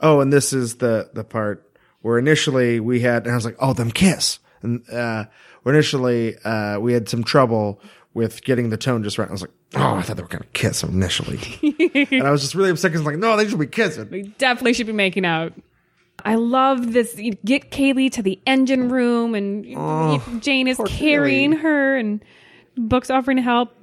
oh, 0.00 0.20
and 0.20 0.32
this 0.32 0.52
is 0.52 0.76
the 0.76 1.10
the 1.12 1.24
part 1.24 1.68
where 2.00 2.18
initially 2.18 2.80
we 2.80 3.00
had, 3.00 3.24
and 3.24 3.32
I 3.32 3.36
was 3.36 3.44
like, 3.44 3.56
oh, 3.60 3.72
them 3.74 3.90
kiss, 3.90 4.38
and 4.62 4.88
uh, 4.90 5.26
where 5.62 5.74
initially 5.74 6.36
uh, 6.38 6.78
we 6.80 6.92
had 6.92 7.08
some 7.08 7.22
trouble 7.24 7.80
with 8.14 8.42
getting 8.44 8.70
the 8.70 8.76
tone 8.76 9.02
just 9.02 9.18
right. 9.18 9.28
I 9.28 9.32
was 9.32 9.42
like, 9.42 9.50
oh, 9.74 9.94
I 9.94 10.02
thought 10.02 10.16
they 10.16 10.22
were 10.22 10.28
gonna 10.28 10.44
kiss 10.52 10.82
initially, 10.82 11.40
and 12.10 12.26
I 12.26 12.30
was 12.30 12.42
just 12.42 12.54
really 12.54 12.70
upset 12.70 12.92
because 12.92 13.04
like, 13.06 13.16
no, 13.16 13.36
they 13.36 13.48
should 13.48 13.58
be 13.58 13.66
kissing. 13.66 14.08
We 14.10 14.22
definitely 14.38 14.74
should 14.74 14.86
be 14.86 14.92
making 14.92 15.24
out. 15.24 15.52
I 16.24 16.36
love 16.36 16.92
this. 16.92 17.18
You 17.18 17.32
get 17.44 17.70
Kaylee 17.70 18.12
to 18.12 18.22
the 18.22 18.38
engine 18.46 18.88
room, 18.88 19.34
and 19.34 19.66
oh, 19.76 20.22
Jayne 20.40 20.68
is 20.68 20.80
carrying 20.86 21.54
Kaylee. 21.54 21.60
her, 21.60 21.96
and 21.96 22.24
Book's 22.76 23.10
offering 23.10 23.38
help. 23.38 23.74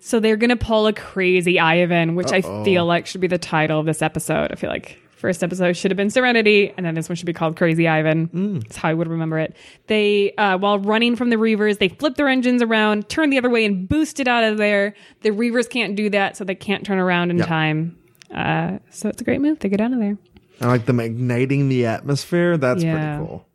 So 0.00 0.18
they're 0.18 0.36
gonna 0.36 0.56
pull 0.56 0.88
a 0.88 0.92
crazy 0.92 1.60
Ivan, 1.60 2.16
which 2.16 2.32
I 2.32 2.42
feel 2.64 2.84
like 2.84 3.06
should 3.06 3.20
be 3.20 3.28
the 3.28 3.38
title 3.38 3.78
of 3.78 3.86
this 3.86 4.02
episode. 4.02 4.50
I 4.50 4.56
feel 4.56 4.70
like 4.70 4.98
First 5.22 5.44
episode 5.44 5.76
should 5.76 5.92
have 5.92 5.96
been 5.96 6.10
Serenity, 6.10 6.74
and 6.76 6.84
then 6.84 6.96
this 6.96 7.08
one 7.08 7.14
should 7.14 7.26
be 7.26 7.32
called 7.32 7.56
Crazy 7.56 7.86
Ivan. 7.86 8.58
That's 8.58 8.76
how 8.76 8.88
I 8.88 8.94
would 8.94 9.06
remember 9.06 9.38
it. 9.38 9.54
They, 9.86 10.34
uh, 10.34 10.58
while 10.58 10.80
running 10.80 11.14
from 11.14 11.30
the 11.30 11.36
Reavers, 11.36 11.78
they 11.78 11.86
flip 11.90 12.16
their 12.16 12.26
engines 12.26 12.60
around, 12.60 13.08
turn 13.08 13.30
the 13.30 13.38
other 13.38 13.48
way, 13.48 13.64
and 13.64 13.88
boost 13.88 14.18
it 14.18 14.26
out 14.26 14.42
of 14.42 14.58
there. 14.58 14.94
The 15.20 15.30
Reavers 15.30 15.70
can't 15.70 15.94
do 15.94 16.10
that, 16.10 16.36
so 16.36 16.42
they 16.42 16.56
can't 16.56 16.84
turn 16.84 16.98
around 16.98 17.30
in 17.30 17.38
Yep. 17.38 17.46
time. 17.46 17.96
Uh, 18.34 18.78
so 18.90 19.08
it's 19.08 19.20
a 19.20 19.24
great 19.24 19.40
move. 19.40 19.60
They 19.60 19.68
get 19.68 19.80
out 19.80 19.92
of 19.92 20.00
there. 20.00 20.18
I 20.60 20.66
like 20.66 20.86
them 20.86 20.98
igniting 20.98 21.68
the 21.68 21.86
atmosphere. 21.86 22.56
That's 22.56 22.82
Yeah. 22.82 22.92
pretty 23.18 23.24
cool. 23.28 23.46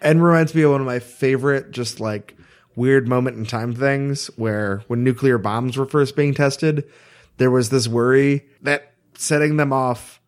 And 0.00 0.22
reminds 0.22 0.54
me 0.54 0.62
of 0.62 0.70
one 0.70 0.80
of 0.80 0.86
my 0.86 1.00
favorite, 1.00 1.72
just 1.72 1.98
like 1.98 2.36
weird 2.76 3.08
moment 3.08 3.36
in 3.36 3.46
time 3.46 3.72
things 3.74 4.28
where 4.36 4.82
when 4.86 5.02
nuclear 5.02 5.38
bombs 5.38 5.76
were 5.76 5.86
first 5.86 6.14
being 6.14 6.34
tested, 6.34 6.84
there 7.38 7.50
was 7.50 7.70
this 7.70 7.88
worry 7.88 8.44
that 8.62 8.92
setting 9.18 9.56
them 9.56 9.72
off 9.72 10.20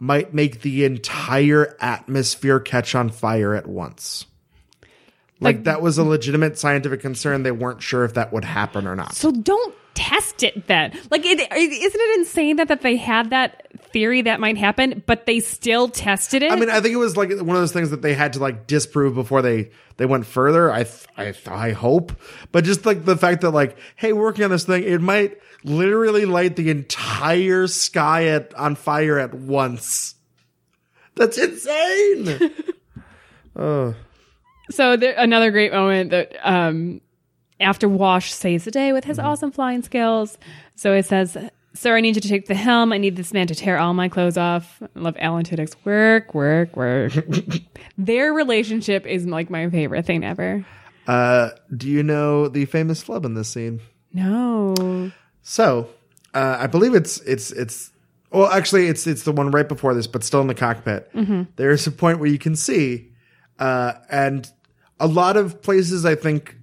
might 0.00 0.34
make 0.34 0.62
the 0.62 0.84
entire 0.84 1.76
atmosphere 1.80 2.58
catch 2.58 2.94
on 2.94 3.10
fire 3.10 3.54
at 3.54 3.68
once. 3.68 4.24
Like, 5.38 5.56
Like- 5.56 5.64
that 5.64 5.82
was 5.82 5.98
a 5.98 6.04
legitimate 6.04 6.58
scientific 6.58 7.00
concern. 7.00 7.42
They 7.44 7.50
weren't 7.52 7.82
sure 7.82 8.04
if 8.04 8.14
that 8.14 8.32
would 8.32 8.44
happen 8.44 8.86
or 8.86 8.96
not. 8.96 9.14
So 9.14 9.30
don't 9.30 9.74
test 10.00 10.42
it 10.42 10.66
then. 10.66 10.92
Like, 11.10 11.24
it, 11.24 11.38
it- 11.40 11.52
isn't 11.52 12.00
it 12.00 12.18
insane 12.18 12.56
that, 12.56 12.68
that 12.68 12.80
they 12.82 12.96
had 12.96 13.30
that 13.30 13.66
theory 13.92 14.22
that 14.22 14.40
might 14.40 14.56
happen, 14.56 15.02
but 15.06 15.26
they 15.26 15.40
still 15.40 15.88
tested 15.88 16.42
it? 16.42 16.50
I 16.52 16.56
mean, 16.56 16.70
I 16.70 16.80
think 16.80 16.94
it 16.94 16.98
was 16.98 17.16
like 17.16 17.30
one 17.30 17.56
of 17.56 17.62
those 17.62 17.72
things 17.72 17.90
that 17.90 18.02
they 18.02 18.14
had 18.14 18.32
to 18.34 18.38
like 18.38 18.66
disprove 18.66 19.14
before 19.14 19.42
they 19.42 19.70
they 19.96 20.06
went 20.06 20.24
further. 20.26 20.70
I 20.72 20.84
th- 20.84 21.06
I 21.16 21.24
th- 21.32 21.48
I 21.48 21.72
hope, 21.72 22.12
but 22.52 22.64
just 22.64 22.86
like 22.86 23.04
the 23.04 23.16
fact 23.16 23.42
that 23.42 23.50
like, 23.50 23.76
hey, 23.96 24.12
working 24.12 24.44
on 24.44 24.50
this 24.50 24.64
thing, 24.64 24.82
it 24.84 25.00
might 25.00 25.38
literally 25.64 26.24
light 26.24 26.56
the 26.56 26.70
entire 26.70 27.66
sky 27.66 28.28
at 28.28 28.54
on 28.54 28.76
fire 28.76 29.18
at 29.18 29.34
once. 29.34 30.14
That's 31.16 31.36
insane. 31.36 32.50
oh. 33.56 33.94
So 34.70 34.96
there, 34.96 35.14
another 35.18 35.50
great 35.50 35.72
moment 35.72 36.10
that 36.10 36.32
um, 36.42 37.00
after 37.60 37.88
Wash 37.88 38.32
saves 38.32 38.64
the 38.64 38.70
day 38.70 38.92
with 38.92 39.04
his 39.04 39.18
Mm-hmm. 39.18 39.26
awesome 39.26 39.50
flying 39.52 39.82
skills. 39.82 40.38
So 40.76 40.92
it 40.94 41.04
says, 41.06 41.36
"Sir, 41.74 41.96
I 41.96 42.00
need 42.00 42.14
you 42.16 42.20
to 42.22 42.28
take 42.28 42.46
the 42.46 42.54
helm. 42.54 42.92
I 42.92 42.98
need 42.98 43.16
this 43.16 43.32
man 43.32 43.46
to 43.48 43.54
tear 43.54 43.78
all 43.78 43.94
my 43.94 44.08
clothes 44.08 44.36
off." 44.36 44.82
I 44.82 44.98
love 44.98 45.16
Alan 45.18 45.44
Tudyk's 45.44 45.76
work, 45.84 46.34
work, 46.34 46.76
work. 46.76 47.12
Their 47.98 48.32
relationship 48.32 49.06
is 49.06 49.26
like 49.26 49.50
my 49.50 49.68
favorite 49.70 50.06
thing 50.06 50.24
ever. 50.24 50.64
uh, 51.06 51.50
do 51.76 51.88
you 51.88 52.02
know 52.02 52.48
the 52.48 52.64
famous 52.66 53.02
flub 53.02 53.24
in 53.24 53.34
this 53.34 53.48
scene? 53.48 53.80
No, 54.12 55.10
So, 55.42 55.88
uh, 56.34 56.56
I 56.60 56.66
believe 56.66 56.94
it's 56.94 57.18
it's 57.20 57.50
it's 57.52 57.90
well, 58.32 58.46
actually, 58.46 58.86
it's 58.86 59.06
it's 59.06 59.24
the 59.24 59.32
one 59.32 59.50
right 59.50 59.68
before 59.68 59.92
this, 59.94 60.06
but 60.06 60.22
still 60.24 60.40
in 60.40 60.46
the 60.46 60.54
cockpit. 60.54 61.10
There's 61.56 61.86
a 61.86 61.90
point 61.92 62.18
where 62.20 62.28
you 62.28 62.38
can 62.38 62.54
see, 62.56 63.10
uh, 63.58 63.94
and 64.08 64.48
a 65.00 65.06
lot 65.08 65.36
of 65.36 65.62
places 65.62 66.04
I 66.04 66.14
think 66.14 66.56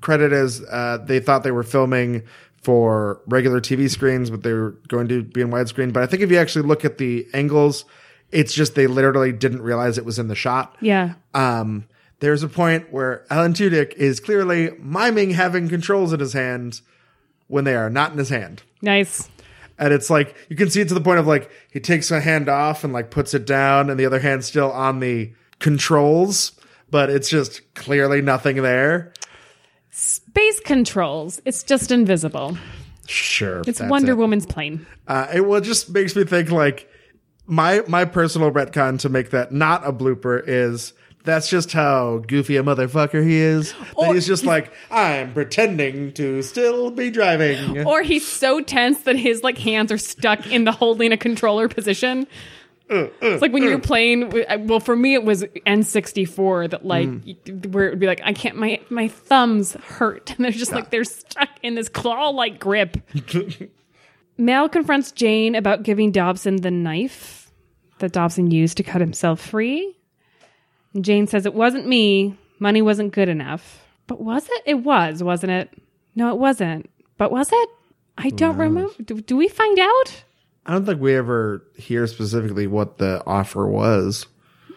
credit 0.00 0.32
as 0.32 0.62
uh, 0.70 0.98
they 1.04 1.20
thought 1.20 1.42
they 1.42 1.50
were 1.50 1.62
filming 1.62 2.22
for 2.62 3.20
regular 3.26 3.60
TV 3.60 3.88
screens, 3.88 4.30
but 4.30 4.42
they 4.42 4.52
were 4.52 4.72
going 4.88 5.08
to 5.08 5.22
be 5.22 5.40
in 5.40 5.50
widescreen. 5.50 5.92
But 5.92 6.02
I 6.02 6.06
think 6.06 6.22
if 6.22 6.30
you 6.30 6.38
actually 6.38 6.66
look 6.66 6.84
at 6.84 6.98
the 6.98 7.26
angles, 7.32 7.84
it's 8.32 8.52
just 8.52 8.74
they 8.74 8.86
literally 8.86 9.32
didn't 9.32 9.62
realize 9.62 9.96
it 9.96 10.04
was 10.04 10.18
in 10.18 10.28
the 10.28 10.34
shot. 10.34 10.76
yeah, 10.80 11.14
Um, 11.34 11.86
there's 12.20 12.42
a 12.42 12.48
point 12.48 12.92
where 12.92 13.24
Alan 13.30 13.52
Tudyk 13.52 13.92
is 13.94 14.18
clearly 14.18 14.72
miming 14.80 15.30
having 15.30 15.68
controls 15.68 16.12
in 16.12 16.18
his 16.18 16.32
hand 16.32 16.80
when 17.46 17.62
they 17.64 17.76
are 17.76 17.88
not 17.88 18.10
in 18.12 18.18
his 18.18 18.28
hand. 18.28 18.62
nice. 18.82 19.30
And 19.80 19.94
it's 19.94 20.10
like 20.10 20.34
you 20.48 20.56
can 20.56 20.68
see 20.68 20.80
it 20.80 20.88
to 20.88 20.94
the 20.94 21.00
point 21.00 21.20
of 21.20 21.28
like 21.28 21.48
he 21.72 21.78
takes 21.78 22.10
a 22.10 22.20
hand 22.20 22.48
off 22.48 22.82
and 22.82 22.92
like 22.92 23.12
puts 23.12 23.32
it 23.32 23.46
down, 23.46 23.88
and 23.88 23.98
the 24.00 24.06
other 24.06 24.18
hand's 24.18 24.46
still 24.46 24.72
on 24.72 24.98
the 24.98 25.32
controls, 25.60 26.52
but 26.90 27.08
it's 27.10 27.28
just 27.28 27.62
clearly 27.74 28.20
nothing 28.20 28.56
there. 28.56 29.12
Space 30.00 30.60
controls. 30.60 31.42
It's 31.44 31.64
just 31.64 31.90
invisible. 31.90 32.56
Sure, 33.08 33.62
It's 33.66 33.80
Wonder 33.80 34.12
it. 34.12 34.16
Woman's 34.16 34.46
plane. 34.46 34.86
Uh, 35.08 35.26
it 35.34 35.40
well, 35.40 35.58
it 35.58 35.64
just 35.64 35.90
makes 35.90 36.14
me 36.14 36.22
think 36.22 36.52
like 36.52 36.88
my 37.46 37.82
my 37.88 38.04
personal 38.04 38.52
retcon 38.52 39.00
to 39.00 39.08
make 39.08 39.30
that 39.30 39.50
not 39.50 39.84
a 39.84 39.92
blooper 39.92 40.40
is 40.46 40.92
that's 41.24 41.50
just 41.50 41.72
how 41.72 42.18
goofy 42.28 42.56
a 42.58 42.62
motherfucker 42.62 43.26
he 43.26 43.38
is. 43.38 43.72
that 43.72 43.94
Or- 43.96 44.14
he's 44.14 44.26
just 44.26 44.44
like 44.44 44.72
I'm 44.88 45.32
pretending 45.32 46.12
to 46.12 46.42
still 46.42 46.92
be 46.92 47.10
driving. 47.10 47.84
Or 47.84 48.02
he's 48.02 48.26
so 48.26 48.60
tense 48.60 49.00
that 49.00 49.16
his 49.16 49.42
like 49.42 49.58
hands 49.58 49.90
are 49.90 49.98
stuck 49.98 50.46
in 50.46 50.62
the 50.62 50.70
holding 50.72 51.10
a 51.10 51.16
controller 51.16 51.66
position. 51.68 52.28
It's 52.90 53.42
like 53.42 53.52
when 53.52 53.62
you're 53.62 53.78
playing. 53.78 54.32
uh, 54.48 54.58
Well, 54.60 54.80
for 54.80 54.96
me, 54.96 55.14
it 55.14 55.22
was 55.24 55.44
N64 55.66 56.70
that 56.70 56.84
like 56.86 57.08
where 57.72 57.86
it 57.86 57.90
would 57.90 57.98
be 57.98 58.06
like 58.06 58.20
I 58.24 58.32
can't. 58.32 58.56
My 58.56 58.80
my 58.90 59.08
thumbs 59.08 59.74
hurt, 59.74 60.30
and 60.36 60.44
they're 60.44 60.52
just 60.52 60.72
like 60.72 60.90
they're 60.90 61.04
stuck 61.04 61.50
in 61.62 61.74
this 61.74 61.88
claw 61.88 62.30
like 62.30 62.58
grip. 62.58 62.96
Mal 64.36 64.68
confronts 64.68 65.10
Jayne 65.12 65.54
about 65.54 65.82
giving 65.82 66.12
Dobson 66.12 66.56
the 66.56 66.70
knife 66.70 67.50
that 67.98 68.12
Dobson 68.12 68.50
used 68.50 68.76
to 68.76 68.82
cut 68.84 69.00
himself 69.00 69.40
free. 69.40 69.96
And 70.94 71.04
Jayne 71.04 71.26
says 71.26 71.44
it 71.44 71.54
wasn't 71.54 71.86
me. 71.86 72.36
Money 72.60 72.80
wasn't 72.82 73.12
good 73.12 73.28
enough. 73.28 73.84
But 74.06 74.20
was 74.20 74.48
it? 74.48 74.62
It 74.64 74.74
was, 74.84 75.22
wasn't 75.22 75.52
it? 75.52 75.70
No, 76.14 76.30
it 76.32 76.38
wasn't. 76.38 76.88
But 77.18 77.32
was 77.32 77.50
it? 77.52 77.68
I 78.16 78.30
don't 78.30 78.56
remember. 78.56 78.90
Do, 79.04 79.20
do 79.20 79.36
we 79.36 79.48
find 79.48 79.78
out? 79.78 80.24
I 80.68 80.72
don't 80.72 80.84
think 80.84 81.00
we 81.00 81.16
ever 81.16 81.64
hear 81.76 82.06
specifically 82.06 82.66
what 82.66 82.98
the 82.98 83.22
offer 83.26 83.66
was. 83.66 84.26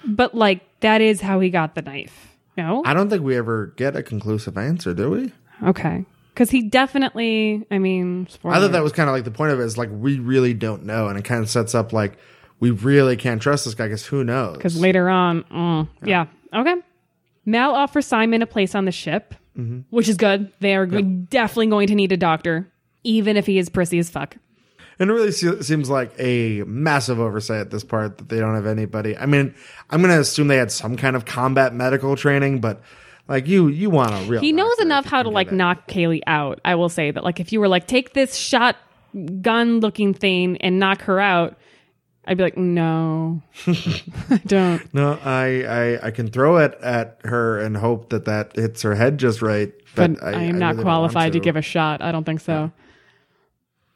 But 0.06 0.34
like 0.34 0.62
that 0.80 1.02
is 1.02 1.20
how 1.22 1.42
he 1.42 1.50
got 1.50 1.76
the 1.76 1.82
knife. 1.82 2.36
No. 2.58 2.82
I 2.86 2.94
don't 2.94 3.10
think 3.10 3.24
we 3.24 3.36
ever 3.38 3.68
get 3.76 3.96
a 3.96 4.02
conclusive 4.02 4.58
answer, 4.58 4.94
do 4.94 5.10
we? 5.10 5.34
Okay. 5.64 6.06
Because 6.34 6.50
he 6.50 6.62
definitely. 6.64 7.68
I 7.70 7.78
mean, 7.78 8.28
I 8.46 8.60
thought 8.60 8.72
that 8.72 8.84
was 8.84 8.94
kind 8.94 9.10
of 9.10 9.14
like 9.14 9.26
the 9.26 9.32
point 9.32 9.52
of 9.52 9.60
it 9.60 9.64
is 9.64 9.78
like 9.78 9.90
we 9.92 10.18
really 10.18 10.54
don't 10.54 10.86
know, 10.86 11.10
and 11.10 11.20
it 11.20 11.26
kind 11.26 11.44
of 11.44 11.50
sets 11.50 11.76
up 11.76 11.92
like 11.92 12.18
we 12.62 12.72
really 12.72 13.18
can't 13.18 13.42
trust 13.42 13.66
this 13.66 13.74
guy 13.74 13.88
because 13.88 14.06
who 14.06 14.24
knows? 14.24 14.56
because 14.56 14.80
later 14.80 15.10
on, 15.10 15.44
mm, 15.44 15.90
yeah. 16.06 16.28
Okay. 16.54 16.76
Mal 17.46 17.76
offers 17.76 18.06
Simon 18.06 18.42
a 18.42 18.48
place 18.48 18.76
on 18.76 18.86
the 18.86 18.92
ship, 18.94 19.36
which 19.90 20.08
is 20.08 20.16
good. 20.16 20.54
They 20.62 20.76
are 20.76 20.86
go- 20.86 21.02
definitely 21.02 21.68
going 21.68 21.88
to 21.88 21.96
need 21.96 22.14
a 22.14 22.18
doctor, 22.18 22.72
even 23.04 23.36
if 23.36 23.46
he 23.46 23.58
is 23.58 23.68
prissy 23.68 24.00
as 24.00 24.10
fuck. 24.10 24.38
And 25.02 25.10
it 25.10 25.14
really 25.14 25.32
se- 25.32 25.62
seems 25.64 25.90
like 25.90 26.14
a 26.20 26.62
massive 26.68 27.20
oversight 27.20 27.60
at 27.60 27.72
this 27.72 27.84
part 27.84 28.20
that 28.20 28.30
they 28.30 28.40
don't 28.40 28.54
have 28.54 28.68
anybody. 28.68 29.18
I 29.18 29.26
mean, 29.26 29.56
I'm 29.90 30.00
going 30.00 30.14
to 30.14 30.20
assume 30.20 30.48
they 30.48 30.58
had 30.58 30.72
some 30.72 30.96
kind 30.96 31.16
of 31.16 31.26
combat 31.26 31.74
medical 31.74 32.16
training, 32.16 32.62
but 32.62 32.84
like 33.28 33.48
you, 33.48 33.68
you 33.68 33.90
want 33.90 34.12
a 34.14 34.30
real. 34.30 34.42
He 34.42 34.52
knows 34.52 34.78
enough 34.78 35.06
how 35.06 35.24
to 35.24 35.30
like 35.30 35.50
that. 35.50 35.56
knock 35.56 35.88
Kaylee 35.88 36.22
out. 36.28 36.62
I 36.64 36.76
will 36.76 36.88
say 36.88 37.10
that, 37.10 37.24
like, 37.24 37.40
if 37.40 37.52
you 37.52 37.60
were 37.60 37.68
like, 37.68 37.88
take 37.88 38.14
this 38.14 38.36
shotgun 38.36 39.80
looking 39.80 40.14
thing 40.14 40.58
and 40.58 40.78
knock 40.78 41.02
her 41.02 41.20
out, 41.20 41.58
I'd 42.28 42.38
be 42.38 42.44
like, 42.44 42.58
no, 42.58 43.42
I 43.66 44.40
don't. 44.46 44.82
No, 44.94 45.18
I, 45.26 45.64
I, 45.64 46.08
I 46.08 46.12
can 46.12 46.28
throw 46.28 46.58
it 46.58 46.78
at 46.80 47.22
her 47.24 47.58
and 47.58 47.76
hope 47.76 48.12
that 48.12 48.26
that 48.26 48.56
hits 48.56 48.84
her 48.84 48.94
head 48.94 49.18
just 49.18 49.42
right. 49.42 49.74
But, 49.96 50.20
But, 50.20 50.24
I, 50.24 50.44
am 50.44 50.60
not 50.60 50.78
qualified 50.78 51.34
to. 51.34 51.40
give 51.40 51.56
a 51.56 51.64
shot. 51.64 52.04
I 52.04 52.12
don't 52.12 52.24
think 52.24 52.42
so. 52.42 52.72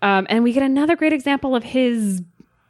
Um, 0.06 0.28
and 0.30 0.44
we 0.44 0.54
get 0.54 0.62
another 0.64 0.96
great 0.96 1.14
example 1.14 1.56
of 1.56 1.64
his 1.64 2.22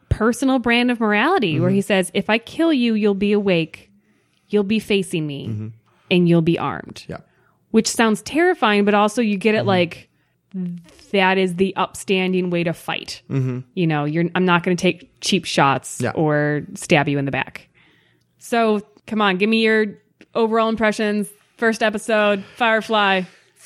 personal 0.10 0.58
brand 0.60 0.90
of 0.90 1.00
morality, 1.02 1.60
where 1.60 1.70
he 1.70 1.82
says, 1.82 2.10
"If 2.14 2.30
I 2.30 2.38
kill 2.38 2.72
you, 2.72 2.94
you'll 2.94 3.14
be 3.14 3.34
awake, 3.34 3.92
you'll 4.48 4.64
be 4.64 4.80
facing 4.80 5.28
me, 5.28 5.72
and 6.10 6.30
you'll 6.30 6.42
be 6.42 6.58
armed." 6.58 7.04
Yeah. 7.10 7.18
Which 7.72 7.88
sounds 7.88 8.22
terrifying, 8.22 8.86
but 8.86 8.94
also 8.94 9.22
you 9.22 9.38
get 9.38 9.54
it 9.54 9.64
like 9.64 10.08
that 11.12 11.38
is 11.38 11.56
the 11.58 11.76
upstanding 11.76 12.50
way 12.50 12.64
to 12.64 12.72
fight. 12.72 13.22
Mm-hmm. 13.30 13.60
You 13.74 13.88
know, 13.88 14.06
you're 14.06 14.24
I'm 14.34 14.46
not 14.46 14.64
going 14.64 14.78
to 14.78 14.82
take 14.82 15.12
cheap 15.20 15.44
shots 15.44 16.00
Yeah. 16.02 16.12
or 16.16 16.62
stab 16.76 17.10
you 17.10 17.18
in 17.18 17.26
the 17.26 17.32
back. 17.32 17.68
So 18.40 18.80
come 19.08 19.22
on, 19.22 19.36
give 19.38 19.50
me 19.50 19.62
your 19.62 19.88
overall 20.34 20.70
impressions. 20.70 21.28
First 21.58 21.84
episode, 21.84 22.46
Firefly. 22.56 23.24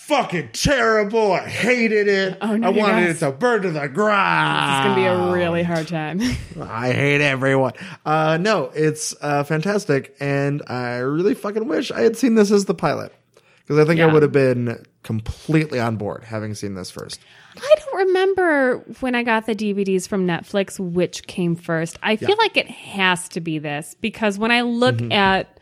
Fucking 0.09 0.49
terrible. 0.53 1.31
I 1.33 1.47
hated 1.47 2.07
it. 2.07 2.37
Oh, 2.41 2.57
no, 2.57 2.67
I 2.67 2.69
wanted 2.71 3.05
guys. 3.07 3.15
it 3.21 3.25
to 3.25 3.31
burn 3.31 3.61
to 3.61 3.71
the 3.71 3.87
ground. 3.87 4.71
It's 4.71 4.87
gonna 4.87 4.95
be 4.95 5.05
a 5.05 5.31
really 5.33 5.63
hard 5.63 5.87
time. 5.87 6.19
I 6.61 6.91
hate 6.91 7.21
everyone. 7.21 7.73
Uh, 8.05 8.37
no, 8.41 8.71
it's 8.73 9.15
uh, 9.21 9.43
fantastic, 9.43 10.15
and 10.19 10.61
I 10.67 10.97
really 10.97 11.35
fucking 11.35 11.67
wish 11.67 11.91
I 11.91 12.01
had 12.01 12.17
seen 12.17 12.35
this 12.35 12.51
as 12.51 12.65
the 12.65 12.73
pilot 12.73 13.13
because 13.59 13.77
I 13.77 13.85
think 13.85 14.01
I 14.01 14.07
would 14.11 14.23
have 14.23 14.31
been 14.31 14.83
completely 15.03 15.79
on 15.79 15.95
board 15.97 16.23
having 16.23 16.55
seen 16.55 16.73
this 16.73 16.89
first. 16.89 17.19
I 17.55 17.75
don't 17.77 18.07
remember 18.07 18.77
when 19.01 19.13
I 19.15 19.21
got 19.23 19.45
the 19.45 19.53
DVDs 19.55 20.07
from 20.07 20.25
Netflix 20.25 20.79
which 20.79 21.27
came 21.27 21.55
first. 21.55 21.99
I 22.01 22.15
feel 22.15 22.35
like 22.37 22.57
it 22.57 22.67
has 22.67 23.29
to 23.29 23.41
be 23.41 23.59
this 23.59 23.95
because 24.01 24.37
when 24.39 24.51
I 24.51 24.61
look 24.61 24.95
Mm-hmm. 24.95 25.11
at 25.11 25.58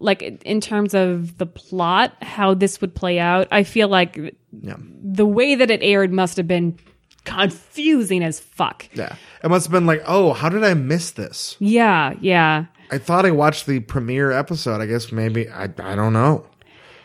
like 0.00 0.22
in 0.22 0.60
terms 0.60 0.94
of 0.94 1.38
the 1.38 1.46
plot, 1.46 2.14
how 2.22 2.54
this 2.54 2.80
would 2.80 2.94
play 2.94 3.18
out, 3.18 3.48
I 3.50 3.62
feel 3.62 3.88
like 3.88 4.16
Yeah, 4.60 4.76
the 5.02 5.26
way 5.26 5.54
that 5.54 5.70
it 5.70 5.82
aired 5.82 6.12
must 6.12 6.36
have 6.36 6.48
been 6.48 6.78
confusing 7.24 8.22
as 8.22 8.40
fuck. 8.40 8.88
Yeah. 8.94 9.16
It 9.42 9.48
must 9.48 9.66
have 9.66 9.72
been 9.72 9.86
like, 9.86 10.02
oh, 10.06 10.32
how 10.32 10.48
did 10.48 10.64
I 10.64 10.74
miss 10.74 11.10
this? 11.10 11.56
Yeah, 11.58 12.14
yeah. 12.20 12.66
I 12.90 12.98
thought 12.98 13.26
I 13.26 13.32
watched 13.32 13.66
the 13.66 13.80
premiere 13.80 14.30
episode. 14.32 14.80
I 14.80 14.86
guess 14.86 15.10
maybe 15.12 15.48
I 15.50 15.64
I 15.64 15.94
don't 15.96 16.12
know. 16.12 16.46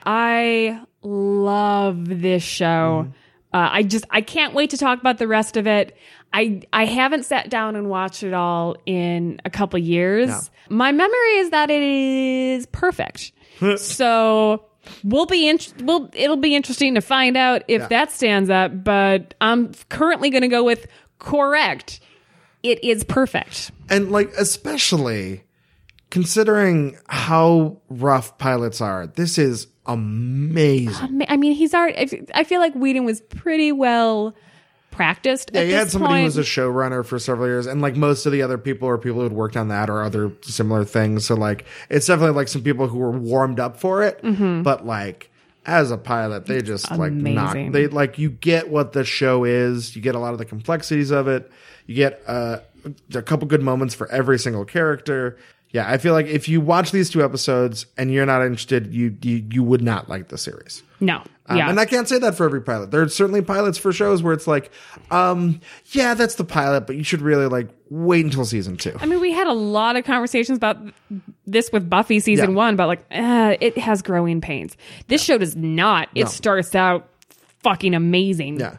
I 0.05 0.81
love 1.01 2.07
this 2.07 2.43
show. 2.43 3.05
Mm-hmm. 3.07 3.11
Uh, 3.53 3.69
I 3.71 3.83
just 3.83 4.05
I 4.09 4.21
can't 4.21 4.53
wait 4.53 4.69
to 4.69 4.77
talk 4.77 4.99
about 4.99 5.17
the 5.17 5.27
rest 5.27 5.57
of 5.57 5.67
it. 5.67 5.97
I 6.33 6.61
I 6.71 6.85
haven't 6.85 7.25
sat 7.25 7.49
down 7.49 7.75
and 7.75 7.89
watched 7.89 8.23
it 8.23 8.33
all 8.33 8.77
in 8.85 9.41
a 9.43 9.49
couple 9.49 9.77
years. 9.79 10.29
No. 10.29 10.39
My 10.69 10.91
memory 10.93 11.35
is 11.37 11.49
that 11.49 11.69
it 11.69 11.81
is 11.83 12.65
perfect. 12.67 13.33
so 13.77 14.65
we'll 15.03 15.25
be 15.25 15.49
in, 15.49 15.59
we'll 15.81 16.09
it'll 16.13 16.37
be 16.37 16.55
interesting 16.55 16.95
to 16.95 17.01
find 17.01 17.35
out 17.35 17.63
if 17.67 17.81
Yeah. 17.81 17.87
that 17.87 18.11
stands 18.11 18.49
up. 18.49 18.83
But 18.83 19.33
I'm 19.41 19.73
currently 19.89 20.29
going 20.29 20.43
to 20.43 20.47
go 20.47 20.63
with 20.63 20.87
correct. 21.19 21.99
It 22.63 22.83
is 22.83 23.03
perfect. 23.03 23.71
And 23.89 24.11
like 24.11 24.31
especially 24.37 25.43
considering 26.09 26.97
how 27.07 27.81
rough 27.89 28.37
pilots 28.37 28.81
are, 28.81 29.07
this 29.07 29.37
is 29.37 29.67
amazing. 29.85 31.23
I 31.27 31.37
mean- 31.37 31.53
he's 31.53 31.73
already. 31.73 32.25
I- 32.33 32.43
feel 32.43 32.59
like 32.59 32.73
Whedon 32.75 33.05
was 33.05 33.21
pretty 33.21 33.71
well 33.71 34.35
practiced. 34.91 35.51
Yeah, 35.53 35.61
you 35.61 35.73
had 35.75 35.89
somebody 35.89 36.19
who 36.19 36.25
was 36.25 36.37
a 36.37 36.41
showrunner 36.41 37.05
for 37.05 37.17
several 37.17 37.47
years, 37.47 37.65
and 37.65 37.81
like 37.81 37.95
most 37.95 38.25
of 38.25 38.31
the 38.31 38.41
other 38.41 38.57
people 38.57 38.87
are 38.89 38.97
people 38.97 39.21
who'd 39.21 39.31
worked 39.31 39.55
on 39.55 39.69
that 39.69 39.89
or 39.89 40.03
other 40.03 40.31
similar 40.41 40.83
things. 40.83 41.25
So 41.25 41.35
like, 41.35 41.65
it's 41.89 42.07
definitely 42.07 42.35
like 42.35 42.47
some 42.49 42.61
people 42.61 42.87
who 42.87 42.97
were 42.99 43.11
warmed 43.11 43.59
up 43.59 43.77
for 43.79 44.03
it, 44.03 44.19
but 44.63 44.85
like 44.85 45.29
as 45.65 45.91
a 45.91 45.97
pilot, 45.97 46.45
they 46.47 46.61
just 46.61 46.89
like 46.91 47.11
knock. 47.13 47.51
amazing. 47.53 47.71
They 47.71 47.87
like 47.87 48.17
you 48.17 48.29
get 48.31 48.69
what 48.69 48.93
the 48.93 49.05
show 49.05 49.43
is. 49.45 49.95
You 49.95 50.01
get 50.01 50.15
a 50.15 50.19
lot 50.19 50.33
of 50.33 50.39
the 50.39 50.45
complexities 50.45 51.11
of 51.11 51.27
it. 51.27 51.49
You 51.85 51.95
get 51.95 52.21
uh, 52.27 52.59
a 53.13 53.21
couple 53.21 53.47
good 53.47 53.61
moments 53.61 53.95
for 53.95 54.11
every 54.11 54.39
single 54.39 54.65
character. 54.65 55.37
Yeah, 55.73 55.89
I 55.89 55.97
feel 55.97 56.13
like 56.13 56.25
if 56.27 56.49
you 56.49 56.59
watch 56.59 56.91
these 56.91 57.09
two 57.09 57.23
episodes 57.23 57.85
and 57.97 58.11
you're 58.11 58.25
not 58.25 58.41
interested, 58.41 58.93
you 58.93 59.15
you, 59.21 59.45
you 59.51 59.63
would 59.63 59.81
not 59.81 60.09
like 60.09 60.27
the 60.29 60.37
series. 60.37 60.83
no. 60.99 61.23
Um, 61.47 61.57
yeah. 61.57 61.69
And 61.69 61.79
I 61.81 61.85
can't 61.85 62.07
say 62.07 62.17
that 62.19 62.35
for 62.35 62.45
every 62.45 62.61
pilot. 62.61 62.91
There 62.91 63.01
are 63.01 63.09
certainly 63.09 63.41
pilots 63.41 63.77
for 63.77 63.91
shows 63.91 64.23
where 64.23 64.31
it's 64.33 64.47
like, 64.47 64.71
um, 65.09 65.59
yeah, 65.87 66.13
that's 66.13 66.35
the 66.35 66.45
pilot, 66.45 66.87
but 66.87 66.95
you 66.95 67.03
should 67.03 67.21
really 67.21 67.47
like 67.47 67.67
wait 67.89 68.23
until 68.23 68.45
season 68.45 68.77
two. 68.77 68.95
I 69.01 69.05
mean, 69.05 69.19
we 69.19 69.33
had 69.33 69.47
a 69.47 69.53
lot 69.53 69.97
of 69.97 70.05
conversations 70.05 70.55
about 70.55 70.77
this 71.45 71.69
with 71.73 71.89
Buffy 71.89 72.21
season 72.21 72.51
Yeah. 72.51 72.55
one, 72.55 72.77
but 72.77 72.87
like, 72.87 73.03
uh, 73.11 73.57
it 73.59 73.77
has 73.79 74.01
growing 74.01 74.39
pains. 74.39 74.77
This 75.07 75.21
show 75.21 75.37
does 75.37 75.57
not. 75.57 76.07
It 76.15 76.23
No. 76.23 76.29
starts 76.29 76.73
out 76.73 77.09
fucking 77.63 77.93
amazing. 77.95 78.59
Yeah. 78.61 78.77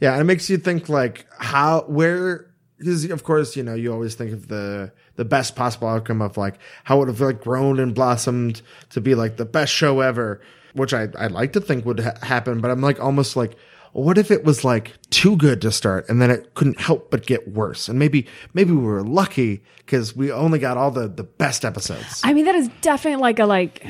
Yeah. 0.00 0.12
And 0.12 0.20
it 0.20 0.24
makes 0.24 0.50
you 0.50 0.58
think 0.58 0.90
like 0.90 1.24
how, 1.38 1.82
where, 1.86 2.50
because 2.76 3.08
of 3.10 3.24
course, 3.24 3.56
you 3.56 3.62
know, 3.62 3.72
you 3.74 3.92
always 3.94 4.14
think 4.14 4.32
of 4.32 4.48
the, 4.48 4.92
the 5.20 5.24
best 5.26 5.54
possible 5.54 5.86
outcome 5.86 6.22
of 6.22 6.38
like 6.38 6.54
how 6.82 6.96
it 6.96 6.98
would 7.00 7.08
have 7.08 7.20
like 7.20 7.42
grown 7.42 7.78
and 7.78 7.94
blossomed 7.94 8.62
to 8.88 9.02
be 9.02 9.14
like 9.14 9.36
the 9.36 9.44
best 9.44 9.70
show 9.70 10.00
ever, 10.00 10.40
which 10.72 10.94
I, 10.94 11.08
I'd 11.18 11.30
like 11.30 11.52
to 11.52 11.60
think 11.60 11.84
would 11.84 12.00
ha- 12.00 12.14
happen. 12.22 12.62
But 12.62 12.70
I'm 12.70 12.80
like 12.80 12.98
almost 12.98 13.36
like, 13.36 13.54
what 13.92 14.16
if 14.16 14.30
it 14.30 14.44
was 14.44 14.64
like 14.64 14.92
too 15.10 15.36
good 15.36 15.60
to 15.60 15.72
start 15.72 16.08
and 16.08 16.22
then 16.22 16.30
it 16.30 16.54
couldn't 16.54 16.80
help 16.80 17.10
but 17.10 17.26
get 17.26 17.48
worse? 17.48 17.86
And 17.86 17.98
maybe, 17.98 18.26
maybe 18.54 18.70
we 18.72 18.78
were 18.78 19.02
lucky 19.02 19.62
because 19.76 20.16
we 20.16 20.32
only 20.32 20.58
got 20.58 20.78
all 20.78 20.90
the, 20.90 21.06
the 21.06 21.24
best 21.24 21.66
episodes. 21.66 22.22
I 22.24 22.32
mean, 22.32 22.46
that 22.46 22.54
is 22.54 22.70
definitely 22.80 23.20
like 23.20 23.40
a 23.40 23.44
like. 23.44 23.84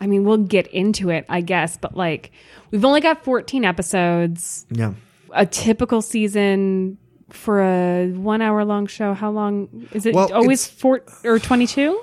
I 0.00 0.08
mean, 0.08 0.24
we'll 0.24 0.38
get 0.38 0.66
into 0.66 1.10
it, 1.10 1.24
I 1.28 1.40
guess, 1.40 1.76
but 1.76 1.96
like, 1.96 2.32
we've 2.72 2.84
only 2.84 3.00
got 3.00 3.22
14 3.22 3.64
episodes. 3.64 4.66
yeah. 4.70 4.94
A 5.32 5.46
typical 5.46 6.02
season 6.02 6.98
for 7.34 7.60
a 7.62 8.08
one 8.12 8.40
hour 8.42 8.64
long 8.64 8.86
show. 8.86 9.14
How 9.14 9.30
long 9.30 9.88
is 9.92 10.06
it? 10.06 10.14
Well, 10.14 10.32
always 10.32 10.66
four 10.66 11.02
or 11.24 11.38
22? 11.38 12.00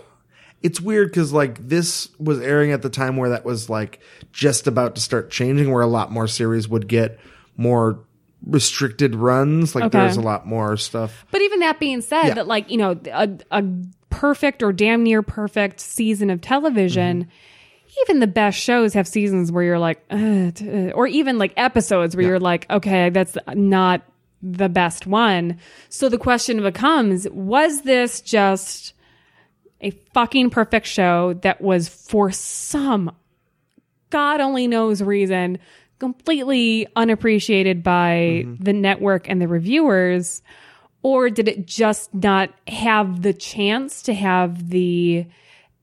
it's 0.63 0.79
weird 0.79 1.07
because 1.09 1.33
like 1.33 1.57
this 1.67 2.07
was 2.19 2.39
airing 2.39 2.71
at 2.71 2.83
the 2.83 2.89
time 2.89 3.17
where 3.17 3.31
that 3.31 3.43
was 3.43 3.67
like 3.67 3.99
just 4.31 4.67
about 4.67 4.93
to 4.93 5.01
start 5.01 5.31
changing 5.31 5.71
where 5.71 5.81
a 5.81 5.87
lot 5.87 6.11
more 6.11 6.27
series 6.27 6.69
would 6.69 6.87
get 6.87 7.19
more 7.57 7.99
restricted 8.45 9.15
runs 9.15 9.73
like 9.73 9.85
Okay. 9.85 9.97
there's 9.99 10.17
a 10.17 10.21
lot 10.21 10.45
more 10.45 10.77
stuff 10.77 11.25
But 11.31 11.41
even 11.41 11.59
that 11.61 11.79
being 11.79 12.01
said, 12.01 12.27
Yeah. 12.27 12.33
that 12.35 12.47
like 12.47 12.69
you 12.69 12.77
know 12.77 12.99
a, 13.11 13.29
a 13.49 13.63
perfect 14.11 14.61
or 14.61 14.71
damn 14.71 15.01
near 15.01 15.23
perfect 15.23 15.79
season 15.79 16.29
of 16.29 16.41
television, 16.41 17.23
Mm-hmm. 17.23 18.01
even 18.03 18.19
the 18.19 18.27
best 18.27 18.59
shows 18.59 18.93
have 18.93 19.07
seasons 19.07 19.51
where 19.51 19.63
you're 19.63 19.79
like, 19.79 20.03
uh," 20.11 20.51
or 20.93 21.07
even 21.07 21.39
like 21.39 21.53
episodes 21.57 22.15
where 22.15 22.25
you're 22.25 22.39
like, 22.39 22.69
okay, 22.69 23.09
that's 23.09 23.35
not 23.55 24.01
the 24.41 24.69
best 24.69 25.07
one. 25.07 25.57
So 25.89 26.09
the 26.09 26.17
question 26.17 26.61
becomes: 26.61 27.27
Was 27.29 27.81
this 27.81 28.21
just 28.21 28.93
a 29.81 29.91
fucking 30.13 30.49
perfect 30.49 30.87
show 30.87 31.33
that 31.41 31.61
was 31.61 31.87
for 31.87 32.31
some 32.31 33.15
God 34.09 34.41
only 34.41 34.67
knows 34.67 35.01
reason 35.01 35.59
completely 35.99 36.87
unappreciated 36.95 37.83
by 37.83 38.43
mm-hmm. 38.45 38.63
the 38.63 38.73
network 38.73 39.29
and 39.29 39.41
the 39.41 39.47
reviewers? 39.47 40.41
Or 41.03 41.29
did 41.29 41.47
it 41.47 41.65
just 41.65 42.13
not 42.13 42.51
have 42.67 43.23
the 43.23 43.33
chance 43.33 44.03
to 44.03 44.13
have 44.13 44.69
the 44.69 45.25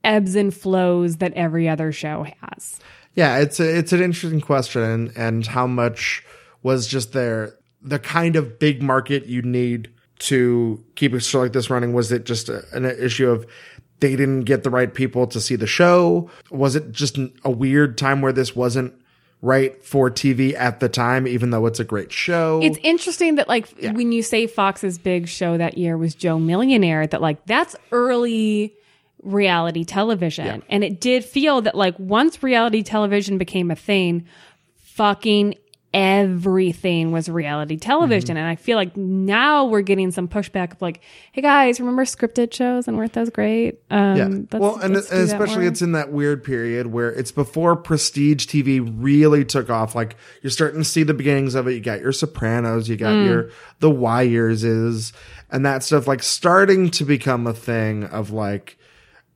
ebbs 0.03 0.35
and 0.35 0.53
flows 0.53 1.17
that 1.17 1.33
every 1.33 1.67
other 1.67 1.91
show 1.91 2.25
has? 2.41 2.79
yeah 3.15 3.37
it's 3.39 3.59
a, 3.59 3.77
it's 3.77 3.91
an 3.91 4.01
interesting 4.01 4.41
question 4.41 4.81
and, 4.81 5.17
and 5.17 5.47
how 5.47 5.67
much 5.67 6.23
was 6.63 6.87
just 6.87 7.11
there 7.11 7.53
the 7.81 7.99
kind 7.99 8.35
of 8.35 8.59
big 8.59 8.81
market 8.81 9.25
you 9.25 9.41
need 9.41 9.89
to 10.19 10.83
keep 10.95 11.13
a 11.13 11.19
show 11.19 11.41
like 11.41 11.53
this 11.53 11.69
running? 11.69 11.93
Was 11.93 12.11
it 12.11 12.25
just 12.25 12.49
a, 12.49 12.63
an 12.73 12.85
issue 12.85 13.29
of 13.29 13.45
they 13.99 14.15
didn't 14.15 14.41
get 14.41 14.63
the 14.63 14.69
right 14.69 14.93
people 14.93 15.27
to 15.27 15.41
see 15.41 15.55
the 15.55 15.67
show? 15.67 16.29
Was 16.51 16.75
it 16.75 16.91
just 16.91 17.17
a 17.43 17.49
weird 17.49 17.97
time 17.97 18.21
where 18.21 18.33
this 18.33 18.55
wasn't 18.55 18.93
right 19.41 19.81
for 19.85 20.11
tv 20.11 20.53
at 20.53 20.81
the 20.81 20.89
time 20.89 21.25
even 21.25 21.49
though 21.49 21.65
it's 21.65 21.79
a 21.79 21.85
great 21.85 22.11
show? 22.11 22.59
It's 22.61 22.77
interesting 22.83 23.35
that 23.35 23.47
like 23.47 23.69
when 23.79 24.11
you 24.11 24.23
say 24.23 24.47
Fox's 24.47 24.97
big 24.97 25.27
show 25.27 25.57
that 25.57 25.77
year 25.77 25.97
was 25.97 26.15
Joe 26.15 26.39
Millionaire, 26.39 27.07
that 27.07 27.21
like 27.21 27.45
that's 27.45 27.75
early 27.91 28.73
reality 29.23 29.83
television. 29.83 30.63
And 30.69 30.83
it 30.83 30.99
did 31.01 31.25
feel 31.25 31.61
that 31.61 31.75
like 31.75 31.97
once 31.97 32.41
reality 32.41 32.83
television 32.83 33.37
became 33.37 33.71
a 33.71 33.75
thing, 33.75 34.25
fucking 34.77 35.55
everything 35.93 37.11
was 37.11 37.29
reality 37.29 37.77
television. 37.77 38.37
And 38.37 38.45
I 38.47 38.55
feel 38.55 38.75
like 38.77 38.95
now 38.95 39.65
we're 39.65 39.81
getting 39.81 40.11
some 40.11 40.27
pushback 40.27 40.71
of 40.73 40.81
like, 40.81 41.01
hey 41.31 41.41
guys, 41.41 41.79
remember 41.79 42.05
scripted 42.05 42.53
shows 42.53 42.87
and 42.87 42.97
weren't 42.97 43.13
those 43.13 43.29
great? 43.29 43.79
Um, 43.89 44.15
Yeah. 44.15 44.27
let's- 44.27 44.47
well, 44.61 44.75
and, 44.77 44.95
and 44.95 45.05
especially 45.11 45.65
it's 45.65 45.81
in 45.81 45.93
that 45.93 46.11
weird 46.11 46.43
period 46.43 46.87
where 46.87 47.11
it's 47.11 47.31
before 47.31 47.75
prestige 47.75 48.45
TV 48.47 48.79
really 48.99 49.43
took 49.45 49.69
off. 49.69 49.95
Like 49.95 50.15
you're 50.41 50.51
starting 50.51 50.79
to 50.81 50.85
see 50.85 51.03
the 51.03 51.13
beginnings 51.13 51.55
of 51.55 51.67
it. 51.67 51.73
You 51.73 51.79
got 51.81 52.01
your 52.01 52.11
Sopranos, 52.11 52.87
you 52.89 52.95
got 52.95 53.13
your 53.23 53.49
The 53.79 53.89
Wires 53.89 54.63
is, 54.63 55.13
and 55.51 55.65
that 55.65 55.83
stuff 55.83 56.07
like 56.07 56.21
starting 56.23 56.89
to 56.91 57.05
become 57.05 57.47
a 57.47 57.53
thing 57.53 58.03
of 58.05 58.31
like 58.31 58.77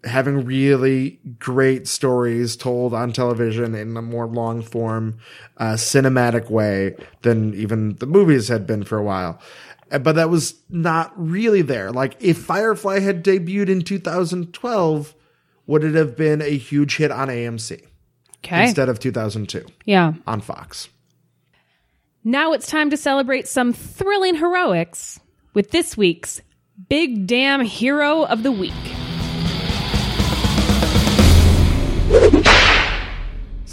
having 0.03 0.45
really 0.45 1.19
great 1.39 1.87
stories 1.87 2.57
told 2.57 2.93
on 2.93 3.13
television 3.13 3.73
in 3.75 3.95
a 3.95 4.01
more 4.01 4.27
long 4.27 4.61
form, 4.61 5.17
uh, 5.57 5.73
cinematic 5.73 6.49
way 6.49 6.95
than 7.21 7.53
even 7.53 7.95
the 7.95 8.05
movies 8.05 8.47
had 8.47 8.67
been 8.67 8.83
for 8.83 8.97
a 8.97 9.03
while. 9.03 9.39
Uh, 9.91 9.99
But 9.99 10.15
that 10.15 10.29
was 10.29 10.55
not 10.69 11.13
really 11.15 11.61
there. 11.61 11.91
Like 11.91 12.15
if 12.19 12.37
Firefly 12.37 12.99
had 12.99 13.23
debuted 13.23 13.69
in 13.69 13.81
2012, 13.81 15.15
would 15.67 15.83
it 15.83 15.95
have 15.95 16.17
been 16.17 16.41
a 16.41 16.57
huge 16.57 16.97
hit 16.97 17.11
on 17.11 17.29
AMC 17.29 17.81
okay. 18.43 18.63
instead 18.63 18.89
of 18.89 18.99
2002 18.99 19.65
yeah. 19.85 20.13
on 20.27 20.41
Fox? 20.41 20.89
Now 22.25 22.53
it's 22.53 22.67
time 22.67 22.89
to 22.89 22.97
celebrate 22.97 23.47
some 23.47 23.73
thrilling 23.73 24.35
heroics 24.35 25.19
with 25.53 25.71
this 25.71 25.95
week's 25.95 26.41
Big 26.89 27.27
Damn 27.27 27.61
Hero 27.61 28.23
of 28.23 28.43
the 28.43 28.51
Week. 28.51 29.02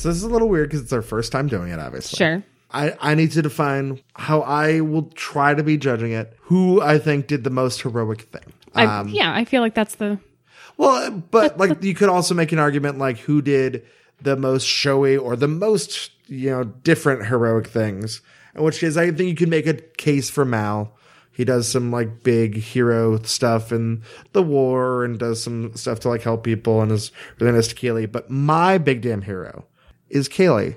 So 0.01 0.09
this 0.09 0.17
is 0.17 0.23
a 0.23 0.29
little 0.29 0.49
weird 0.49 0.71
because 0.71 0.81
it's 0.81 0.95
our 0.95 1.03
first 1.03 1.31
time 1.31 1.47
doing 1.47 1.71
it, 1.71 1.79
obviously. 1.79 2.17
Sure. 2.17 2.43
I, 2.71 2.97
I 3.03 3.15
need 3.15 3.33
to 3.33 3.43
define 3.43 4.01
how 4.15 4.41
I 4.41 4.81
will 4.81 5.11
try 5.11 5.53
to 5.53 5.63
be 5.63 5.77
judging 5.77 6.13
it, 6.13 6.35
who 6.41 6.81
I 6.81 6.99
think 6.99 7.27
did 7.27 7.45
the 7.45 7.51
most 7.51 7.83
heroic 7.83 8.23
thing. 8.23 8.55
I, 8.75 8.87
Um, 8.87 9.09
yeah, 9.09 9.35
I 9.35 9.45
feel 9.45 9.61
like 9.61 9.75
that's 9.75 9.97
the. 9.97 10.19
Well, 10.79 11.11
but 11.11 11.59
like 11.59 11.83
you 11.83 11.95
could 11.95 12.09
also 12.09 12.35
make 12.35 12.51
an 12.51 12.59
argument 12.59 12.97
like 12.97 13.19
who 13.19 13.43
did 13.43 13.85
the 14.23 14.37
most 14.37 14.65
showy 14.65 15.19
or 15.19 15.37
the 15.37 15.49
most, 15.49 16.13
you 16.29 16.49
know, 16.49 16.65
different 16.65 17.27
heroic 17.27 17.67
things. 17.67 18.23
In 18.55 18.63
which 18.63 18.81
case 18.81 18.97
I 18.97 19.11
think 19.11 19.29
you 19.29 19.35
could 19.35 19.51
make 19.51 19.67
a 19.67 19.75
case 19.75 20.31
for 20.31 20.47
Mal. 20.47 20.97
He 21.31 21.45
does 21.45 21.69
some 21.69 21.91
like 21.91 22.23
big 22.23 22.57
hero 22.57 23.21
stuff 23.23 23.71
in 23.71 24.03
the 24.33 24.43
war 24.43 25.05
and 25.05 25.19
does 25.19 25.43
some 25.43 25.75
stuff 25.75 26.01
to 26.01 26.09
like 26.09 26.23
help 26.23 26.43
people 26.43 26.81
and 26.81 26.91
is 26.91 27.13
really 27.39 27.53
nice 27.53 27.69
to 27.69 27.75
Kaylee. 27.75 28.11
But 28.11 28.31
my 28.31 28.79
big 28.79 29.03
damn 29.03 29.23
hero 29.23 29.67
is 30.11 30.29
Kaylee. 30.29 30.77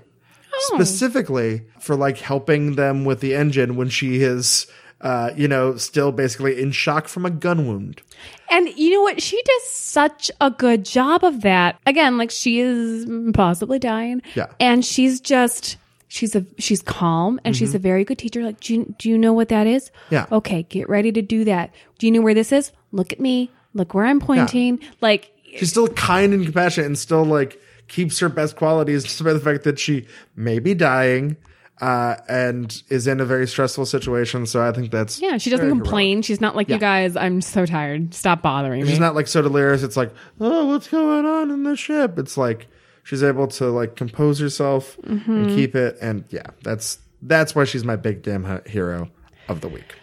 specifically 0.60 1.64
for 1.80 1.96
like 1.96 2.18
helping 2.18 2.76
them 2.76 3.06
with 3.06 3.20
the 3.20 3.36
engine 3.36 3.76
when 3.76 3.90
she 3.90 4.22
is, 4.22 4.68
uh, 5.02 5.32
you 5.36 5.48
know, 5.48 5.76
still 5.76 6.12
basically 6.12 6.62
in 6.62 6.72
shock 6.72 7.08
from 7.08 7.26
a 7.26 7.30
gun 7.30 7.68
wound. 7.68 8.02
And 8.50 8.70
you 8.70 8.92
know 8.92 9.02
what? 9.02 9.22
She 9.22 9.42
does 9.42 9.64
such 9.70 10.32
a 10.40 10.52
good 10.52 10.86
job 10.86 11.24
of 11.24 11.42
that. 11.42 11.80
Again, 11.86 12.18
like 12.18 12.32
she 12.32 12.60
is 12.60 13.08
possibly 13.34 13.80
dying. 13.80 14.22
Yeah. 14.36 14.48
And 14.60 14.86
she's 14.86 15.20
just 15.20 15.78
she's 16.08 16.36
a 16.36 16.46
she's 16.60 16.82
calm 16.82 17.42
and 17.44 17.56
she's 17.56 17.74
a 17.74 17.80
very 17.80 18.06
good 18.06 18.20
teacher. 18.20 18.44
Like, 18.44 18.60
do 18.60 18.76
you, 18.76 18.96
do 19.00 19.10
you 19.10 19.18
know 19.18 19.34
what 19.34 19.50
that 19.50 19.66
is? 19.68 19.90
Mm-hmm. 19.90 20.14
Yeah. 20.14 20.26
Okay, 20.32 20.64
get 20.64 20.88
ready 20.88 21.12
to 21.12 21.22
do 21.22 21.44
that. 21.46 21.74
Do 21.98 22.06
you 22.06 22.12
know 22.12 22.22
where 22.22 22.36
this 22.36 22.52
is? 22.52 22.72
Look 22.92 23.12
at 23.12 23.20
me. 23.20 23.50
Look 23.74 23.94
where 23.96 24.06
I'm 24.06 24.20
pointing. 24.20 24.80
Like 25.02 25.32
She's 25.58 25.72
still 25.72 25.88
kind 25.88 26.34
and 26.34 26.44
compassionate 26.44 26.86
and 26.86 26.98
still 26.98 27.24
like 27.26 27.60
keeps 27.88 28.20
her 28.20 28.30
best 28.30 28.56
qualities 28.56 29.04
despite 29.04 29.34
the 29.34 29.40
fact 29.40 29.64
that 29.66 29.78
she 29.80 30.06
may 30.36 30.60
be 30.60 30.74
dying 30.74 31.38
uh, 31.82 32.16
and 32.30 32.82
is 32.90 33.08
in 33.08 33.20
a 33.20 33.26
very 33.26 33.48
stressful 33.48 33.86
situation. 33.86 34.46
So 34.46 34.62
I 34.66 34.72
think 34.72 34.92
that's 34.92 35.20
yeah, 35.22 35.38
she 35.38 35.50
doesn't 35.50 35.66
very 35.66 35.70
heroic. 35.74 35.84
complain. 35.84 36.22
She's 36.22 36.40
not 36.42 36.56
like 36.56 36.70
Yeah. 36.70 36.76
you 36.76 36.80
guys. 36.80 37.16
I'm 37.16 37.42
so 37.42 37.66
tired. 37.66 38.14
Stop 38.14 38.42
bothering 38.42 38.82
She's 38.82 38.88
me. 38.88 38.92
She's 38.94 39.00
not 39.00 39.16
like 39.16 39.28
so 39.28 39.42
delirious. 39.42 39.84
It's 39.84 39.98
like, 39.98 40.12
oh, 40.40 40.68
what's 40.68 40.88
going 40.88 41.26
on 41.26 41.52
in 41.52 41.64
the 41.64 41.76
ship? 41.76 42.18
It's 42.20 42.38
like 42.38 42.68
she's 43.04 43.24
able 43.24 43.48
to 43.48 43.66
like 43.68 43.96
compose 43.96 44.40
herself 44.40 44.98
Mm-hmm. 45.04 45.32
and 45.32 45.50
keep 45.50 45.76
it. 45.76 45.98
And 46.02 46.24
yeah, 46.30 46.48
that's 46.64 47.00
that's 47.22 47.54
why 47.56 47.64
she's 47.66 47.84
my 47.84 47.96
big 47.96 48.22
damn 48.22 48.62
hero 48.66 49.10
of 49.50 49.62
the 49.62 49.68
week. 49.68 49.96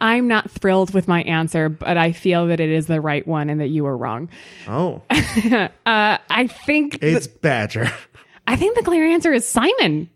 I'm 0.00 0.28
not 0.28 0.50
thrilled 0.50 0.92
with 0.92 1.08
my 1.08 1.22
answer, 1.22 1.68
but 1.68 1.96
I 1.96 2.12
feel 2.12 2.48
that 2.48 2.60
it 2.60 2.70
is 2.70 2.86
the 2.86 3.00
right 3.00 3.26
one 3.26 3.48
and 3.50 3.60
that 3.60 3.68
you 3.68 3.84
were 3.84 3.96
wrong. 3.96 4.28
Oh, 4.68 5.02
Uh, 5.10 6.18
I 6.30 6.46
think 6.48 7.02
it's 7.02 7.26
Badger. 7.26 7.90
I 8.46 8.56
think 8.56 8.76
the 8.76 8.82
clear 8.82 9.06
answer 9.06 9.32
is 9.32 9.46
Simon. 9.48 10.10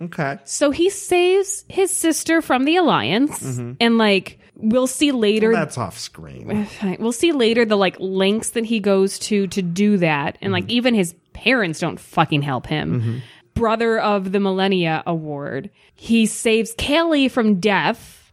okay. 0.00 0.38
So 0.44 0.70
he 0.70 0.90
saves 0.90 1.64
his 1.68 1.90
sister 1.94 2.40
from 2.42 2.64
the 2.64 2.76
alliance, 2.76 3.42
mm-hmm. 3.42 3.72
and 3.80 3.98
like 3.98 4.38
we'll 4.54 4.86
see 4.86 5.12
later. 5.12 5.52
That's 5.52 5.78
off 5.78 5.98
screen. 5.98 6.68
We'll 6.98 7.12
see 7.12 7.32
later 7.32 7.64
the 7.64 7.76
like 7.76 7.96
lengths 7.98 8.50
that 8.50 8.64
he 8.64 8.80
goes 8.80 9.18
to 9.20 9.46
to 9.48 9.62
do 9.62 9.98
that, 9.98 10.38
and 10.40 10.52
like 10.52 10.64
mm-hmm. 10.64 10.70
even 10.72 10.94
his 10.94 11.14
parents 11.32 11.80
don't 11.80 11.98
fucking 12.00 12.42
help 12.42 12.66
him. 12.66 13.00
Mm-hmm. 13.00 13.18
Brother 13.54 13.98
of 13.98 14.30
the 14.32 14.38
Millennia 14.40 15.02
Award. 15.06 15.70
He 15.94 16.26
saves 16.26 16.74
Kaylee 16.76 17.28
from 17.30 17.58
death, 17.58 18.32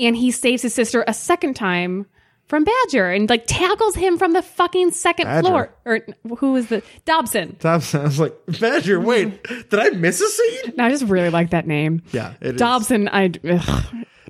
and 0.00 0.16
he 0.16 0.30
saves 0.30 0.62
his 0.62 0.74
sister 0.74 1.04
a 1.06 1.14
second 1.14 1.54
time 1.54 2.06
from 2.46 2.64
Badger, 2.64 3.08
and 3.10 3.30
like 3.30 3.44
tackles 3.46 3.94
him 3.94 4.18
from 4.18 4.32
the 4.32 4.42
fucking 4.42 4.90
second 4.90 5.26
Badger? 5.26 5.48
floor. 5.48 5.74
Or 5.84 6.00
who 6.38 6.52
was 6.52 6.66
the 6.66 6.82
Dobson? 7.04 7.56
Dobson. 7.60 8.00
I 8.00 8.04
was 8.04 8.18
like, 8.18 8.34
Badger, 8.60 8.98
wait, 8.98 9.42
did 9.70 9.78
I 9.78 9.90
miss 9.90 10.20
a 10.20 10.28
scene? 10.28 10.74
No, 10.76 10.84
I 10.84 10.90
just 10.90 11.04
really 11.04 11.30
like 11.30 11.50
that 11.50 11.68
name. 11.68 12.02
Yeah, 12.12 12.34
it 12.40 12.56
is. 12.56 12.58
Dobson. 12.58 13.08
I 13.08 13.30
ugh. 13.48 13.84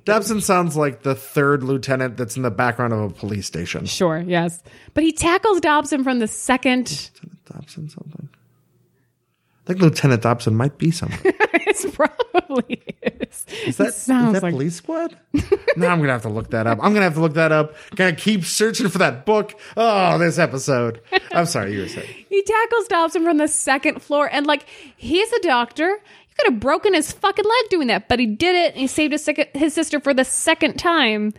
Dobson 0.05 0.41
sounds 0.41 0.77
like 0.77 1.03
the 1.03 1.15
third 1.15 1.63
lieutenant 1.63 2.17
that's 2.17 2.37
in 2.37 2.43
the 2.43 2.51
background 2.51 2.93
of 2.93 3.01
a 3.01 3.11
police 3.11 3.47
station. 3.47 3.87
Sure, 3.87 4.19
yes. 4.27 4.63
But 4.95 5.05
he 5.05 5.13
tackles 5.13 5.61
Dobson 5.61 6.05
from 6.05 6.19
the 6.19 6.27
second. 6.29 6.91
Lieutenant 6.91 7.45
Dobson 7.47 7.89
something. 7.89 8.29
I 8.33 9.67
think 9.67 9.81
Lieutenant 9.81 10.23
Dobson 10.23 10.57
might 10.57 10.79
be 10.79 10.91
someone. 10.91 11.21
it's 11.25 11.87
probably 11.95 12.83
is. 13.31 13.69
Is 13.69 13.77
that, 13.77 13.95
sounds 13.95 14.35
that 14.35 14.43
like. 14.43 14.53
police 14.53 14.77
squad? 14.77 15.17
now 15.77 15.89
I'm 15.89 16.01
gonna 16.01 16.13
have 16.13 16.23
to 16.23 16.29
look 16.29 16.51
that 16.51 16.67
up. 16.67 16.79
I'm 16.83 16.93
gonna 16.93 17.05
have 17.05 17.15
to 17.15 17.21
look 17.21 17.35
that 17.35 17.53
up. 17.53 17.75
Gonna 17.95 18.15
keep 18.15 18.45
searching 18.45 18.89
for 18.89 18.99
that 18.99 19.27
book. 19.27 19.59
Oh, 19.77 20.19
this 20.19 20.39
episode. 20.39 21.01
I'm 21.33 21.47
sorry, 21.47 21.75
you 21.75 21.81
were 21.81 21.89
saying. 21.89 22.09
He 22.31 22.43
tackles 22.45 22.87
Dobson 22.87 23.25
from 23.25 23.39
the 23.39 23.49
second 23.49 24.01
floor, 24.01 24.29
and 24.31 24.47
like, 24.47 24.65
he's 24.97 25.31
a 25.33 25.41
doctor. 25.41 25.89
You 25.89 26.35
could 26.39 26.53
have 26.53 26.61
broken 26.61 26.95
his 26.95 27.11
fucking 27.13 27.45
leg 27.45 27.69
doing 27.71 27.89
that, 27.89 28.09
but 28.09 28.19
he 28.21 28.27
did 28.27 28.55
it, 28.55 28.73
and 28.73 28.81
he 28.81 28.87
saved 28.87 29.13
his, 29.13 29.25
second, 29.25 29.49
his 29.53 29.75
sister 29.75 29.99
for 30.01 30.15
the 30.15 30.25
second 30.25 30.79
time. 30.79 31.35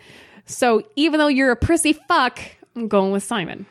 So 0.46 0.84
even 0.98 1.20
though 1.20 1.30
you're 1.30 1.52
a 1.52 1.56
prissy 1.56 1.94
fuck, 1.94 2.40
I'm 2.76 2.88
going 2.90 3.12
with 3.14 3.24
Simon. 3.24 3.66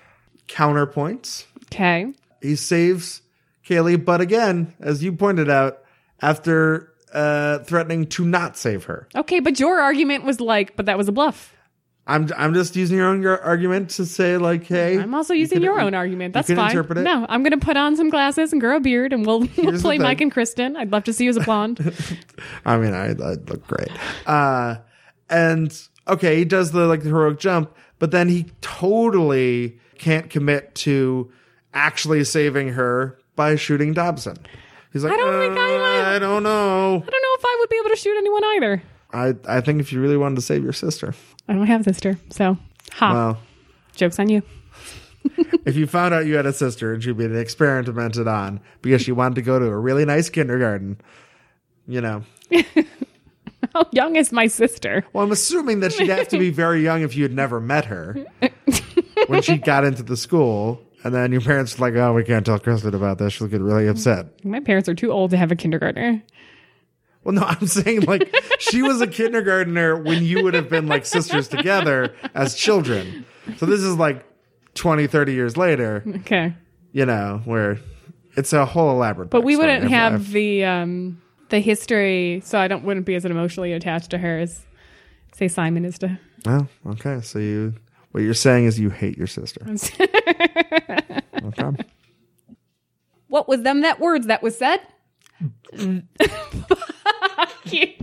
Counterpoints. 0.49 1.45
Okay. 1.67 2.13
He 2.43 2.57
saves 2.57 3.23
Kaylee, 3.67 4.03
but 4.03 4.21
again, 4.21 4.75
as 4.81 5.05
you 5.05 5.13
pointed 5.13 5.49
out, 5.51 5.85
after 6.21 6.90
uh, 7.13 7.59
threatening 7.61 8.07
to 8.07 8.25
not 8.25 8.57
save 8.57 8.85
her. 8.85 9.09
Okay, 9.15 9.41
but 9.41 9.59
your 9.61 9.81
argument 9.81 10.25
was 10.25 10.41
like, 10.41 10.77
but 10.77 10.87
that 10.87 10.97
was 10.99 11.09
a 11.09 11.13
bluff. 11.13 11.55
I'm 12.07 12.29
I'm 12.37 12.55
just 12.55 12.75
using 12.75 12.97
your 12.97 13.07
own 13.07 13.25
argument 13.25 13.91
to 13.91 14.07
say 14.07 14.37
like, 14.37 14.65
hey, 14.65 14.99
I'm 14.99 15.15
also 15.15 15.33
you 15.33 15.41
using 15.41 15.57
can- 15.57 15.63
your 15.63 15.81
own 15.81 15.95
argument. 15.95 16.31
you 16.31 16.33
That's 16.33 16.47
can 16.49 16.57
fine. 16.57 16.71
interpret 16.71 16.99
it. 16.99 17.03
No, 17.03 17.25
I'm 17.29 17.43
going 17.45 17.59
to 17.59 17.65
put 17.65 17.77
on 17.77 17.95
some 17.97 18.11
glasses 18.11 18.53
and 18.53 18.61
grow 18.61 18.77
a 18.77 18.81
beard, 18.81 19.13
and 19.13 19.25
we'll, 19.25 19.41
we'll 19.59 19.81
play 19.81 19.99
Mike 19.99 20.21
and 20.21 20.33
Kristen. 20.33 20.77
I'd 20.77 20.91
love 20.91 21.05
to 21.05 21.13
see 21.13 21.25
you 21.25 21.31
as 21.31 21.37
a 21.37 21.41
blonde. 21.41 21.79
I 22.65 22.79
mean, 22.79 22.95
I, 22.95 23.11
I 23.11 23.35
look 23.35 23.65
great. 23.67 23.91
Uh, 24.27 24.77
and 25.29 25.79
okay, 26.09 26.37
he 26.39 26.45
does 26.45 26.73
the 26.73 26.87
like 26.87 27.03
the 27.03 27.11
heroic 27.11 27.39
jump, 27.39 27.77
but 28.01 28.11
then 28.11 28.29
he 28.29 28.47
totally 28.61 29.79
can't 29.99 30.31
commit 30.31 30.75
to 30.75 31.31
actually 31.75 32.25
saving 32.25 32.71
her 32.71 33.19
by 33.37 33.55
shooting 33.55 33.93
Dobson. 33.93 34.37
He's 34.93 35.05
like, 35.05 35.13
I 35.13 35.17
don't 35.17 35.39
think 35.41 35.59
I 35.59 35.77
"Uh, 35.77 36.17
I 36.17 36.19
don't 36.19 36.43
know. 36.43 36.97
I 36.97 37.11
don't 37.11 37.23
know 37.23 37.37
if 37.39 37.45
I 37.45 37.57
would 37.61 37.69
be 37.69 37.77
able 37.79 37.91
to 37.91 37.97
shoot 37.97 38.17
anyone 38.17 38.45
either. 38.45 38.83
I 39.13 39.35
I 39.49 39.61
think 39.61 39.81
if 39.81 39.93
you 39.93 40.01
really 40.01 40.17
wanted 40.17 40.37
to 40.37 40.43
save 40.43 40.63
your 40.65 40.73
sister, 40.73 41.15
I 41.49 41.55
don't 41.55 41.67
have 41.67 41.83
a 41.83 41.85
sister, 41.85 42.19
so 42.31 42.57
ha. 42.93 43.13
well, 43.13 43.39
Joke's 43.95 44.19
on 44.19 44.29
you. 44.29 44.43
if 45.65 45.77
you 45.77 45.87
found 45.87 46.15
out 46.15 46.27
you 46.27 46.35
had 46.37 46.47
a 46.47 46.53
sister 46.53 46.95
and 46.95 47.03
she'd 47.03 47.17
been 47.17 47.37
experimented 47.37 48.27
on 48.27 48.61
because 48.83 49.03
she 49.03 49.13
wanted 49.13 49.35
to 49.37 49.43
go 49.43 49.59
to 49.59 49.67
a 49.67 49.77
really 49.77 50.05
nice 50.05 50.29
kindergarten, 50.31 51.01
you 51.87 52.01
know. 52.01 52.23
How 53.75 53.87
young 53.93 54.17
is 54.17 54.33
my 54.33 54.47
sister? 54.47 55.05
Well, 55.13 55.25
I'm 55.25 55.31
assuming 55.33 55.81
that 55.81 55.93
she'd 55.93 56.09
have 56.09 56.29
to 56.29 56.39
be 56.39 56.51
very 56.65 56.83
young 56.83 57.03
if 57.03 57.15
you 57.15 57.23
had 57.23 57.33
never 57.33 57.61
met 57.61 57.85
her 57.85 58.25
when 59.27 59.43
she 59.43 59.59
got 59.59 59.85
into 59.85 60.03
the 60.03 60.17
school. 60.17 60.83
And 61.03 61.15
then 61.15 61.33
your 61.33 61.41
parents 61.41 61.79
like, 61.81 61.95
oh, 61.95 62.13
we 62.13 62.25
can't 62.25 62.45
tell 62.45 62.59
Kristen 62.59 62.95
about 62.95 63.19
this. 63.19 63.33
She'll 63.33 63.47
get 63.49 63.61
really 63.61 63.87
upset. 63.89 64.45
My 64.45 64.61
parents 64.61 64.89
are 64.89 64.95
too 64.95 65.11
old 65.13 65.31
to 65.31 65.37
have 65.37 65.51
a 65.51 65.57
kindergartner. 65.57 66.23
Well, 67.25 67.35
no, 67.35 67.43
I'm 67.47 67.67
saying 67.67 68.03
like 68.03 68.35
she 68.59 68.83
was 68.83 69.01
a 69.01 69.07
kindergartner 69.07 69.97
when 70.03 70.25
you 70.25 70.43
would 70.45 70.55
have 70.55 70.69
been 70.69 70.87
like 70.87 71.07
sisters 71.07 71.49
together 71.49 72.15
as 72.35 72.55
children. 72.55 73.25
So 73.57 73.67
this 73.67 73.81
is 73.81 73.97
like 73.97 74.25
20, 74.75 75.07
30 75.07 75.33
years 75.33 75.57
later, 75.57 76.03
Okay, 76.21 76.55
you 76.93 77.05
know, 77.07 77.41
where 77.45 77.79
it's 78.37 78.53
a 78.53 78.65
whole 78.65 78.91
elaborate. 78.91 79.31
but 79.31 79.43
we 79.43 79.57
wouldn't 79.57 79.91
have 79.91 80.15
I've- 80.15 80.33
the 80.33 80.65
um 80.65 81.21
the 81.49 81.59
history, 81.61 82.41
so 82.45 82.59
I 82.61 82.69
don't 82.69 82.85
wouldn't 82.85 83.07
be 83.07 83.15
as 83.17 83.25
emotionally 83.25 83.73
attached 83.73 84.11
to 84.11 84.19
her 84.19 84.39
as 84.39 84.65
say 85.35 85.49
Simon 85.49 85.85
is 85.85 85.99
to. 85.99 86.19
Oh, 86.47 86.69
okay. 86.91 87.21
So 87.23 87.39
you, 87.39 87.75
what 88.13 88.23
you're 88.23 88.35
saying 88.35 88.67
is 88.67 88.79
you 88.79 88.91
hate 88.91 89.17
your 89.17 89.27
sister. 89.27 89.65
Okay. 91.43 91.85
What 93.29 93.49
was 93.49 93.63
them 93.63 93.81
that 93.81 93.99
words 93.99 94.27
that 94.27 94.43
was 94.43 94.59
said? 94.59 94.81
Fuck 95.73 95.89
you. 97.73 97.95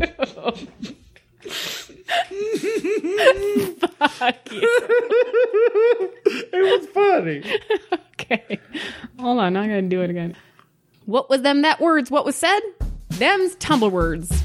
Fuck 4.00 4.52
you. 4.52 4.62
it 6.52 6.82
was 6.82 6.88
funny. 6.88 7.44
Okay. 8.20 8.60
Hold 9.20 9.40
on, 9.40 9.56
I'm 9.56 9.68
gonna 9.68 9.82
do 9.84 10.02
it 10.02 10.10
again. 10.10 10.36
What 11.06 11.30
was 11.30 11.42
them 11.44 11.62
that 11.62 11.80
words? 11.80 12.10
What 12.10 12.26
was 12.26 12.36
said? 12.36 12.60
Them's 13.10 13.56
tumble 13.56 13.90
words. 13.90 14.44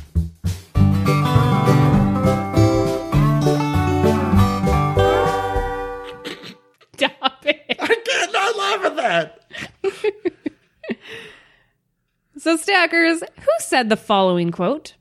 I 7.83 7.97
can't 8.07 8.33
laugh 8.59 8.85
at 8.85 8.97
that. 8.97 9.39
So, 12.39 12.57
Stackers, 12.57 13.21
who 13.21 13.53
said 13.61 13.89
the 13.89 13.97
following 13.97 14.51
quote? 14.51 14.95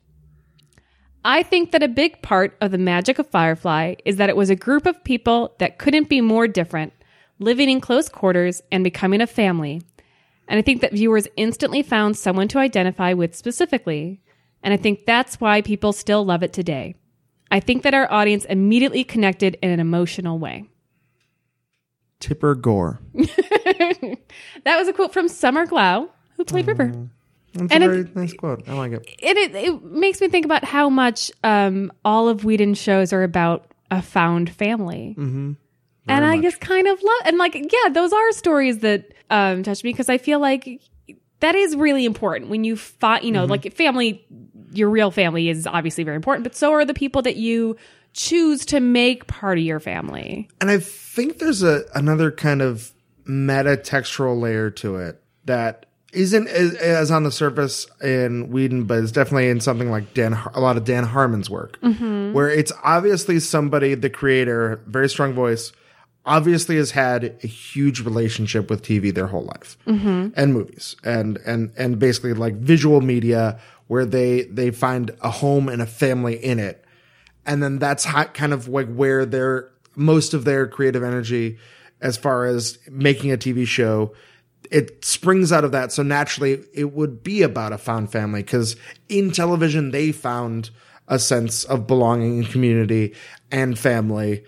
I 1.24 1.42
think 1.42 1.72
that 1.72 1.82
a 1.82 1.88
big 1.88 2.22
part 2.22 2.56
of 2.60 2.70
the 2.70 2.78
magic 2.78 3.18
of 3.18 3.28
Firefly 3.28 3.94
is 4.04 4.16
that 4.16 4.28
it 4.28 4.36
was 4.36 4.50
a 4.50 4.54
group 4.54 4.86
of 4.86 5.02
people 5.02 5.54
that 5.58 5.78
couldn't 5.78 6.08
be 6.08 6.20
more 6.20 6.46
different, 6.46 6.92
living 7.38 7.68
in 7.68 7.80
close 7.80 8.08
quarters 8.08 8.62
and 8.70 8.84
becoming 8.84 9.20
a 9.20 9.26
family. 9.26 9.82
And 10.46 10.58
I 10.58 10.62
think 10.62 10.82
that 10.82 10.92
viewers 10.92 11.26
instantly 11.36 11.82
found 11.82 12.16
someone 12.16 12.48
to 12.48 12.58
identify 12.58 13.12
with 13.12 13.34
specifically. 13.34 14.20
And 14.62 14.74
I 14.74 14.76
think 14.76 15.06
that's 15.06 15.40
why 15.40 15.62
people 15.62 15.92
still 15.92 16.24
love 16.24 16.42
it 16.42 16.52
today. 16.52 16.94
I 17.50 17.60
think 17.60 17.82
that 17.82 17.94
our 17.94 18.10
audience 18.12 18.44
immediately 18.44 19.04
connected 19.04 19.58
in 19.62 19.70
an 19.70 19.80
emotional 19.80 20.38
way. 20.38 20.68
Tipper 22.22 22.54
Gore. 22.54 23.00
That 24.64 24.78
was 24.78 24.88
a 24.88 24.92
quote 24.92 25.12
from 25.12 25.28
Summer 25.28 25.66
Glau, 25.66 26.08
who 26.36 26.44
played 26.44 26.66
River. 26.66 26.92
That's 27.54 27.72
And 27.72 27.84
a 27.84 27.86
it- 27.86 27.90
very 27.90 28.10
nice 28.14 28.32
quote. 28.32 28.66
I 28.68 28.74
like 28.74 28.92
it. 28.92 29.04
it, 29.18 29.36
it 29.36 29.54
it 29.54 29.82
makes 29.84 30.20
me 30.20 30.28
think 30.28 30.44
about 30.44 30.64
how 30.64 30.88
much 30.88 31.30
um, 31.44 31.92
all 32.04 32.28
of 32.28 32.44
Whedon's 32.44 32.78
shows 32.78 33.12
are 33.12 33.22
about 33.24 33.66
a 33.90 34.00
found 34.00 34.50
family, 34.50 35.14
mm-hmm. 35.18 35.52
and 36.08 36.24
I 36.24 36.40
just 36.40 36.60
kind 36.60 36.86
of 36.86 37.02
love 37.02 37.20
and 37.26 37.36
like 37.38 37.54
yeah, 37.54 37.90
those 37.90 38.12
are 38.12 38.32
stories 38.32 38.78
that 38.78 39.12
um, 39.28 39.62
touch 39.64 39.84
me 39.84 39.90
because 39.90 40.08
I 40.08 40.16
feel 40.18 40.38
like 40.38 40.80
that 41.40 41.54
is 41.56 41.74
really 41.76 42.04
important 42.06 42.48
when 42.50 42.62
you 42.64 42.76
find, 42.76 43.24
you 43.24 43.32
know, 43.32 43.44
like 43.44 43.74
family, 43.74 44.24
your 44.72 44.88
real 44.88 45.10
family 45.10 45.48
is 45.48 45.66
obviously 45.66 46.04
very 46.04 46.16
important, 46.16 46.44
but 46.44 46.54
so 46.54 46.72
are 46.72 46.84
the 46.84 46.94
people 46.94 47.20
that 47.22 47.36
you 47.36 47.76
choose 48.12 48.66
to 48.66 48.80
make 48.80 49.26
part 49.26 49.58
of 49.58 49.64
your 49.64 49.80
family. 49.80 50.48
And 50.60 50.70
I 50.70 50.78
think 50.78 51.38
there's 51.38 51.62
a 51.62 51.84
another 51.94 52.30
kind 52.30 52.62
of 52.62 52.92
meta 53.24 53.76
textual 53.76 54.38
layer 54.38 54.70
to 54.70 54.96
it 54.96 55.22
that 55.44 55.86
isn't 56.12 56.46
as, 56.48 56.74
as 56.74 57.10
on 57.10 57.22
the 57.22 57.32
surface 57.32 57.86
in 58.02 58.50
Whedon, 58.50 58.84
but 58.84 58.98
is 58.98 59.12
definitely 59.12 59.48
in 59.48 59.60
something 59.60 59.90
like 59.90 60.12
Dan, 60.12 60.38
a 60.52 60.60
lot 60.60 60.76
of 60.76 60.84
Dan 60.84 61.04
Harmon's 61.04 61.48
work, 61.48 61.80
mm-hmm. 61.80 62.34
where 62.34 62.50
it's 62.50 62.70
obviously 62.84 63.40
somebody, 63.40 63.94
the 63.94 64.10
creator, 64.10 64.82
very 64.86 65.08
strong 65.08 65.32
voice, 65.32 65.72
obviously 66.24 66.76
has 66.76 66.90
had 66.92 67.36
a 67.42 67.46
huge 67.46 68.00
relationship 68.00 68.70
with 68.70 68.82
TV 68.82 69.12
their 69.12 69.26
whole 69.26 69.44
life 69.44 69.76
mm-hmm. 69.86 70.28
and 70.36 70.52
movies 70.52 70.94
and 71.02 71.38
and 71.38 71.72
and 71.76 71.98
basically 71.98 72.32
like 72.32 72.54
visual 72.54 73.00
media 73.00 73.58
where 73.88 74.06
they 74.06 74.42
they 74.42 74.70
find 74.70 75.10
a 75.20 75.30
home 75.30 75.68
and 75.68 75.82
a 75.82 75.86
family 75.86 76.36
in 76.36 76.60
it 76.60 76.84
and 77.46 77.62
then 77.62 77.78
that's 77.78 78.04
how, 78.04 78.24
kind 78.24 78.52
of 78.52 78.68
like 78.68 78.92
where 78.92 79.24
their 79.26 79.70
most 79.94 80.34
of 80.34 80.44
their 80.44 80.66
creative 80.66 81.02
energy 81.02 81.58
as 82.00 82.16
far 82.16 82.46
as 82.46 82.78
making 82.90 83.30
a 83.30 83.36
TV 83.36 83.66
show 83.66 84.12
it 84.72 85.04
springs 85.04 85.52
out 85.52 85.64
of 85.64 85.72
that. 85.72 85.92
So 85.92 86.02
naturally 86.02 86.64
it 86.72 86.92
would 86.92 87.22
be 87.22 87.42
about 87.42 87.72
a 87.72 87.78
found 87.78 88.10
family 88.10 88.42
because 88.42 88.76
in 89.08 89.30
television 89.30 89.90
they 89.90 90.12
found 90.12 90.70
a 91.08 91.18
sense 91.18 91.64
of 91.64 91.86
belonging 91.86 92.38
and 92.38 92.48
community 92.48 93.14
and 93.50 93.78
family. 93.78 94.44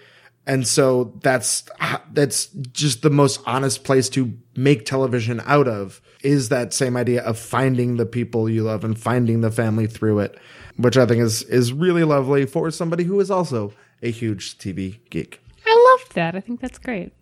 And 0.47 0.67
so 0.67 1.15
that's 1.21 1.65
that's 2.13 2.47
just 2.73 3.03
the 3.03 3.11
most 3.11 3.41
honest 3.47 3.85
place 3.85 4.09
to 4.11 4.33
make 4.57 4.87
television 4.87 5.43
out 5.45 5.69
of 5.69 6.01
is 6.23 6.49
that 6.49 6.73
same 6.73 6.97
idea 6.97 7.23
of 7.23 7.39
finding 7.39 7.97
the 7.97 8.07
people 8.07 8.49
you 8.49 8.63
love 8.63 8.85
and 8.85 8.99
finding 8.99 9.43
the 9.43 9.51
family 9.51 9.87
through 9.87 10.21
it 10.21 10.39
which 10.77 10.97
i 10.97 11.07
think 11.07 11.23
is 11.23 11.43
is 11.45 11.73
really 11.73 12.05
lovely 12.05 12.47
for 12.47 12.71
somebody 12.71 13.05
who 13.05 13.21
is 13.21 13.31
also 13.31 13.73
a 14.03 14.11
huge 14.11 14.59
tv 14.59 14.99
geek 15.11 15.41
I 15.67 15.97
love 15.99 16.15
that. 16.15 16.35
I 16.35 16.41
think 16.41 16.61
that's 16.61 16.79
great. 16.79 17.13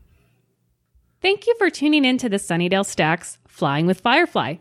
Thank 1.20 1.46
you 1.46 1.54
for 1.56 1.70
tuning 1.70 2.04
in 2.04 2.18
to 2.18 2.28
the 2.28 2.36
Sunnydale 2.36 2.84
Stacks 2.84 3.38
Flying 3.46 3.86
with 3.86 4.00
Firefly. 4.00 4.56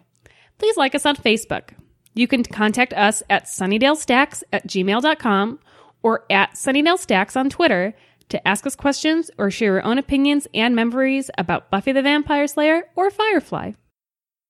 Please 0.60 0.78
like 0.78 0.94
us 0.94 1.06
on 1.06 1.16
Facebook. 1.16 1.72
You 2.14 2.28
can 2.28 2.44
contact 2.44 2.94
us 2.94 3.24
at 3.30 3.46
sunnydalestacks 3.46 4.44
at 4.54 4.68
gmail.com 4.68 5.60
or 6.04 6.26
at 6.30 6.54
Sunnydale 6.54 7.00
Stacks 7.00 7.36
on 7.36 7.50
Twitter 7.50 7.96
to 8.30 8.48
ask 8.48 8.68
us 8.68 8.76
questions 8.76 9.32
or 9.38 9.50
share 9.50 9.74
your 9.74 9.86
own 9.86 9.98
opinions 9.98 10.48
and 10.54 10.76
memories 10.76 11.32
about 11.38 11.72
Buffy 11.72 11.92
the 11.92 12.02
Vampire 12.02 12.48
Slayer 12.48 12.84
or 12.96 13.10
Firefly. 13.10 13.72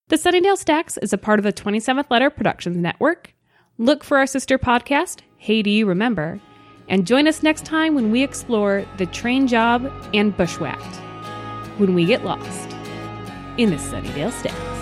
The 0.09 0.18
Sunnydale 0.18 0.57
Stacks 0.57 0.97
is 0.97 1.13
a 1.13 1.18
part 1.18 1.39
of 1.39 1.43
the 1.43 1.53
27th 1.53 2.09
Letter 2.09 2.30
Productions 2.30 2.77
Network. 2.77 3.34
Look 3.82 4.03
for 4.03 4.20
our 4.20 4.28
sister 4.28 4.60
podcast, 4.60 5.22
Hey 5.38 5.64
Do 5.64 5.72
You 5.72 5.88
Remember? 5.88 6.40
And 6.88 7.08
join 7.08 7.28
us 7.28 7.41
next 7.41 7.66
time 7.66 7.95
when 7.95 8.12
we 8.12 8.22
explore 8.22 8.86
the 8.99 9.08
train 9.08 9.48
job 9.48 9.91
and 10.14 10.38
bushwhacked. 10.38 10.98
When 11.80 11.95
we 11.95 12.06
get 12.06 12.24
lost 12.24 12.70
in 13.58 13.72
the 13.72 13.78
Sunnydale 13.78 14.32
Stacks. 14.34 14.81